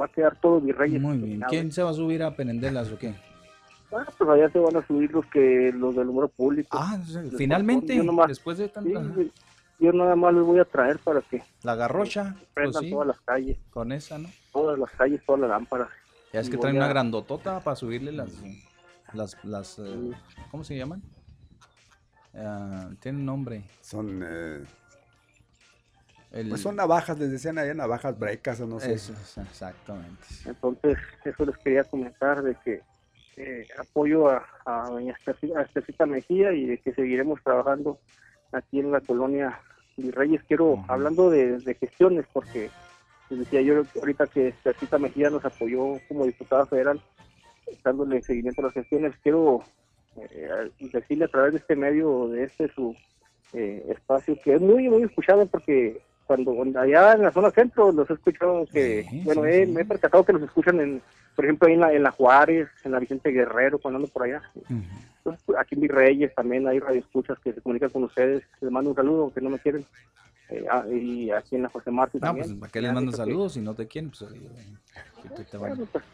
va 0.00 0.06
a 0.06 0.08
quedar 0.08 0.36
todo 0.40 0.60
Virreyes. 0.60 1.00
Muy 1.00 1.18
bien. 1.18 1.40
¿Quién 1.48 1.70
se 1.72 1.82
va 1.82 1.90
a 1.90 1.94
subir 1.94 2.22
a 2.22 2.34
prenderlas 2.34 2.90
o 2.90 2.98
qué? 2.98 3.14
Ah, 3.92 4.04
pues 4.18 4.28
allá 4.28 4.50
se 4.50 4.58
van 4.58 4.76
a 4.76 4.86
subir 4.86 5.12
los 5.12 5.24
que 5.26 5.72
los 5.72 5.94
del 5.94 6.06
número 6.06 6.28
público. 6.28 6.76
Ah, 6.78 6.98
finalmente, 7.38 8.02
después 8.26 8.58
de 8.58 8.66
Sí, 8.66 8.72
tanta... 8.74 8.98
ajá. 9.00 9.12
Yo 9.78 9.92
nada 9.92 10.16
más 10.16 10.34
les 10.34 10.42
voy 10.42 10.58
a 10.58 10.64
traer 10.64 10.98
para 10.98 11.20
que 11.22 11.42
La 11.62 11.74
garrocha, 11.74 12.34
pues 12.38 12.48
prendan 12.54 12.82
sí, 12.82 12.90
todas 12.90 13.06
las 13.08 13.20
calles, 13.20 13.58
con 13.70 13.92
esa, 13.92 14.18
¿no? 14.18 14.28
todas 14.52 14.78
las 14.78 14.90
calles, 14.92 15.20
todas 15.26 15.40
las 15.42 15.50
lámparas. 15.50 15.88
Ya 16.32 16.40
es 16.40 16.50
que 16.50 16.56
traen 16.56 16.76
una 16.76 16.88
grandotota 16.88 17.60
para 17.60 17.76
subirle 17.76 18.12
las... 18.12 18.30
las, 19.14 19.42
las 19.44 19.78
eh, 19.78 20.12
¿Cómo 20.50 20.64
se 20.64 20.76
llaman? 20.76 21.02
Ah, 22.34 22.90
tienen 23.00 23.24
nombre. 23.24 23.62
Son, 23.80 24.22
eh, 24.22 24.64
El- 26.32 26.48
pues 26.50 26.60
son 26.60 26.76
navajas, 26.76 27.18
les 27.18 27.30
decían 27.30 27.58
allá 27.58 27.72
navajas 27.74 28.18
brecas 28.18 28.60
o 28.60 28.66
no 28.66 28.80
sé. 28.80 28.92
Eso, 28.94 29.12
es, 29.12 29.38
exactamente. 29.38 30.26
Entonces, 30.44 30.98
eso 31.24 31.44
les 31.46 31.56
quería 31.58 31.84
comentar 31.84 32.42
de 32.42 32.54
que 32.64 32.82
eh, 33.36 33.66
apoyo 33.78 34.28
a, 34.28 34.44
a 34.64 34.90
doña 34.90 35.16
Estefita 35.26 36.06
Mejía 36.06 36.52
y 36.52 36.66
de 36.66 36.78
que 36.78 36.92
seguiremos 36.94 37.42
trabajando 37.42 37.98
aquí 38.52 38.80
en 38.80 38.92
la 38.92 39.00
colonia 39.00 39.60
Virreyes. 39.96 40.42
Quiero, 40.44 40.84
hablando 40.88 41.30
de, 41.30 41.58
de 41.58 41.74
gestiones, 41.74 42.26
porque 42.32 42.70
les 43.30 43.40
decía 43.40 43.60
yo 43.62 43.82
ahorita 43.96 44.26
que 44.26 44.48
Estefita 44.48 44.98
Mejía 44.98 45.30
nos 45.30 45.44
apoyó 45.44 46.00
como 46.08 46.26
diputada 46.26 46.66
federal, 46.66 47.00
dándole 47.82 48.22
seguimiento 48.22 48.60
a 48.62 48.66
las 48.66 48.74
gestiones, 48.74 49.14
quiero 49.22 49.62
eh, 50.16 50.70
decirle 50.92 51.24
a 51.24 51.28
través 51.28 51.52
de 51.52 51.58
este 51.58 51.76
medio, 51.76 52.28
de 52.28 52.44
este 52.44 52.68
su 52.68 52.94
eh, 53.52 53.84
espacio, 53.88 54.38
que 54.42 54.54
es 54.54 54.60
muy, 54.60 54.88
muy 54.88 55.02
escuchado 55.02 55.46
porque 55.46 56.00
cuando 56.26 56.52
allá 56.80 57.12
en 57.14 57.22
la 57.22 57.30
zona 57.32 57.50
centro 57.50 57.92
los 57.92 58.08
he 58.10 58.14
escuchado 58.14 58.66
que, 58.66 59.06
Sí, 59.08 59.22
bueno, 59.24 59.42
sí, 59.44 59.48
he- 59.50 59.66
sí. 59.66 59.72
me 59.72 59.82
he 59.82 59.84
percatado 59.84 60.24
que 60.24 60.32
los 60.32 60.42
escuchan 60.42 60.80
en, 60.80 61.02
por 61.34 61.44
ejemplo, 61.44 61.68
ahí 61.68 61.74
en 61.74 61.80
la, 61.80 61.92
en 61.92 62.02
la 62.02 62.10
Juárez, 62.10 62.68
en 62.84 62.92
la 62.92 62.98
Vicente 62.98 63.30
Guerrero, 63.30 63.78
cuando 63.78 63.96
ando 63.98 64.08
por 64.08 64.24
allá. 64.24 64.42
Ujú. 64.54 64.80
Entonces, 65.18 65.42
pues, 65.46 65.58
aquí 65.58 65.74
en 65.74 65.80
Virreyes 65.82 66.34
también 66.34 66.66
hay 66.68 66.78
radioescuchas 66.80 67.38
que 67.40 67.52
se 67.52 67.60
comunican 67.60 67.90
con 67.90 68.04
ustedes. 68.04 68.42
Les 68.60 68.70
mando 68.70 68.90
un 68.90 68.96
saludo, 68.96 69.22
aunque 69.24 69.40
no 69.40 69.50
me 69.50 69.58
quieren. 69.58 69.84
Eh, 70.48 70.64
ah, 70.70 70.84
y 70.88 71.30
aquí 71.32 71.56
en 71.56 71.62
la 71.62 71.68
José 71.68 71.90
Martí 71.90 72.18
Ah, 72.22 72.26
también. 72.26 72.46
pues 72.46 72.58
¿para 72.60 72.72
qué 72.72 72.80
les 72.80 72.92
porque- 72.92 73.12
saludos 73.12 73.52
si 73.54 73.60
no 73.60 73.74
te 73.74 73.88
quieren? 73.88 74.10
Pues, 74.16 74.30
que 74.30 75.28
tú 75.30 75.42
te 75.50 75.56
vayas. 75.58 75.76
Bueno, 75.78 75.88
pues. 75.92 76.04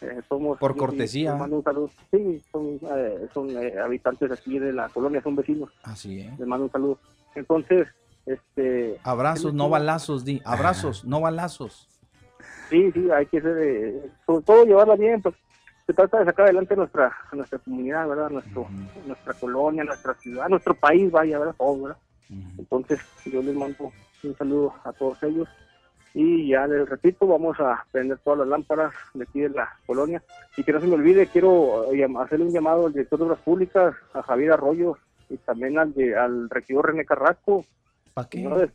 Eh, 0.00 0.20
somos, 0.28 0.58
Por 0.58 0.72
sí, 0.72 0.78
cortesía. 0.78 1.30
les 1.32 1.40
mando 1.40 1.56
un 1.56 1.62
saludo. 1.64 1.90
Sí, 2.10 2.42
son, 2.50 2.78
eh, 2.96 3.26
son 3.34 3.50
eh, 3.50 3.78
habitantes 3.78 4.30
aquí 4.30 4.58
de 4.58 4.72
la 4.72 4.88
colonia, 4.88 5.20
son 5.22 5.36
vecinos. 5.36 5.70
Así, 5.82 6.20
¿eh? 6.20 6.32
Les 6.38 6.46
mando 6.48 6.64
un 6.64 6.72
saludo. 6.72 6.98
Entonces, 7.34 7.86
este... 8.26 8.98
Abrazos, 9.02 9.52
no 9.54 9.68
balazos, 9.68 10.24
di. 10.24 10.40
Abrazos, 10.44 11.04
no 11.04 11.20
balazos. 11.20 11.88
Sí, 12.68 12.90
sí, 12.92 13.10
hay 13.10 13.26
que 13.26 13.40
ser, 13.40 13.58
eh, 13.58 14.10
sobre 14.24 14.44
todo 14.44 14.64
llevarla 14.64 14.96
bien, 14.96 15.20
pues 15.20 15.34
se 15.86 15.92
trata 15.92 16.20
de 16.20 16.24
sacar 16.24 16.46
adelante 16.46 16.76
nuestra 16.76 17.12
nuestra 17.32 17.58
comunidad, 17.58 18.08
¿verdad? 18.08 18.30
Nuestro, 18.30 18.66
Nuestra 19.06 19.34
colonia, 19.34 19.84
nuestra 19.84 20.14
ciudad, 20.14 20.48
nuestro 20.48 20.74
país, 20.74 21.10
vaya, 21.10 21.38
¿verdad? 21.38 21.54
Todo, 21.58 21.82
¿verdad? 21.82 21.98
Entonces, 22.56 23.00
yo 23.26 23.42
les 23.42 23.54
mando 23.54 23.92
un 24.22 24.36
saludo 24.36 24.72
a 24.84 24.92
todos 24.92 25.22
ellos. 25.22 25.48
Y 26.14 26.48
ya 26.48 26.66
les 26.66 26.88
repito, 26.88 27.26
vamos 27.26 27.58
a 27.58 27.84
prender 27.90 28.18
todas 28.18 28.40
las 28.40 28.48
lámparas 28.48 28.92
de 29.14 29.24
aquí 29.24 29.40
de 29.40 29.48
la 29.48 29.68
colonia. 29.86 30.22
Y 30.56 30.62
que 30.62 30.72
no 30.72 30.80
se 30.80 30.86
me 30.86 30.94
olvide, 30.94 31.26
quiero 31.26 31.90
eh, 31.92 32.06
hacerle 32.18 32.46
un 32.46 32.52
llamado 32.52 32.86
al 32.86 32.92
director 32.92 33.18
de 33.18 33.24
Obras 33.24 33.40
Públicas, 33.40 33.94
a 34.12 34.22
Javier 34.22 34.52
Arroyo, 34.52 34.98
y 35.30 35.38
también 35.38 35.78
al, 35.78 35.94
de, 35.94 36.16
al 36.16 36.50
regidor 36.50 36.86
René 36.86 37.04
Carrasco. 37.04 37.64
¿Para 38.14 38.28
qué? 38.28 38.42
No 38.42 38.56
les 38.58 38.70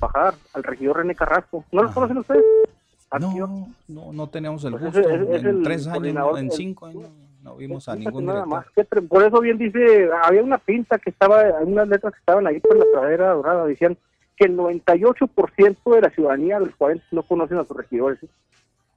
bajar, 0.00 0.34
al 0.54 0.62
regidor 0.62 0.98
René 0.98 1.14
Carrasco. 1.14 1.64
¿No 1.72 1.82
los 1.82 1.92
conocen 1.92 2.18
ustedes? 2.18 2.44
No, 3.18 3.68
no, 3.88 4.12
no 4.12 4.26
teníamos 4.28 4.64
el 4.64 4.72
Pues 4.72 4.84
gusto. 4.84 5.00
es- 5.00 5.06
es- 5.06 5.28
es 5.30 5.44
en 5.44 5.62
tres 5.62 5.82
años, 5.86 5.94
coordinador 5.98 6.38
en 6.38 6.50
cinco 6.50 6.86
años, 6.86 7.10
no 7.42 7.56
vimos 7.56 7.88
a 7.88 7.96
ningún 7.96 8.24
nada 8.24 8.44
director. 8.44 8.58
más. 8.58 8.66
¿Qué 8.74 8.88
tre- 8.88 9.06
Por 9.08 9.22
eso 9.24 9.40
bien 9.40 9.58
dice, 9.58 10.08
había 10.22 10.42
una 10.42 10.58
pinta 10.58 10.98
que 10.98 11.10
estaba, 11.10 11.42
unas 11.62 11.88
letras 11.88 12.12
que 12.14 12.20
estaban 12.20 12.46
ahí 12.46 12.60
por 12.60 12.76
la 12.76 12.84
pradera 12.92 13.32
dorada, 13.32 13.66
decían 13.66 13.96
que 14.36 14.44
el 14.46 14.56
98% 14.56 15.90
de 15.94 16.00
la 16.02 16.10
ciudadanía 16.10 16.58
de 16.60 16.66
los 16.66 16.74
40 16.76 17.04
no 17.10 17.22
conocen 17.22 17.58
a 17.58 17.64
sus 17.64 17.76
regidores. 17.76 18.22
¿eh? 18.22 18.28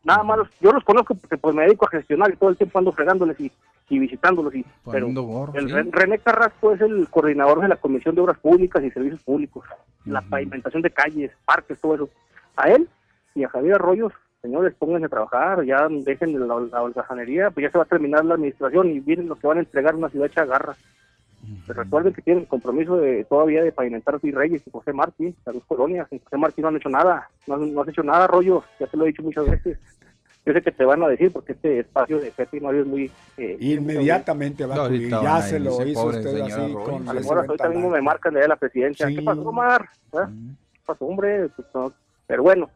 Nada 0.04 0.24
más, 0.24 0.38
los- 0.38 0.60
yo 0.62 0.72
los 0.72 0.84
conozco 0.84 1.16
porque 1.16 1.38
pues 1.38 1.56
me 1.56 1.64
dedico 1.64 1.86
a 1.86 1.90
gestionar 1.90 2.32
y 2.32 2.36
todo 2.38 2.50
el 2.52 2.58
tiempo 2.58 2.78
ando 2.80 2.92
fregándoles 2.94 3.40
y, 3.40 3.52
y 3.90 4.00
visitándolos. 4.00 4.56
Y, 4.56 4.66
pero 4.92 5.08
gorro, 5.24 5.54
el 5.56 5.68
sí. 5.68 5.74
Ren- 5.74 5.92
René 5.92 6.20
Carrasco 6.20 6.74
es 6.74 6.82
el 6.82 7.08
coordinador 7.10 7.62
de 7.62 7.68
la 7.68 7.76
Comisión 7.76 8.16
de 8.16 8.22
Obras 8.22 8.40
Públicas 8.40 8.84
y 8.84 8.92
Servicios 8.92 9.22
Públicos, 9.24 9.66
la 10.06 10.22
pavimentación 10.22 10.82
de 10.82 10.92
calles, 10.92 11.32
parques, 11.46 11.80
todo 11.80 11.96
eso. 11.96 12.10
A 12.56 12.70
él 12.70 12.88
y 13.36 13.44
a 13.44 13.50
Javier 13.50 13.76
Arroyos, 13.76 14.14
señores, 14.42 14.74
pónganse 14.78 15.06
a 15.06 15.10
trabajar, 15.10 15.64
ya 15.64 15.88
dejen 15.90 16.40
la, 16.48 16.60
la 16.60 16.82
holgazanería, 16.84 17.50
pues 17.52 17.64
ya 17.66 17.72
se 17.72 17.78
va 17.78 17.84
a 17.84 17.88
terminar 17.88 18.24
la 18.26 18.36
administración 18.36 18.90
y 18.90 19.00
vienen 19.00 19.28
los 19.28 19.40
que 19.40 19.48
van 19.48 19.58
a 19.58 19.62
entregar 19.62 19.96
una 19.96 20.10
ciudad 20.10 20.28
hecha 20.28 20.46
garra. 20.46 20.76
Pero 21.68 21.84
recuerden 21.84 22.14
que 22.14 22.22
tienen 22.22 22.44
el 22.44 22.48
compromiso 22.48 22.96
de 22.96 23.26
todavía 23.26 23.62
de 23.64 23.74
pavimentar 23.74 24.18
Virreyes 24.22 24.66
y 24.66 24.72
José 24.72 24.94
Martí, 24.94 25.36
las 25.46 25.54
dos 25.56 25.64
colonias. 25.68 26.08
En 26.10 26.20
José 26.20 26.38
Martí 26.38 26.62
no 26.62 26.70
han 26.70 26.78
hecho 26.78 26.88
nada, 26.90 27.30
no, 27.48 27.58
no 27.58 27.82
has 27.82 27.88
hecho 27.90 28.02
nada, 28.02 28.24
Arroyos, 28.24 28.64
ya 28.80 28.88
te 28.88 28.96
lo 28.96 29.04
he 29.04 29.08
dicho 29.08 29.24
muchas 29.24 29.50
veces. 29.50 29.78
Yo 30.46 30.52
sé 30.54 30.62
que 30.62 30.72
te 30.72 30.84
van 30.84 31.02
a 31.04 31.08
decir 31.08 31.32
porque 31.32 31.54
este 31.54 31.80
espacio 31.80 32.20
de 32.20 32.32
Pepe 32.32 32.58
y 32.58 32.60
Mario 32.60 32.82
es 32.82 32.88
muy... 32.88 33.12
eh, 33.38 33.56
Inmediatamente 33.60 34.66
va 34.66 34.76
a 34.76 34.86
acudir. 34.86 35.14
Ahorita 35.14 35.24
Ya 35.38 35.42
se 35.42 35.60
lo 35.60 35.86
hizo 35.88 36.06
usted 36.06 36.42
así 36.42 36.74
con 36.74 37.08
A 37.08 37.14
lo 37.14 37.20
mejor 37.22 37.38
ahorita 37.40 37.70
mismo 37.70 37.90
me 37.90 38.02
marcan 38.02 38.34
de 38.34 38.48
la 38.48 38.56
presidencia. 38.58 39.08
Sí. 39.08 39.16
¿Qué 39.16 39.22
pasó, 39.22 39.42
Omar? 39.42 39.90
¿Eh? 40.14 40.18
¿Qué 40.74 40.80
pasó, 40.86 41.06
hombre? 41.06 41.48
Pues, 41.56 41.68
no. 41.74 41.94
Pero 42.28 42.44
bueno. 42.44 42.70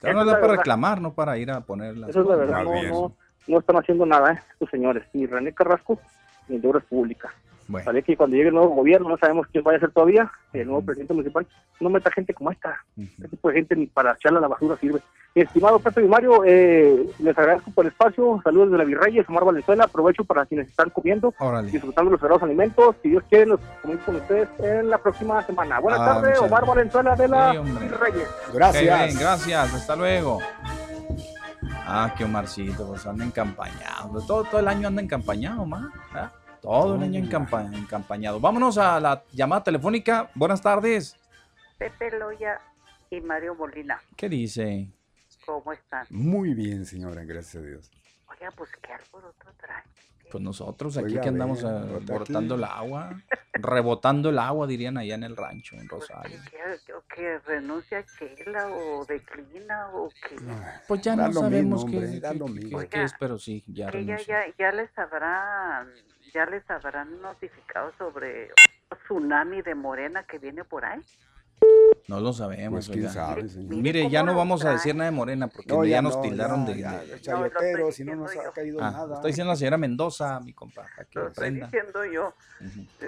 Pero 0.00 0.14
no 0.14 0.20
es 0.22 0.26
da 0.26 0.32
la 0.32 0.38
para 0.40 0.40
verdad. 0.48 0.56
reclamar, 0.62 1.00
no 1.00 1.12
para 1.12 1.38
ir 1.38 1.50
a 1.52 1.60
poner 1.60 1.96
las 1.96 2.10
Eso 2.10 2.22
es 2.22 2.26
la 2.26 2.36
verdad. 2.36 2.64
No, 2.64 2.82
no, 2.82 3.16
no 3.46 3.58
están 3.60 3.76
haciendo 3.76 4.04
nada, 4.04 4.32
¿eh? 4.32 4.38
estos 4.52 4.70
señores. 4.70 5.04
Ni 5.12 5.26
René 5.26 5.52
Carrasco, 5.52 6.00
ni 6.48 6.58
de 6.58 6.68
Obras 6.68 6.84
Públicas. 6.86 7.30
Bueno. 7.72 7.84
Sale 7.86 8.02
que 8.02 8.16
cuando 8.18 8.36
llegue 8.36 8.48
el 8.50 8.54
nuevo 8.54 8.68
gobierno, 8.74 9.08
no 9.08 9.16
sabemos 9.16 9.46
quién 9.50 9.64
vaya 9.64 9.78
a 9.78 9.80
ser 9.80 9.90
todavía, 9.92 10.30
el 10.52 10.66
nuevo 10.66 10.82
presidente 10.84 11.14
municipal, 11.14 11.46
no 11.80 11.88
meta 11.88 12.10
gente 12.10 12.34
como 12.34 12.50
esta. 12.50 12.76
Este 12.98 13.28
tipo 13.28 13.48
de 13.48 13.54
gente 13.54 13.74
ni 13.74 13.86
para 13.86 14.12
echarla 14.12 14.38
a 14.38 14.42
la 14.42 14.48
basura 14.48 14.76
sirve. 14.76 15.00
Estimado 15.34 15.78
Pepe 15.78 16.04
y 16.04 16.08
Mario, 16.08 16.44
eh, 16.44 17.06
les 17.18 17.38
agradezco 17.38 17.70
por 17.70 17.86
el 17.86 17.90
espacio. 17.92 18.38
Saludos 18.44 18.72
de 18.72 18.76
la 18.76 18.84
Virreyes, 18.84 19.26
Omar 19.26 19.44
Valenzuela. 19.46 19.84
Aprovecho 19.84 20.22
para 20.24 20.44
quienes 20.44 20.68
están 20.68 20.90
comiendo, 20.90 21.32
Órale. 21.38 21.70
disfrutando 21.70 22.10
los 22.10 22.20
sagrados 22.20 22.42
alimentos. 22.42 22.94
Si 23.02 23.08
Dios 23.08 23.24
quiere, 23.30 23.46
los 23.46 23.60
comunico 23.80 24.04
con 24.04 24.16
ustedes 24.16 24.48
en 24.58 24.90
la 24.90 24.98
próxima 24.98 25.42
semana. 25.44 25.80
Buenas 25.80 26.00
Ah, 26.02 26.04
tardes, 26.20 26.38
Omar 26.40 26.66
Valenzuela 26.66 27.16
de 27.16 27.28
la 27.28 27.52
Sí. 27.52 27.58
Virreyes. 27.80 28.28
Ok, 28.50 28.80
bien, 28.82 29.18
gracias, 29.18 29.74
hasta 29.74 29.96
luego. 29.96 30.40
Ah, 31.86 32.12
qué 32.16 32.24
Omarcito, 32.24 32.86
pues 32.88 33.06
anda 33.06 33.24
encampañado. 33.24 34.20
Todo, 34.26 34.44
todo 34.44 34.60
el 34.60 34.68
año 34.68 34.88
anda 34.88 35.00
encampañado, 35.02 35.62
Omar. 35.62 35.84
¿ah? 36.14 36.30
Todo 36.62 36.94
el 36.94 37.02
año 37.02 37.18
encampa- 37.20 37.68
encampañado. 37.76 38.38
Vámonos 38.38 38.78
a 38.78 39.00
la 39.00 39.24
llamada 39.32 39.64
telefónica. 39.64 40.30
Buenas 40.34 40.62
tardes. 40.62 41.16
Pepe 41.76 42.16
Loya 42.16 42.60
y 43.10 43.20
Mario 43.20 43.54
Molina, 43.56 44.00
¿Qué 44.16 44.28
dice? 44.28 44.88
¿cómo 45.44 45.72
están? 45.72 46.06
Muy 46.10 46.54
bien, 46.54 46.86
señora, 46.86 47.24
gracias 47.24 47.56
a 47.62 47.66
Dios. 47.66 47.90
Oiga, 48.28 48.50
pues 48.56 48.70
qué 48.80 48.92
alboroto 48.92 49.46
traen. 49.58 49.82
Pues 50.30 50.42
nosotros 50.42 50.96
aquí 50.96 51.06
Oiga, 51.06 51.20
que 51.22 51.28
andamos 51.28 51.62
eh, 51.64 51.66
aquí. 51.66 52.54
el 52.54 52.64
agua, 52.64 53.10
rebotando 53.54 54.30
el 54.30 54.38
agua, 54.38 54.66
dirían 54.68 54.96
allá 54.96 55.16
en 55.16 55.24
el 55.24 55.36
rancho, 55.36 55.74
en 55.76 55.88
Rosario. 55.88 56.38
¿Qué, 56.48 56.92
o 56.94 57.02
que 57.12 57.38
renuncia 57.40 57.98
a 57.98 58.04
Chela 58.06 58.68
o 58.68 59.04
declina 59.04 59.88
o 59.92 60.08
que... 60.08 60.36
Pues 60.86 61.02
ya 61.02 61.16
Da 61.16 61.26
no 61.26 61.32
lo 61.34 61.40
sabemos 61.40 61.84
mismo, 61.84 61.90
qué, 61.90 61.96
hombre, 62.42 62.62
qué- 62.62 62.70
qué- 62.70 62.88
qué- 62.88 63.02
es, 63.02 63.12
pero 63.18 63.36
sí, 63.38 63.64
ya 63.66 63.90
que 63.90 64.04
ya, 64.06 64.16
ya, 64.20 64.44
ya 64.56 64.70
les 64.72 64.96
habrán 64.96 65.88
ya 66.32 66.46
les 66.46 66.68
habrán 66.70 67.20
notificado 67.20 67.92
sobre 67.98 68.50
un 68.90 68.98
tsunami 69.04 69.62
de 69.62 69.74
morena 69.74 70.24
que 70.24 70.38
viene 70.38 70.64
por 70.64 70.84
ahí. 70.84 71.00
No 72.08 72.18
lo 72.20 72.32
sabemos. 72.32 72.86
Pues, 72.86 72.88
quién 72.88 73.06
oiga. 73.06 73.12
sabe, 73.12 73.48
señor. 73.48 73.76
Mire, 73.76 74.10
ya 74.10 74.24
no 74.24 74.34
vamos 74.34 74.64
a 74.64 74.72
decir 74.72 74.96
nada 74.96 75.08
de 75.10 75.16
Morena 75.16 75.46
porque 75.46 75.72
No, 75.72 75.84
ya, 75.84 75.90
ya 75.92 76.02
nos 76.02 76.16
no, 76.16 76.22
tildaron 76.22 76.66
ya, 76.66 76.72
de, 76.74 76.80
ya, 76.80 77.00
de- 77.04 77.20
chayotero, 77.20 77.92
si 77.92 78.04
no 78.04 78.16
nos 78.16 78.36
ha 78.36 78.50
caído 78.52 78.78
Ah, 78.82 78.90
nada. 78.90 79.14
Está 79.14 79.28
diciendo 79.28 79.52
la 79.52 79.56
señora 79.56 79.78
Mendoza, 79.78 80.40
mi 80.40 80.52
compa, 80.52 80.82
para 80.82 81.04
que 81.08 81.18
Lo 81.20 81.28
estoy 81.28 81.50
diciendo 81.52 82.04
yo. 82.04 82.34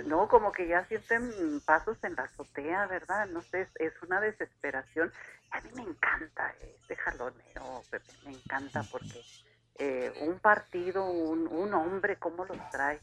No, 0.06 0.28
como 0.28 0.52
que 0.52 0.68
ya 0.68 0.84
sienten 0.86 1.60
pasos 1.66 1.98
en 2.04 2.14
la 2.14 2.22
azotea, 2.22 2.86
¿verdad? 2.86 3.26
No 3.26 3.42
sé, 3.42 3.62
es, 3.62 3.68
es 3.80 3.92
una 4.02 4.20
desesperación. 4.20 5.10
A 5.50 5.60
mí 5.60 5.70
me 5.74 5.82
encanta 5.82 6.54
este 6.62 6.94
jaloneo, 6.94 7.82
Pepe, 7.90 8.12
me 8.24 8.32
encanta 8.34 8.84
porque 8.90 9.20
eh, 9.78 10.12
un 10.20 10.38
partido, 10.38 11.04
un, 11.10 11.46
un 11.48 11.74
hombre, 11.74 12.16
¿cómo 12.18 12.44
los 12.44 12.58
trae? 12.70 13.00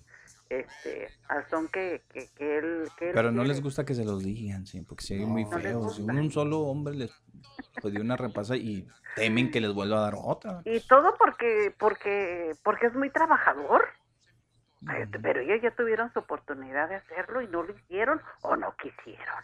Este, 0.50 1.08
al 1.30 1.48
son 1.50 1.70
que, 1.70 2.04
que, 2.12 2.28
que 2.36 2.58
él... 2.58 2.88
Que 2.98 3.10
él 3.10 3.12
Pero 3.14 3.32
no 3.32 3.44
les 3.46 3.62
gusta 3.62 3.86
que 3.86 3.96
se 3.96 4.04
los 4.04 4.22
digan, 4.24 4.66
sí, 4.66 4.82
porque 4.82 5.18
muy 5.20 5.46
No 5.46 5.58
les 5.58 5.64
feo. 5.64 5.90
Si 5.90 6.02
gusta. 6.02 6.14
un, 6.14 6.32
solo 6.32 6.60
hombre 6.60 6.94
les 6.94 7.12
pues, 7.82 7.94
dio 7.94 8.04
una 8.04 8.18
repasa 8.18 8.58
y 8.58 8.86
temen 9.16 9.50
que 9.50 9.62
les 9.62 9.74
vuelva 9.74 10.00
a 10.00 10.02
dar 10.02 10.16
otra. 10.18 10.62
Y 10.66 10.82
todo 10.82 11.16
porque, 11.18 11.74
porque, 11.78 12.54
porque 12.64 12.88
es 12.88 12.94
muy 12.96 13.10
trabajador. 13.10 13.86
Ay, 14.88 15.06
Pero 15.22 15.40
ellos 15.42 15.62
ya 15.62 15.72
tuvieron 15.72 16.12
su 16.12 16.20
oportunidad 16.20 16.90
de 16.90 16.96
hacerlo 16.96 17.42
y 17.42 17.48
no 17.48 17.64
lo 17.64 17.74
hicieron 17.74 18.22
o 18.42 18.56
no 18.56 18.76
quisieron. 18.76 19.44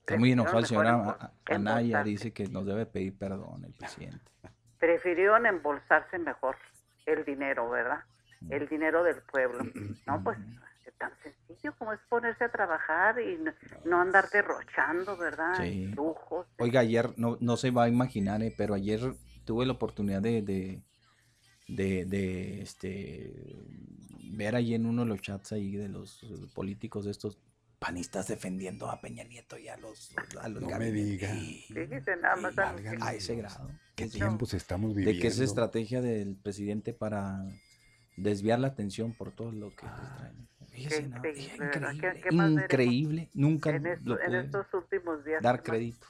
Está 0.00 0.18
muy 0.18 0.32
enojado 0.32 0.58
el 0.58 0.66
señor 0.66 1.16
Anaya, 1.46 2.02
dice 2.02 2.32
que 2.32 2.48
nos 2.48 2.66
debe 2.66 2.86
pedir 2.86 3.16
perdón 3.16 3.64
el 3.64 3.72
presidente. 3.72 4.30
Prefirieron 4.82 5.46
embolsarse 5.46 6.18
mejor 6.18 6.56
el 7.06 7.24
dinero, 7.24 7.70
¿verdad? 7.70 8.00
Mm. 8.40 8.52
El 8.52 8.68
dinero 8.68 9.04
del 9.04 9.22
pueblo. 9.22 9.60
No, 10.08 10.24
pues 10.24 10.36
es 10.84 10.92
tan 10.98 11.12
sencillo 11.22 11.72
como 11.78 11.92
es 11.92 12.00
ponerse 12.08 12.42
a 12.42 12.50
trabajar 12.50 13.20
y 13.20 13.38
no, 13.38 13.52
no 13.84 14.00
andar 14.00 14.28
derrochando, 14.30 15.16
¿verdad? 15.16 15.54
Sí. 15.56 15.86
Lujos. 15.94 16.48
Oiga, 16.58 16.80
ayer 16.80 17.10
no, 17.16 17.38
no 17.40 17.56
se 17.56 17.70
va 17.70 17.84
a 17.84 17.88
imaginar, 17.88 18.42
eh, 18.42 18.52
pero 18.58 18.74
ayer 18.74 19.14
tuve 19.44 19.66
la 19.66 19.74
oportunidad 19.74 20.20
de, 20.20 20.42
de, 20.42 20.82
de, 21.68 22.04
de, 22.04 22.62
este 22.62 23.32
ver 24.32 24.56
ahí 24.56 24.74
en 24.74 24.86
uno 24.86 25.02
de 25.02 25.08
los 25.10 25.20
chats 25.22 25.52
ahí 25.52 25.76
de 25.76 25.88
los 25.88 26.24
eh, 26.24 26.48
políticos 26.52 27.04
de 27.04 27.12
estos 27.12 27.38
panistas 27.82 28.28
defendiendo 28.28 28.88
a 28.90 29.00
Peña 29.00 29.24
Nieto 29.24 29.58
y 29.58 29.68
a 29.68 29.76
los, 29.76 30.14
a 30.40 30.48
los 30.48 30.62
No 30.62 30.68
me 30.68 30.72
gabinetes. 30.72 31.04
diga. 31.04 31.28
Fíjese 31.84 32.16
nada 32.16 32.36
más 32.36 32.54
a 32.58 33.12
ese 33.14 33.34
grado. 33.36 33.68
¿Qué 33.96 34.06
tiempos 34.08 34.54
estamos 34.54 34.94
De 34.94 35.02
que 35.04 35.10
es 35.10 35.16
viviendo? 35.16 35.44
estrategia 35.44 36.00
del 36.00 36.36
presidente 36.36 36.92
para 36.92 37.42
desviar 38.16 38.60
la 38.60 38.68
atención 38.68 39.12
por 39.12 39.32
todo 39.32 39.50
lo 39.52 39.74
que 39.74 39.84
les 39.86 40.16
traen. 40.16 40.48
Fíjese, 40.70 41.02
Qué 41.02 41.08
nada, 41.08 41.18
increíble, 41.28 41.58
¿verdad? 41.58 41.92
increíble, 41.92 42.12
¿Qué- 42.14 42.20
qué 42.28 42.34
más 42.36 42.46
veremos 42.48 42.64
increíble, 42.64 43.28
nunca 43.34 43.70
en, 43.70 43.86
esto- 43.86 44.08
lo 44.08 44.20
en 44.20 44.26
pude 44.26 44.40
estos 44.40 44.66
últimos 44.74 45.24
días. 45.24 45.42
dar 45.42 45.62
¿qué 45.62 45.70
más- 45.70 45.76
crédito. 45.78 46.06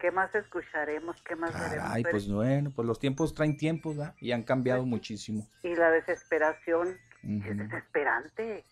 ¿Qué 0.00 0.10
más 0.12 0.32
escucharemos? 0.34 1.16
¿Qué 1.28 1.34
más 1.36 1.52
veremos? 1.52 1.90
Ay, 1.90 2.02
Pero- 2.04 2.12
pues 2.12 2.28
bueno, 2.28 2.72
pues 2.74 2.86
los 2.86 2.98
tiempos 3.00 3.34
traen 3.34 3.56
tiempos, 3.56 3.96
¿verdad? 3.96 4.14
Y 4.20 4.30
han 4.32 4.42
cambiado 4.44 4.84
muchísimo. 4.86 5.48
Y 5.62 5.74
la 5.74 5.90
desesperación 5.90 6.96
es 7.22 7.56
desesperante, 7.58 8.58
eh, 8.58 8.64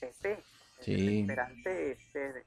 Pepe. 0.00 0.38
Sí. 0.82 0.94
Desesperante, 0.96 1.92
este, 1.92 2.44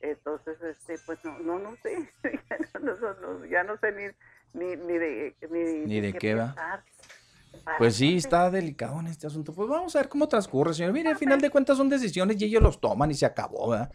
entonces, 0.00 0.56
este, 0.62 0.98
pues 1.04 1.18
no, 1.24 1.38
no, 1.40 1.58
no 1.58 1.76
sé, 1.82 2.10
ya 2.50 2.80
no, 2.80 3.44
ya 3.46 3.64
no 3.64 3.76
sé 3.78 3.92
ni, 3.92 4.04
ni, 4.58 4.76
ni 4.76 4.98
de, 4.98 5.34
ni, 5.50 5.86
Ni 5.86 6.00
de 6.00 6.12
qué 6.14 6.34
va. 6.34 6.46
pensar. 6.46 6.84
¿Para 7.64 7.78
Pues 7.78 7.96
sí, 7.96 8.16
está 8.16 8.50
delicado 8.50 9.00
en 9.00 9.08
este 9.08 9.26
asunto. 9.26 9.52
Pues 9.52 9.68
vamos 9.68 9.94
a 9.94 9.98
ver 9.98 10.08
cómo 10.08 10.28
transcurre, 10.28 10.72
señor. 10.72 10.92
Mire, 10.92 11.10
al 11.10 11.16
final 11.16 11.40
de 11.40 11.50
cuentas 11.50 11.76
son 11.76 11.88
decisiones 11.88 12.40
y 12.40 12.44
ellos 12.44 12.62
los 12.62 12.80
toman 12.80 13.10
y 13.10 13.14
se 13.14 13.26
acabó, 13.26 13.70
¿verdad? 13.70 13.90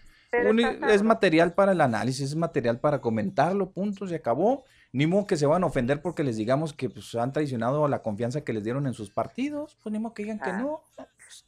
Es 0.89 1.03
material 1.03 1.53
para 1.53 1.71
el 1.71 1.81
análisis, 1.81 2.29
es 2.29 2.35
material 2.35 2.79
para 2.79 2.99
comentarlo, 2.99 3.71
punto, 3.71 4.07
se 4.07 4.15
acabó. 4.15 4.65
Ni 4.91 5.07
modo 5.07 5.27
que 5.27 5.35
se 5.35 5.45
van 5.45 5.63
a 5.63 5.65
ofender 5.65 6.01
porque 6.01 6.23
les 6.23 6.37
digamos 6.37 6.71
que 6.73 6.89
pues, 6.89 7.15
han 7.15 7.33
traicionado 7.33 7.85
la 7.87 8.01
confianza 8.01 8.41
que 8.41 8.53
les 8.53 8.63
dieron 8.63 8.87
en 8.87 8.93
sus 8.93 9.09
partidos. 9.11 9.77
Pues 9.83 9.91
ni 9.91 9.99
modo 9.99 10.13
que 10.13 10.23
digan 10.23 10.39
que 10.39 10.53
no. 10.53 10.81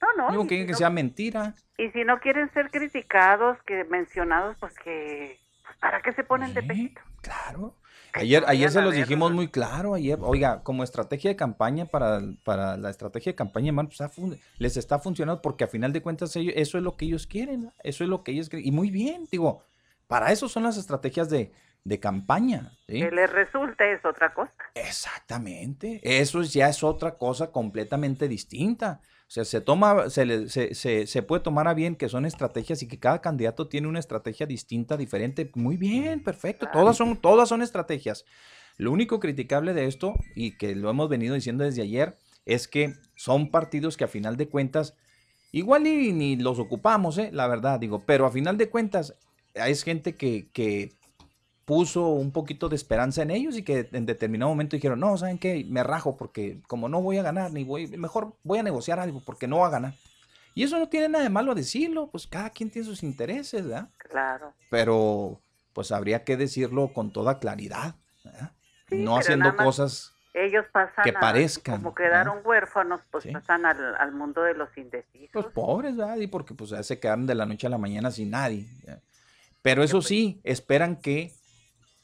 No, 0.01 0.31
no. 0.31 0.43
Y 0.43 0.47
que 0.47 0.59
si 0.59 0.65
que 0.65 0.71
no- 0.73 0.77
sea 0.77 0.89
mentira. 0.89 1.55
Y 1.77 1.89
si 1.91 2.03
no 2.03 2.19
quieren 2.19 2.51
ser 2.53 2.69
criticados, 2.71 3.57
que 3.65 3.83
mencionados, 3.85 4.55
pues 4.59 4.73
que, 4.83 5.39
pues, 5.65 5.77
¿para 5.77 6.01
qué 6.01 6.11
se 6.13 6.23
ponen 6.23 6.53
de 6.53 6.63
pechito? 6.63 7.01
Claro. 7.21 7.75
Ayer, 8.13 8.43
ayer 8.47 8.71
se 8.71 8.81
los 8.81 8.91
ver- 8.93 9.01
dijimos 9.03 9.31
muy 9.31 9.47
claro, 9.49 9.93
ayer, 9.93 10.17
oiga, 10.21 10.63
como 10.63 10.83
estrategia 10.83 11.29
de 11.29 11.35
campaña 11.35 11.85
para, 11.85 12.19
para 12.43 12.75
la 12.77 12.89
estrategia 12.89 13.31
de 13.33 13.35
campaña, 13.35 13.71
pues, 13.73 13.99
les 14.57 14.75
está 14.77 14.97
funcionando 14.97 15.41
porque 15.41 15.65
a 15.65 15.67
final 15.67 15.93
de 15.93 16.01
cuentas 16.01 16.35
ellos- 16.35 16.53
eso 16.57 16.77
es 16.79 16.83
lo 16.83 16.95
que 16.97 17.05
ellos 17.05 17.27
quieren, 17.27 17.71
eso 17.83 18.03
es 18.03 18.09
lo 18.09 18.23
que 18.23 18.31
ellos 18.31 18.49
quieren. 18.49 18.67
Y 18.67 18.71
muy 18.71 18.89
bien, 18.89 19.27
digo, 19.31 19.61
para 20.07 20.31
eso 20.31 20.49
son 20.49 20.63
las 20.63 20.77
estrategias 20.77 21.29
de, 21.29 21.51
de 21.87 21.99
campaña. 21.99 22.73
¿sí? 22.87 22.99
Que 22.99 23.11
les 23.11 23.31
resulte 23.31 23.93
es 23.93 24.03
otra 24.03 24.33
cosa. 24.33 24.51
Exactamente. 24.75 25.99
Eso 26.03 26.41
es- 26.41 26.53
ya 26.53 26.67
es 26.69 26.83
otra 26.83 27.17
cosa 27.17 27.51
completamente 27.51 28.27
distinta. 28.27 29.01
O 29.21 29.29
sea, 29.29 29.45
se 29.45 29.61
toma, 29.61 30.09
se, 30.09 30.25
le- 30.25 30.49
se, 30.49 30.73
se- 30.75 31.07
se 31.07 31.21
puede 31.23 31.43
tomar 31.43 31.67
a 31.67 31.73
bien 31.73 31.95
que 31.95 32.09
son 32.09 32.25
estrategias 32.25 32.81
y 32.83 32.87
que 32.87 32.99
cada 32.99 33.21
candidato 33.21 33.67
tiene 33.67 33.87
una 33.87 33.99
estrategia 33.99 34.45
distinta, 34.45 34.97
diferente. 34.97 35.49
Muy 35.55 35.77
bien, 35.77 36.21
perfecto. 36.23 36.67
Todas 36.71 36.97
son, 36.97 37.17
todas 37.17 37.49
son 37.49 37.61
estrategias. 37.61 38.25
Lo 38.77 38.91
único 38.91 39.19
criticable 39.19 39.73
de 39.73 39.85
esto, 39.85 40.13
y 40.35 40.57
que 40.57 40.75
lo 40.75 40.89
hemos 40.89 41.09
venido 41.09 41.35
diciendo 41.35 41.63
desde 41.63 41.81
ayer, 41.81 42.17
es 42.45 42.67
que 42.67 42.93
son 43.15 43.49
partidos 43.49 43.97
que 43.97 44.03
a 44.03 44.07
final 44.07 44.37
de 44.37 44.47
cuentas, 44.49 44.93
igual 45.51 45.87
y 45.87 46.13
ni 46.13 46.35
los 46.35 46.59
ocupamos, 46.59 47.17
¿eh? 47.17 47.29
la 47.33 47.47
verdad, 47.47 47.79
digo, 47.79 48.03
pero 48.05 48.25
a 48.25 48.31
final 48.31 48.57
de 48.57 48.69
cuentas 48.69 49.15
es 49.55 49.83
gente 49.83 50.15
que, 50.15 50.49
que 50.53 50.93
puso 51.67 52.07
un 52.07 52.31
poquito 52.31 52.69
de 52.69 52.77
esperanza 52.77 53.23
en 53.23 53.29
ellos 53.29 53.57
y 53.57 53.61
que 53.61 53.89
en 53.91 54.05
determinado 54.05 54.47
momento 54.49 54.77
dijeron, 54.77 55.01
no, 55.01 55.17
¿saben 55.17 55.37
qué? 55.37 55.65
Me 55.67 55.83
rajo 55.83 56.15
porque 56.15 56.61
como 56.65 56.87
no 56.87 57.01
voy 57.01 57.17
a 57.17 57.23
ganar, 57.23 57.51
ni 57.51 57.65
voy, 57.65 57.87
mejor 57.97 58.37
voy 58.43 58.59
a 58.59 58.63
negociar 58.63 59.01
algo 59.01 59.21
porque 59.25 59.49
no 59.49 59.57
va 59.57 59.67
a 59.67 59.71
ganar. 59.71 59.93
Y 60.55 60.63
eso 60.63 60.79
no 60.79 60.87
tiene 60.87 61.09
nada 61.09 61.25
de 61.25 61.29
malo 61.29 61.53
decirlo, 61.53 62.07
pues 62.09 62.25
cada 62.25 62.51
quien 62.51 62.71
tiene 62.71 62.85
sus 62.87 63.03
intereses, 63.03 63.65
¿verdad? 63.67 63.89
Claro. 63.97 64.53
Pero 64.69 65.41
pues 65.73 65.91
habría 65.91 66.23
que 66.23 66.37
decirlo 66.37 66.93
con 66.93 67.11
toda 67.11 67.37
claridad, 67.37 67.95
¿verdad? 68.23 68.53
Sí, 68.87 68.95
no 69.03 69.17
haciendo 69.17 69.53
cosas 69.57 70.13
Ellos 70.33 70.63
pasan 70.71 71.03
que 71.03 71.09
a- 71.09 71.19
parezcan, 71.19 71.81
como 71.81 71.93
quedaron 71.93 72.39
huérfanos, 72.45 73.01
pues 73.11 73.27
pasan 73.27 73.65
al, 73.65 73.93
al 73.97 74.13
mundo 74.13 74.41
de 74.43 74.53
los 74.53 74.69
indecisos. 74.77 75.31
pues 75.33 75.47
pobres, 75.47 75.97
¿verdad? 75.97 76.15
Y 76.15 76.27
porque 76.27 76.53
pues 76.53 76.73
se 76.87 76.97
quedaron 76.97 77.27
de 77.27 77.35
la 77.35 77.45
noche 77.45 77.67
a 77.67 77.69
la 77.69 77.77
mañana 77.77 78.09
sin 78.09 78.29
nadie. 78.31 78.69
Pero 79.61 79.83
eso 79.83 80.01
sí, 80.01 80.39
esperan 80.45 80.95
que 80.95 81.33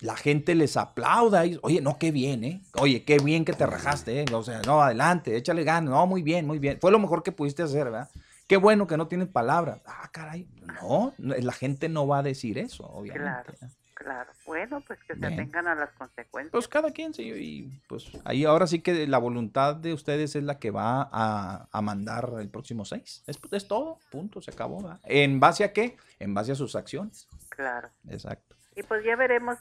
la 0.04 0.18
gente 0.18 0.54
les 0.54 0.76
aplauda. 0.76 1.46
Y, 1.46 1.58
Oye, 1.64 1.82
no, 1.82 1.98
qué 1.98 2.12
bien, 2.12 2.44
¿eh? 2.44 2.62
Oye, 2.74 3.06
qué 3.06 3.20
bien 3.20 3.46
que 3.46 3.54
te 3.54 3.66
rajaste, 3.66 4.22
¿eh? 4.22 4.26
O 4.34 4.44
sea, 4.44 4.62
no, 4.66 4.82
adelante, 4.82 5.36
échale 5.38 5.64
ganas. 5.64 5.90
No, 5.90 6.06
muy 6.06 6.22
bien, 6.22 6.46
muy 6.46 6.60
bien. 6.60 6.78
Fue 6.82 6.92
lo 6.92 7.00
mejor 7.00 7.24
que 7.24 7.32
pudiste 7.32 7.64
hacer, 7.64 7.86
¿verdad? 7.86 8.10
Qué 8.46 8.58
bueno 8.58 8.86
que 8.86 8.98
no 8.98 9.08
tienes 9.08 9.30
palabras. 9.30 9.82
Ah, 9.86 10.10
caray. 10.12 10.46
No, 10.82 11.14
la 11.18 11.54
gente 11.54 11.88
no 11.88 12.06
va 12.06 12.20
a 12.20 12.24
decir 12.24 12.58
eso, 12.58 12.86
obviamente. 12.86 13.54
Claro, 13.56 13.74
claro. 13.94 14.32
Bueno, 14.46 14.84
pues 14.86 15.00
que 15.08 15.16
se 15.16 15.26
atengan 15.26 15.68
a 15.68 15.76
las 15.76 15.92
consecuencias. 15.94 16.52
Pues 16.52 16.68
cada 16.68 16.92
quien, 16.92 17.14
sí, 17.14 17.24
y 17.24 17.82
pues 17.88 18.12
ahí 18.26 18.44
ahora 18.44 18.68
sí 18.68 18.82
que 18.82 19.08
la 19.08 19.20
voluntad 19.20 19.78
de 19.78 19.94
ustedes 19.94 20.36
es 20.36 20.44
la 20.44 20.60
que 20.60 20.72
va 20.72 21.10
a, 21.14 21.70
a 21.72 21.82
mandar 21.82 22.30
el 22.40 22.50
próximo 22.50 22.84
6. 22.84 23.24
Es, 23.26 23.40
es 23.50 23.68
todo, 23.70 24.00
punto, 24.12 24.42
se 24.42 24.52
acabó. 24.52 24.82
¿verdad? 24.84 25.00
¿En 25.06 25.40
base 25.40 25.64
a 25.64 25.72
qué? 25.72 25.96
En 26.20 26.34
base 26.34 26.52
a 26.52 26.56
sus 26.56 26.76
acciones. 26.76 27.30
Claro. 27.48 27.90
Exacto. 28.10 28.58
Y 28.76 28.84
pues 28.84 29.06
ya 29.06 29.16
veremos. 29.16 29.58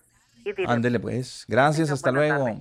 Ándele 0.66 1.00
pues. 1.00 1.44
Gracias, 1.48 1.90
hasta 1.90 2.10
luego. 2.10 2.44
tarde. 2.44 2.60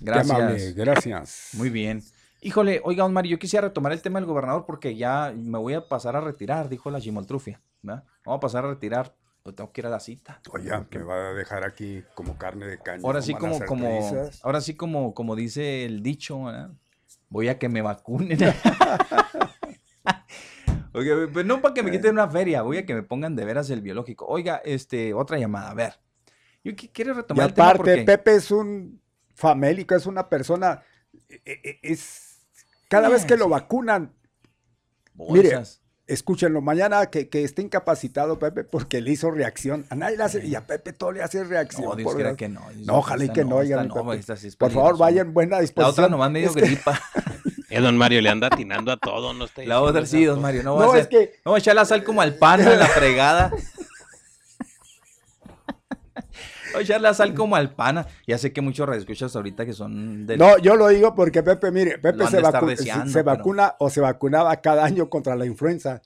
Gracias. 0.00 0.30
amable, 0.30 0.72
gracias. 0.72 1.50
Muy 1.54 1.70
bien. 1.70 2.02
Híjole, 2.40 2.80
oiga, 2.84 3.02
don 3.02 3.12
Mario, 3.12 3.32
yo 3.32 3.38
quisiera 3.38 3.66
retomar 3.66 3.92
el 3.92 4.00
tema 4.00 4.20
del 4.20 4.26
gobernador 4.26 4.64
porque 4.64 4.96
ya 4.96 5.34
me 5.36 5.58
voy 5.58 5.74
a 5.74 5.88
pasar 5.88 6.14
a 6.14 6.20
retirar, 6.20 6.68
dijo 6.68 6.90
la 6.90 7.00
Gimoltrufia. 7.00 7.60
¿verdad? 7.82 8.04
Vamos 8.24 8.38
a 8.38 8.40
pasar 8.40 8.64
a 8.64 8.68
retirar, 8.68 9.14
pues 9.42 9.56
tengo 9.56 9.72
que 9.72 9.80
ir 9.80 9.86
a 9.86 9.90
la 9.90 9.98
cita. 9.98 10.40
Oye, 10.52 10.70
me 10.90 11.02
va 11.02 11.30
a 11.30 11.34
dejar 11.34 11.64
aquí 11.64 12.04
como 12.14 12.38
carne 12.38 12.66
de 12.66 12.78
caña. 12.78 13.02
Ahora 13.04 13.22
sí 13.22 13.34
como 13.34 13.58
como, 13.66 14.30
ahora 14.42 14.60
sí 14.60 14.74
como, 14.74 15.14
como 15.14 15.34
dice 15.34 15.84
el 15.84 16.02
dicho, 16.02 16.44
¿verdad? 16.44 16.70
voy 17.28 17.48
a 17.48 17.58
que 17.58 17.68
me 17.68 17.82
vacunen. 17.82 18.38
Oiga, 20.94 21.28
pues 21.32 21.44
no 21.46 21.60
para 21.60 21.74
que 21.74 21.82
me 21.82 21.90
quiten 21.90 22.12
una 22.12 22.28
feria, 22.28 22.62
voy 22.62 22.78
a 22.78 22.86
que 22.86 22.94
me 22.94 23.02
pongan 23.02 23.36
de 23.36 23.44
veras 23.44 23.68
el 23.70 23.82
biológico. 23.82 24.26
Oiga, 24.26 24.62
este, 24.64 25.12
otra 25.14 25.38
llamada, 25.38 25.70
a 25.70 25.74
ver. 25.74 25.94
Yo 26.64 26.72
qui- 26.72 26.90
quiero 26.92 27.12
Y 27.12 27.16
retomar 27.16 27.48
el 27.48 27.54
tema 27.54 27.66
aparte, 27.68 27.78
porque... 27.78 28.02
Pepe 28.04 28.34
es 28.36 28.50
un 28.50 29.00
famélico, 29.34 29.94
es 29.94 30.06
una 30.06 30.28
persona, 30.28 30.82
e- 31.28 31.40
e- 31.46 31.78
es, 31.82 32.38
cada 32.88 33.08
vez 33.08 33.24
que 33.24 33.36
lo 33.36 33.48
vacunan, 33.48 34.12
mire, 35.14 35.62
escúchenlo, 36.06 36.60
mañana 36.60 37.06
que, 37.06 37.28
que 37.28 37.44
esté 37.44 37.62
incapacitado 37.62 38.38
Pepe 38.38 38.64
porque 38.64 39.00
le 39.00 39.10
hizo 39.12 39.30
reacción, 39.30 39.86
a 39.90 39.94
nadie 39.94 40.16
le 40.16 40.22
hace, 40.24 40.44
y 40.44 40.54
a 40.54 40.66
Pepe 40.66 40.92
todo 40.92 41.12
le 41.12 41.22
hace 41.22 41.44
reacción. 41.44 41.84
No, 41.84 41.94
Dios 41.96 42.12
por 42.14 42.36
que 42.36 42.48
no. 42.48 42.62
No, 42.84 42.96
ojalá 42.98 43.24
y 43.24 43.28
que 43.30 43.44
no, 43.44 43.50
no, 43.50 43.62
esta 43.62 43.74
oigan, 43.76 43.88
no, 43.88 43.94
Pepe. 43.94 44.16
esta 44.20 44.36
sí 44.36 44.48
es 44.48 44.56
Por 44.56 44.70
favor, 44.70 44.90
peligrosa. 44.92 45.04
vaya 45.04 45.20
en 45.22 45.34
buena 45.34 45.56
La 45.56 45.62
disposición. 45.62 45.90
otra 45.92 46.08
nomás 46.08 46.30
medio 46.30 46.48
Es 46.48 46.54
que- 46.54 46.60
gripa. 46.62 47.00
Eh, 47.70 47.80
don 47.82 47.98
Mario 47.98 48.22
le 48.22 48.30
anda 48.30 48.46
atinando 48.46 48.90
a 48.90 48.96
todo, 48.96 49.34
no 49.34 49.44
está 49.44 49.62
La 49.66 49.82
otra 49.82 50.06
sí, 50.06 50.24
don 50.24 50.40
Mario. 50.40 50.62
No, 50.62 50.76
va 50.76 50.86
No, 50.86 50.92
a 50.92 50.96
es 50.98 51.02
ser- 51.02 51.08
que- 51.10 51.40
no, 51.44 51.54
echar 51.54 51.74
la 51.74 51.84
sal 51.84 52.02
como 52.02 52.22
al 52.22 52.34
pan 52.36 52.60
en 52.66 52.78
la 52.78 52.86
fregada. 52.86 53.52
A 56.76 56.80
echar 56.80 57.00
la 57.00 57.14
sal 57.14 57.34
como 57.34 57.56
al 57.56 57.70
pana. 57.70 58.06
Ya 58.26 58.36
sé 58.38 58.52
que 58.52 58.60
muchos 58.60 58.86
radioescuchas 58.86 59.34
ahorita 59.34 59.64
que 59.64 59.72
son 59.72 60.26
del... 60.26 60.38
No, 60.38 60.58
yo 60.58 60.76
lo 60.76 60.88
digo 60.88 61.14
porque 61.14 61.42
Pepe, 61.42 61.70
mire, 61.70 61.98
Pepe 61.98 62.26
se, 62.26 62.42
vacu- 62.42 62.66
deseando, 62.66 63.06
se 63.06 63.24
pero- 63.24 63.36
vacuna 63.36 63.74
o 63.78 63.88
se 63.90 64.00
vacunaba 64.00 64.54
cada 64.60 64.84
año 64.84 65.08
contra 65.08 65.34
la 65.36 65.46
influenza. 65.46 66.02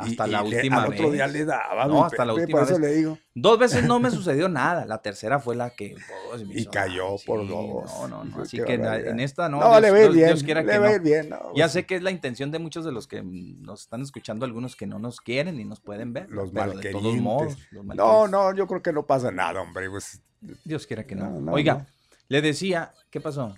Hasta 0.00 0.26
Y- 0.26 0.30
la 0.30 0.44
y 0.44 0.50
le- 0.50 0.56
última 0.56 0.82
otro 0.86 0.90
vez. 1.04 1.12
día 1.12 1.26
le 1.26 1.44
daba, 1.44 1.86
No, 1.86 2.04
hasta 2.04 2.24
la 2.24 2.34
última 2.34 2.60
vez. 2.60 2.78
le 2.78 2.92
digo. 2.94 3.18
Dos 3.34 3.58
veces 3.58 3.84
no 3.84 4.00
me 4.00 4.10
sucedió 4.10 4.48
nada. 4.48 4.84
La 4.86 5.00
tercera 5.02 5.38
fue 5.38 5.54
la 5.56 5.70
que... 5.70 5.94
oh, 6.32 6.36
Y 6.38 6.66
cayó 6.66 7.16
sí, 7.18 7.26
por 7.26 7.46
dos. 7.46 7.84
No, 7.92 8.08
no, 8.08 8.24
no. 8.24 8.42
Así 8.42 8.56
que 8.58 8.76
barbaridad. 8.76 9.12
en 9.12 9.20
esta 9.20 9.48
no. 9.48 9.60
No, 9.60 9.68
Dios, 9.70 9.80
le 9.82 9.88
ir 9.88 9.94
Dios- 9.94 10.14
bien, 10.14 10.26
Dios 10.28 10.42
quiera 10.42 10.62
le 10.62 10.72
que 10.72 10.78
no. 10.98 11.02
bien, 11.02 11.28
no, 11.30 11.36
Ya 11.54 11.64
pues- 11.64 11.72
sé 11.72 11.86
que 11.86 11.96
es 11.96 12.02
la 12.02 12.10
intención 12.10 12.50
de 12.50 12.58
muchos 12.58 12.84
de 12.84 12.92
los 12.92 13.06
que 13.06 13.22
nos 13.22 13.82
están 13.82 14.02
escuchando, 14.02 14.44
algunos 14.44 14.76
que 14.76 14.86
no 14.86 14.98
nos 14.98 15.20
quieren 15.20 15.56
ni 15.56 15.64
nos 15.64 15.80
pueden 15.80 16.12
ver. 16.12 16.30
Los 16.30 16.50
pero 16.50 16.72
de 16.74 16.90
todos 16.90 17.16
modos. 17.16 17.56
los 17.70 17.84
No, 17.84 18.26
no, 18.28 18.54
yo 18.54 18.66
creo 18.66 18.82
que 18.82 18.92
no 18.92 19.06
pasa 19.06 19.30
nada, 19.30 19.60
hombre. 19.60 19.88
Pues, 19.90 20.20
Dios 20.64 20.86
quiera 20.86 21.04
que 21.06 21.14
no. 21.14 21.52
Oiga, 21.52 21.86
le 22.28 22.42
decía, 22.42 22.92
¿qué 23.10 23.20
pasó? 23.20 23.54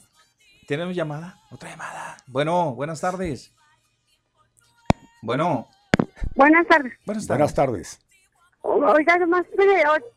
¿Tenemos 0.68 0.94
llamada? 0.94 1.38
Otra 1.50 1.70
llamada. 1.70 2.16
Bueno, 2.26 2.74
buenas 2.74 3.00
tardes. 3.00 3.52
Bueno, 5.22 5.68
Buenas 6.34 6.66
tardes. 6.66 6.92
buenas 7.04 7.26
tardes. 7.26 7.28
buenas 7.28 7.54
tardes. 7.54 8.00
Oiga, 8.64 9.14
además, 9.14 9.44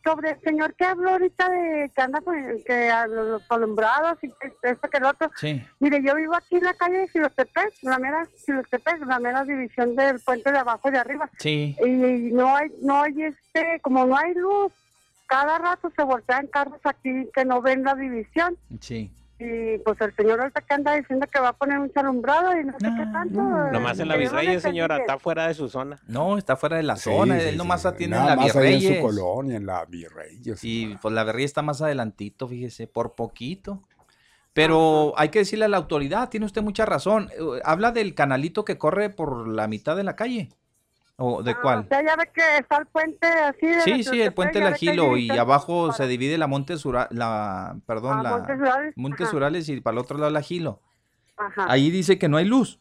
sobre 0.03 0.29
el 0.29 0.41
señor 0.41 0.75
que 0.75 0.85
habló 0.85 1.09
ahorita 1.09 1.49
de 1.49 1.91
que 1.95 2.01
anda 2.01 2.21
con 2.21 2.35
que 2.63 2.91
a 2.91 3.07
los, 3.07 3.41
alumbrados 3.49 4.23
y 4.23 4.29
que 4.29 4.53
esto 4.61 4.87
que 4.87 4.97
el 4.97 5.05
otro. 5.05 5.31
Sí. 5.35 5.65
Mire, 5.79 6.01
yo 6.05 6.13
vivo 6.15 6.35
aquí 6.35 6.57
en 6.57 6.63
la 6.63 6.75
calle 6.75 6.99
de 6.99 7.07
Silotepec, 7.07 7.73
la 7.81 7.97
mera 7.97 8.27
Silotepec, 8.37 9.03
la 9.07 9.19
mera 9.19 9.43
división 9.43 9.95
del 9.95 10.19
puente 10.19 10.51
de 10.51 10.59
abajo 10.59 10.89
y 10.89 10.91
de 10.91 10.99
arriba. 10.99 11.29
Sí. 11.39 11.75
Y 11.83 12.31
no 12.33 12.55
hay, 12.55 12.71
no 12.81 13.01
hay 13.01 13.23
este, 13.23 13.79
como 13.81 14.05
no 14.05 14.15
hay 14.15 14.35
luz, 14.35 14.71
cada 15.25 15.57
rato 15.57 15.91
se 15.95 16.03
voltean 16.03 16.45
carros 16.47 16.79
aquí 16.83 17.27
que 17.33 17.45
no 17.45 17.61
ven 17.61 17.83
la 17.83 17.95
división. 17.95 18.55
Sí. 18.79 19.11
Y 19.37 19.77
pues 19.79 19.99
el 19.99 20.15
señor 20.15 20.39
ahorita 20.39 20.61
que 20.61 20.73
anda 20.73 20.93
diciendo 20.95 21.27
que 21.31 21.41
va 21.41 21.49
a 21.49 21.53
poner 21.53 21.77
un 21.79 21.91
alumbrado 21.93 22.57
y 22.57 22.63
no 22.63 22.71
sé 22.79 22.85
qué 22.85 23.05
tanto. 23.11 23.41
Nomás 23.71 23.99
en 23.99 24.07
la 24.07 24.13
no 24.15 24.19
Virreyes, 24.21 24.61
señora, 24.63 24.97
está 24.97 25.19
fuera 25.19 25.47
de 25.47 25.53
su 25.53 25.67
zona. 25.67 25.99
No, 26.07 26.37
está 26.37 26.55
fuera 26.55 26.77
de 26.77 26.83
la 26.83 26.95
Sí, 26.95 27.09
zona. 27.09 27.37
sí, 27.39 27.47
Él 27.49 27.57
nomás 27.57 27.81
sí. 27.81 27.87
atiende 27.89 28.15
Nada 28.15 28.33
en 28.33 28.39
la 28.39 28.43
más 28.45 28.55
ahí 28.55 28.73
en 28.75 28.79
Virreyes. 28.79 28.95
su 28.97 29.01
colonia, 29.01 29.57
en 29.57 29.65
la 29.65 29.83
Virreyes. 29.85 30.63
Y 30.63 30.95
pues 31.01 31.13
la 31.13 31.25
Virreyes 31.25 31.49
está 31.51 31.61
más 31.61 31.81
adelantito, 31.81 32.47
fíjese, 32.47 32.87
por 32.87 33.15
poquito. 33.15 33.83
Pero 34.53 35.13
hay 35.17 35.27
que 35.29 35.39
decirle 35.39 35.65
a 35.65 35.67
la 35.67 35.75
autoridad, 35.77 36.29
tiene 36.29 36.45
usted 36.45 36.61
mucha 36.61 36.85
razón. 36.85 37.29
Eh, 37.37 37.59
Habla 37.65 37.91
del 37.91 38.15
canalito 38.15 38.63
que 38.63 38.77
corre 38.77 39.09
por 39.09 39.49
la 39.49 39.67
mitad 39.67 39.97
de 39.97 40.03
la 40.05 40.15
calle. 40.15 40.47
¿O 41.17 41.41
de 41.41 41.51
O 41.51 41.61
cuál? 41.61 41.87
sea, 41.87 42.03
ya 42.05 42.15
ve 42.17 42.29
que 42.33 42.41
está 42.59 42.77
el 42.77 42.85
puente 42.87 43.25
así 43.27 43.65
de 43.67 43.81
Sí, 43.81 44.03
sí, 44.03 44.21
el 44.21 44.33
puente 44.33 44.59
La 44.59 44.73
Gilo 44.73 45.15
y 45.15 45.29
abajo 45.31 45.87
para- 45.87 45.93
se 45.97 46.07
divide 46.07 46.37
la 46.37 46.47
Montes 46.47 46.85
Ura- 46.85 47.07
la 47.11 47.77
perdón, 47.87 48.19
Ah, 48.19 48.23
la 48.23 48.29
Montes 48.31 48.59
Urales, 48.59 48.93
Montes. 48.97 49.33
Urales 49.33 49.69
y 49.69 49.79
para 49.79 49.93
el 49.93 49.99
otro 49.99 50.17
lado 50.17 50.29
la 50.31 50.41
Gilo. 50.41 50.81
Ajá. 51.37 51.67
Ahí 51.69 51.89
dice 51.89 52.19
que 52.19 52.27
no 52.27 52.35
hay 52.37 52.45
luz. 52.45 52.79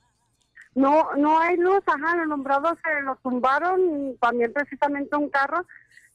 No, 0.75 1.11
no 1.17 1.39
hay 1.39 1.57
luz, 1.57 1.81
ajá, 1.87 2.17
los 2.17 2.27
nombrados 2.27 2.77
se 2.83 3.03
lo 3.03 3.15
tumbaron, 3.17 4.17
también 4.21 4.53
precisamente 4.53 5.15
un 5.17 5.29
carro, 5.31 5.65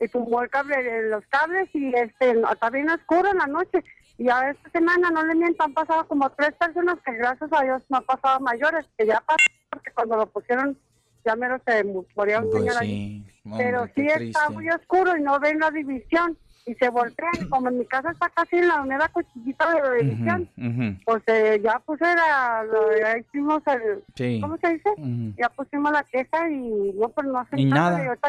y 0.02 0.08
tumbó 0.10 0.42
el 0.42 0.50
cable, 0.50 1.10
los 1.10 1.24
cables, 1.28 1.70
y 1.74 1.94
este, 1.96 2.32
está 2.52 2.70
bien 2.70 2.90
oscuro 2.90 3.30
en 3.32 3.38
la 3.38 3.48
noche, 3.48 3.82
y 4.18 4.28
a 4.30 4.50
esta 4.52 4.70
semana, 4.72 5.10
no 5.12 5.24
le 5.24 5.36
miento, 5.36 5.64
han 5.64 5.74
pasado 5.74 6.06
como 6.10 6.30
tres 6.32 6.52
personas 6.60 6.98
que 7.06 7.14
gracias 7.14 7.50
a 7.54 7.64
Dios 7.64 7.84
no 7.88 7.98
han 8.00 8.04
pasado 8.04 8.42
mayores, 8.42 8.86
que 8.98 9.06
ya 9.08 9.22
pasó, 9.22 9.38
porque 9.72 9.92
cuando 9.94 10.18
lo 10.18 10.26
pusieron, 10.28 10.78
ya 11.26 11.36
mero 11.36 11.60
se 11.66 11.84
mu- 11.84 12.06
moría 12.16 12.40
un 12.40 12.50
Pues 12.50 12.64
señor 12.64 12.76
hombre, 12.78 13.24
Pero 13.58 13.86
sí 13.96 14.08
está 14.08 14.50
muy 14.50 14.70
oscuro 14.70 15.18
y 15.18 15.22
no 15.22 15.40
ven 15.40 15.60
la 15.60 15.72
división, 15.72 16.38
y 16.66 16.76
se 16.76 16.90
voltean, 16.90 17.32
como 17.50 17.70
en 17.70 17.80
mi 17.80 17.86
casa 17.86 18.12
está 18.12 18.30
casi 18.30 18.58
en 18.58 18.68
la 18.68 18.82
unidad 18.82 19.10
cuchillita 19.12 19.74
de 19.74 19.82
la 19.82 19.92
división, 19.94 20.50
ujú. 20.58 21.02
pues 21.06 21.24
eh, 21.28 21.60
ya 21.64 21.80
puse 21.80 22.04
la, 22.04 22.64
ya 23.02 23.18
hicimos 23.18 23.62
el, 23.66 24.04
Sí. 24.16 24.40
¿cómo 24.42 24.58
se 24.58 24.74
dice? 24.74 24.90
Ya 25.38 25.50
pusimos 25.50 25.92
la 25.92 26.04
queja 26.04 26.50
y 26.52 26.94
no, 26.94 27.10
pues 27.10 27.26
no 27.28 27.40
caso, 27.46 27.66
nada. 27.66 28.20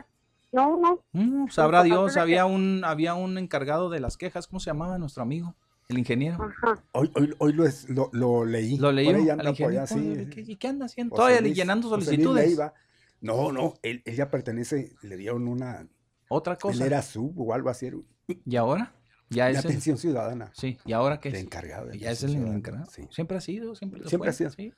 No, 0.52 0.76
no. 0.78 0.98
Mm, 1.12 1.48
sabrá 1.48 1.78
importante 1.78 1.88
Dios, 1.88 2.14
que- 2.14 2.20
había 2.20 2.44
un, 2.46 2.82
había 2.84 3.14
un 3.14 3.36
encargado 3.38 3.88
de 3.90 4.00
las 4.00 4.16
quejas, 4.16 4.46
¿cómo 4.48 4.58
se 4.58 4.70
llamaba 4.70 4.98
nuestro 4.98 5.22
amigo? 5.22 5.54
El 5.90 5.98
ingeniero. 5.98 6.38
Hoy, 6.92 7.10
hoy, 7.16 7.34
hoy 7.38 7.52
lo, 7.52 7.66
es- 7.66 7.88
lo, 7.90 8.10
lo 8.12 8.44
leí. 8.44 8.78
Lo 8.78 8.92
leí, 8.92 9.08
al 9.08 9.16
anda 9.30 9.42
por 9.42 9.50
ingeniero, 9.50 9.82
allá, 9.82 9.86
sí. 9.88 10.26
¿qué- 10.30 10.40
¿Y 10.46 10.56
qué 10.56 10.68
anda 10.68 10.86
haciendo? 10.86 11.10
José 11.16 11.18
Todavía 11.20 11.40
Luis- 11.40 11.54
llenando 11.56 11.88
solicitudes. 11.88 12.46
Leiva. 12.46 12.72
No, 13.20 13.50
no, 13.52 13.74
él, 13.82 14.00
él 14.06 14.14
ya 14.16 14.30
pertenece, 14.30 14.94
le 15.02 15.16
dieron 15.16 15.48
una... 15.48 15.86
Otra 16.28 16.56
cosa. 16.56 16.76
Él 16.76 16.82
era 16.82 17.02
sub 17.02 17.38
o 17.40 17.52
algo 17.52 17.68
así. 17.70 17.90
¿Y 18.46 18.56
ahora? 18.56 18.94
Ya 19.30 19.50
es 19.50 19.58
el- 19.58 19.66
atención 19.66 19.98
ciudadana. 19.98 20.52
Sí, 20.54 20.78
¿y 20.84 20.92
ahora 20.92 21.18
qué? 21.20 21.30
De 21.32 21.38
es? 21.38 21.44
encargado 21.44 21.86
de 21.88 21.98
Ya 21.98 22.12
es 22.12 22.22
el 22.22 22.36
encargado. 22.36 22.86
sí. 22.90 23.02
Siempre 23.10 23.36
ha 23.36 23.40
sido, 23.40 23.74
siempre 23.74 24.00
lo 24.00 24.08
Siempre 24.08 24.32
fue, 24.32 24.46
ha 24.46 24.50
sido. 24.50 24.50
sí. 24.50 24.72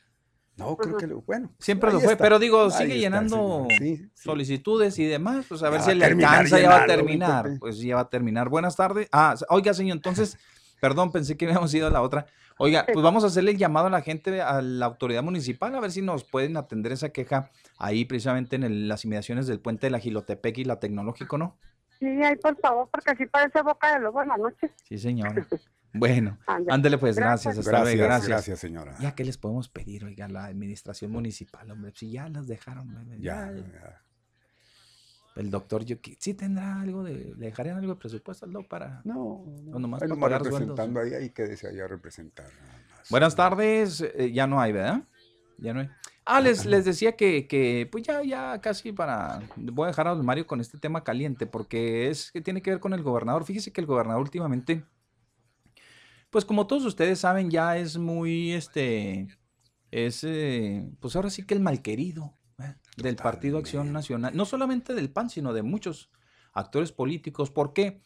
No, 0.56 0.76
creo 0.76 0.96
que 0.98 1.06
lo, 1.06 1.20
bueno. 1.22 1.54
Siempre 1.58 1.90
lo 1.92 2.00
fue, 2.00 2.12
está. 2.12 2.24
pero 2.24 2.38
digo, 2.38 2.70
sigue 2.70 2.82
está 2.84 2.94
el 2.94 3.00
llenando. 3.00 3.66
Sí, 3.78 4.10
solicitudes 4.14 4.98
y 4.98 5.04
demás, 5.06 5.44
pues 5.48 5.62
a 5.62 5.68
ver 5.70 5.80
si 5.82 5.94
le 5.94 6.04
alcanza, 6.06 6.58
ya 6.60 6.68
va 6.70 6.82
a 6.82 6.86
terminar. 6.86 7.50
Pues 7.58 7.78
ya 7.78 7.94
va 7.96 8.00
a 8.02 8.08
terminar. 8.10 8.48
Buenas 8.48 8.76
tardes. 8.76 9.08
Ah, 9.12 9.34
oiga, 9.50 9.72
señor, 9.72 9.96
entonces, 9.96 10.36
perdón, 10.82 11.12
pensé 11.12 11.36
que 11.36 11.44
habíamos 11.46 11.72
ido 11.72 11.86
a 11.86 11.90
la 11.90 12.02
otra. 12.02 12.26
Oiga, 12.58 12.84
pues 12.92 13.02
vamos 13.04 13.22
a 13.22 13.28
hacerle 13.28 13.52
el 13.52 13.56
llamado 13.56 13.86
a 13.86 13.90
la 13.90 14.02
gente, 14.02 14.42
a 14.42 14.60
la 14.60 14.86
autoridad 14.86 15.22
municipal, 15.22 15.72
a 15.76 15.80
ver 15.80 15.92
si 15.92 16.02
nos 16.02 16.24
pueden 16.24 16.56
atender 16.56 16.90
esa 16.90 17.10
queja 17.10 17.50
ahí 17.78 18.04
precisamente 18.04 18.56
en 18.56 18.64
el- 18.64 18.88
las 18.88 19.04
inmediaciones 19.04 19.46
del 19.46 19.60
puente 19.60 19.86
de 19.86 19.92
la 19.92 20.00
Gilotepec 20.00 20.58
y 20.58 20.64
la 20.64 20.80
Tecnológico, 20.80 21.38
¿no? 21.38 21.56
Sí, 22.00 22.06
ahí 22.06 22.34
por 22.36 22.58
favor, 22.58 22.88
porque 22.90 23.12
así 23.12 23.26
parece 23.26 23.62
boca 23.62 23.94
de 23.94 24.00
lobo 24.00 24.22
en 24.22 24.28
la 24.28 24.36
noche. 24.36 24.70
Sí, 24.88 24.98
señora. 24.98 25.34
Bueno, 25.94 26.38
Ándale. 26.46 26.72
ándele 26.74 26.96
pues, 26.98 27.16
gracias, 27.16 27.54
Gracias. 27.54 27.66
hasta 27.66 27.82
luego, 27.84 28.02
Gracias, 28.04 28.08
gracias. 28.08 28.28
gracias, 28.28 28.58
señora. 28.60 28.96
Ya, 28.98 29.14
¿qué 29.14 29.24
les 29.26 29.36
podemos 29.36 29.68
pedir, 29.68 30.06
oiga, 30.06 30.24
a 30.24 30.28
la 30.30 30.46
administración 30.46 31.10
municipal, 31.10 31.70
hombre? 31.70 31.92
Si 31.94 32.10
ya 32.10 32.30
las 32.30 32.46
dejaron, 32.46 32.88
hombre, 32.96 33.18
Ya, 33.20 33.52
ya, 33.52 33.56
ya. 33.58 34.02
El 35.34 35.50
doctor, 35.50 35.84
yo, 35.84 35.96
qui- 35.96 36.16
¿sí 36.18 36.34
tendrá 36.34 36.80
algo 36.80 37.02
de, 37.02 37.34
le 37.36 37.46
dejarían 37.46 37.78
algo 37.78 37.94
de 37.94 37.98
presupuesto 38.00 38.44
al 38.44 38.52
doc 38.52 38.68
para...? 38.68 39.00
No, 39.04 39.16
o 39.16 39.78
nomás 39.78 40.00
para 40.00 40.08
nomás 40.08 40.20
pagar 40.20 40.40
sueldos? 40.42 40.78
representando 40.78 41.00
ahí, 41.00 41.14
ahí 41.14 41.30
quédese 41.30 41.68
allá 41.68 41.84
a 41.84 41.88
representar. 41.88 42.46
nada 42.60 42.78
más. 42.90 43.10
Buenas 43.10 43.34
tardes, 43.34 44.00
eh, 44.02 44.30
ya 44.32 44.46
no 44.46 44.60
hay, 44.60 44.72
¿verdad? 44.72 45.02
Ya 45.58 45.72
no 45.72 45.80
hay. 45.80 45.88
Ah, 46.24 46.40
les, 46.40 46.66
les 46.66 46.84
decía 46.84 47.12
que, 47.16 47.48
que, 47.48 47.88
pues 47.90 48.04
ya, 48.04 48.22
ya 48.22 48.60
casi 48.60 48.92
para, 48.92 49.40
voy 49.56 49.84
a 49.84 49.88
dejar 49.88 50.06
a 50.06 50.14
don 50.14 50.24
Mario 50.24 50.46
con 50.46 50.60
este 50.60 50.78
tema 50.78 51.02
caliente, 51.02 51.46
porque 51.46 52.10
es 52.10 52.30
que 52.30 52.40
tiene 52.40 52.62
que 52.62 52.70
ver 52.70 52.80
con 52.80 52.92
el 52.92 53.02
gobernador. 53.02 53.44
Fíjese 53.44 53.72
que 53.72 53.80
el 53.80 53.86
gobernador 53.88 54.22
últimamente, 54.22 54.84
pues 56.30 56.44
como 56.44 56.66
todos 56.66 56.84
ustedes 56.84 57.18
saben, 57.18 57.50
ya 57.50 57.76
es 57.76 57.98
muy, 57.98 58.52
este, 58.52 59.28
es, 59.90 60.22
eh, 60.24 60.88
pues 61.00 61.16
ahora 61.16 61.28
sí 61.30 61.44
que 61.44 61.54
el 61.54 61.60
malquerido 61.60 62.34
¿eh? 62.98 63.02
del 63.02 63.16
Partido 63.16 63.58
Acción 63.58 63.92
Nacional, 63.92 64.36
no 64.36 64.44
solamente 64.44 64.94
del 64.94 65.10
PAN, 65.10 65.30
sino 65.30 65.52
de 65.52 65.62
muchos 65.62 66.10
actores 66.52 66.92
políticos. 66.92 67.50
¿Por 67.50 67.72
qué? 67.72 68.00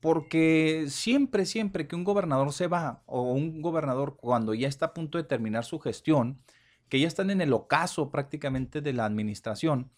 Porque 0.00 0.86
siempre, 0.88 1.44
siempre 1.44 1.86
que 1.86 1.96
un 1.96 2.04
gobernador 2.04 2.52
se 2.52 2.66
va, 2.66 3.02
o 3.06 3.32
un 3.32 3.60
gobernador 3.60 4.16
cuando 4.16 4.54
ya 4.54 4.68
está 4.68 4.86
a 4.86 4.94
punto 4.94 5.18
de 5.18 5.24
terminar 5.24 5.64
su 5.64 5.78
gestión, 5.78 6.40
que 6.88 7.00
ya 7.00 7.06
están 7.06 7.30
en 7.30 7.40
el 7.40 7.52
ocaso 7.52 8.10
prácticamente 8.10 8.80
de 8.80 8.92
la 8.92 9.04
administración, 9.04 9.90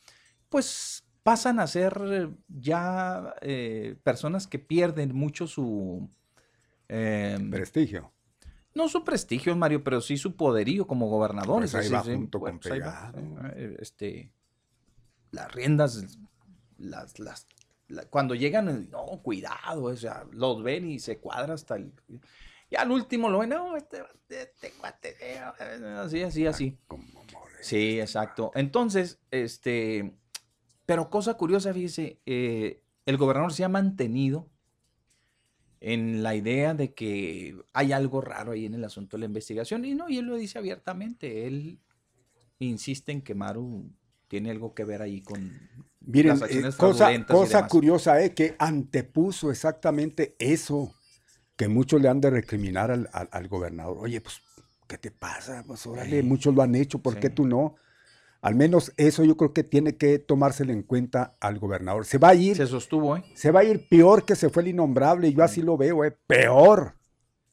pues 0.48 1.04
pasan 1.22 1.60
a 1.60 1.66
ser 1.66 2.00
eh, 2.10 2.28
ya 2.48 3.34
eh, 3.40 3.96
personas 4.02 4.46
que 4.46 4.58
pierden 4.58 5.14
mucho 5.14 5.46
su... 5.46 6.10
em, 6.88 7.50
Prestigio. 7.50 8.12
No 8.74 8.88
su 8.88 9.04
prestigio, 9.04 9.54
Mario, 9.56 9.82
pero 9.84 10.00
sí 10.00 10.16
su 10.16 10.34
poderío 10.36 10.86
como 10.86 11.08
gobernadores. 11.08 11.72
Pues 11.72 11.74
ahí 11.74 11.86
así, 11.86 11.94
va 11.94 12.04
sí, 12.04 12.14
junto 12.14 12.40
pues 12.40 12.52
con 12.52 12.60
ahí 12.72 12.78
pegado. 12.80 13.18
eh, 13.56 13.76
Este, 13.80 14.30
las 15.30 15.52
riendas, 15.52 16.18
las, 16.78 17.18
las, 17.18 17.46
la- 17.88 18.06
cuando 18.06 18.34
llegan, 18.34 18.68
eh, 18.68 18.88
no, 18.90 19.20
cuidado, 19.22 19.84
o 19.84 19.96
sea, 19.96 20.24
los 20.32 20.62
ven 20.62 20.88
y 20.90 20.98
se 20.98 21.18
cuadra 21.18 21.54
hasta 21.54 21.76
el... 21.76 21.92
Y 22.70 22.76
al 22.76 22.90
último 22.90 23.28
lo 23.28 23.40
ven, 23.40 23.50
no, 23.50 23.76
este, 23.76 24.02
este 24.30 24.72
eh, 25.20 25.38
así, 25.98 26.22
así, 26.22 26.46
así. 26.46 26.78
Sí, 27.60 28.00
exacto. 28.00 28.50
Entonces, 28.54 29.20
este, 29.30 30.14
pero 30.86 31.10
cosa 31.10 31.34
curiosa, 31.34 31.74
fíjese, 31.74 32.18
eh, 32.24 32.82
el 33.04 33.16
gobernador 33.18 33.52
se 33.52 33.64
ha 33.64 33.68
mantenido 33.68 34.48
en 35.84 36.22
la 36.22 36.34
idea 36.36 36.74
de 36.74 36.94
que 36.94 37.56
hay 37.72 37.92
algo 37.92 38.20
raro 38.20 38.52
ahí 38.52 38.66
en 38.66 38.74
el 38.74 38.84
asunto 38.84 39.16
de 39.16 39.20
la 39.22 39.26
investigación. 39.26 39.84
Y 39.84 39.94
no, 39.94 40.08
y 40.08 40.18
él 40.18 40.26
lo 40.26 40.36
dice 40.36 40.58
abiertamente. 40.58 41.46
Él 41.46 41.78
insiste 42.60 43.10
en 43.12 43.22
que 43.22 43.34
Maru 43.34 43.90
tiene 44.28 44.50
algo 44.50 44.74
que 44.74 44.84
ver 44.84 45.02
ahí 45.02 45.20
con 45.20 45.50
Miren, 46.00 46.30
las 46.38 46.42
eh, 46.42 46.44
acciones 46.44 46.76
cosa, 46.76 47.12
y 47.12 47.22
cosa 47.24 47.56
demás. 47.58 47.70
curiosa 47.70 48.20
es 48.22 48.30
que 48.30 48.54
antepuso 48.58 49.50
exactamente 49.50 50.36
eso 50.38 50.94
que 51.56 51.68
muchos 51.68 52.00
le 52.00 52.08
han 52.08 52.20
de 52.20 52.30
recriminar 52.30 52.90
al, 52.90 53.08
al- 53.12 53.28
al 53.32 53.48
gobernador. 53.48 53.98
Oye, 54.00 54.20
pues, 54.20 54.40
¿qué 54.88 54.98
te 54.98 55.10
pasa? 55.10 55.64
Pues 55.66 55.86
órale, 55.86 56.20
Sí. 56.20 56.26
muchos 56.26 56.54
lo 56.54 56.62
han 56.62 56.74
hecho, 56.74 57.00
¿por 57.00 57.18
qué 57.18 57.28
Sí. 57.28 57.34
tú 57.34 57.46
no? 57.46 57.74
Al 58.42 58.56
menos 58.56 58.92
eso 58.96 59.24
yo 59.24 59.36
creo 59.36 59.52
que 59.52 59.62
tiene 59.62 59.96
que 59.96 60.18
tomárselo 60.18 60.72
en 60.72 60.82
cuenta 60.82 61.36
al 61.40 61.60
gobernador. 61.60 62.04
Se 62.04 62.18
va 62.18 62.30
a 62.30 62.34
ir, 62.34 62.56
Se 62.56 62.66
sostuvo, 62.66 63.16
¿eh? 63.16 63.24
se 63.34 63.52
va 63.52 63.60
a 63.60 63.64
ir 63.64 63.88
peor 63.88 64.24
que 64.24 64.34
se 64.34 64.50
fue 64.50 64.64
el 64.64 64.70
innombrable, 64.70 65.32
yo 65.32 65.44
así 65.44 65.62
lo 65.62 65.76
veo, 65.76 66.04
¿eh? 66.04 66.10
peor, 66.26 66.96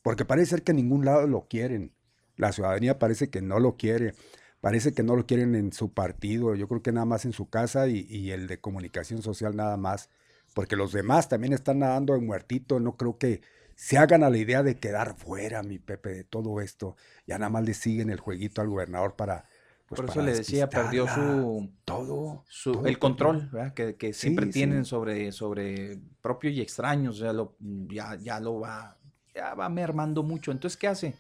porque 0.02 0.26
parece 0.26 0.50
ser 0.50 0.64
que 0.64 0.72
en 0.72 0.78
ningún 0.78 1.06
lado 1.06 1.28
lo 1.28 1.48
quieren. 1.48 1.94
La 2.38 2.52
ciudadanía 2.52 2.98
parece 2.98 3.30
que 3.30 3.40
no 3.40 3.60
lo 3.60 3.78
quiere, 3.78 4.16
parece 4.62 4.92
que 4.92 5.04
no 5.04 5.16
lo 5.16 5.28
quieren 5.28 5.54
en 5.54 5.74
su 5.74 5.94
partido, 5.94 6.56
yo 6.56 6.68
creo 6.68 6.82
que 6.82 6.92
nada 6.92 7.06
más 7.06 7.24
en 7.24 7.34
su 7.34 7.50
casa 7.50 7.88
y, 7.88 8.08
y 8.10 8.32
el 8.32 8.48
de 8.48 8.60
comunicación 8.60 9.22
social 9.22 9.56
nada 9.56 9.78
más, 9.78 10.10
porque 10.56 10.76
los 10.76 10.92
demás 10.92 11.30
también 11.30 11.54
están 11.54 11.80
nadando 11.80 12.16
en 12.16 12.26
muertito, 12.26 12.80
no 12.80 12.98
creo 12.98 13.20
que 13.20 13.42
se 13.76 14.00
hagan 14.00 14.24
a 14.24 14.32
la 14.32 14.38
idea 14.40 14.64
de 14.64 14.80
quedar 14.80 15.16
fuera, 15.16 15.62
mi 15.62 15.78
Pepe, 15.78 16.10
de 16.10 16.24
todo 16.24 16.62
esto, 16.62 16.96
ya 17.28 17.38
nada 17.38 17.52
más 17.52 17.64
le 17.64 17.76
siguen 17.76 18.10
el 18.10 18.20
jueguito 18.20 18.62
al 18.62 18.70
gobernador 18.70 19.16
para... 19.16 19.46
pues, 19.90 20.02
Por 20.02 20.06
eso 20.06 20.22
le 20.22 20.34
decía, 20.34 20.70
perdió 20.70 21.08
su, 21.08 21.70
todo, 21.86 22.44
su- 22.48 22.74
todo 22.74 22.86
el 22.88 23.00
control, 23.00 23.50
¿verdad? 23.52 23.74
Que, 23.74 23.96
que 23.96 24.14
Sí, 24.14 24.22
siempre 24.22 24.46
sí. 24.46 24.52
tienen 24.54 24.86
sobre, 24.86 25.32
sobre 25.32 26.00
propio 26.22 26.50
y 26.50 26.62
extraños, 26.62 27.18
ya 27.18 27.34
lo, 27.34 27.56
ya, 27.60 28.16
ya 28.16 28.40
lo 28.40 28.60
va, 28.60 28.98
ya 29.36 29.54
va 29.56 29.68
mermando 29.70 30.24
mucho. 30.24 30.52
Entonces, 30.52 30.78
¿qué 30.78 30.88
hace? 30.88 31.16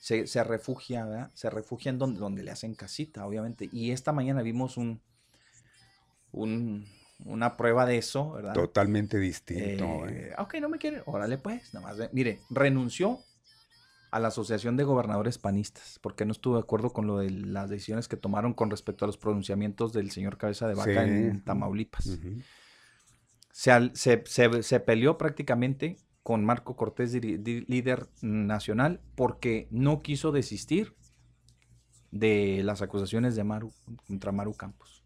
Se, 0.00 0.26
se 0.26 0.42
refugia, 0.44 1.04
¿verdad? 1.06 1.30
Se 1.34 1.50
refugia 1.50 1.90
en 1.90 1.98
donde, 1.98 2.18
donde 2.20 2.42
le 2.42 2.50
hacen 2.50 2.74
casita, 2.74 3.26
obviamente. 3.26 3.68
Y 3.72 3.90
esta 3.90 4.12
mañana 4.12 4.42
vimos 4.42 4.76
un, 4.76 5.00
un, 6.32 6.86
una 7.24 7.56
prueba 7.56 7.86
de 7.86 7.98
eso, 7.98 8.32
¿verdad? 8.32 8.54
Totalmente 8.54 9.18
distinto. 9.18 9.84
Eh, 10.06 10.30
¿eh? 10.30 10.34
ok, 10.38 10.54
no 10.60 10.68
me 10.68 10.78
quiere. 10.78 11.02
Órale, 11.06 11.38
pues, 11.38 11.72
nada 11.74 11.86
más. 11.94 12.12
Mire, 12.12 12.40
renunció 12.50 13.20
a 14.10 14.18
la 14.20 14.28
Asociación 14.28 14.76
de 14.76 14.84
Gobernadores 14.84 15.38
Panistas, 15.38 15.98
porque 16.02 16.24
no 16.24 16.32
estuvo 16.32 16.54
de 16.54 16.60
acuerdo 16.62 16.92
con 16.92 17.06
lo 17.06 17.18
de 17.18 17.30
las 17.30 17.70
decisiones 17.70 18.08
que 18.08 18.16
tomaron 18.16 18.54
con 18.54 18.70
respecto 18.70 19.04
a 19.04 19.06
los 19.06 19.16
pronunciamientos 19.18 19.92
del 19.92 20.10
señor 20.10 20.36
Cabeza 20.38 20.66
de 20.68 20.74
Vaca 20.74 21.04
Sí. 21.04 21.10
en 21.10 21.44
Tamaulipas. 21.44 22.18
Se, 23.52 23.90
se, 23.94 24.22
se- 24.26 24.62
se 24.62 24.80
peleó 24.80 25.18
prácticamente 25.18 25.96
con 26.22 26.44
Marco 26.44 26.76
Cortés, 26.76 27.12
di- 27.12 27.38
líder 27.66 28.08
nacional, 28.20 29.00
porque 29.14 29.68
no 29.70 30.02
quiso 30.02 30.32
desistir 30.32 30.94
de 32.10 32.62
las 32.64 32.82
acusaciones 32.82 33.36
de 33.36 33.44
Maru 33.44 33.72
contra 34.06 34.32
Maru 34.32 34.54
Campos. 34.54 35.04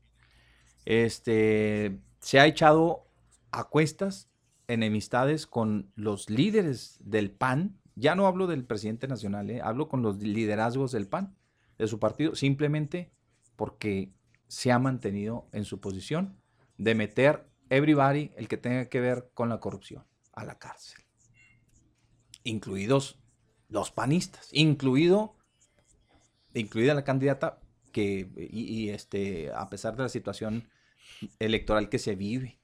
Este, 0.85 1.99
se 2.21 2.41
ha 2.41 2.47
echado 2.47 3.07
a 3.51 3.65
cuestas 3.65 4.29
enemistades 4.69 5.47
con 5.47 5.91
los 5.95 6.31
líderes 6.31 6.97
del 7.01 7.31
PAN. 7.31 7.79
Ya 7.97 8.15
no 8.15 8.27
hablo 8.27 8.47
del 8.47 8.65
presidente 8.65 9.07
nacional, 9.07 9.51
¿eh? 9.51 9.61
hablo 9.63 9.89
con 9.89 10.03
los 10.03 10.19
liderazgos 10.19 10.93
del 10.93 11.07
PAN, 11.07 11.37
de 11.79 11.87
su 11.87 11.99
partido, 11.99 12.35
simplemente 12.35 13.13
porque 13.57 14.13
se 14.49 14.73
ha 14.73 14.79
mantenido 14.79 15.49
en 15.53 15.65
su 15.65 15.81
posición 15.81 16.41
de 16.77 16.95
meter 16.95 17.49
everybody, 17.71 18.33
el 18.37 18.49
que 18.49 18.57
tenga 18.57 18.89
que 18.89 19.01
ver 19.01 19.31
con 19.35 19.49
la 19.49 19.61
corrupción, 19.61 20.05
a 20.33 20.45
la 20.45 20.59
cárcel. 20.59 21.03
Incluidos 22.43 23.21
los 23.69 23.91
panistas, 23.91 24.49
incluido, 24.53 25.37
incluida 26.53 26.95
la 26.95 27.05
candidata 27.05 27.61
que, 27.93 28.29
y, 28.37 28.63
y, 28.63 28.91
este, 28.91 29.53
a 29.53 29.69
pesar 29.71 29.97
de 29.97 30.03
la 30.03 30.09
situación 30.09 30.69
electoral 31.39 31.89
que 31.89 31.99
se 31.99 32.17
vive. 32.17 32.59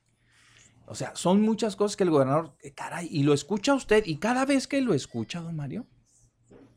O 0.91 0.97
sea, 0.97 1.15
son 1.15 1.41
muchas 1.43 1.77
cosas 1.77 1.97
que 1.97 2.03
el 2.03 2.11
gobernador, 2.11 2.57
eh, 2.63 2.73
caray, 2.73 3.07
y 3.13 3.23
lo 3.23 3.33
escucha 3.33 3.75
usted, 3.75 4.03
y 4.07 4.17
cada 4.17 4.45
vez 4.45 4.67
que 4.67 4.81
lo 4.81 4.93
escucha, 4.93 5.41
don 5.41 5.55
Mario, 5.55 5.87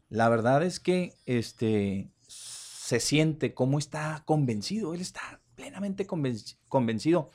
la 0.07 0.29
verdad 0.29 0.61
es 0.61 0.79
que 0.79 1.15
este, 1.25 2.11
se 2.27 2.99
siente 2.99 3.55
como 3.55 3.79
está 3.79 4.21
convencido, 4.25 4.93
él 4.93 5.01
está 5.01 5.41
plenamente 5.55 6.05
convenci- 6.05 6.57
convencido. 6.67 7.31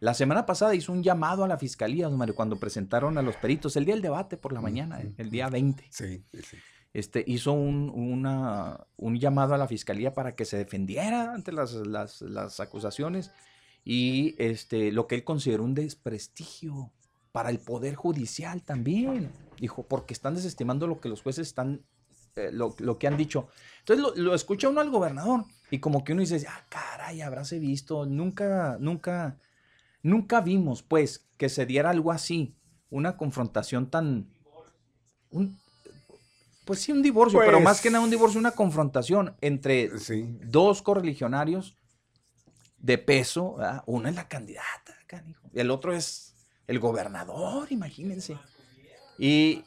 La 0.00 0.14
semana 0.14 0.46
pasada 0.46 0.74
hizo 0.74 0.92
un 0.92 1.04
llamado 1.04 1.44
a 1.44 1.48
la 1.48 1.58
fiscalía, 1.58 2.08
don 2.08 2.18
Mario, 2.18 2.34
cuando 2.34 2.58
presentaron 2.58 3.16
a 3.18 3.22
los 3.22 3.36
peritos, 3.36 3.76
el 3.76 3.84
día 3.84 3.94
del 3.94 4.02
debate 4.02 4.36
por 4.36 4.52
la 4.52 4.60
mañana, 4.60 5.00
el 5.16 5.30
día 5.30 5.48
20. 5.48 5.84
Sí, 5.90 6.24
sí, 6.32 6.42
sí. 6.42 6.56
Este, 6.92 7.22
hizo 7.24 7.52
un, 7.52 7.88
una- 7.90 8.84
un 8.96 9.16
llamado 9.20 9.54
a 9.54 9.58
la 9.58 9.68
fiscalía 9.68 10.12
para 10.12 10.34
que 10.34 10.44
se 10.44 10.56
defendiera 10.56 11.32
ante 11.32 11.52
las, 11.52 11.72
las- 11.74 12.20
las 12.22 12.58
acusaciones 12.58 13.30
y 13.88 14.34
este, 14.38 14.90
lo 14.90 15.06
que 15.06 15.14
él 15.14 15.24
consideró 15.24 15.62
un 15.62 15.72
desprestigio 15.74 16.90
para 17.30 17.50
el 17.50 17.60
Poder 17.60 17.94
Judicial 17.94 18.62
también. 18.62 19.30
Dijo, 19.60 19.84
porque 19.84 20.12
están 20.12 20.34
desestimando 20.34 20.86
lo 20.88 21.00
que 21.00 21.08
los 21.08 21.22
jueces 21.22 21.46
están, 21.46 21.82
eh, 22.34 22.50
lo, 22.52 22.74
lo 22.80 22.98
que 22.98 23.06
han 23.06 23.16
dicho. 23.16 23.48
Entonces 23.78 24.02
lo, 24.02 24.14
lo 24.16 24.34
escucha 24.34 24.68
uno 24.68 24.80
al 24.80 24.90
gobernador 24.90 25.44
y 25.70 25.78
como 25.78 26.02
que 26.02 26.12
uno 26.12 26.20
dice, 26.20 26.44
ah, 26.48 26.66
caray, 26.68 27.20
habráse 27.20 27.58
visto, 27.60 28.06
nunca, 28.06 28.76
nunca, 28.80 29.38
nunca 30.02 30.40
vimos 30.40 30.82
pues 30.82 31.26
que 31.36 31.48
se 31.48 31.64
diera 31.64 31.90
algo 31.90 32.10
así, 32.10 32.54
una 32.90 33.16
confrontación 33.16 33.88
tan, 33.88 34.26
un- 35.30 35.56
pues 36.64 36.80
sí, 36.80 36.90
un 36.90 37.02
divorcio, 37.02 37.38
pero 37.38 37.52
Pues- 37.52 37.64
más 37.64 37.80
que 37.80 37.90
nada 37.90 38.02
un 38.02 38.10
divorcio, 38.10 38.40
una 38.40 38.50
confrontación 38.50 39.36
entre 39.40 39.90
dos 40.44 40.82
correligionarios 40.82 41.76
de 42.86 42.98
peso, 42.98 43.54
¿verdad? 43.56 43.82
uno 43.86 44.08
es 44.08 44.14
la 44.14 44.28
candidata, 44.28 44.94
canijo, 45.06 45.48
el 45.54 45.70
otro 45.70 45.92
es 45.92 46.34
el 46.68 46.78
gobernador, 46.78 47.66
imagínense. 47.70 48.36
Y 49.18 49.64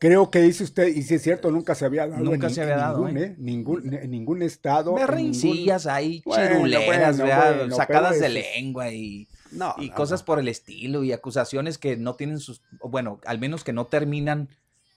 Creo 0.00 0.30
que 0.30 0.40
dice 0.42 0.64
usted, 0.64 0.88
y 0.88 1.02
si 1.02 1.14
es 1.14 1.22
cierto, 1.22 1.50
nunca 1.50 1.74
se 1.74 1.86
había 1.86 2.06
dado. 2.06 2.22
Nunca 2.22 2.48
en 2.48 2.54
se 2.54 2.60
ni- 2.60 2.62
había 2.64 2.74
en 2.74 2.80
dado, 2.80 2.98
Ningún, 3.08 3.16
¿eh? 3.16 3.24
¿eh? 3.24 3.34
Ningún, 3.38 4.42
estado. 4.42 4.92
ningún- 4.92 5.70
ahí, 5.86 6.20
bueno, 6.26 7.76
sacadas 7.76 8.20
de 8.20 8.26
es- 8.26 8.32
lengua 8.56 8.90
y, 8.90 9.28
No, 9.52 9.74
y 9.78 9.88
no, 9.88 9.94
cosas 9.94 10.22
por 10.22 10.38
el 10.40 10.48
estilo 10.48 11.04
y 11.04 11.12
acusaciones 11.12 11.78
que 11.78 11.96
no 11.96 12.16
tienen 12.16 12.38
sus, 12.40 12.60
bueno, 12.82 13.18
al 13.24 13.38
menos 13.38 13.64
que 13.64 13.72
no 13.72 13.86
terminan 13.86 14.50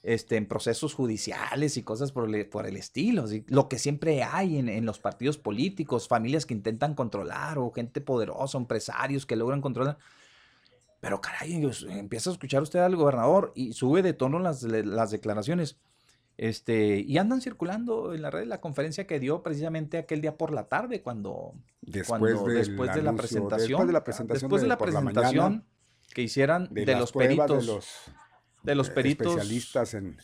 este, 0.08 0.36
en 0.36 0.46
procesos 0.46 0.94
judiciales 0.94 1.76
y 1.76 1.82
cosas 1.82 2.12
por 2.12 2.34
el, 2.34 2.46
por 2.46 2.66
el 2.66 2.78
estilo. 2.78 3.24
así, 3.24 3.44
Lo 3.46 3.68
que 3.68 3.78
siempre 3.78 4.22
hay 4.22 4.56
en, 4.56 4.70
en 4.70 4.86
los 4.86 4.98
partidos 4.98 5.36
políticos, 5.36 6.08
familias 6.08 6.46
que 6.46 6.54
intentan 6.54 6.94
controlar 6.94 7.58
o 7.58 7.70
gente 7.72 8.00
poderosa, 8.00 8.56
empresarios 8.56 9.26
que 9.26 9.36
logran 9.36 9.60
controlar. 9.60 9.98
Pero 11.00 11.20
caray, 11.20 11.62
empieza 11.90 12.30
a 12.30 12.32
escuchar 12.32 12.62
usted 12.62 12.78
al 12.78 12.96
gobernador 12.96 13.52
y 13.54 13.74
sube 13.74 14.00
de 14.00 14.14
tono 14.14 14.38
las, 14.38 14.62
las 14.62 15.10
declaraciones. 15.10 15.76
Este, 16.38 17.00
y 17.00 17.18
andan 17.18 17.42
circulando 17.42 18.14
en 18.14 18.22
la 18.22 18.30
red 18.30 18.46
la 18.46 18.62
conferencia 18.62 19.06
que 19.06 19.20
dio 19.20 19.42
precisamente 19.42 19.98
aquel 19.98 20.22
día 20.22 20.38
por 20.38 20.54
la 20.54 20.68
tarde, 20.68 21.02
cuando, 21.02 21.52
Después 21.82 22.06
cuando- 22.08 22.44
del 22.44 22.56
después 22.56 22.94
de 22.94 23.02
la 23.02 23.10
anuncio, 23.10 23.16
presentación, 23.16 23.68
después 23.68 23.86
de 23.88 23.92
la 23.92 23.98
ah, 23.98 24.04
presentación 24.04 24.48
después 24.48 24.62
de 24.62 24.64
de 24.64 24.68
la 24.68 24.78
por 24.78 24.88
la 24.88 25.00
presentación 25.00 25.44
mañana, 25.44 25.64
que 26.14 26.22
hicieran 26.22 26.68
de, 26.72 26.96
los 26.96 27.12
peritos, 27.12 27.66
de 27.66 27.72
los, 27.74 27.88
de 28.68 28.74
los 28.76 28.88
eh, 28.88 28.92
peritos 28.92 29.26
especialistas 29.28 29.94
en, 29.94 30.16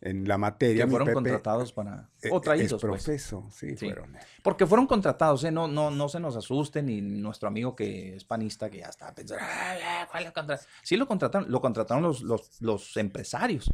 en 0.00 0.28
la 0.28 0.38
materia. 0.38 0.84
que 0.84 0.90
fueron 0.90 1.06
Pepe, 1.06 1.14
contratados 1.14 1.72
para 1.72 2.08
eh, 2.22 2.28
o 2.32 2.40
traídos, 2.40 2.72
es 2.72 2.80
pues. 2.80 3.02
profeso, 3.04 3.48
sí, 3.50 3.76
Sí. 3.76 3.86
fueron. 3.86 4.16
Porque 4.42 4.66
fueron 4.66 4.86
contratados, 4.86 5.44
¿eh? 5.44 5.50
no, 5.50 5.66
no, 5.68 5.90
no 5.90 6.08
se 6.08 6.20
nos 6.20 6.36
asusten, 6.36 6.88
y 6.88 7.00
nuestro 7.00 7.48
amigo 7.48 7.74
que 7.76 8.16
es 8.16 8.24
panista, 8.24 8.70
que 8.70 8.78
ya 8.78 8.86
está 8.86 9.14
pensando, 9.14 9.42
"Ay, 9.48 9.80
ay, 9.84 10.06
¿cuál 10.10 10.24
lo 10.24 10.32
contra-?". 10.32 10.60
Sí 10.82 10.96
lo 10.96 11.06
contrataron, 11.06 11.50
lo 11.50 11.60
contrataron 11.60 12.02
los, 12.02 12.22
los, 12.22 12.60
los 12.60 12.96
empresarios. 12.96 13.70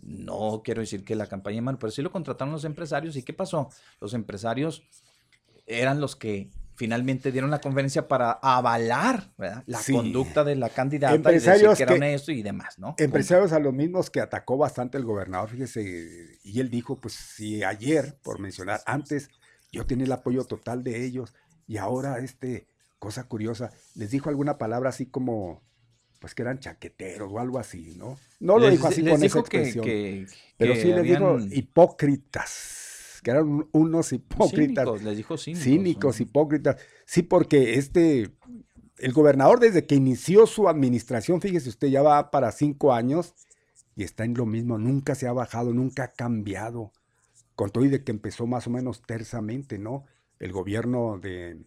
No 0.00 0.62
quiero 0.64 0.80
decir 0.80 1.04
que 1.04 1.16
la 1.16 1.26
campaña 1.26 1.60
mal, 1.60 1.76
pero 1.78 1.90
sí 1.90 2.02
lo 2.02 2.12
contrataron 2.12 2.52
los 2.52 2.64
empresarios. 2.64 3.16
¿Y 3.16 3.22
qué 3.24 3.32
pasó? 3.32 3.68
Los 4.00 4.14
empresarios 4.14 4.84
eran 5.66 6.00
los 6.00 6.14
que 6.14 6.50
finalmente 6.78 7.32
dieron 7.32 7.50
la 7.50 7.60
conferencia 7.60 8.06
para 8.06 8.30
avalar 8.30 9.32
¿verdad? 9.36 9.64
la 9.66 9.78
Sí. 9.80 9.92
conducta 9.92 10.44
de 10.44 10.54
la 10.54 10.68
candidata 10.70 11.14
y 11.14 11.18
decir 11.18 11.26
Empresarios 11.50 11.76
que 11.76 11.82
era 11.82 11.92
que- 11.92 11.98
honesto 11.98 12.30
y 12.30 12.42
demás, 12.42 12.78
¿no? 12.78 12.94
Empresarios 12.98 13.52
a 13.52 13.58
los 13.58 13.74
mismos 13.74 14.10
que 14.10 14.20
atacó 14.20 14.56
bastante 14.56 14.96
el 14.96 15.04
gobernador, 15.04 15.50
fíjese, 15.50 16.38
y 16.44 16.60
él 16.60 16.70
dijo, 16.70 17.00
pues 17.00 17.14
si 17.14 17.64
ayer, 17.64 18.16
por 18.22 18.38
mencionar, 18.38 18.80
antes 18.86 19.28
yo 19.72 19.86
tenía 19.86 20.06
el 20.06 20.12
apoyo 20.12 20.44
total 20.44 20.84
de 20.84 21.04
ellos, 21.04 21.34
y 21.66 21.78
ahora 21.78 22.18
este, 22.20 22.68
cosa 23.00 23.24
curiosa, 23.24 23.72
les 23.96 24.12
dijo 24.12 24.28
alguna 24.30 24.56
palabra 24.56 24.90
así 24.90 25.06
como, 25.06 25.62
pues 26.20 26.34
que 26.36 26.42
eran 26.42 26.60
chaqueteros 26.60 27.28
o 27.32 27.40
algo 27.40 27.58
así, 27.58 27.94
¿no? 27.96 28.16
No 28.38 28.54
lo 28.58 28.66
Les- 28.66 28.72
dijo 28.72 28.86
así 28.86 29.02
con 29.04 29.22
esa 29.22 29.34
que- 29.34 29.40
expresión, 29.40 29.84
que- 29.84 30.26
pero 30.56 30.74
que 30.74 30.80
sí 30.80 30.88
les 30.92 31.02
dijo 31.02 31.26
habían- 31.28 31.52
hipócritas, 33.18 33.22
que 33.22 33.30
eran 33.30 33.48
un- 33.48 33.68
unos 33.72 34.12
hipócritas. 34.12 34.84
Cínicos, 34.84 35.02
les 35.02 35.16
dijo 35.16 35.36
cínicos, 35.38 35.64
Cínicos, 35.64 36.20
hipócritas. 36.20 36.76
Sí, 37.04 37.22
porque 37.22 37.74
este, 37.74 38.30
el 38.98 39.12
gobernador 39.12 39.60
desde 39.60 39.86
que 39.86 39.94
inició 39.94 40.46
su 40.46 40.68
administración, 40.68 41.40
fíjese 41.40 41.68
usted, 41.68 41.88
ya 41.88 42.02
va 42.02 42.30
para 42.30 42.52
cinco 42.52 42.92
años 42.92 43.34
y 43.96 44.04
está 44.04 44.24
en 44.24 44.34
lo 44.34 44.46
mismo, 44.46 44.78
nunca 44.78 45.14
se 45.14 45.26
ha 45.26 45.32
bajado, 45.32 45.72
nunca 45.74 46.04
ha 46.04 46.08
cambiado. 46.12 46.92
Con 47.56 47.70
todo 47.70 47.84
y 47.84 47.88
de 47.88 48.04
que 48.04 48.12
empezó 48.12 48.46
más 48.46 48.68
o 48.68 48.70
menos 48.70 49.02
tersamente, 49.02 49.78
¿no? 49.78 50.04
El 50.38 50.52
gobierno 50.52 51.18
de, 51.18 51.58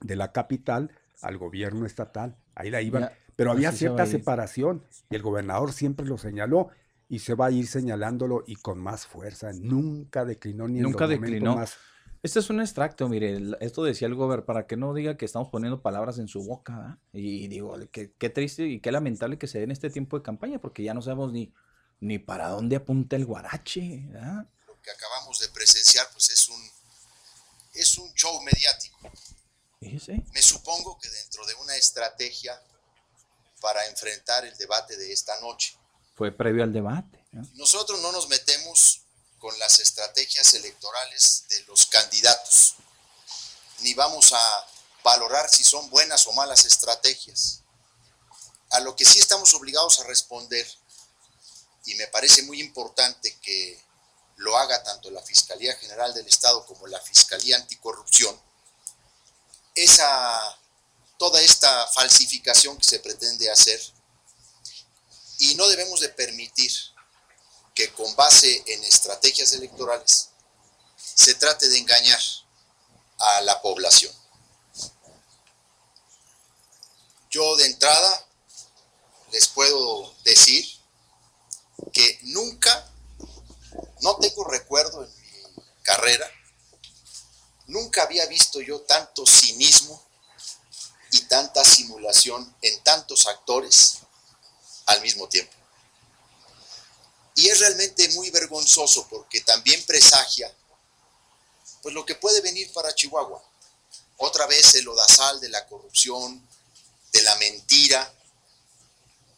de 0.00 0.14
la 0.16 0.30
capital 0.30 0.92
al 1.20 1.36
gobierno 1.38 1.84
estatal. 1.86 2.36
Ahí 2.54 2.70
la 2.70 2.80
iban. 2.82 3.02
Ya, 3.02 3.12
Pero 3.34 3.50
había 3.50 3.72
cierta 3.72 4.04
separación 4.06 4.84
y 5.10 5.16
el 5.16 5.22
gobernador 5.22 5.72
siempre 5.72 6.06
lo 6.06 6.16
señaló 6.18 6.68
y 7.08 7.20
se 7.20 7.34
va 7.34 7.46
a 7.46 7.50
ir 7.50 7.66
señalándolo 7.66 8.44
y 8.46 8.56
con 8.56 8.78
más 8.78 9.06
fuerza. 9.06 9.52
Nunca 9.52 10.24
declinó 10.24 10.68
ni 10.68 10.78
en 10.78 10.84
Nunca 10.84 11.06
los 11.06 11.10
declinó. 11.10 11.56
más 11.56 11.76
Este 12.22 12.40
es 12.40 12.50
un 12.50 12.60
extracto, 12.60 13.08
mire, 13.08 13.38
esto 13.60 13.84
decía 13.84 14.08
el 14.08 14.14
gober, 14.14 14.44
para 14.44 14.66
que 14.66 14.76
no 14.76 14.92
diga 14.94 15.16
que 15.16 15.24
estamos 15.24 15.48
poniendo 15.48 15.82
palabras 15.82 16.18
en 16.18 16.28
su 16.28 16.42
boca, 16.42 16.76
¿verdad? 16.76 16.98
Y 17.12 17.48
digo, 17.48 17.76
qué, 17.92 18.12
qué 18.18 18.30
triste 18.30 18.66
y 18.66 18.80
qué 18.80 18.90
lamentable 18.90 19.38
que 19.38 19.46
se 19.46 19.58
dé 19.58 19.64
en 19.64 19.70
este 19.70 19.90
tiempo 19.90 20.16
de 20.16 20.24
campaña, 20.24 20.58
porque 20.58 20.82
ya 20.82 20.94
no 20.94 21.02
sabemos 21.02 21.32
ni, 21.32 21.52
ni 22.00 22.18
para 22.18 22.48
dónde 22.48 22.76
apunta 22.76 23.16
el 23.16 23.24
guarache, 23.24 24.06
¿verdad? 24.08 24.46
Lo 24.66 24.80
que 24.82 24.90
acabamos 24.90 25.38
de 25.38 25.48
presenciar 25.48 26.08
pues 26.12 26.30
es 26.30 26.48
un, 26.48 26.70
es 27.74 27.98
un 27.98 28.12
show 28.14 28.40
mediático. 28.42 29.10
Fíjese. 29.80 30.24
Me 30.32 30.42
supongo 30.42 30.98
que 30.98 31.08
dentro 31.08 31.46
de 31.46 31.54
una 31.54 31.76
estrategia 31.76 32.60
para 33.60 33.86
enfrentar 33.86 34.44
el 34.44 34.56
debate 34.56 34.96
de 34.96 35.12
esta 35.12 35.38
noche. 35.40 35.76
Fue 36.16 36.32
previo 36.32 36.64
al 36.64 36.72
debate. 36.72 37.26
¿no? 37.32 37.46
Nosotros 37.54 38.00
no 38.00 38.10
nos 38.10 38.28
metemos 38.28 39.02
con 39.38 39.56
las 39.58 39.78
estrategias 39.78 40.54
electorales 40.54 41.44
de 41.48 41.62
los 41.64 41.86
candidatos, 41.86 42.74
ni 43.80 43.94
vamos 43.94 44.32
a 44.32 44.66
valorar 45.04 45.48
si 45.48 45.62
son 45.62 45.88
buenas 45.90 46.26
o 46.26 46.32
malas 46.32 46.64
estrategias. 46.64 47.60
A 48.70 48.80
lo 48.80 48.96
que 48.96 49.04
sí 49.04 49.18
estamos 49.18 49.54
obligados 49.54 50.00
a 50.00 50.04
responder, 50.04 50.66
y 51.84 51.94
me 51.94 52.08
parece 52.08 52.42
muy 52.42 52.60
importante 52.60 53.36
que 53.40 53.80
lo 54.36 54.56
haga 54.56 54.82
tanto 54.82 55.10
la 55.10 55.22
Fiscalía 55.22 55.76
General 55.76 56.12
del 56.12 56.26
Estado 56.26 56.66
como 56.66 56.86
la 56.86 57.00
Fiscalía 57.00 57.56
Anticorrupción, 57.56 58.36
es 59.74 60.00
a 60.00 60.58
toda 61.18 61.40
esta 61.40 61.86
falsificación 61.88 62.76
que 62.78 62.84
se 62.84 62.98
pretende 63.00 63.50
hacer 63.50 63.80
y 65.38 65.54
no 65.54 65.68
debemos 65.68 66.00
de 66.00 66.08
permitir 66.08 66.72
que 67.74 67.92
con 67.92 68.14
base 68.16 68.62
en 68.66 68.82
estrategias 68.84 69.52
electorales 69.52 70.30
se 70.96 71.34
trate 71.34 71.68
de 71.68 71.78
engañar 71.78 72.20
a 73.18 73.40
la 73.42 73.60
población. 73.60 74.12
Yo 77.30 77.56
de 77.56 77.66
entrada 77.66 78.26
les 79.32 79.46
puedo 79.48 80.14
decir 80.24 80.66
que 81.92 82.18
nunca, 82.22 82.90
no 84.00 84.16
tengo 84.16 84.44
recuerdo 84.44 85.04
en 85.04 85.10
mi 85.20 85.62
carrera, 85.82 86.30
nunca 87.66 88.04
había 88.04 88.26
visto 88.26 88.60
yo 88.60 88.80
tanto 88.82 89.26
cinismo 89.26 90.02
y 91.10 91.20
tanta 91.22 91.64
simulación 91.64 92.56
en 92.62 92.82
tantos 92.82 93.26
actores 93.26 93.98
al 94.86 95.02
mismo 95.02 95.28
tiempo. 95.28 95.52
Y 97.34 97.48
es 97.48 97.60
realmente 97.60 98.08
muy 98.10 98.30
vergonzoso 98.30 99.06
porque 99.08 99.42
también 99.42 99.84
presagia 99.84 100.52
pues 101.82 101.94
lo 101.94 102.04
que 102.04 102.16
puede 102.16 102.40
venir 102.40 102.72
para 102.72 102.92
Chihuahua. 102.94 103.40
Otra 104.16 104.46
vez 104.46 104.74
el 104.74 104.88
odasal 104.88 105.38
de 105.40 105.50
la 105.50 105.66
corrupción, 105.68 106.48
de 107.12 107.22
la 107.22 107.36
mentira, 107.36 108.12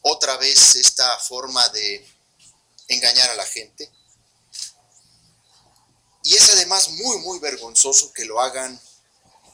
otra 0.03 0.37
vez 0.39 0.77
esta 0.77 1.19
forma 1.19 1.69
de 1.69 2.07
engañar 2.87 3.29
a 3.31 3.35
la 3.35 3.45
gente. 3.45 3.91
Y 6.23 6.37
es 6.37 6.49
además 6.51 6.89
muy, 6.91 7.19
muy 7.19 7.39
vergonzoso 7.39 8.13
que 8.13 8.25
lo 8.25 8.41
hagan 8.41 8.81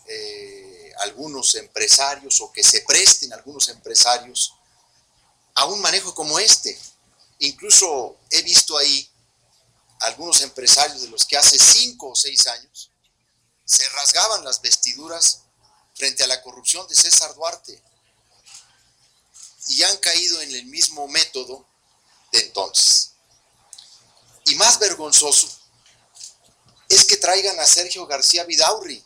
eh, 0.06 0.92
algunos 1.00 1.54
empresarios 1.56 2.40
o 2.40 2.52
que 2.52 2.62
se 2.62 2.82
presten 2.82 3.32
algunos 3.32 3.68
empresarios 3.70 4.54
a 5.55 5.66
un 5.66 5.81
manejo 5.81 6.14
como 6.14 6.39
este. 6.39 6.78
Incluso 7.40 8.18
he 8.31 8.43
visto 8.43 8.76
ahí 8.76 9.09
algunos 10.01 10.40
empresarios 10.43 11.02
de 11.02 11.09
los 11.09 11.24
que 11.24 11.36
hace 11.36 11.59
cinco 11.59 12.10
o 12.10 12.16
seis 12.16 12.47
años 12.47 12.90
se 13.64 13.89
rasgaban 13.90 14.44
las 14.44 14.60
vestiduras 14.60 15.40
frente 15.94 16.22
a 16.22 16.26
la 16.26 16.43
corrupción 16.43 16.86
de 16.89 16.94
César 16.94 17.35
Duarte 17.35 17.82
y 19.68 19.82
han 19.82 19.97
caído 19.98 20.40
en 20.43 20.55
el 20.55 20.66
mismo 20.66 21.09
método 21.09 21.66
de 22.32 22.40
entonces. 22.40 23.12
Y 24.47 24.55
más 24.56 24.78
vergonzoso 24.78 25.48
es 26.89 27.05
que 27.05 27.16
traigan 27.16 27.59
a 27.59 27.66
Sergio 27.66 28.06
García 28.06 28.44
Vidaurri, 28.44 29.02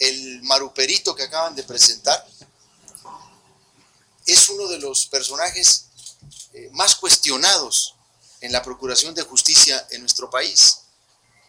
el 0.00 0.42
maruperito 0.42 1.14
que 1.14 1.24
acaban 1.24 1.54
de 1.54 1.62
presentar 1.62 2.26
es 4.28 4.48
uno 4.50 4.68
de 4.68 4.78
los 4.78 5.06
personajes 5.06 5.86
eh, 6.52 6.68
más 6.72 6.94
cuestionados 6.94 7.94
en 8.40 8.52
la 8.52 8.62
Procuración 8.62 9.14
de 9.14 9.22
Justicia 9.22 9.86
en 9.90 10.02
nuestro 10.02 10.30
país. 10.30 10.80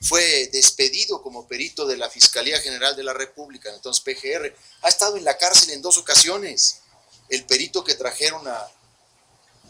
Fue 0.01 0.47
despedido 0.53 1.21
como 1.21 1.45
perito 1.47 1.85
de 1.85 1.97
la 1.97 2.09
Fiscalía 2.09 2.59
General 2.61 2.95
de 2.95 3.03
la 3.03 3.13
República, 3.13 3.69
entonces 3.73 4.01
PGR. 4.01 4.55
Ha 4.83 4.87
estado 4.87 5.17
en 5.17 5.25
la 5.25 5.37
cárcel 5.37 5.71
en 5.71 5.81
dos 5.81 5.97
ocasiones. 5.97 6.79
El 7.27 7.45
perito 7.45 7.83
que 7.83 7.95
trajeron 7.95 8.47
a, 8.47 8.67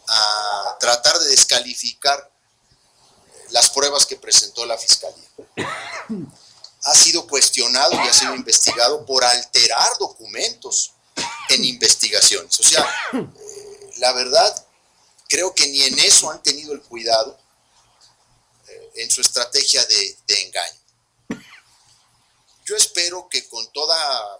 a 0.07 0.77
tratar 0.79 1.17
de 1.19 1.29
descalificar 1.29 2.31
las 3.49 3.71
pruebas 3.71 4.05
que 4.05 4.17
presentó 4.17 4.65
la 4.67 4.77
Fiscalía. 4.77 5.27
Ha 6.83 6.95
sido 6.95 7.27
cuestionado 7.27 7.93
y 7.93 8.07
ha 8.07 8.13
sido 8.13 8.35
investigado 8.35 9.05
por 9.05 9.23
alterar 9.23 9.97
documentos 9.97 10.93
en 11.49 11.65
investigaciones. 11.65 12.59
O 12.59 12.63
sea, 12.63 12.87
eh, 13.13 13.91
la 13.97 14.13
verdad, 14.13 14.67
creo 15.27 15.53
que 15.53 15.67
ni 15.67 15.83
en 15.83 15.99
eso 15.99 16.31
han 16.31 16.41
tenido 16.41 16.73
el 16.73 16.81
cuidado 16.81 17.39
eh, 18.67 18.91
en 18.95 19.11
su 19.11 19.21
estrategia 19.21 19.85
de, 19.85 20.17
engaño. 20.27 20.79
Yo 22.65 22.75
espero 22.75 23.27
que 23.29 23.47
con 23.47 23.71
toda 23.73 24.39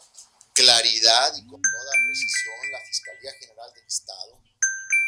claridad 0.53 1.35
y 1.35 1.47
con 1.47 1.61
toda 1.61 1.91
precisión 2.05 2.71
la 2.71 2.79
Fiscalía 2.87 3.31
General 3.39 3.73
del 3.73 3.87
Estado 3.87 4.39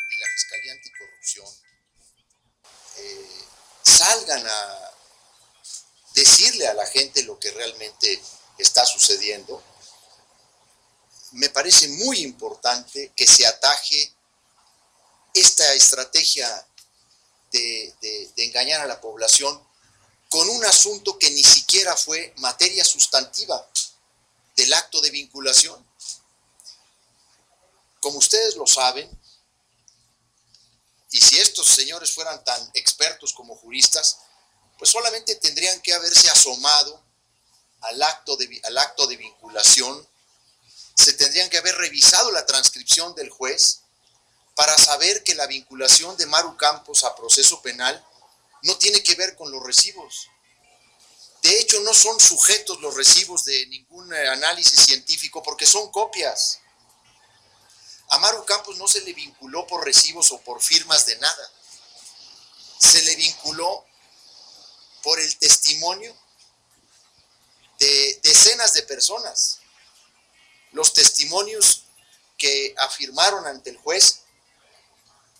y 0.09 0.19
la 0.19 0.27
Fiscalía 0.27 0.73
Anticorrupción 0.73 1.47
eh, 2.97 3.45
salgan 3.83 4.47
a 4.47 4.91
decirle 6.15 6.67
a 6.67 6.73
la 6.73 6.85
gente 6.87 7.23
lo 7.23 7.39
que 7.39 7.51
realmente 7.51 8.21
está 8.57 8.85
sucediendo. 8.85 9.63
Me 11.31 11.49
parece 11.49 11.87
muy 11.87 12.19
importante 12.19 13.11
que 13.15 13.25
se 13.25 13.45
ataje 13.45 14.13
esta 15.33 15.73
estrategia 15.73 16.67
de, 17.51 17.93
de- 18.01 18.31
engañar 18.45 18.81
a 18.81 18.85
la 18.87 18.99
población 18.99 19.61
con 20.29 20.49
un 20.49 20.63
asunto 20.65 21.17
que 21.19 21.29
ni 21.29 21.43
siquiera 21.43 21.95
fue 21.95 22.33
materia 22.37 22.83
sustantiva 22.85 23.65
del 24.55 24.73
acto 24.73 24.99
de 25.01 25.11
vinculación. 25.11 25.85
Como 28.01 28.17
ustedes 28.17 28.55
lo 28.55 28.65
saben, 28.65 29.09
y 31.11 31.19
si 31.19 31.39
estos 31.39 31.67
señores 31.67 32.11
fueran 32.11 32.43
tan 32.43 32.71
expertos 32.73 33.33
como 33.33 33.55
juristas, 33.57 34.19
pues 34.77 34.89
solamente 34.89 35.35
tendrían 35.35 35.81
que 35.81 35.93
haberse 35.93 36.29
asomado 36.29 37.03
al 37.81 38.01
acto 38.01 38.37
de, 38.37 38.61
al 38.63 38.77
acto 38.77 39.07
de 39.07 39.17
vinculación, 39.17 40.07
se 41.01 41.13
tendrían 41.13 41.49
que 41.49 41.57
haber 41.57 41.75
revisado 41.75 42.31
la 42.31 42.45
transcripción 42.45 43.15
del 43.15 43.29
juez 43.29 43.81
para 44.55 44.77
saber 44.77 45.23
que 45.23 45.35
la 45.35 45.47
vinculación 45.47 46.15
de 46.17 46.27
Maru 46.27 46.55
Campos 46.57 47.03
a 47.03 47.15
proceso 47.15 47.61
penal 47.61 48.05
no 48.63 48.77
tiene 48.77 49.01
que 49.01 49.15
ver 49.15 49.35
con 49.35 49.51
los 49.51 49.63
recibos. 49.63 50.27
De 51.41 51.59
hecho, 51.59 51.79
no 51.81 51.93
son 51.93 52.19
sujetos 52.19 52.79
los 52.81 52.95
recibos 52.95 53.45
de 53.45 53.65
ningún 53.67 54.13
eh, 54.13 54.27
análisis 54.27 54.79
científico 54.85 55.41
porque 55.41 55.65
son 55.65 55.91
copias. 55.91 56.59
A 58.09 58.19
Maru 58.19 58.45
Campos 58.45 58.77
no 58.77 58.87
se 58.87 59.01
le 59.01 59.13
vinculó 59.13 59.65
por 59.65 59.83
recibos 59.83 60.31
o 60.31 60.41
por 60.41 60.61
firmas 60.61 61.07
de 61.07 61.15
nada. 61.17 61.51
Se 62.77 63.01
le 63.03 63.15
vinculó 63.15 63.85
por 65.01 65.19
el 65.19 65.35
testimonio 65.37 66.15
de 67.79 68.19
decenas 68.21 68.73
de 68.73 68.83
personas. 68.83 69.60
Los 70.71 70.93
testimonios 70.93 71.83
que 72.37 72.73
afirmaron 72.77 73.45
ante 73.45 73.69
el 73.69 73.77
juez 73.77 74.21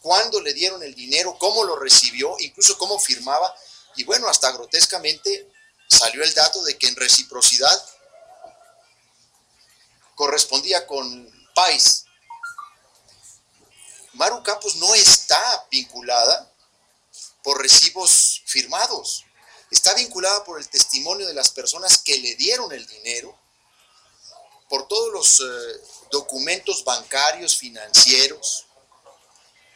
cuándo 0.02 0.41
le 0.41 0.53
dieron 0.53 0.84
el 0.84 0.95
dinero, 0.95 1.38
cómo 1.40 1.64
lo 1.64 1.78
recibió, 1.78 2.36
incluso 2.40 2.78
cómo 2.78 2.99
firmaba. 2.99 3.53
Y 3.95 4.03
bueno, 4.03 4.28
hasta 4.28 4.52
grotescamente 4.52 5.49
salió 5.88 6.24
el 6.24 6.34
dato 6.34 6.64
de 6.64 6.78
que 6.78 6.88
en 6.88 6.95
reciprocidad 6.95 7.86
correspondía 10.16 10.86
con 10.86 11.30
Pais. 11.56 12.06
Maru 14.14 14.44
Campos 14.44 14.76
no 14.76 14.94
está 14.94 15.68
vinculada 15.72 16.52
por 17.44 17.62
recibos 17.62 18.44
firmados. 18.45 19.26
Está 19.70 19.94
vinculada 19.94 20.44
por 20.44 20.60
el 20.60 20.68
testimonio 20.68 21.26
de 21.26 21.34
las 21.34 21.49
personas 21.49 21.98
que 21.99 22.18
le 22.20 22.36
dieron 22.36 22.72
el 22.74 22.86
dinero, 22.86 23.38
por 24.72 24.88
todos 24.88 25.11
los 25.11 25.41
eh, 25.41 25.81
documentos 26.11 26.85
bancarios, 26.85 27.57
financieros, 27.57 28.68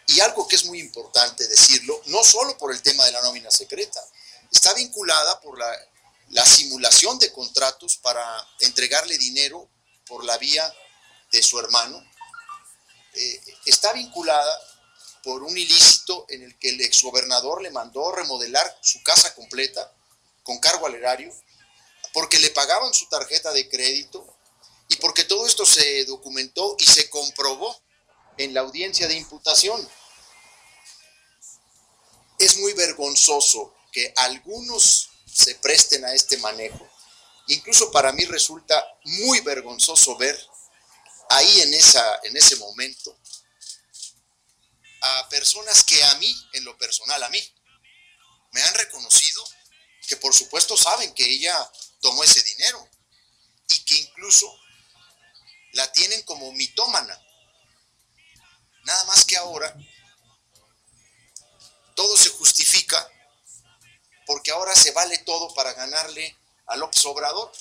y 0.08 0.22
algo 0.22 0.48
que 0.48 0.56
es 0.56 0.64
muy 0.64 0.80
importante 0.80 1.46
decirlo, 1.50 2.02
no 2.06 2.24
solo 2.24 2.58
por 2.58 2.72
el 2.72 2.82
tema 2.82 3.04
de 3.04 3.12
la 3.12 3.22
nómina 3.22 3.52
secreta, 3.52 4.02
está 4.50 4.74
vinculada 4.74 5.42
por 5.42 5.60
la, 5.60 5.68
la 6.30 6.46
simulación 6.46 7.20
de 7.20 7.34
contratos 7.34 7.98
para 7.98 8.24
entregarle 8.62 9.18
dinero 9.18 9.68
por 10.08 10.24
la 10.24 10.38
vía 10.38 10.74
de 11.30 11.44
su 11.44 11.60
hermano, 11.60 12.02
eh, 13.16 13.42
está 13.66 13.92
vinculada 13.92 14.62
por 15.26 15.44
un 15.44 15.58
ilícito 15.58 16.26
en 16.30 16.42
el 16.42 16.58
que 16.58 16.70
el 16.70 16.80
exgobernador 16.80 17.62
le 17.62 17.72
mandó 17.72 18.14
remodelar 18.14 18.80
su 18.82 19.04
casa 19.04 19.36
completa 19.36 19.94
con 20.44 20.58
cargo 20.60 20.86
al 20.86 20.96
erario, 20.96 21.36
porque 22.14 22.40
le 22.40 22.52
pagaban 22.52 22.94
su 22.94 23.10
tarjeta 23.10 23.52
de 23.52 23.68
crédito 23.68 24.35
y 24.88 24.96
porque 24.98 25.24
todo 25.24 25.46
esto 25.46 25.66
se 25.66 26.06
documentó 26.06 26.76
y 26.80 26.86
se 26.86 27.10
comprobó 27.10 27.76
en 28.38 28.54
la 28.54 28.62
audiencia 28.62 29.08
de 29.08 29.16
imputación. 29.16 29.90
Es 32.38 32.58
muy 32.58 32.74
vergonzoso 32.74 33.74
que 33.92 34.14
algunos 34.18 35.10
se 35.32 35.56
presten 35.56 36.06
a 36.06 36.14
este 36.14 36.38
manejo. 36.38 36.88
Incluso 37.48 37.92
para 37.92 38.12
mí 38.12 38.26
resulta 38.26 38.86
muy 39.04 39.40
vergonzoso 39.42 40.18
ver 40.18 40.38
ahí 41.30 41.62
en, 41.62 41.74
esa, 41.74 42.20
en 42.24 42.36
ese 42.36 42.56
momento 42.58 43.18
a 45.02 45.30
personas 45.30 45.84
que 45.84 46.04
a 46.04 46.16
mí, 46.16 46.36
en 46.54 46.64
lo 46.66 46.78
personal, 46.78 47.22
a 47.24 47.30
mí, 47.30 47.42
me 48.52 48.62
han 48.64 48.74
reconocido 48.74 49.44
que 50.08 50.18
por 50.18 50.34
supuesto 50.34 50.78
saben 50.78 51.14
que 51.14 51.26
ella 51.26 51.72
tomó 52.02 52.24
ese 52.24 52.42
dinero 52.44 52.90
y 53.68 53.78
que 53.84 53.98
incluso 53.98 54.52
la 55.76 55.92
tienen 55.92 56.24
como 56.24 56.52
mitómana. 56.54 57.20
Nada 58.86 59.04
más 59.06 59.26
que 59.26 59.36
ahora 59.36 59.76
todo 61.96 62.18
se 62.18 62.30
justifica 62.30 63.10
porque 64.26 64.52
ahora 64.52 64.76
se 64.76 64.92
vale 64.92 65.18
todo 65.20 65.54
para 65.54 65.74
ganarle 65.74 66.36
a 66.68 66.78
López 66.78 67.06
Obrador. 67.06 67.52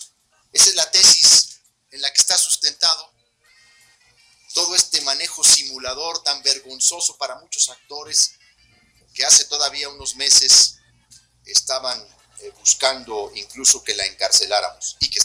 Esa 0.52 0.70
es 0.70 0.74
la 0.76 0.90
tesis 0.90 1.60
en 1.90 2.00
la 2.02 2.12
que 2.12 2.20
está 2.20 2.38
sustentado 2.38 3.12
todo 4.54 4.76
este 4.76 5.00
manejo 5.00 5.42
simulador 5.42 6.22
tan 6.22 6.40
vergonzoso 6.44 7.18
para 7.18 7.40
muchos 7.40 7.68
actores 7.68 8.36
que 9.12 9.24
hace 9.24 9.46
todavía 9.46 9.88
unos 9.88 10.14
meses 10.14 10.76
estaban 11.44 12.00
eh, 12.38 12.50
buscando 12.60 13.32
incluso 13.34 13.82
que 13.82 13.94
la 13.96 14.06
encarceláramos 14.06 14.96
y 15.00 15.10
que 15.10 15.20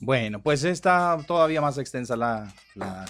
Bueno, 0.00 0.42
pues 0.42 0.64
está 0.64 1.16
todavía 1.26 1.60
más 1.60 1.78
extensa 1.78 2.16
la, 2.16 2.52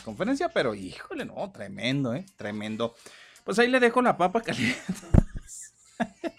conferencia, 0.04 0.48
pero 0.48 0.74
híjole, 0.74 1.24
no, 1.24 1.50
tremendo, 1.50 2.14
¿eh? 2.14 2.24
Tremendo. 2.36 2.94
Pues 3.44 3.58
ahí 3.58 3.68
le 3.68 3.80
dejo 3.80 4.02
la 4.02 4.16
papa 4.16 4.40
caliente. 4.40 4.80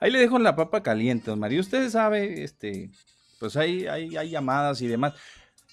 ahí 0.00 0.10
le 0.10 0.18
dejo 0.20 0.38
la 0.38 0.54
papa 0.54 0.82
caliente, 0.82 1.34
Mario. 1.34 1.60
Usted 1.60 1.90
sabe, 1.90 2.44
este, 2.44 2.90
pues 3.40 3.56
hay, 3.56 3.86
hay, 3.86 4.16
hay 4.16 4.30
llamadas 4.30 4.80
y 4.80 4.86
demás. 4.86 5.14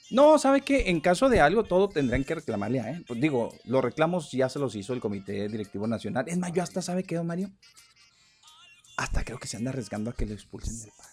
No, 0.10 0.38
¿sabe 0.38 0.62
qué? 0.62 0.90
En 0.90 1.00
caso 1.00 1.30
de 1.30 1.40
algo, 1.40 1.64
todo 1.64 1.88
tendrán 1.88 2.24
que 2.24 2.36
reclamarle 2.36 2.82
a 2.82 2.90
él. 2.90 3.06
Pues 3.08 3.22
digo, 3.22 3.56
los 3.64 3.84
reclamos 3.84 4.32
ya 4.32 4.50
se 4.50 4.60
los 4.60 4.76
hizo 4.76 4.94
el 4.94 5.00
Comité 5.00 5.48
Directivo 5.48 5.88
Nacional. 5.88 6.26
Es 6.28 6.38
más, 6.38 6.52
yo 6.52 6.62
hasta, 6.64 6.82
¿sabe 6.82 7.04
qué, 7.04 7.16
don 7.16 7.28
Mario? 7.28 7.50
Hasta 8.98 9.24
creo 9.24 9.40
que 9.40 9.48
se 9.48 9.58
anda 9.58 9.70
arriesgando 9.70 10.10
a 10.10 10.14
que 10.14 10.26
lo 10.26 10.34
expulsen 10.34 10.80
del 10.80 10.92
PAN. 10.98 11.11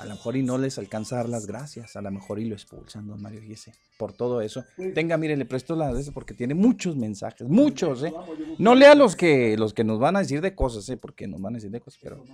A 0.00 0.04
lo 0.06 0.14
mejor 0.14 0.36
y 0.36 0.42
no 0.42 0.58
les 0.58 0.78
alcanza 0.78 1.16
a 1.16 1.18
dar 1.18 1.28
las 1.28 1.46
gracias. 1.46 1.94
A 1.96 2.02
lo 2.02 2.10
mejor 2.10 2.38
y 2.38 2.46
lo 2.46 2.54
expulsan, 2.54 3.06
don 3.06 3.20
Mario 3.20 3.42
Giese. 3.42 3.72
Por 3.98 4.12
todo 4.12 4.40
eso. 4.40 4.64
Tenga, 4.94 5.16
mire, 5.16 5.36
le 5.36 5.44
presto 5.44 5.76
la 5.76 5.92
de 5.92 6.00
eso 6.00 6.12
porque 6.12 6.34
tiene 6.34 6.54
muchos 6.54 6.96
mensajes. 6.96 7.46
Muchos, 7.48 8.02
¿eh? 8.04 8.12
No 8.58 8.74
lea 8.74 8.94
los 8.94 9.14
que, 9.14 9.56
los 9.58 9.74
que 9.74 9.84
nos 9.84 9.98
van 9.98 10.16
a 10.16 10.20
decir 10.20 10.40
de 10.40 10.54
cosas, 10.54 10.88
¿eh? 10.88 10.96
Porque 10.96 11.26
nos 11.26 11.40
van 11.40 11.54
a 11.54 11.56
decir 11.58 11.70
de 11.70 11.80
cosas, 11.80 12.00
pero... 12.02 12.24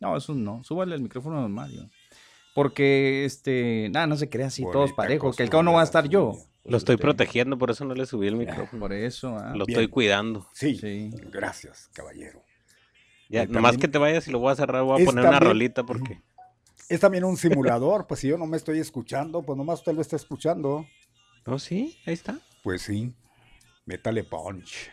No, 0.00 0.16
eso 0.16 0.34
no. 0.34 0.64
Súbale 0.64 0.94
el 0.94 1.02
micrófono 1.02 1.38
a 1.38 1.42
don 1.42 1.52
Mario. 1.52 1.90
Porque, 2.54 3.24
este... 3.24 3.88
Nada, 3.92 4.06
no 4.06 4.16
se 4.16 4.28
crea 4.28 4.46
así, 4.46 4.64
todos 4.72 4.92
parejos. 4.92 5.36
Que 5.36 5.42
el 5.42 5.50
cabo 5.50 5.62
no 5.62 5.74
va 5.74 5.82
a 5.82 5.84
estar 5.84 6.08
yo. 6.08 6.36
Lo 6.64 6.76
estoy 6.76 6.96
protegiendo, 6.96 7.58
por 7.58 7.70
eso 7.70 7.84
no 7.84 7.94
le 7.94 8.06
subí 8.06 8.28
el 8.28 8.36
micrófono. 8.36 8.80
Por 8.80 8.92
eso, 8.92 9.36
ah. 9.36 9.52
Lo 9.56 9.66
Bien. 9.66 9.80
estoy 9.80 9.88
cuidando. 9.88 10.46
Sí, 10.54 11.10
gracias, 11.30 11.90
caballero. 11.92 12.42
Ya, 13.28 13.46
nomás 13.46 13.78
que 13.78 13.88
te 13.88 13.98
vayas 13.98 14.28
y 14.28 14.30
lo 14.30 14.38
voy 14.38 14.52
a 14.52 14.56
cerrar, 14.56 14.82
voy 14.84 15.02
a 15.02 15.04
poner 15.04 15.26
una 15.26 15.40
rolita 15.40 15.84
porque... 15.84 16.20
Es 16.92 17.00
también 17.00 17.24
un 17.24 17.38
simulador, 17.38 18.06
pues 18.06 18.20
si 18.20 18.28
yo 18.28 18.36
no 18.36 18.44
me 18.46 18.58
estoy 18.58 18.78
escuchando, 18.78 19.42
pues 19.42 19.56
nomás 19.56 19.78
usted 19.78 19.94
lo 19.94 20.02
está 20.02 20.16
escuchando. 20.16 20.86
¿Oh, 21.46 21.58
sí? 21.58 21.96
Ahí 22.04 22.12
está. 22.12 22.38
Pues 22.62 22.82
sí, 22.82 23.14
métale 23.86 24.24
punch. 24.24 24.90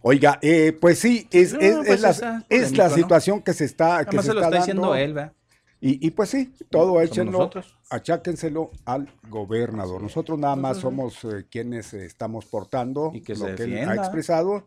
Oiga, 0.00 0.38
eh, 0.40 0.72
pues 0.80 0.98
sí, 0.98 1.28
es, 1.30 1.52
No, 1.52 1.60
es- 1.60 1.76
pues 1.76 1.90
es 1.90 2.20
la, 2.22 2.46
es 2.48 2.74
la 2.76 2.88
¿no? 2.88 2.94
situación 2.94 3.42
que 3.42 3.52
se 3.52 3.66
está, 3.66 4.04
que 4.06 4.16
se 4.16 4.22
se 4.28 4.32
lo 4.32 4.40
está 4.40 4.46
está 4.46 4.58
diciendo 4.60 4.94
él, 4.94 5.12
¿verdad? 5.12 5.34
Y, 5.82 6.06
y 6.06 6.10
pues 6.10 6.30
sí, 6.30 6.54
todo 6.70 7.00
échenlo, 7.02 7.50
acháquenselo 7.90 8.70
al 8.86 9.12
gobernador. 9.28 10.02
Nosotros 10.02 10.38
nada 10.38 10.56
más 10.56 10.78
somos 10.78 11.22
eh, 11.24 11.46
quienes 11.50 11.92
estamos 11.92 12.46
portando 12.46 13.10
Y 13.14 13.20
que 13.20 13.34
lo 13.34 13.54
que 13.54 13.64
él 13.64 13.88
ha 13.88 13.94
expresado. 13.94 14.66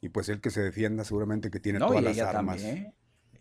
Y 0.00 0.10
pues 0.10 0.28
él 0.28 0.40
que 0.40 0.50
se 0.50 0.60
defienda 0.62 1.02
seguramente 1.02 1.50
que 1.50 1.58
tiene 1.58 1.80
No, 1.80 1.88
todas 1.88 2.04
las 2.04 2.18
armas. 2.20 2.62
también. 2.62 2.94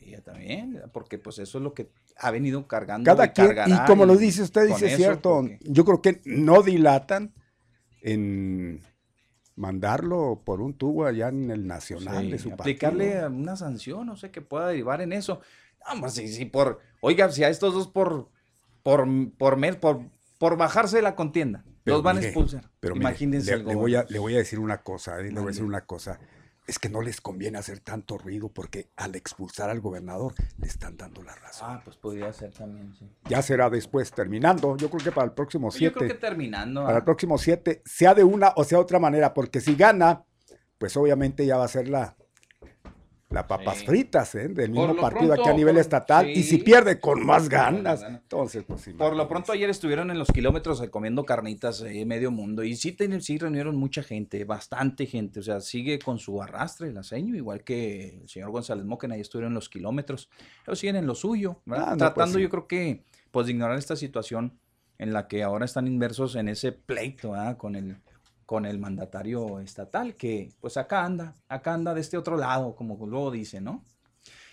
Ella 0.07 0.21
también, 0.21 0.81
porque 0.93 1.17
pues 1.19 1.37
eso 1.39 1.57
es 1.57 1.63
lo 1.63 1.73
que 1.73 1.89
ha 2.17 2.31
venido 2.31 2.65
cargando. 2.67 3.05
Cada 3.05 3.25
y 3.25 3.29
quien, 3.29 3.51
y 3.67 3.85
como 3.85 4.05
lo 4.05 4.15
dice 4.15 4.41
usted, 4.41 4.67
dice 4.67 4.87
eso, 4.87 4.95
cierto, 4.97 5.29
porque- 5.41 5.59
yo 5.61 5.83
creo 5.83 6.01
que 6.01 6.21
no 6.25 6.63
dilatan 6.63 7.33
en 8.01 8.81
mandarlo 9.55 10.41
por 10.45 10.61
un 10.61 10.73
tubo 10.75 11.05
allá 11.05 11.27
en 11.29 11.51
el 11.51 11.67
nacional 11.67 12.25
Sí, 12.25 12.31
de 12.31 12.39
su 12.39 12.51
aplicarle 12.53 13.11
partido. 13.19 13.29
una 13.31 13.55
sanción, 13.55 14.05
no 14.05 14.15
sé 14.15 14.31
qué 14.31 14.41
pueda 14.41 14.67
derivar 14.67 15.01
en 15.01 15.11
eso. 15.13 15.41
Vamos, 15.85 16.13
sí, 16.13 16.27
sí, 16.27 16.45
por, 16.45 16.79
oiga, 17.01 17.29
si 17.31 17.43
a 17.43 17.49
estos 17.49 17.73
dos 17.73 17.87
por, 17.87 18.29
por, 18.83 19.05
por 19.37 19.57
mes, 19.57 19.75
por, 19.75 20.01
por 20.37 20.57
bajarse 20.57 20.97
de 20.97 21.01
la 21.01 21.15
contienda, 21.15 21.65
Pero 21.83 21.97
los 21.97 22.03
van 22.03 22.15
mire, 22.17 22.27
a 22.27 22.29
expulsar. 22.29 22.69
Pero 22.79 22.95
mire, 22.95 23.09
Imagínense 23.09 23.51
le, 23.51 23.57
el 23.61 23.65
le 23.67 23.75
voy 23.75 23.95
a, 23.95 24.05
le 24.07 24.19
voy 24.19 24.35
a 24.35 24.37
decir 24.37 24.59
una 24.59 24.77
cosa, 24.83 25.19
eh, 25.19 25.23
le 25.23 25.31
voy 25.31 25.43
a 25.43 25.47
decir 25.47 25.63
una 25.63 25.81
cosa. 25.85 26.19
Es 26.67 26.79
que 26.79 26.89
no 26.89 27.01
les 27.01 27.21
conviene 27.21 27.57
hacer 27.57 27.79
tanto 27.79 28.17
ruido 28.17 28.49
porque 28.49 28.89
al 28.97 29.15
expulsar 29.15 29.69
al 29.69 29.79
gobernador 29.79 30.33
le 30.59 30.67
están 30.67 30.97
dando 30.97 31.23
la 31.23 31.33
razón. 31.35 31.69
Ah, 31.71 31.81
pues 31.83 31.95
podría 31.95 32.31
ser 32.33 32.51
también, 32.51 32.93
sí. 32.93 33.09
Ya 33.29 33.41
será 33.41 33.69
después, 33.69 34.11
terminando. 34.11 34.75
Yo 34.75 34.89
creo 34.89 35.03
que 35.03 35.11
para 35.11 35.25
el 35.25 35.31
próximo 35.31 35.69
Pues 35.69 35.79
Yo 35.79 35.93
creo 35.93 36.07
7. 36.07 36.13
que 36.13 36.19
terminando. 36.19 36.83
Para 36.83 36.95
ah, 36.95 36.99
el 36.99 37.05
próximo 37.05 37.37
7, 37.37 37.81
sea 37.85 38.13
de 38.13 38.25
una 38.25 38.51
o 38.57 38.63
sea 38.65 38.77
de 38.77 38.83
otra 38.83 38.99
manera, 38.99 39.33
porque 39.33 39.61
si 39.61 39.75
gana, 39.75 40.25
pues 40.77 40.97
obviamente 40.97 41.45
ya 41.45 41.57
va 41.57 41.63
a 41.63 41.69
ser 41.69 41.87
la, 41.87 42.17
la 43.29 43.45
papas 43.45 43.79
Sí. 43.79 43.85
fritas 43.85 44.35
¿eh? 44.35 44.47
del 44.47 44.71
mismo 44.71 44.95
partido 44.95 45.33
aquí 45.33 45.49
a 45.49 45.53
nivel 45.53 45.75
por- 45.75 45.81
estatal. 45.81 46.29
Y 46.29 46.43
si 46.43 46.59
pierde 46.59 46.99
con 46.99 47.25
más 47.25 47.49
ganas, 47.49 48.01
entonces 48.03 48.63
pues 48.65 48.81
sí. 48.81 48.93
Por 48.93 49.15
lo 49.17 49.27
pronto 49.27 49.51
ayer 49.51 49.69
estuvieron 49.69 50.09
en 50.11 50.17
los 50.17 50.29
kilómetros 50.29 50.81
eh, 50.81 50.89
comiendo 50.89 51.25
carnitas 51.25 51.81
eh, 51.81 52.05
medio 52.05 52.31
mundo 52.31 52.63
y 52.63 52.75
sí, 52.77 52.93
ten- 52.93 53.21
sí 53.21 53.37
reunieron 53.37 53.75
mucha 53.75 54.01
gente, 54.01 54.45
bastante 54.45 55.05
gente, 55.07 55.41
o 55.41 55.43
sea, 55.43 55.59
sigue 55.59 55.99
con 55.99 56.19
su 56.19 56.41
arrastre 56.41 56.87
el 56.87 56.97
aceño, 56.97 57.35
igual 57.35 57.63
que 57.65 58.21
el 58.21 58.29
señor 58.29 58.51
González 58.51 58.85
Moquen, 58.85 59.11
ahí 59.11 59.19
estuvieron 59.21 59.51
en 59.51 59.55
los 59.55 59.67
kilómetros, 59.67 60.29
ellos 60.65 60.79
siguen 60.79 60.95
en 60.95 61.05
lo 61.05 61.13
suyo, 61.15 61.61
¿verdad? 61.65 61.85
Ah, 61.89 61.91
no, 61.91 61.97
pues 61.97 62.13
tratando 62.13 62.39
yo 62.39 62.49
creo 62.49 62.67
que 62.67 63.03
pues 63.31 63.47
de 63.47 63.51
ignorar 63.51 63.77
esta 63.77 63.97
situación 63.97 64.57
en 64.99 65.11
la 65.11 65.27
que 65.27 65.43
ahora 65.43 65.65
están 65.65 65.85
inmersos 65.85 66.35
en 66.37 66.47
ese 66.47 66.71
pleito 66.71 67.31
¿verdad? 67.31 67.57
con 67.57 67.75
el 67.75 67.97
con 68.47 68.65
el 68.65 68.79
mandatario 68.79 69.59
estatal 69.59 70.15
que 70.15 70.53
pues 70.61 70.77
acá 70.77 71.03
anda, 71.03 71.35
acá 71.49 71.73
anda 71.73 71.93
de 71.93 71.99
este 71.99 72.17
otro 72.17 72.37
lado, 72.37 72.75
como 72.75 72.95
luego 73.05 73.29
dice, 73.29 73.59
¿no? 73.59 73.83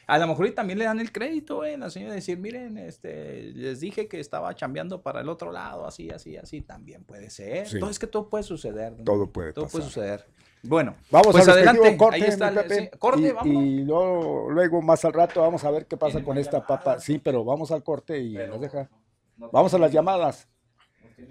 A 0.08 0.18
lo 0.18 0.26
mejor 0.26 0.48
y 0.48 0.50
también 0.50 0.80
le 0.80 0.84
dan 0.84 0.98
el 0.98 1.12
crédito, 1.12 1.64
¿eh? 1.64 1.78
La 1.78 1.88
señora 1.88 2.12
decir, 2.12 2.36
miren, 2.36 2.76
este, 2.76 3.52
les 3.54 3.78
dije 3.80 4.08
que 4.08 4.18
estaba 4.18 4.52
chambeando 4.54 5.00
para 5.00 5.20
el 5.20 5.28
otro 5.28 5.52
lado, 5.52 5.86
así, 5.86 6.10
así, 6.10 6.36
así, 6.36 6.60
también 6.60 7.04
puede 7.04 7.30
ser. 7.30 7.68
Sí. 7.68 7.78
Todo 7.78 7.88
es 7.88 7.98
que 8.00 8.08
todo 8.08 8.28
puede 8.28 8.42
suceder. 8.42 8.98
¿no? 8.98 9.04
Todo 9.04 9.30
puede 9.30 9.52
Todo 9.52 9.64
pasar. 9.66 9.80
puede 9.80 9.84
suceder. 9.90 10.26
Bueno, 10.64 10.96
Vamos 11.10 11.28
pues 11.32 11.46
al 11.46 11.54
adelante. 11.54 11.96
corte, 11.96 12.16
Ahí 12.16 12.22
está 12.28 12.50
mi 12.50 12.58
el- 12.58 12.62
Pepe, 12.64 12.80
sí, 12.92 12.98
corte, 12.98 13.20
y, 13.28 13.30
vámonos. 13.32 13.62
y 13.64 13.84
luego, 13.84 14.50
luego 14.50 14.82
más 14.82 15.04
al 15.04 15.12
rato 15.12 15.40
vamos 15.40 15.62
a 15.64 15.70
ver 15.70 15.86
qué 15.86 15.96
pasa 15.96 16.22
con 16.24 16.36
esta 16.36 16.66
papa. 16.66 16.98
Sí, 16.98 17.18
pero 17.18 17.44
vamos 17.44 17.70
al 17.70 17.84
corte 17.84 18.18
y 18.18 18.34
nos 18.34 18.60
deja. 18.60 18.90
Vamos 19.36 19.72
a 19.72 19.78
las 19.78 19.92
llamadas. 19.92 20.48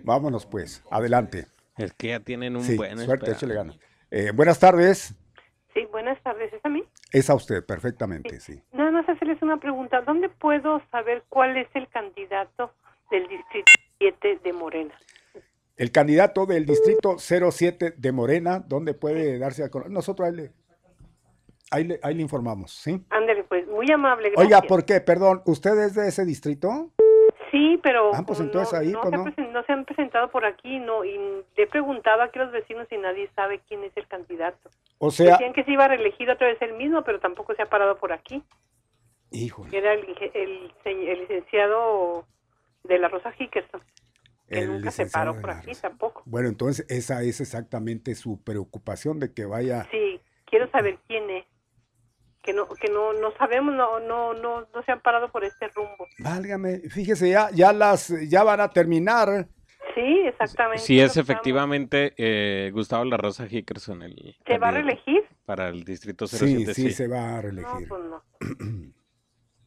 Vámonos 0.03 0.45
pues, 0.45 0.81
adelante. 0.89 1.47
Es 1.77 1.93
que 1.93 2.09
ya 2.09 2.19
tienen 2.19 2.55
un 2.55 2.63
Sí, 2.63 2.75
buen 2.75 2.97
suerte, 2.99 3.31
échale 3.31 3.55
gana. 3.55 3.73
Eh, 4.11 4.31
buenas 4.33 4.59
tardes. 4.59 5.15
Sí, 5.73 5.85
buenas 5.91 6.21
tardes. 6.21 6.53
¿Es 6.53 6.63
a 6.63 6.69
mí? 6.69 6.83
Es 7.11 7.29
a 7.29 7.35
usted, 7.35 7.65
perfectamente, 7.65 8.39
sí. 8.39 8.61
Nada 8.71 8.91
más 8.91 9.09
hacerles 9.09 9.41
una 9.41 9.57
pregunta. 9.57 10.01
¿Dónde 10.01 10.29
puedo 10.29 10.81
saber 10.91 11.23
cuál 11.29 11.57
es 11.57 11.67
el 11.73 11.87
candidato 11.89 12.71
del 13.09 13.27
Distrito 13.27 13.71
7 13.97 14.39
de 14.43 14.53
Morena? 14.53 14.93
El 15.75 15.91
candidato 15.91 16.45
del 16.45 16.67
distrito 16.67 17.17
07 17.17 17.95
de 17.97 18.11
Morena, 18.11 18.59
¿dónde 18.59 18.93
puede 18.93 19.39
darse 19.39 19.63
a 19.63 19.69
conocer? 19.69 19.91
Nosotros 19.91 20.29
ahí 20.29 20.35
le, 20.35 20.51
ahí 21.71 21.83
le, 21.85 21.99
ahí 22.03 22.13
le 22.13 22.21
informamos, 22.21 22.71
¿sí? 22.71 23.03
Ándale, 23.09 23.43
pues, 23.45 23.67
muy 23.67 23.91
amable. 23.91 24.29
Gracias. 24.29 24.45
Oiga, 24.45 24.61
¿por 24.61 24.85
qué? 24.85 25.01
Perdón, 25.01 25.41
¿usted 25.45 25.75
es 25.79 25.95
de 25.95 26.07
ese 26.07 26.25
distrito? 26.25 26.91
Sí, 27.53 27.79
pero 27.83 28.09
Ah, 28.15 28.23
pues 28.25 28.39
entonces 28.39 28.73
no, 28.73 28.79
ahí, 28.79 28.91
no 28.91 29.01
pues, 29.23 29.35
se 29.35 29.41
no. 29.43 29.63
se 29.63 29.71
han 29.71 29.85
presentado 29.85 30.31
por 30.31 30.43
aquí 30.43 30.79
no 30.79 31.05
y 31.05 31.15
le 31.55 31.63
he 31.63 31.67
preguntado 31.67 32.23
aquí 32.23 32.39
a 32.39 32.45
los 32.45 32.51
vecinos 32.51 32.87
y 32.91 32.97
nadie 32.97 33.29
sabe 33.35 33.61
quién 33.67 33.83
es 33.83 33.95
el 33.95 34.07
candidato. 34.07 34.71
O 34.97 35.11
sea, 35.11 35.33
Decían 35.33 35.53
que 35.53 35.63
se 35.63 35.71
iba 35.71 35.85
a 35.85 35.89
reelegir 35.89 36.31
otra 36.31 36.47
vez 36.47 36.59
el 36.63 36.73
mismo, 36.73 37.03
pero 37.03 37.19
tampoco 37.19 37.53
se 37.53 37.61
ha 37.61 37.67
parado 37.67 37.95
por 37.99 38.11
aquí. 38.11 38.41
híjole, 39.29 39.77
Era 39.77 39.93
el, 39.93 40.71
el, 40.83 41.19
licenciado 41.19 42.25
de 42.85 42.97
la 42.97 43.07
Rosa 43.07 43.31
Hickerson, 43.37 43.81
que 44.49 44.59
el 44.59 44.71
nunca 44.73 44.89
se 44.89 45.05
paró 45.05 45.39
por 45.39 45.51
aquí 45.51 45.73
tampoco. 45.79 46.23
Bueno, 46.25 46.49
entonces 46.49 46.87
esa 46.89 47.21
es 47.21 47.39
exactamente 47.39 48.15
su 48.15 48.43
preocupación 48.43 49.19
de 49.19 49.31
que 49.31 49.45
vaya. 49.45 49.87
Sí, 49.91 50.19
quiero 50.45 50.67
saber 50.71 50.97
quién 51.07 51.29
es. 51.29 51.45
Que 52.43 52.53
no 52.53 52.67
que 52.67 52.89
no 52.91 53.13
no 53.13 53.31
sabemos, 53.37 53.73
no 53.73 53.99
no 54.01 54.33
no 54.33 54.61
no 54.61 54.83
se 54.85 54.91
han 54.91 54.99
parado 55.01 55.31
por 55.31 55.43
este 55.45 55.67
rumbo. 55.69 56.07
Válgame, 56.19 56.79
fíjese, 56.89 57.29
ya, 57.29 57.49
ya 57.51 57.71
las, 57.73 58.13
ya 58.29 58.43
van 58.43 58.59
a 58.59 58.69
terminar. 58.69 59.47
Sí, 59.95 60.21
exactamente. 60.27 60.79
Sí, 60.83 60.99
es 60.99 61.15
efectivamente 61.17 62.13
eh, 62.17 62.71
Gustavo 62.73 63.05
La 63.05 63.15
Rosa 63.17 63.45
Hickerson, 63.49 64.01
el 64.01 64.35
¿Se 64.45 64.57
va 64.57 64.69
a 64.69 64.71
reelegir? 64.71 65.23
para 65.45 65.69
el 65.69 65.83
distrito 65.83 66.25
Sí, 66.27 66.37
07. 66.65 66.73
sí, 66.73 66.81
sí. 66.83 66.91
se 66.91 67.07
va 67.07 67.29
a 67.29 67.35
No, 67.35 67.41
reelegir. 67.41 67.87
pues 67.87 68.01
no. 68.03 68.23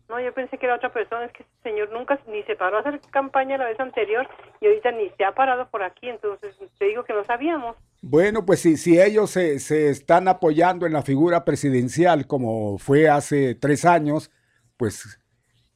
No, 0.08 0.20
yo 0.20 0.32
pensé 0.32 0.56
que 0.56 0.66
era 0.66 0.76
otra 0.76 0.92
persona, 0.92 1.24
es 1.24 1.32
que 1.32 1.42
este 1.42 1.70
señor 1.70 1.90
nunca 1.92 2.18
ni 2.28 2.42
se 2.44 2.54
paró 2.54 2.76
a 2.76 2.80
hacer 2.80 3.00
campaña 3.10 3.58
la 3.58 3.64
vez 3.66 3.78
anterior 3.80 4.28
y 4.60 4.66
ahorita 4.66 4.92
ni 4.92 5.10
se 5.10 5.24
ha 5.24 5.34
parado 5.34 5.68
por 5.68 5.82
aquí, 5.82 6.08
entonces 6.08 6.56
te 6.78 6.84
digo 6.84 7.02
que 7.04 7.12
no 7.12 7.24
sabíamos. 7.24 7.74
Bueno, 8.02 8.46
pues 8.46 8.60
si, 8.60 8.76
si 8.76 9.00
ellos 9.00 9.30
se, 9.30 9.58
se 9.58 9.88
están 9.90 10.28
apoyando 10.28 10.86
en 10.86 10.92
la 10.92 11.02
figura 11.02 11.44
presidencial 11.44 12.26
como 12.28 12.78
fue 12.78 13.08
hace 13.08 13.56
tres 13.56 13.84
años, 13.84 14.30
pues 14.76 15.18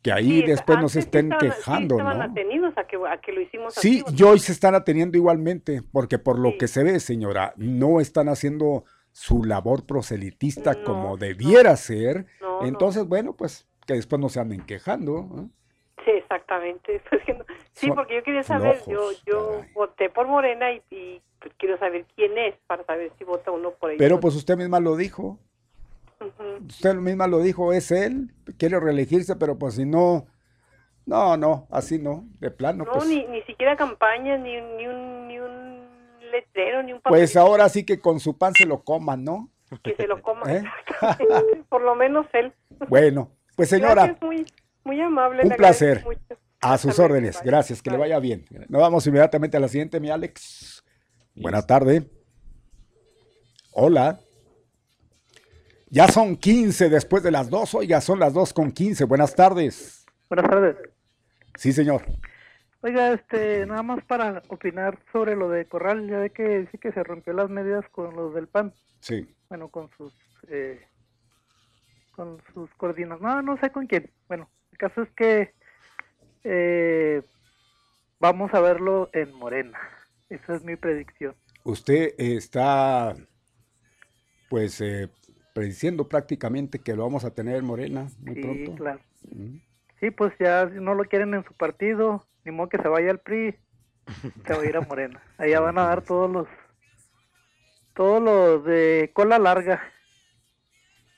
que 0.02 0.12
ahí 0.12 0.40
Sí, 0.40 0.42
después 0.46 0.78
nos 0.80 0.92
sí 0.92 1.00
estén 1.00 1.32
estaban- 1.32 1.50
sí 1.50 1.56
quejando, 1.56 1.96
estaban 1.96 2.18
¿no? 2.18 2.24
atenidos 2.24 2.78
a 2.78 2.84
que, 2.86 2.96
a 2.96 3.20
que 3.20 3.32
lo 3.32 3.40
hicimos 3.40 3.74
Sí, 3.74 4.02
así. 4.06 4.14
y 4.16 4.22
hoy 4.22 4.38
se 4.38 4.52
están 4.52 4.74
atendiendo 4.76 5.18
igualmente, 5.18 5.82
porque 5.92 6.18
por 6.18 6.38
lo 6.38 6.56
que 6.56 6.68
se 6.68 6.84
ve, 6.84 7.00
señora, 7.00 7.52
no 7.56 8.00
están 8.00 8.28
haciendo 8.28 8.84
su 9.12 9.44
labor 9.44 9.84
proselitista 9.86 10.80
como 10.84 11.16
debiera 11.16 11.76
ser. 11.76 12.26
No. 12.40 12.64
Entonces, 12.64 13.04
bueno, 13.06 13.34
pues 13.36 13.66
que 13.90 13.96
después 13.96 14.20
no 14.20 14.28
se 14.28 14.38
anden 14.38 14.64
quejando. 14.64 15.26
¿no? 15.28 15.50
Sí, 16.04 16.12
exactamente. 16.12 17.02
Pues 17.10 17.60
Sí, 17.72 17.90
porque 17.90 18.16
yo 18.16 18.22
quería 18.22 18.42
saber, 18.42 18.76
yo 18.80 18.84
flojos, 18.84 19.22
yo 19.24 19.62
voté 19.74 20.10
por 20.10 20.26
Morena 20.28 20.70
y, 20.72 20.82
y, 20.90 21.22
pues, 21.40 21.54
quiero 21.56 21.78
saber 21.78 22.04
quién 22.14 22.36
es 22.36 22.54
para 22.66 22.84
saber 22.84 23.10
si 23.18 23.24
vota 23.24 23.50
uno 23.50 23.70
por 23.70 23.90
ellos. 23.90 23.98
Pero 23.98 24.20
pues 24.20 24.34
usted 24.36 24.56
misma 24.56 24.80
lo 24.80 24.96
dijo. 24.96 25.38
Usted 26.68 26.94
misma 26.96 27.26
lo 27.26 27.38
dijo, 27.38 27.72
es 27.72 27.90
él, 27.90 28.32
quiere 28.58 28.78
reelegirse, 28.78 29.36
pero 29.36 29.58
pues 29.58 29.74
si 29.76 29.86
no, 29.86 30.26
no, 31.06 31.36
no, 31.38 31.66
así 31.70 31.98
no, 31.98 32.24
de 32.38 32.50
plano, 32.50 32.84
No, 32.84 32.92
pues, 32.92 33.08
ni, 33.08 33.24
ni 33.26 33.42
siquiera 33.42 33.74
campaña, 33.76 34.36
ni, 34.36 34.58
un- 34.58 34.76
ni, 34.76 34.86
un, 34.86 35.28
ni 35.28 35.38
un 35.40 35.88
letrero, 36.30 36.82
ni 36.82 36.92
un 36.92 37.00
pues 37.00 37.32
papel 37.32 37.42
ahora 37.42 37.68
sí 37.70 37.84
que 37.86 37.98
con 37.98 38.20
su 38.20 38.36
pan 38.36 38.52
se 38.52 38.66
lo 38.66 38.82
coman, 38.84 39.24
¿no? 39.24 39.48
que 39.82 39.94
se 39.94 40.06
lo 40.06 40.20
coma. 40.20 40.52
¿Eh? 40.52 40.64
Por 41.68 41.80
lo 41.80 41.94
menos 41.94 42.26
él. 42.34 42.52
Bueno, 42.88 43.30
pues 43.60 43.68
señora, 43.68 44.06
Gracias, 44.06 44.22
muy, 44.22 44.46
muy 44.84 45.00
amable. 45.02 45.42
un 45.44 45.50
placer. 45.50 46.02
mucho. 46.02 46.18
A 46.62 46.78
sus 46.78 46.98
órdenes. 46.98 47.40
Gracias, 47.44 47.82
que 47.82 47.90
le 47.90 47.98
vaya 47.98 48.18
bien. 48.18 48.46
Nos 48.68 48.80
vamos 48.80 49.06
inmediatamente 49.06 49.58
a 49.58 49.60
la 49.60 49.68
siguiente, 49.68 50.00
mi 50.00 50.08
Alex. 50.08 50.82
Buena 51.34 51.60
tarde. 51.66 52.08
Hola. 53.72 54.20
Ya 55.90 56.08
son 56.08 56.36
15 56.36 56.88
después 56.88 57.22
de 57.22 57.30
las 57.30 57.50
2. 57.50 57.74
Oiga, 57.74 58.00
son 58.00 58.18
las 58.18 58.32
2 58.32 58.52
con 58.54 58.72
15. 58.72 59.04
Buenas 59.04 59.34
tardes. 59.34 60.06
Buenas 60.30 60.48
tardes. 60.50 60.76
Sí, 61.56 61.72
señor. 61.72 62.02
Oiga, 62.82 63.12
este, 63.12 63.66
nada 63.66 63.82
más 63.82 64.02
para 64.06 64.42
opinar 64.48 64.98
sobre 65.12 65.36
lo 65.36 65.50
de 65.50 65.66
Corral, 65.66 66.08
ya 66.08 66.18
ve 66.18 66.30
que 66.30 66.60
dice 66.60 66.78
que 66.78 66.92
se 66.92 67.02
rompió 67.04 67.34
las 67.34 67.50
medidas 67.50 67.84
con 67.90 68.16
los 68.16 68.34
del 68.34 68.48
PAN, 68.48 68.72
Sí. 69.00 69.28
bueno, 69.50 69.68
con 69.68 69.90
sus, 69.98 70.14
eh, 70.48 70.80
con 72.20 72.36
sus 72.52 72.68
coordinas, 72.74 73.18
no, 73.22 73.40
no 73.40 73.56
sé 73.60 73.70
con 73.70 73.86
quién, 73.86 74.10
bueno, 74.28 74.50
el 74.72 74.76
caso 74.76 75.00
es 75.00 75.08
que 75.12 75.54
eh, 76.44 77.22
vamos 78.18 78.52
a 78.52 78.60
verlo 78.60 79.08
en 79.14 79.32
Morena, 79.32 79.78
esa 80.28 80.56
es 80.56 80.62
mi 80.62 80.76
predicción. 80.76 81.34
Usted 81.64 82.12
está, 82.18 83.16
pues, 84.50 84.82
eh, 84.82 85.08
prediciendo 85.54 86.08
prácticamente 86.08 86.80
que 86.80 86.94
lo 86.94 87.04
vamos 87.04 87.24
a 87.24 87.34
tener 87.34 87.56
en 87.56 87.64
Morena 87.64 88.08
muy 88.18 88.34
Sí, 88.34 88.42
pronto. 88.42 88.74
claro. 88.74 89.00
Mm. 89.30 89.56
Sí, 89.98 90.10
pues 90.10 90.34
ya 90.38 90.68
si 90.68 90.74
no 90.74 90.92
lo 90.94 91.04
quieren 91.04 91.32
en 91.32 91.44
su 91.44 91.54
partido, 91.54 92.26
ni 92.44 92.52
modo 92.52 92.68
que 92.68 92.82
se 92.82 92.88
vaya 92.88 93.12
al 93.12 93.20
PRI, 93.20 93.54
se 94.46 94.52
va 94.54 94.60
a 94.60 94.66
ir 94.66 94.76
a 94.76 94.82
Morena. 94.82 95.22
Allá 95.38 95.60
van 95.60 95.78
a 95.78 95.84
dar 95.86 96.02
todos 96.02 96.30
los, 96.30 96.48
todos 97.94 98.22
los 98.22 98.62
de 98.66 99.10
cola 99.14 99.38
larga. 99.38 99.80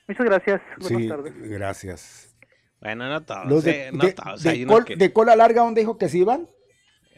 Muchas 0.07 0.25
gracias. 0.25 0.61
Buenas 0.79 1.01
Sí, 1.01 1.07
tardes. 1.07 1.33
gracias. 1.49 2.35
Bueno, 2.81 3.07
no 3.09 3.23
todos. 3.23 3.45
Los 3.47 3.63
de, 3.63 3.87
eh, 3.87 3.91
no 3.93 4.03
de- 4.05 4.13
todos. 4.13 4.43
de 4.43 4.49
Hay 4.49 4.63
unos 4.63 4.75
col- 4.75 4.85
que- 4.85 4.95
de 4.97 5.13
cola 5.13 5.35
larga, 5.35 5.61
¿dónde 5.63 5.81
dijo 5.81 5.97
que 5.97 6.09
se 6.09 6.17
iban? 6.17 6.49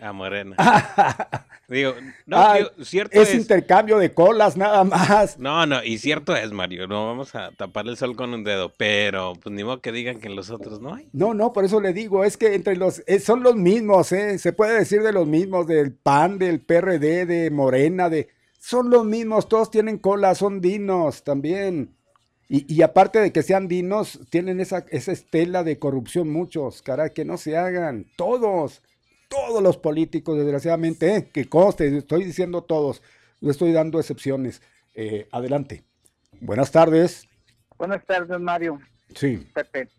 A 0.01 0.11
Morena. 0.11 0.55
digo, 1.69 1.93
no, 2.25 2.37
Ah, 2.37 2.57
digo, 2.57 2.69
cierto 2.83 3.19
es, 3.21 3.29
es. 3.29 3.35
intercambio 3.35 3.97
de 3.97 4.13
colas 4.13 4.57
nada 4.57 4.83
más. 4.83 5.39
No, 5.39 5.65
no, 5.65 5.83
y 5.83 5.97
cierto 5.97 6.35
es, 6.35 6.51
Mario. 6.51 6.85
No 6.87 7.07
vamos 7.07 7.33
a 7.33 7.51
tapar 7.51 7.87
el 7.87 7.95
sol 7.97 8.15
con 8.15 8.33
un 8.33 8.43
dedo. 8.43 8.73
Pero, 8.77 9.33
pues 9.41 9.55
ni 9.55 9.63
modo 9.63 9.81
que 9.81 9.91
digan 9.93 10.19
que 10.19 10.27
en 10.27 10.35
los 10.35 10.49
otros 10.51 10.81
no 10.81 10.93
hay. 10.93 11.09
No, 11.13 11.33
no, 11.33 11.53
por 11.53 11.63
eso 11.65 11.79
le 11.81 11.93
digo, 11.93 12.23
es 12.25 12.35
que 12.37 12.53
entre 12.55 12.75
los, 12.75 13.01
eh, 13.07 13.19
son 13.19 13.41
los 13.41 13.55
mismos, 13.55 14.11
¿eh? 14.11 14.37
Se 14.37 14.51
puede 14.53 14.77
decir 14.77 15.01
de 15.01 15.13
los 15.13 15.25
mismos, 15.27 15.65
del 15.65 15.93
PAN, 15.93 16.37
del 16.37 16.59
PRD, 16.59 17.25
de 17.25 17.49
Morena, 17.49 18.09
de... 18.09 18.27
Son 18.59 18.89
los 18.89 19.05
mismos, 19.05 19.47
todos 19.47 19.71
tienen 19.71 19.97
cola, 19.97 20.35
son 20.35 20.59
dinos 20.59 21.23
también. 21.23 21.94
Y, 22.47 22.71
y 22.73 22.81
aparte 22.83 23.19
de 23.19 23.31
que 23.31 23.41
sean 23.41 23.67
dinos, 23.67 24.19
tienen 24.29 24.59
esa, 24.59 24.85
esa 24.89 25.11
estela 25.11 25.63
de 25.63 25.79
corrupción 25.79 26.31
muchos, 26.31 26.81
caray, 26.81 27.11
que 27.11 27.25
no 27.25 27.37
se 27.37 27.57
hagan, 27.57 28.05
todos, 28.15 28.83
todos 29.29 29.63
los 29.63 29.77
políticos, 29.77 30.37
desgraciadamente, 30.37 31.15
¿eh? 31.15 31.29
que 31.33 31.49
conste, 31.49 31.97
estoy 31.97 32.23
diciendo 32.23 32.61
todos, 32.63 33.01
no 33.41 33.49
estoy 33.49 33.71
dando 33.71 33.99
excepciones. 33.99 34.61
Eh, 34.97 35.27
adelante. 35.31 35.83
Buenas 36.39 36.71
tardes. 36.71 37.27
Buenas 37.77 38.05
tardes, 38.05 38.39
Mario. 38.39 38.79
Sí. 39.13 39.45
Pepe. 39.53 39.89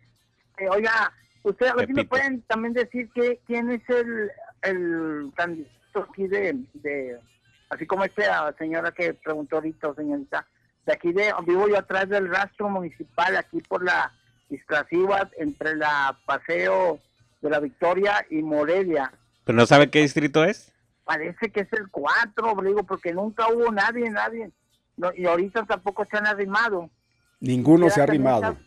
Eh, 0.57 0.67
oiga, 0.69 1.13
usted 1.43 1.67
a 1.67 1.75
ver 1.75 1.87
si 1.87 1.93
me 1.93 2.05
pueden 2.05 2.41
también 2.43 2.73
decir 2.73 3.09
que 3.13 3.39
quién 3.45 3.69
es 3.69 3.87
el, 3.89 4.31
el 4.63 5.31
candidato 5.35 6.07
aquí 6.09 6.27
de, 6.27 6.63
de, 6.73 7.19
así 7.69 7.85
como 7.85 8.05
esta 8.05 8.55
señora 8.57 8.91
que 8.91 9.13
preguntó 9.13 9.57
ahorita, 9.57 9.93
señorita, 9.93 10.47
de 10.87 10.93
aquí 10.93 11.11
de, 11.11 11.33
vivo 11.45 11.67
yo 11.67 11.77
atrás 11.77 12.07
del 12.09 12.29
rastro 12.29 12.69
municipal, 12.69 13.35
aquí 13.35 13.61
por 13.61 13.83
la 13.83 14.11
Iztaccíhuatl, 14.49 15.33
entre 15.37 15.75
la 15.75 16.17
Paseo 16.25 16.99
de 17.41 17.49
la 17.49 17.59
Victoria 17.59 18.25
y 18.29 18.41
Morelia. 18.41 19.11
¿Pero 19.43 19.57
no 19.57 19.65
sabe 19.65 19.89
qué 19.89 19.99
distrito 19.99 20.45
es? 20.45 20.71
Parece 21.03 21.51
que 21.51 21.61
es 21.61 21.73
el 21.73 21.89
4, 21.91 22.55
digo, 22.63 22.83
porque 22.83 23.13
nunca 23.13 23.47
hubo 23.49 23.69
nadie, 23.71 24.09
nadie. 24.09 24.49
No, 24.95 25.11
y 25.13 25.25
ahorita 25.25 25.65
tampoco 25.65 26.05
se 26.09 26.17
han 26.17 26.25
arrimado. 26.25 26.89
Ninguno 27.41 27.89
se 27.89 28.01
ha 28.01 28.05
Quisiera 28.05 28.11
arrimado. 28.37 28.57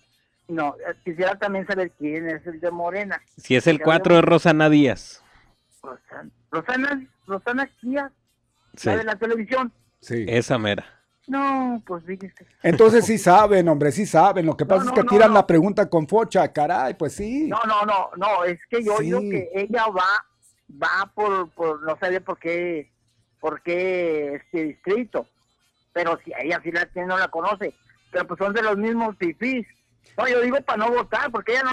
No, 0.47 0.76
eh, 0.86 0.94
quisiera 1.05 1.38
también 1.38 1.66
saber 1.66 1.90
quién 1.92 2.28
es 2.28 2.47
el 2.47 2.60
de 2.60 2.70
Morena. 2.70 3.20
Si 3.38 3.56
es 3.56 3.66
el 3.66 3.76
Porque 3.76 3.84
4 3.84 4.18
es 4.18 4.24
Rosana 4.24 4.68
Díaz. 4.68 5.24
Rosana, 5.82 6.30
Rosana, 6.51 7.06
Rosana 7.26 7.70
Díaz, 7.82 8.12
Sí. 8.76 8.88
la 8.90 8.97
de 8.98 9.05
la 9.05 9.16
televisión. 9.16 9.72
Sí. 10.01 10.26
Esa 10.28 10.59
mera. 10.59 10.99
No, 11.31 11.81
pues 11.86 12.02
fíjese. 12.05 12.44
Entonces 12.61 13.07
sí 13.07 13.16
saben, 13.16 13.69
hombre, 13.69 13.93
sí 13.93 14.05
saben. 14.05 14.44
Lo 14.47 14.57
que 14.57 14.66
pasa 14.66 14.82
no, 14.82 14.90
es 14.90 14.97
que 15.01 15.05
tiran 15.05 15.28
no. 15.28 15.35
la 15.35 15.47
pregunta 15.47 15.89
con 15.89 16.09
focha, 16.09 16.52
caray, 16.52 16.94
pues 16.94 17.15
sí. 17.15 17.47
No, 17.47 17.61
no, 17.69 17.82
no, 17.86 18.11
no, 18.16 18.43
es 18.43 18.59
que 18.69 18.82
yo 18.82 18.97
Sí. 18.97 19.05
digo 19.05 19.20
que 19.20 19.48
ella 19.55 19.86
va, 19.86 20.27
va 20.82 21.12
por, 21.15 21.48
por 21.51 21.82
no 21.82 21.97
sé 22.02 22.20
por 22.20 22.36
qué, 22.36 22.90
por 23.39 23.62
qué 23.62 24.35
este 24.35 24.65
distrito, 24.65 25.28
pero 25.93 26.19
si 26.24 26.32
ella 26.36 26.61
sí 26.65 26.73
la 26.73 26.85
tiene, 26.86 27.07
no 27.07 27.16
la 27.16 27.28
conoce, 27.28 27.74
pero 28.11 28.27
pues 28.27 28.39
son 28.39 28.52
de 28.52 28.62
los 28.62 28.77
mismos 28.77 29.15
fifís. 29.16 29.69
No, 30.19 30.27
yo 30.27 30.40
digo 30.40 30.61
para 30.62 30.78
no 30.78 30.90
votar, 30.90 31.31
porque 31.31 31.52
ella 31.52 31.62
no 31.62 31.73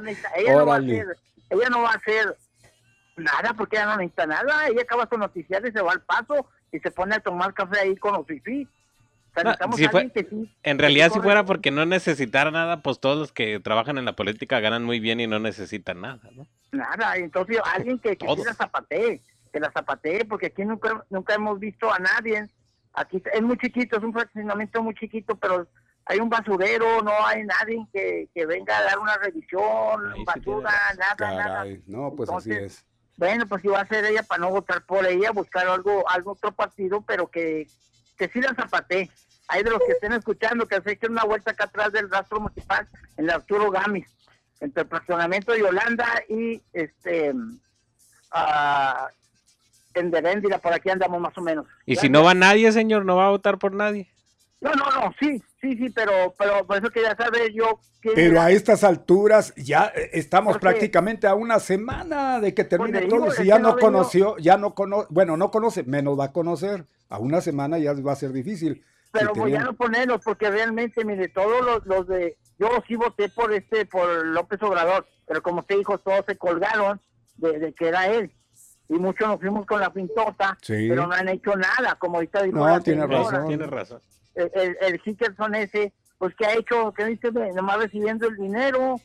necesita, 0.00 0.32
ella 0.36 0.56
no 0.56 0.66
va 0.66 0.74
a 0.74 0.78
hacer, 0.78 1.16
ella 1.48 1.68
no 1.70 1.82
va 1.82 1.90
a 1.92 1.94
hacer 1.94 2.36
nada, 3.18 3.54
porque 3.56 3.76
ella 3.76 3.86
no 3.86 3.96
necesita 3.98 4.26
nada, 4.26 4.66
ella 4.66 4.82
acaba 4.82 5.08
su 5.08 5.16
noticiario 5.16 5.68
y 5.68 5.72
se 5.72 5.80
va 5.80 5.92
al 5.92 6.02
paso 6.02 6.48
y 6.74 6.80
se 6.80 6.90
pone 6.90 7.14
a 7.14 7.20
tomar 7.20 7.54
café 7.54 7.80
ahí 7.80 7.96
con 7.96 8.14
los 8.14 8.26
fifís. 8.26 8.66
O 9.36 9.40
sea, 9.40 9.56
No, 9.66 9.76
si 9.76 9.86
fue- 9.88 10.10
que 10.10 10.24
sí, 10.28 10.52
En 10.64 10.78
realidad, 10.78 11.10
si 11.12 11.20
fuera 11.20 11.44
porque 11.44 11.70
no 11.70 11.86
necesitara 11.86 12.50
nada, 12.50 12.82
pues 12.82 12.98
todos 13.00 13.16
los 13.18 13.32
que 13.32 13.60
trabajan 13.60 13.96
en 13.98 14.04
la 14.04 14.14
política 14.16 14.58
ganan 14.60 14.84
muy 14.84 14.98
bien 14.98 15.20
y 15.20 15.26
no 15.26 15.38
necesitan 15.38 16.00
nada, 16.00 16.28
¿no? 16.32 16.46
Nada, 16.72 17.16
entonces 17.16 17.60
alguien 17.64 17.98
que, 18.00 18.16
que 18.16 18.26
sí 18.26 18.42
la 18.44 18.54
zapatee, 18.54 19.22
que 19.52 19.60
la 19.60 19.70
zapatee, 19.70 20.24
porque 20.24 20.46
aquí 20.46 20.64
nunca, 20.64 21.04
nunca 21.10 21.34
hemos 21.34 21.58
visto 21.60 21.92
a 21.92 21.98
nadie. 21.98 22.48
Aquí 22.92 23.22
es 23.32 23.42
muy 23.42 23.56
chiquito, 23.56 23.96
es 23.96 24.02
un 24.04 24.12
fraccionamiento 24.12 24.82
muy 24.82 24.94
chiquito, 24.94 25.36
pero 25.36 25.68
hay 26.06 26.18
un 26.18 26.28
basurero, 26.28 27.02
no 27.02 27.12
hay 27.24 27.44
nadie 27.44 27.86
que, 27.92 28.28
que 28.34 28.46
venga 28.46 28.78
a 28.78 28.82
dar 28.82 28.98
una 28.98 29.16
revisión, 29.18 30.24
basura, 30.24 30.72
nada, 30.98 31.16
nada. 31.18 31.44
Caray, 31.44 31.82
no, 31.86 32.14
pues 32.16 32.30
así 32.30 32.50
Entonces, 32.50 32.78
es. 32.78 32.86
Bueno, 33.16 33.46
pues 33.46 33.62
si 33.62 33.68
va 33.68 33.80
a 33.80 33.86
ser 33.86 34.04
ella 34.04 34.22
para 34.22 34.40
no 34.40 34.50
votar 34.50 34.84
por 34.84 35.06
ella, 35.06 35.30
buscar 35.30 35.66
algo, 35.68 36.08
algo 36.10 36.32
otro 36.32 36.52
partido, 36.52 37.02
pero 37.06 37.28
que, 37.28 37.68
que 38.18 38.28
sí 38.28 38.40
la 38.40 38.54
zapatee. 38.54 39.10
Hay 39.48 39.62
de 39.62 39.70
los 39.70 39.80
que 39.80 39.92
estén 39.92 40.12
escuchando 40.12 40.66
que 40.66 40.80
se 40.80 40.92
echen 40.92 41.12
una 41.12 41.24
vuelta 41.24 41.52
acá 41.52 41.64
atrás 41.64 41.92
del 41.92 42.10
rastro 42.10 42.40
municipal 42.40 42.88
en 43.16 43.26
la 43.26 43.34
Arturo 43.34 43.70
Gamis, 43.70 44.08
entre 44.60 44.82
el 44.82 44.88
fraccionamiento 44.88 45.52
de 45.52 45.60
Yolanda 45.60 46.06
y 46.28 46.62
este 46.72 47.32
ah, 48.32 49.08
en 49.94 50.10
Beréndira, 50.10 50.58
por 50.58 50.72
aquí 50.72 50.90
andamos 50.90 51.20
más 51.20 51.36
o 51.38 51.40
menos. 51.40 51.66
Y 51.86 51.96
si 51.96 52.08
no 52.08 52.24
va 52.24 52.34
nadie, 52.34 52.72
señor, 52.72 53.04
no 53.04 53.16
va 53.16 53.26
a 53.26 53.30
votar 53.30 53.58
por 53.58 53.72
nadie. 53.72 54.08
No, 54.64 54.72
no, 54.72 54.90
no, 54.90 55.14
sí, 55.20 55.42
sí, 55.60 55.76
sí, 55.76 55.90
pero, 55.90 56.34
pero 56.38 56.66
por 56.66 56.78
eso 56.78 56.88
quería 56.90 57.14
saber 57.14 57.52
yo 57.52 57.78
quién 58.00 58.14
Pero 58.14 58.32
era. 58.32 58.44
a 58.46 58.50
estas 58.50 58.82
alturas 58.82 59.52
ya 59.56 59.92
eh, 59.94 60.10
estamos 60.14 60.54
Porque- 60.54 60.62
prácticamente 60.68 61.26
a 61.26 61.34
una 61.34 61.60
semana 61.60 62.40
de 62.40 62.54
que 62.54 62.64
termine 62.64 63.02
todo. 63.02 63.30
Si 63.30 63.44
ya 63.44 63.56
que 63.58 63.62
no 63.62 63.76
conoció, 63.76 64.36
ya 64.38 64.56
no 64.56 64.74
conoce, 64.74 65.06
bueno, 65.10 65.36
no 65.36 65.50
conoce, 65.50 65.82
menos 65.84 66.18
va 66.18 66.24
a 66.26 66.32
conocer. 66.32 66.86
A 67.10 67.18
una 67.18 67.40
semana 67.42 67.78
ya 67.78 67.92
va 67.92 68.12
a 68.12 68.16
ser 68.16 68.32
difícil. 68.32 68.82
pero 69.12 69.32
voy 69.34 69.54
a 69.54 69.60
no 69.64 69.74
ponerlos 69.74 70.20
porque 70.24 70.50
realmente 70.50 71.04
mire 71.04 71.28
todos 71.28 71.64
los, 71.64 71.86
los 71.86 72.08
de 72.08 72.36
yo 72.58 72.68
sí 72.88 72.96
voté 72.96 73.28
por 73.28 73.52
este 73.52 73.84
por 73.86 74.24
López 74.26 74.60
Obrador 74.62 75.06
pero 75.26 75.40
como 75.42 75.60
usted 75.60 75.76
dijo 75.76 75.98
todos 75.98 76.24
se 76.26 76.36
colgaron 76.36 77.00
de, 77.36 77.58
de 77.60 77.72
que 77.74 77.88
era 77.88 78.06
él 78.08 78.32
y 78.88 78.94
muchos 78.94 79.28
nos 79.28 79.38
fuimos 79.40 79.66
con 79.66 79.80
la 79.80 79.92
pintota 79.92 80.56
Sí. 80.62 80.86
pero 80.88 81.06
no 81.06 81.12
han 81.14 81.28
hecho 81.28 81.54
nada 81.54 81.94
como 81.98 82.16
ahorita 82.16 82.42
dijo 82.42 82.56
No, 82.58 82.80
tiene 82.80 83.02
señora. 83.02 83.18
razón. 83.22 83.46
Tiene 83.48 83.66
razón. 83.66 84.00
El, 84.34 84.50
el, 84.54 84.76
el 84.80 85.00
Hickerson 85.04 85.54
ese 85.54 85.92
pues 86.18 86.34
que 86.36 86.46
ha 86.46 86.54
hecho 86.54 86.92
que 86.92 87.04
dice 87.06 87.30
nomás 87.54 87.78
recibiendo 87.78 88.28
el 88.28 88.36
dinero 88.36 89.00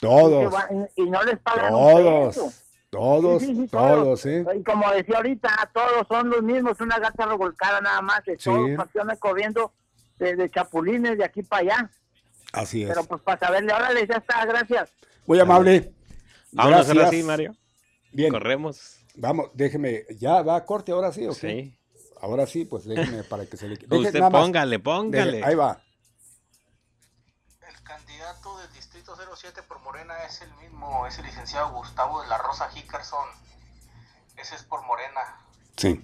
Todos. 0.00 0.42
y, 0.42 0.48
que 0.48 0.54
va- 0.54 0.68
y- 0.96 1.02
y 1.02 1.10
no 1.10 1.22
les 1.24 1.38
pagan 1.40 1.70
Todos. 1.72 2.58
Todos, 2.90 3.40
Sí, 3.42 3.48
sí, 3.48 3.62
sí, 3.62 3.68
todos, 3.68 4.26
¿eh? 4.26 4.44
Y 4.54 4.62
como 4.62 4.90
decía 4.92 5.16
ahorita, 5.16 5.70
todos 5.72 6.06
son 6.08 6.28
los 6.28 6.42
mismos, 6.42 6.78
una 6.80 6.98
gata 6.98 7.24
revolcada 7.24 7.80
nada 7.80 8.02
más, 8.02 8.22
de 8.26 8.36
Sí. 8.36 8.44
todos 8.44 8.68
pasiones 8.76 9.18
corriendo 9.18 9.72
de, 10.18 10.36
de 10.36 10.50
chapulines 10.50 11.16
de 11.16 11.24
aquí 11.24 11.42
para 11.42 11.62
allá. 11.62 11.90
Así 12.52 12.82
es. 12.82 12.90
Pero 12.90 13.04
pues 13.04 13.22
para 13.22 13.40
saberle, 13.40 13.72
órale, 13.72 14.06
ya 14.06 14.16
está, 14.16 14.44
gracias. 14.44 14.90
Muy 15.26 15.40
amable. 15.40 15.90
Vámonos 16.52 16.80
ahora 16.86 17.00
Gracias. 17.00 17.10
sí, 17.22 17.26
Mario. 17.26 17.56
Bien. 18.12 18.30
Corremos. 18.30 18.98
Vamos, 19.14 19.48
déjeme, 19.54 20.02
¿ya 20.18 20.42
va 20.42 20.56
a 20.56 20.64
corte 20.66 20.92
ahora 20.92 21.12
sí 21.12 21.26
o 21.26 21.30
qué? 21.30 21.34
Sí. 21.34 21.78
Ahora 22.22 22.46
sí, 22.46 22.64
pues 22.64 22.84
déjeme 22.86 23.22
para 23.28 23.44
que 23.44 23.56
se 23.58 23.68
le... 23.68 23.76
deje 23.76 23.94
Usted 23.94 24.18
nada 24.20 24.30
más- 24.30 24.42
póngale, 24.42 24.78
póngale. 24.78 25.38
deje- 25.40 25.44
ahí 25.44 25.54
va. 25.54 25.82
El 27.68 27.82
candidato 27.82 28.58
del 28.58 28.72
distrito 28.72 29.14
07 29.36 29.62
por 29.68 29.80
Morena 29.80 30.14
es 30.26 30.40
el 30.40 30.52
mismo, 30.62 31.06
es 31.06 31.18
el 31.18 31.26
licenciado 31.26 31.72
Gustavo 31.72 32.22
de 32.22 32.28
la 32.28 32.38
Rosa 32.38 32.68
Hickerson. 32.74 33.28
Ese 34.36 34.54
es 34.54 34.62
por 34.62 34.82
Morena. 34.86 35.20
Sí. 35.76 36.00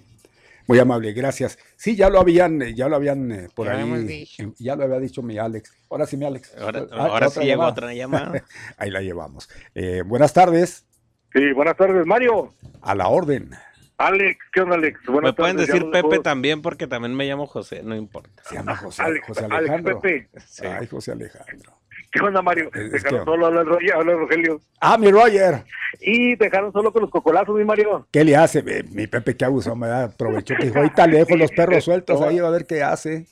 Muy 0.67 0.77
amable, 0.77 1.13
gracias. 1.13 1.57
Sí, 1.77 1.95
ya 1.95 2.09
lo 2.09 2.19
habían, 2.19 2.61
eh, 2.61 2.75
ya 2.75 2.87
lo 2.87 2.95
habían 2.97 3.31
eh, 3.31 3.49
por 3.55 3.65
Ya 3.65 3.73
lo 3.73 3.79
ahí, 3.79 3.83
hemos 3.85 4.05
dicho. 4.05 4.43
eh, 4.43 4.53
ya 4.59 4.75
lo 4.75 4.83
había 4.83 4.99
dicho 4.99 5.23
mi 5.23 5.37
Alex. 5.39 5.73
Ahora 5.89 6.05
sí, 6.05 6.15
mi 6.15 6.25
Alex. 6.25 6.53
Ahora- 6.59 6.85
Ah, 6.91 6.95
ahora 7.07 7.27
otra 7.27 7.41
sí 7.41 7.47
llegó 7.47 7.63
otra 7.65 7.91
llamada. 7.93 8.43
ahí 8.77 8.91
la 8.91 9.01
llevamos. 9.01 9.49
Eh, 9.73 10.03
buenas 10.05 10.31
tardes. 10.31 10.85
Sí, 11.33 11.53
buenas 11.53 11.75
tardes, 11.75 12.05
Mario. 12.05 12.53
A 12.81 12.93
la 12.93 13.07
orden. 13.07 13.51
Alex, 13.99 14.39
¿qué 14.53 14.61
onda, 14.61 14.75
Alex? 14.75 14.97
Buenas 15.07 15.31
Me 15.31 15.33
pueden 15.33 15.57
tardes, 15.57 15.73
decir 15.73 15.91
Pepe 15.91 16.19
también 16.19 16.61
porque 16.61 16.87
también 16.87 17.13
me 17.13 17.25
llamo 17.27 17.45
José, 17.47 17.83
no 17.83 17.95
importa. 17.95 18.41
Se 18.47 18.55
llama 18.55 18.75
José, 18.77 19.01
Alex, 19.03 19.27
José 19.27 19.39
Alex 19.45 19.57
Alejandro. 19.59 19.99
Pepe. 20.01 20.29
Ay, 20.63 20.87
José 20.87 21.11
Alejandro. 21.11 21.73
¿Qué 22.11 22.21
onda, 22.21 22.41
Mario? 22.41 22.71
Es 22.73 22.91
dejaron 22.93 23.19
que- 23.19 23.25
solo 23.25 23.47
el 23.49 23.65
Roger- 23.67 23.93
habla 23.93 24.11
el 24.13 24.17
Rogelio. 24.19 24.61
Ah, 24.79 24.97
mi 24.97 25.11
Roger. 25.11 25.63
Y 25.99 26.35
dejaron 26.37 26.71
solo 26.71 26.93
con 26.93 27.01
los 27.03 27.11
cocolazos, 27.11 27.55
mi 27.57 27.65
Mario. 27.65 28.07
¿Qué 28.11 28.23
le 28.23 28.35
hace? 28.37 28.63
Mi 28.89 29.05
Pepe, 29.07 29.35
qué 29.35 29.43
abusó, 29.45 29.75
me 29.75 29.87
da, 29.87 30.05
aprovechó 30.05 30.55
que 30.55 30.63
dijo, 30.67 30.77
ahorita 30.77 31.05
lejos 31.05 31.37
los 31.37 31.51
perros 31.51 31.83
sueltos, 31.83 32.21
ahí 32.21 32.39
va 32.39 32.47
a 32.47 32.51
ver 32.51 32.65
qué 32.65 32.81
hace. 32.81 33.27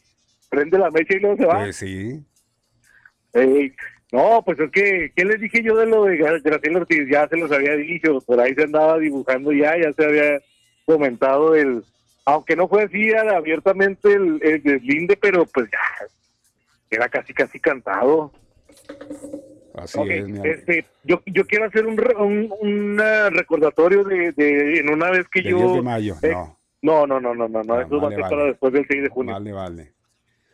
Prende 0.49 0.77
la 0.77 0.91
mecha 0.91 1.15
y 1.15 1.19
luego 1.19 1.37
se 1.37 1.45
va. 1.45 1.59
Pues 1.59 1.77
sí. 1.77 2.23
No, 4.11 4.41
pues 4.45 4.59
es 4.59 4.69
que, 4.71 5.11
¿qué 5.15 5.25
les 5.25 5.39
dije 5.39 5.61
yo 5.63 5.75
de 5.77 5.85
lo 5.85 6.03
de 6.05 6.17
Gra- 6.17 6.41
Graciela 6.41 6.79
Ortiz? 6.79 7.07
Ya 7.09 7.27
se 7.27 7.37
los 7.37 7.51
había 7.51 7.73
dicho, 7.75 8.19
por 8.25 8.39
ahí 8.39 8.53
se 8.53 8.63
andaba 8.63 8.97
dibujando 8.99 9.51
ya, 9.51 9.75
ya 9.77 9.91
se 9.93 10.05
había 10.05 10.39
comentado 10.87 11.53
el, 11.53 11.83
aunque 12.25 12.55
no 12.55 12.67
fue 12.67 12.83
así 12.83 13.13
abiertamente 13.13 14.13
el, 14.13 14.39
el 14.41 14.63
deslinde, 14.63 15.17
pero 15.17 15.45
pues 15.45 15.69
ya, 15.69 16.07
era 16.89 17.09
casi 17.09 17.33
casi 17.33 17.59
cantado. 17.59 18.31
Así 19.75 19.99
Ok, 19.99 20.09
es, 20.09 20.27
este, 20.43 20.85
yo, 21.03 21.21
yo 21.25 21.45
quiero 21.45 21.65
hacer 21.65 21.85
un, 21.85 21.99
un, 22.17 22.53
un, 22.59 22.97
recordatorio 23.31 24.03
de, 24.03 24.31
de 24.31 24.79
en 24.79 24.89
una 24.89 25.11
vez 25.11 25.27
que 25.27 25.41
Del 25.41 25.51
yo... 25.51 25.57
10 25.57 25.73
de 25.73 25.81
mayo, 25.81 26.15
eh, 26.23 26.31
no. 26.31 27.05
no, 27.05 27.05
no, 27.05 27.19
no, 27.19 27.35
no, 27.35 27.47
no, 27.47 27.63
no, 27.63 27.73
Ah, 27.75 27.83
eso 27.83 28.01
va 28.01 28.07
a 28.07 28.11
ser 28.11 28.21
para 28.21 28.45
después 28.45 28.73
del 28.73 28.87
6 28.87 29.03
de 29.03 29.09
junio. 29.09 29.33
Vale, 29.33 29.51
vale. 29.51 29.91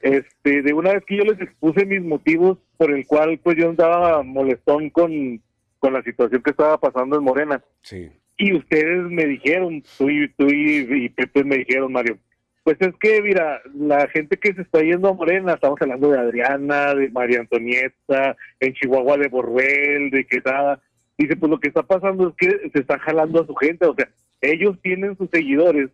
Este, 0.02 0.62
de 0.62 0.74
una 0.74 0.94
vez 0.94 1.06
que 1.06 1.16
yo 1.16 1.24
les 1.24 1.40
expuse 1.40 1.86
mis 1.86 2.02
motivos 2.02 2.58
por 2.76 2.92
el 2.92 3.08
cual 3.08 3.40
pues 3.42 3.56
yo 3.56 3.70
andaba 3.70 4.22
molestón 4.24 4.90
con, 4.90 5.42
con 5.80 5.94
la 5.94 6.02
situación 6.04 6.42
que 6.42 6.50
estaba 6.52 6.78
pasando 6.78 7.16
en 7.16 7.24
Morena. 7.24 7.64
Sí. 7.84 8.12
Y 8.38 8.54
ustedes 8.54 9.04
me 9.10 9.26
dijeron, 9.26 9.84
tú 9.98 10.10
y, 10.10 10.28
tú 10.30 10.48
y, 10.48 11.06
y 11.06 11.10
Pepe 11.10 11.44
me 11.44 11.58
dijeron, 11.58 11.92
Mario, 11.92 12.18
pues 12.64 12.78
es 12.80 12.94
que, 13.00 13.22
mira, 13.22 13.62
la 13.76 14.08
gente 14.08 14.38
que 14.38 14.54
se 14.54 14.62
está 14.62 14.82
yendo 14.82 15.10
a 15.10 15.14
Morena, 15.14 15.54
estamos 15.54 15.82
hablando 15.82 16.10
de 16.10 16.20
Adriana, 16.20 16.96
de 16.96 17.10
María 17.10 17.42
Antonieta, 17.42 18.38
en 18.60 18.74
Chihuahua 18.74 19.18
de 19.18 19.28
Boruel, 19.28 20.10
de 20.10 20.26
Quesada, 20.26 20.82
dice, 21.18 21.36
pues 21.36 21.50
lo 21.50 21.60
que 21.60 21.68
está 21.68 21.84
pasando 21.84 22.30
es 22.30 22.36
que 22.36 22.70
se 22.70 22.80
están 22.80 23.00
jalando 23.00 23.42
a 23.42 23.46
su 23.46 23.54
gente, 23.56 23.86
o 23.86 23.94
sea, 23.94 24.10
ellos 24.42 24.78
tienen 24.82 25.18
sus 25.18 25.30
seguidores, 25.30 25.90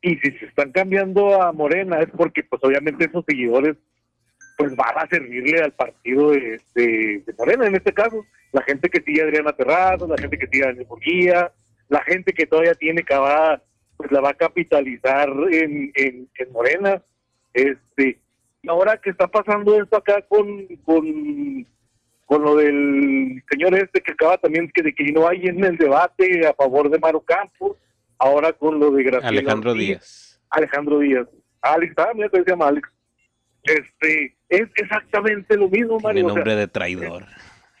y 0.00 0.16
si 0.16 0.32
se 0.32 0.46
están 0.46 0.72
cambiando 0.72 1.40
a 1.40 1.52
Morena 1.52 2.00
es 2.00 2.08
porque, 2.16 2.42
pues 2.42 2.62
obviamente 2.64 3.04
esos 3.04 3.24
seguidores, 3.26 3.76
pues 4.56 4.74
van 4.76 4.96
a 4.98 5.06
servirle 5.08 5.60
al 5.62 5.72
partido 5.72 6.30
de, 6.30 6.60
de- 6.74 7.22
de 7.26 7.34
Morena, 7.38 7.66
en 7.66 7.74
este 7.74 7.92
caso, 7.92 8.24
la 8.52 8.62
gente 8.62 8.88
que 8.88 9.00
sigue 9.02 9.22
a 9.22 9.24
Adriana 9.24 9.52
Terrazas, 9.52 10.08
la 10.08 10.18
gente 10.18 10.38
que 10.38 10.46
sigue 10.46 10.64
a 10.64 10.68
Daniel 10.68 10.86
Murguía, 10.88 11.52
la 11.88 12.00
gente 12.04 12.32
que 12.32 12.46
todavía 12.46 12.74
tiene 12.74 13.02
cavada, 13.02 13.62
pues 13.96 14.10
la 14.12 14.20
va 14.20 14.30
a 14.30 14.34
capitalizar 14.34 15.28
en, 15.50 15.92
en, 15.94 16.28
en 16.36 16.52
Morena. 16.52 17.02
Este, 17.54 18.18
y 18.62 18.68
ahora 18.68 18.96
que 18.96 19.10
está 19.10 19.26
pasando 19.28 19.80
esto 19.80 19.96
acá 19.96 20.22
con, 20.28 20.66
con, 20.84 21.66
con 22.26 22.42
lo 22.42 22.56
del 22.56 23.42
señor 23.50 23.74
este 23.74 24.00
que 24.00 24.12
acaba 24.12 24.38
también 24.38 24.70
que 24.72 24.82
de 24.82 24.94
que 24.94 25.04
no 25.12 25.28
hay 25.28 25.46
en 25.46 25.62
el 25.64 25.76
debate 25.76 26.46
a 26.46 26.54
favor 26.54 26.88
de 26.90 26.98
Maru 26.98 27.22
Campos, 27.24 27.76
ahora 28.18 28.52
con 28.52 28.78
lo 28.78 28.90
de 28.92 29.02
Graciela 29.02 29.28
Alejandro 29.28 29.74
Díaz. 29.74 30.40
Alejandro 30.50 30.98
Díaz. 31.00 31.28
Alex, 31.60 31.94
ah, 31.98 32.10
mira 32.14 32.28
que 32.28 32.42
se 32.42 32.50
llama 32.50 32.68
Alex. 32.68 32.88
Este, 33.64 34.36
es 34.48 34.68
exactamente 34.76 35.56
lo 35.56 35.68
mismo, 35.68 35.98
Mario. 36.00 36.26
o 36.26 36.28
sea, 36.28 36.36
nombre 36.36 36.56
de 36.56 36.68
traidor. 36.68 37.24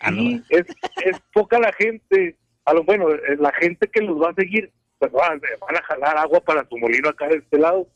Ah. 0.00 0.10
Sí, 0.10 0.42
es, 0.48 0.66
es 1.04 1.20
poca 1.32 1.58
la 1.58 1.72
gente, 1.72 2.36
a 2.64 2.74
lo 2.74 2.84
bueno, 2.84 3.10
eh, 3.10 3.36
la 3.38 3.52
gente 3.52 3.88
que 3.88 4.00
los 4.00 4.20
va 4.20 4.30
a 4.30 4.34
seguir, 4.34 4.70
pues 4.98 5.12
van, 5.12 5.40
van 5.60 5.76
a 5.76 5.82
jalar 5.82 6.18
agua 6.18 6.40
para 6.40 6.66
su 6.68 6.76
molino 6.78 7.08
acá 7.08 7.28
de 7.28 7.36
este 7.36 7.58
lado. 7.58 7.86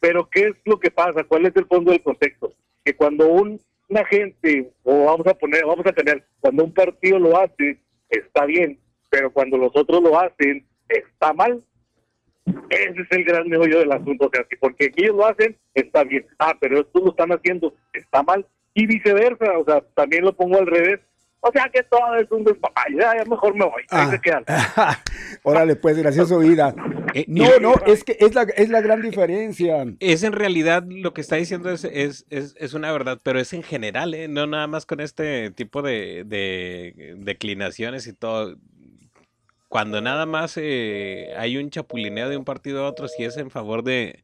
Pero 0.00 0.28
¿qué 0.28 0.48
es 0.48 0.54
lo 0.64 0.78
que 0.78 0.90
pasa? 0.90 1.24
¿Cuál 1.24 1.46
es 1.46 1.56
el 1.56 1.66
fondo 1.66 1.90
del 1.90 2.02
contexto? 2.02 2.52
Que 2.84 2.94
cuando 2.94 3.28
un, 3.28 3.60
una 3.88 4.04
gente, 4.04 4.70
o 4.82 5.06
vamos 5.06 5.26
a 5.26 5.34
poner, 5.34 5.64
vamos 5.64 5.86
a 5.86 5.92
tener, 5.92 6.24
cuando 6.40 6.64
un 6.64 6.74
partido 6.74 7.18
lo 7.18 7.38
hace, 7.38 7.80
está 8.10 8.44
bien, 8.44 8.78
pero 9.10 9.32
cuando 9.32 9.56
los 9.56 9.74
otros 9.74 10.02
lo 10.02 10.18
hacen, 10.18 10.66
está 10.88 11.32
mal. 11.32 11.62
Ese 12.70 13.00
es 13.00 13.06
el 13.10 13.24
gran 13.24 13.48
meollo 13.48 13.78
del 13.78 13.92
asunto, 13.92 14.26
o 14.26 14.30
sea, 14.32 14.44
que 14.44 14.56
porque 14.58 14.90
ellos 14.96 15.16
lo 15.16 15.26
hacen, 15.26 15.56
está 15.74 16.04
bien. 16.04 16.26
Ah, 16.38 16.54
pero 16.60 16.80
estos 16.80 17.02
lo 17.02 17.10
están 17.10 17.30
haciendo, 17.32 17.74
está 17.92 18.22
mal. 18.22 18.46
Y 18.74 18.86
viceversa, 18.86 19.58
o 19.58 19.64
sea, 19.64 19.82
también 19.94 20.24
lo 20.24 20.34
pongo 20.34 20.58
al 20.58 20.66
revés. 20.66 21.00
O 21.46 21.52
sea 21.52 21.68
que 21.72 21.82
todo 21.82 22.16
es 22.16 22.30
un 22.30 22.42
despapay, 22.42 22.94
ya, 22.98 23.16
ya 23.18 23.24
mejor 23.26 23.54
me 23.54 23.64
voy. 23.66 23.82
Ahí 23.90 24.06
Ah. 24.06 24.10
se 24.10 24.18
quedan. 24.20 24.44
Órale, 25.42 25.76
pues, 25.76 25.98
gracioso 25.98 26.38
vida. 26.38 26.74
Eh, 27.12 27.26
No, 27.28 27.58
no, 27.60 27.74
es 27.86 28.02
que 28.02 28.16
es 28.18 28.34
la, 28.34 28.42
es 28.56 28.70
la 28.70 28.80
gran 28.80 29.02
diferencia. 29.02 29.84
Es 30.00 30.22
en 30.22 30.32
realidad 30.32 30.84
lo 30.88 31.12
que 31.12 31.20
está 31.20 31.36
diciendo 31.36 31.70
es, 31.70 31.84
es, 31.84 32.24
es, 32.30 32.56
es 32.58 32.72
una 32.72 32.90
verdad, 32.92 33.20
pero 33.22 33.38
es 33.38 33.52
en 33.52 33.62
general, 33.62 34.14
¿eh? 34.14 34.26
no 34.26 34.46
nada 34.46 34.66
más 34.66 34.86
con 34.86 35.00
este 35.00 35.50
tipo 35.50 35.82
de, 35.82 36.24
de 36.26 37.14
declinaciones 37.18 38.06
y 38.06 38.14
todo. 38.14 38.56
Cuando 39.74 40.00
nada 40.00 40.24
más 40.24 40.56
eh, 40.56 41.34
hay 41.36 41.56
un 41.56 41.68
chapulineo 41.68 42.28
de 42.28 42.36
un 42.36 42.44
partido 42.44 42.84
a 42.84 42.88
otro, 42.88 43.08
si 43.08 43.24
es 43.24 43.36
en 43.38 43.50
favor 43.50 43.82
de 43.82 44.22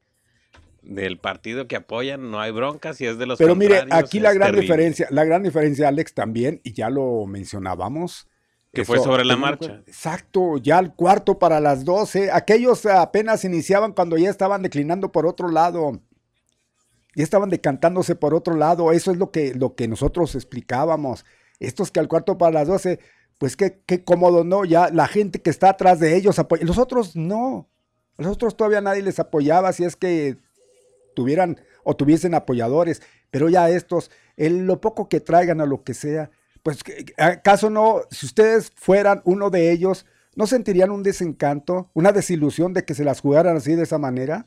del 0.80 1.18
partido 1.18 1.66
que 1.66 1.74
apoyan, 1.74 2.30
no 2.30 2.38
hay 2.38 2.52
bronca, 2.52 2.94
si 2.94 3.04
es 3.04 3.18
de 3.18 3.26
los 3.26 3.36
Pero 3.36 3.56
mire, 3.56 3.82
aquí 3.90 4.20
la 4.20 4.32
gran 4.32 4.50
terrible. 4.50 4.60
diferencia, 4.60 5.08
la 5.10 5.24
gran 5.24 5.42
diferencia, 5.42 5.88
Alex, 5.88 6.14
también, 6.14 6.60
y 6.62 6.72
ya 6.72 6.88
lo 6.88 7.26
mencionábamos. 7.26 8.28
Que 8.72 8.84
fue 8.84 9.00
sobre 9.00 9.24
la 9.24 9.36
marcha. 9.36 9.82
Exacto, 9.88 10.56
ya 10.58 10.78
el 10.78 10.92
cuarto 10.92 11.40
para 11.40 11.58
las 11.58 11.84
12. 11.84 12.30
Aquellos 12.30 12.86
apenas 12.86 13.44
iniciaban 13.44 13.92
cuando 13.92 14.16
ya 14.18 14.30
estaban 14.30 14.62
declinando 14.62 15.10
por 15.10 15.26
otro 15.26 15.48
lado. 15.48 16.00
Ya 17.16 17.24
estaban 17.24 17.50
decantándose 17.50 18.14
por 18.14 18.34
otro 18.34 18.54
lado. 18.54 18.92
Eso 18.92 19.10
es 19.10 19.16
lo 19.16 19.32
que, 19.32 19.52
lo 19.52 19.74
que 19.74 19.88
nosotros 19.88 20.36
explicábamos. 20.36 21.26
Estos 21.58 21.90
que 21.90 21.98
al 21.98 22.06
cuarto 22.06 22.38
para 22.38 22.52
las 22.52 22.68
12, 22.68 23.00
pues 23.40 23.56
qué, 23.56 23.80
qué 23.86 24.04
cómodo, 24.04 24.44
¿no? 24.44 24.66
Ya 24.66 24.90
la 24.90 25.08
gente 25.08 25.40
que 25.40 25.48
está 25.48 25.70
atrás 25.70 25.98
de 25.98 26.14
ellos 26.14 26.38
apoya. 26.38 26.62
Los 26.66 26.76
otros 26.76 27.16
no. 27.16 27.70
Los 28.18 28.32
otros 28.34 28.54
todavía 28.54 28.82
nadie 28.82 29.00
les 29.02 29.18
apoyaba 29.18 29.72
si 29.72 29.82
es 29.84 29.96
que 29.96 30.36
tuvieran 31.14 31.58
o 31.82 31.96
tuviesen 31.96 32.34
apoyadores, 32.34 33.00
pero 33.30 33.48
ya 33.48 33.70
estos, 33.70 34.10
el, 34.36 34.66
lo 34.66 34.82
poco 34.82 35.08
que 35.08 35.20
traigan 35.20 35.62
a 35.62 35.66
lo 35.66 35.82
que 35.84 35.94
sea, 35.94 36.30
pues 36.62 36.84
¿qué- 36.84 37.06
acaso 37.16 37.70
no, 37.70 38.02
si 38.10 38.26
ustedes 38.26 38.72
fueran 38.76 39.22
uno 39.24 39.48
de 39.48 39.72
ellos, 39.72 40.04
¿no 40.36 40.46
sentirían 40.46 40.90
un 40.90 41.02
desencanto, 41.02 41.90
una 41.94 42.12
desilusión 42.12 42.74
de 42.74 42.84
que 42.84 42.94
se 42.94 43.04
las 43.04 43.22
jugaran 43.22 43.56
así 43.56 43.74
de 43.74 43.84
esa 43.84 43.96
manera? 43.96 44.46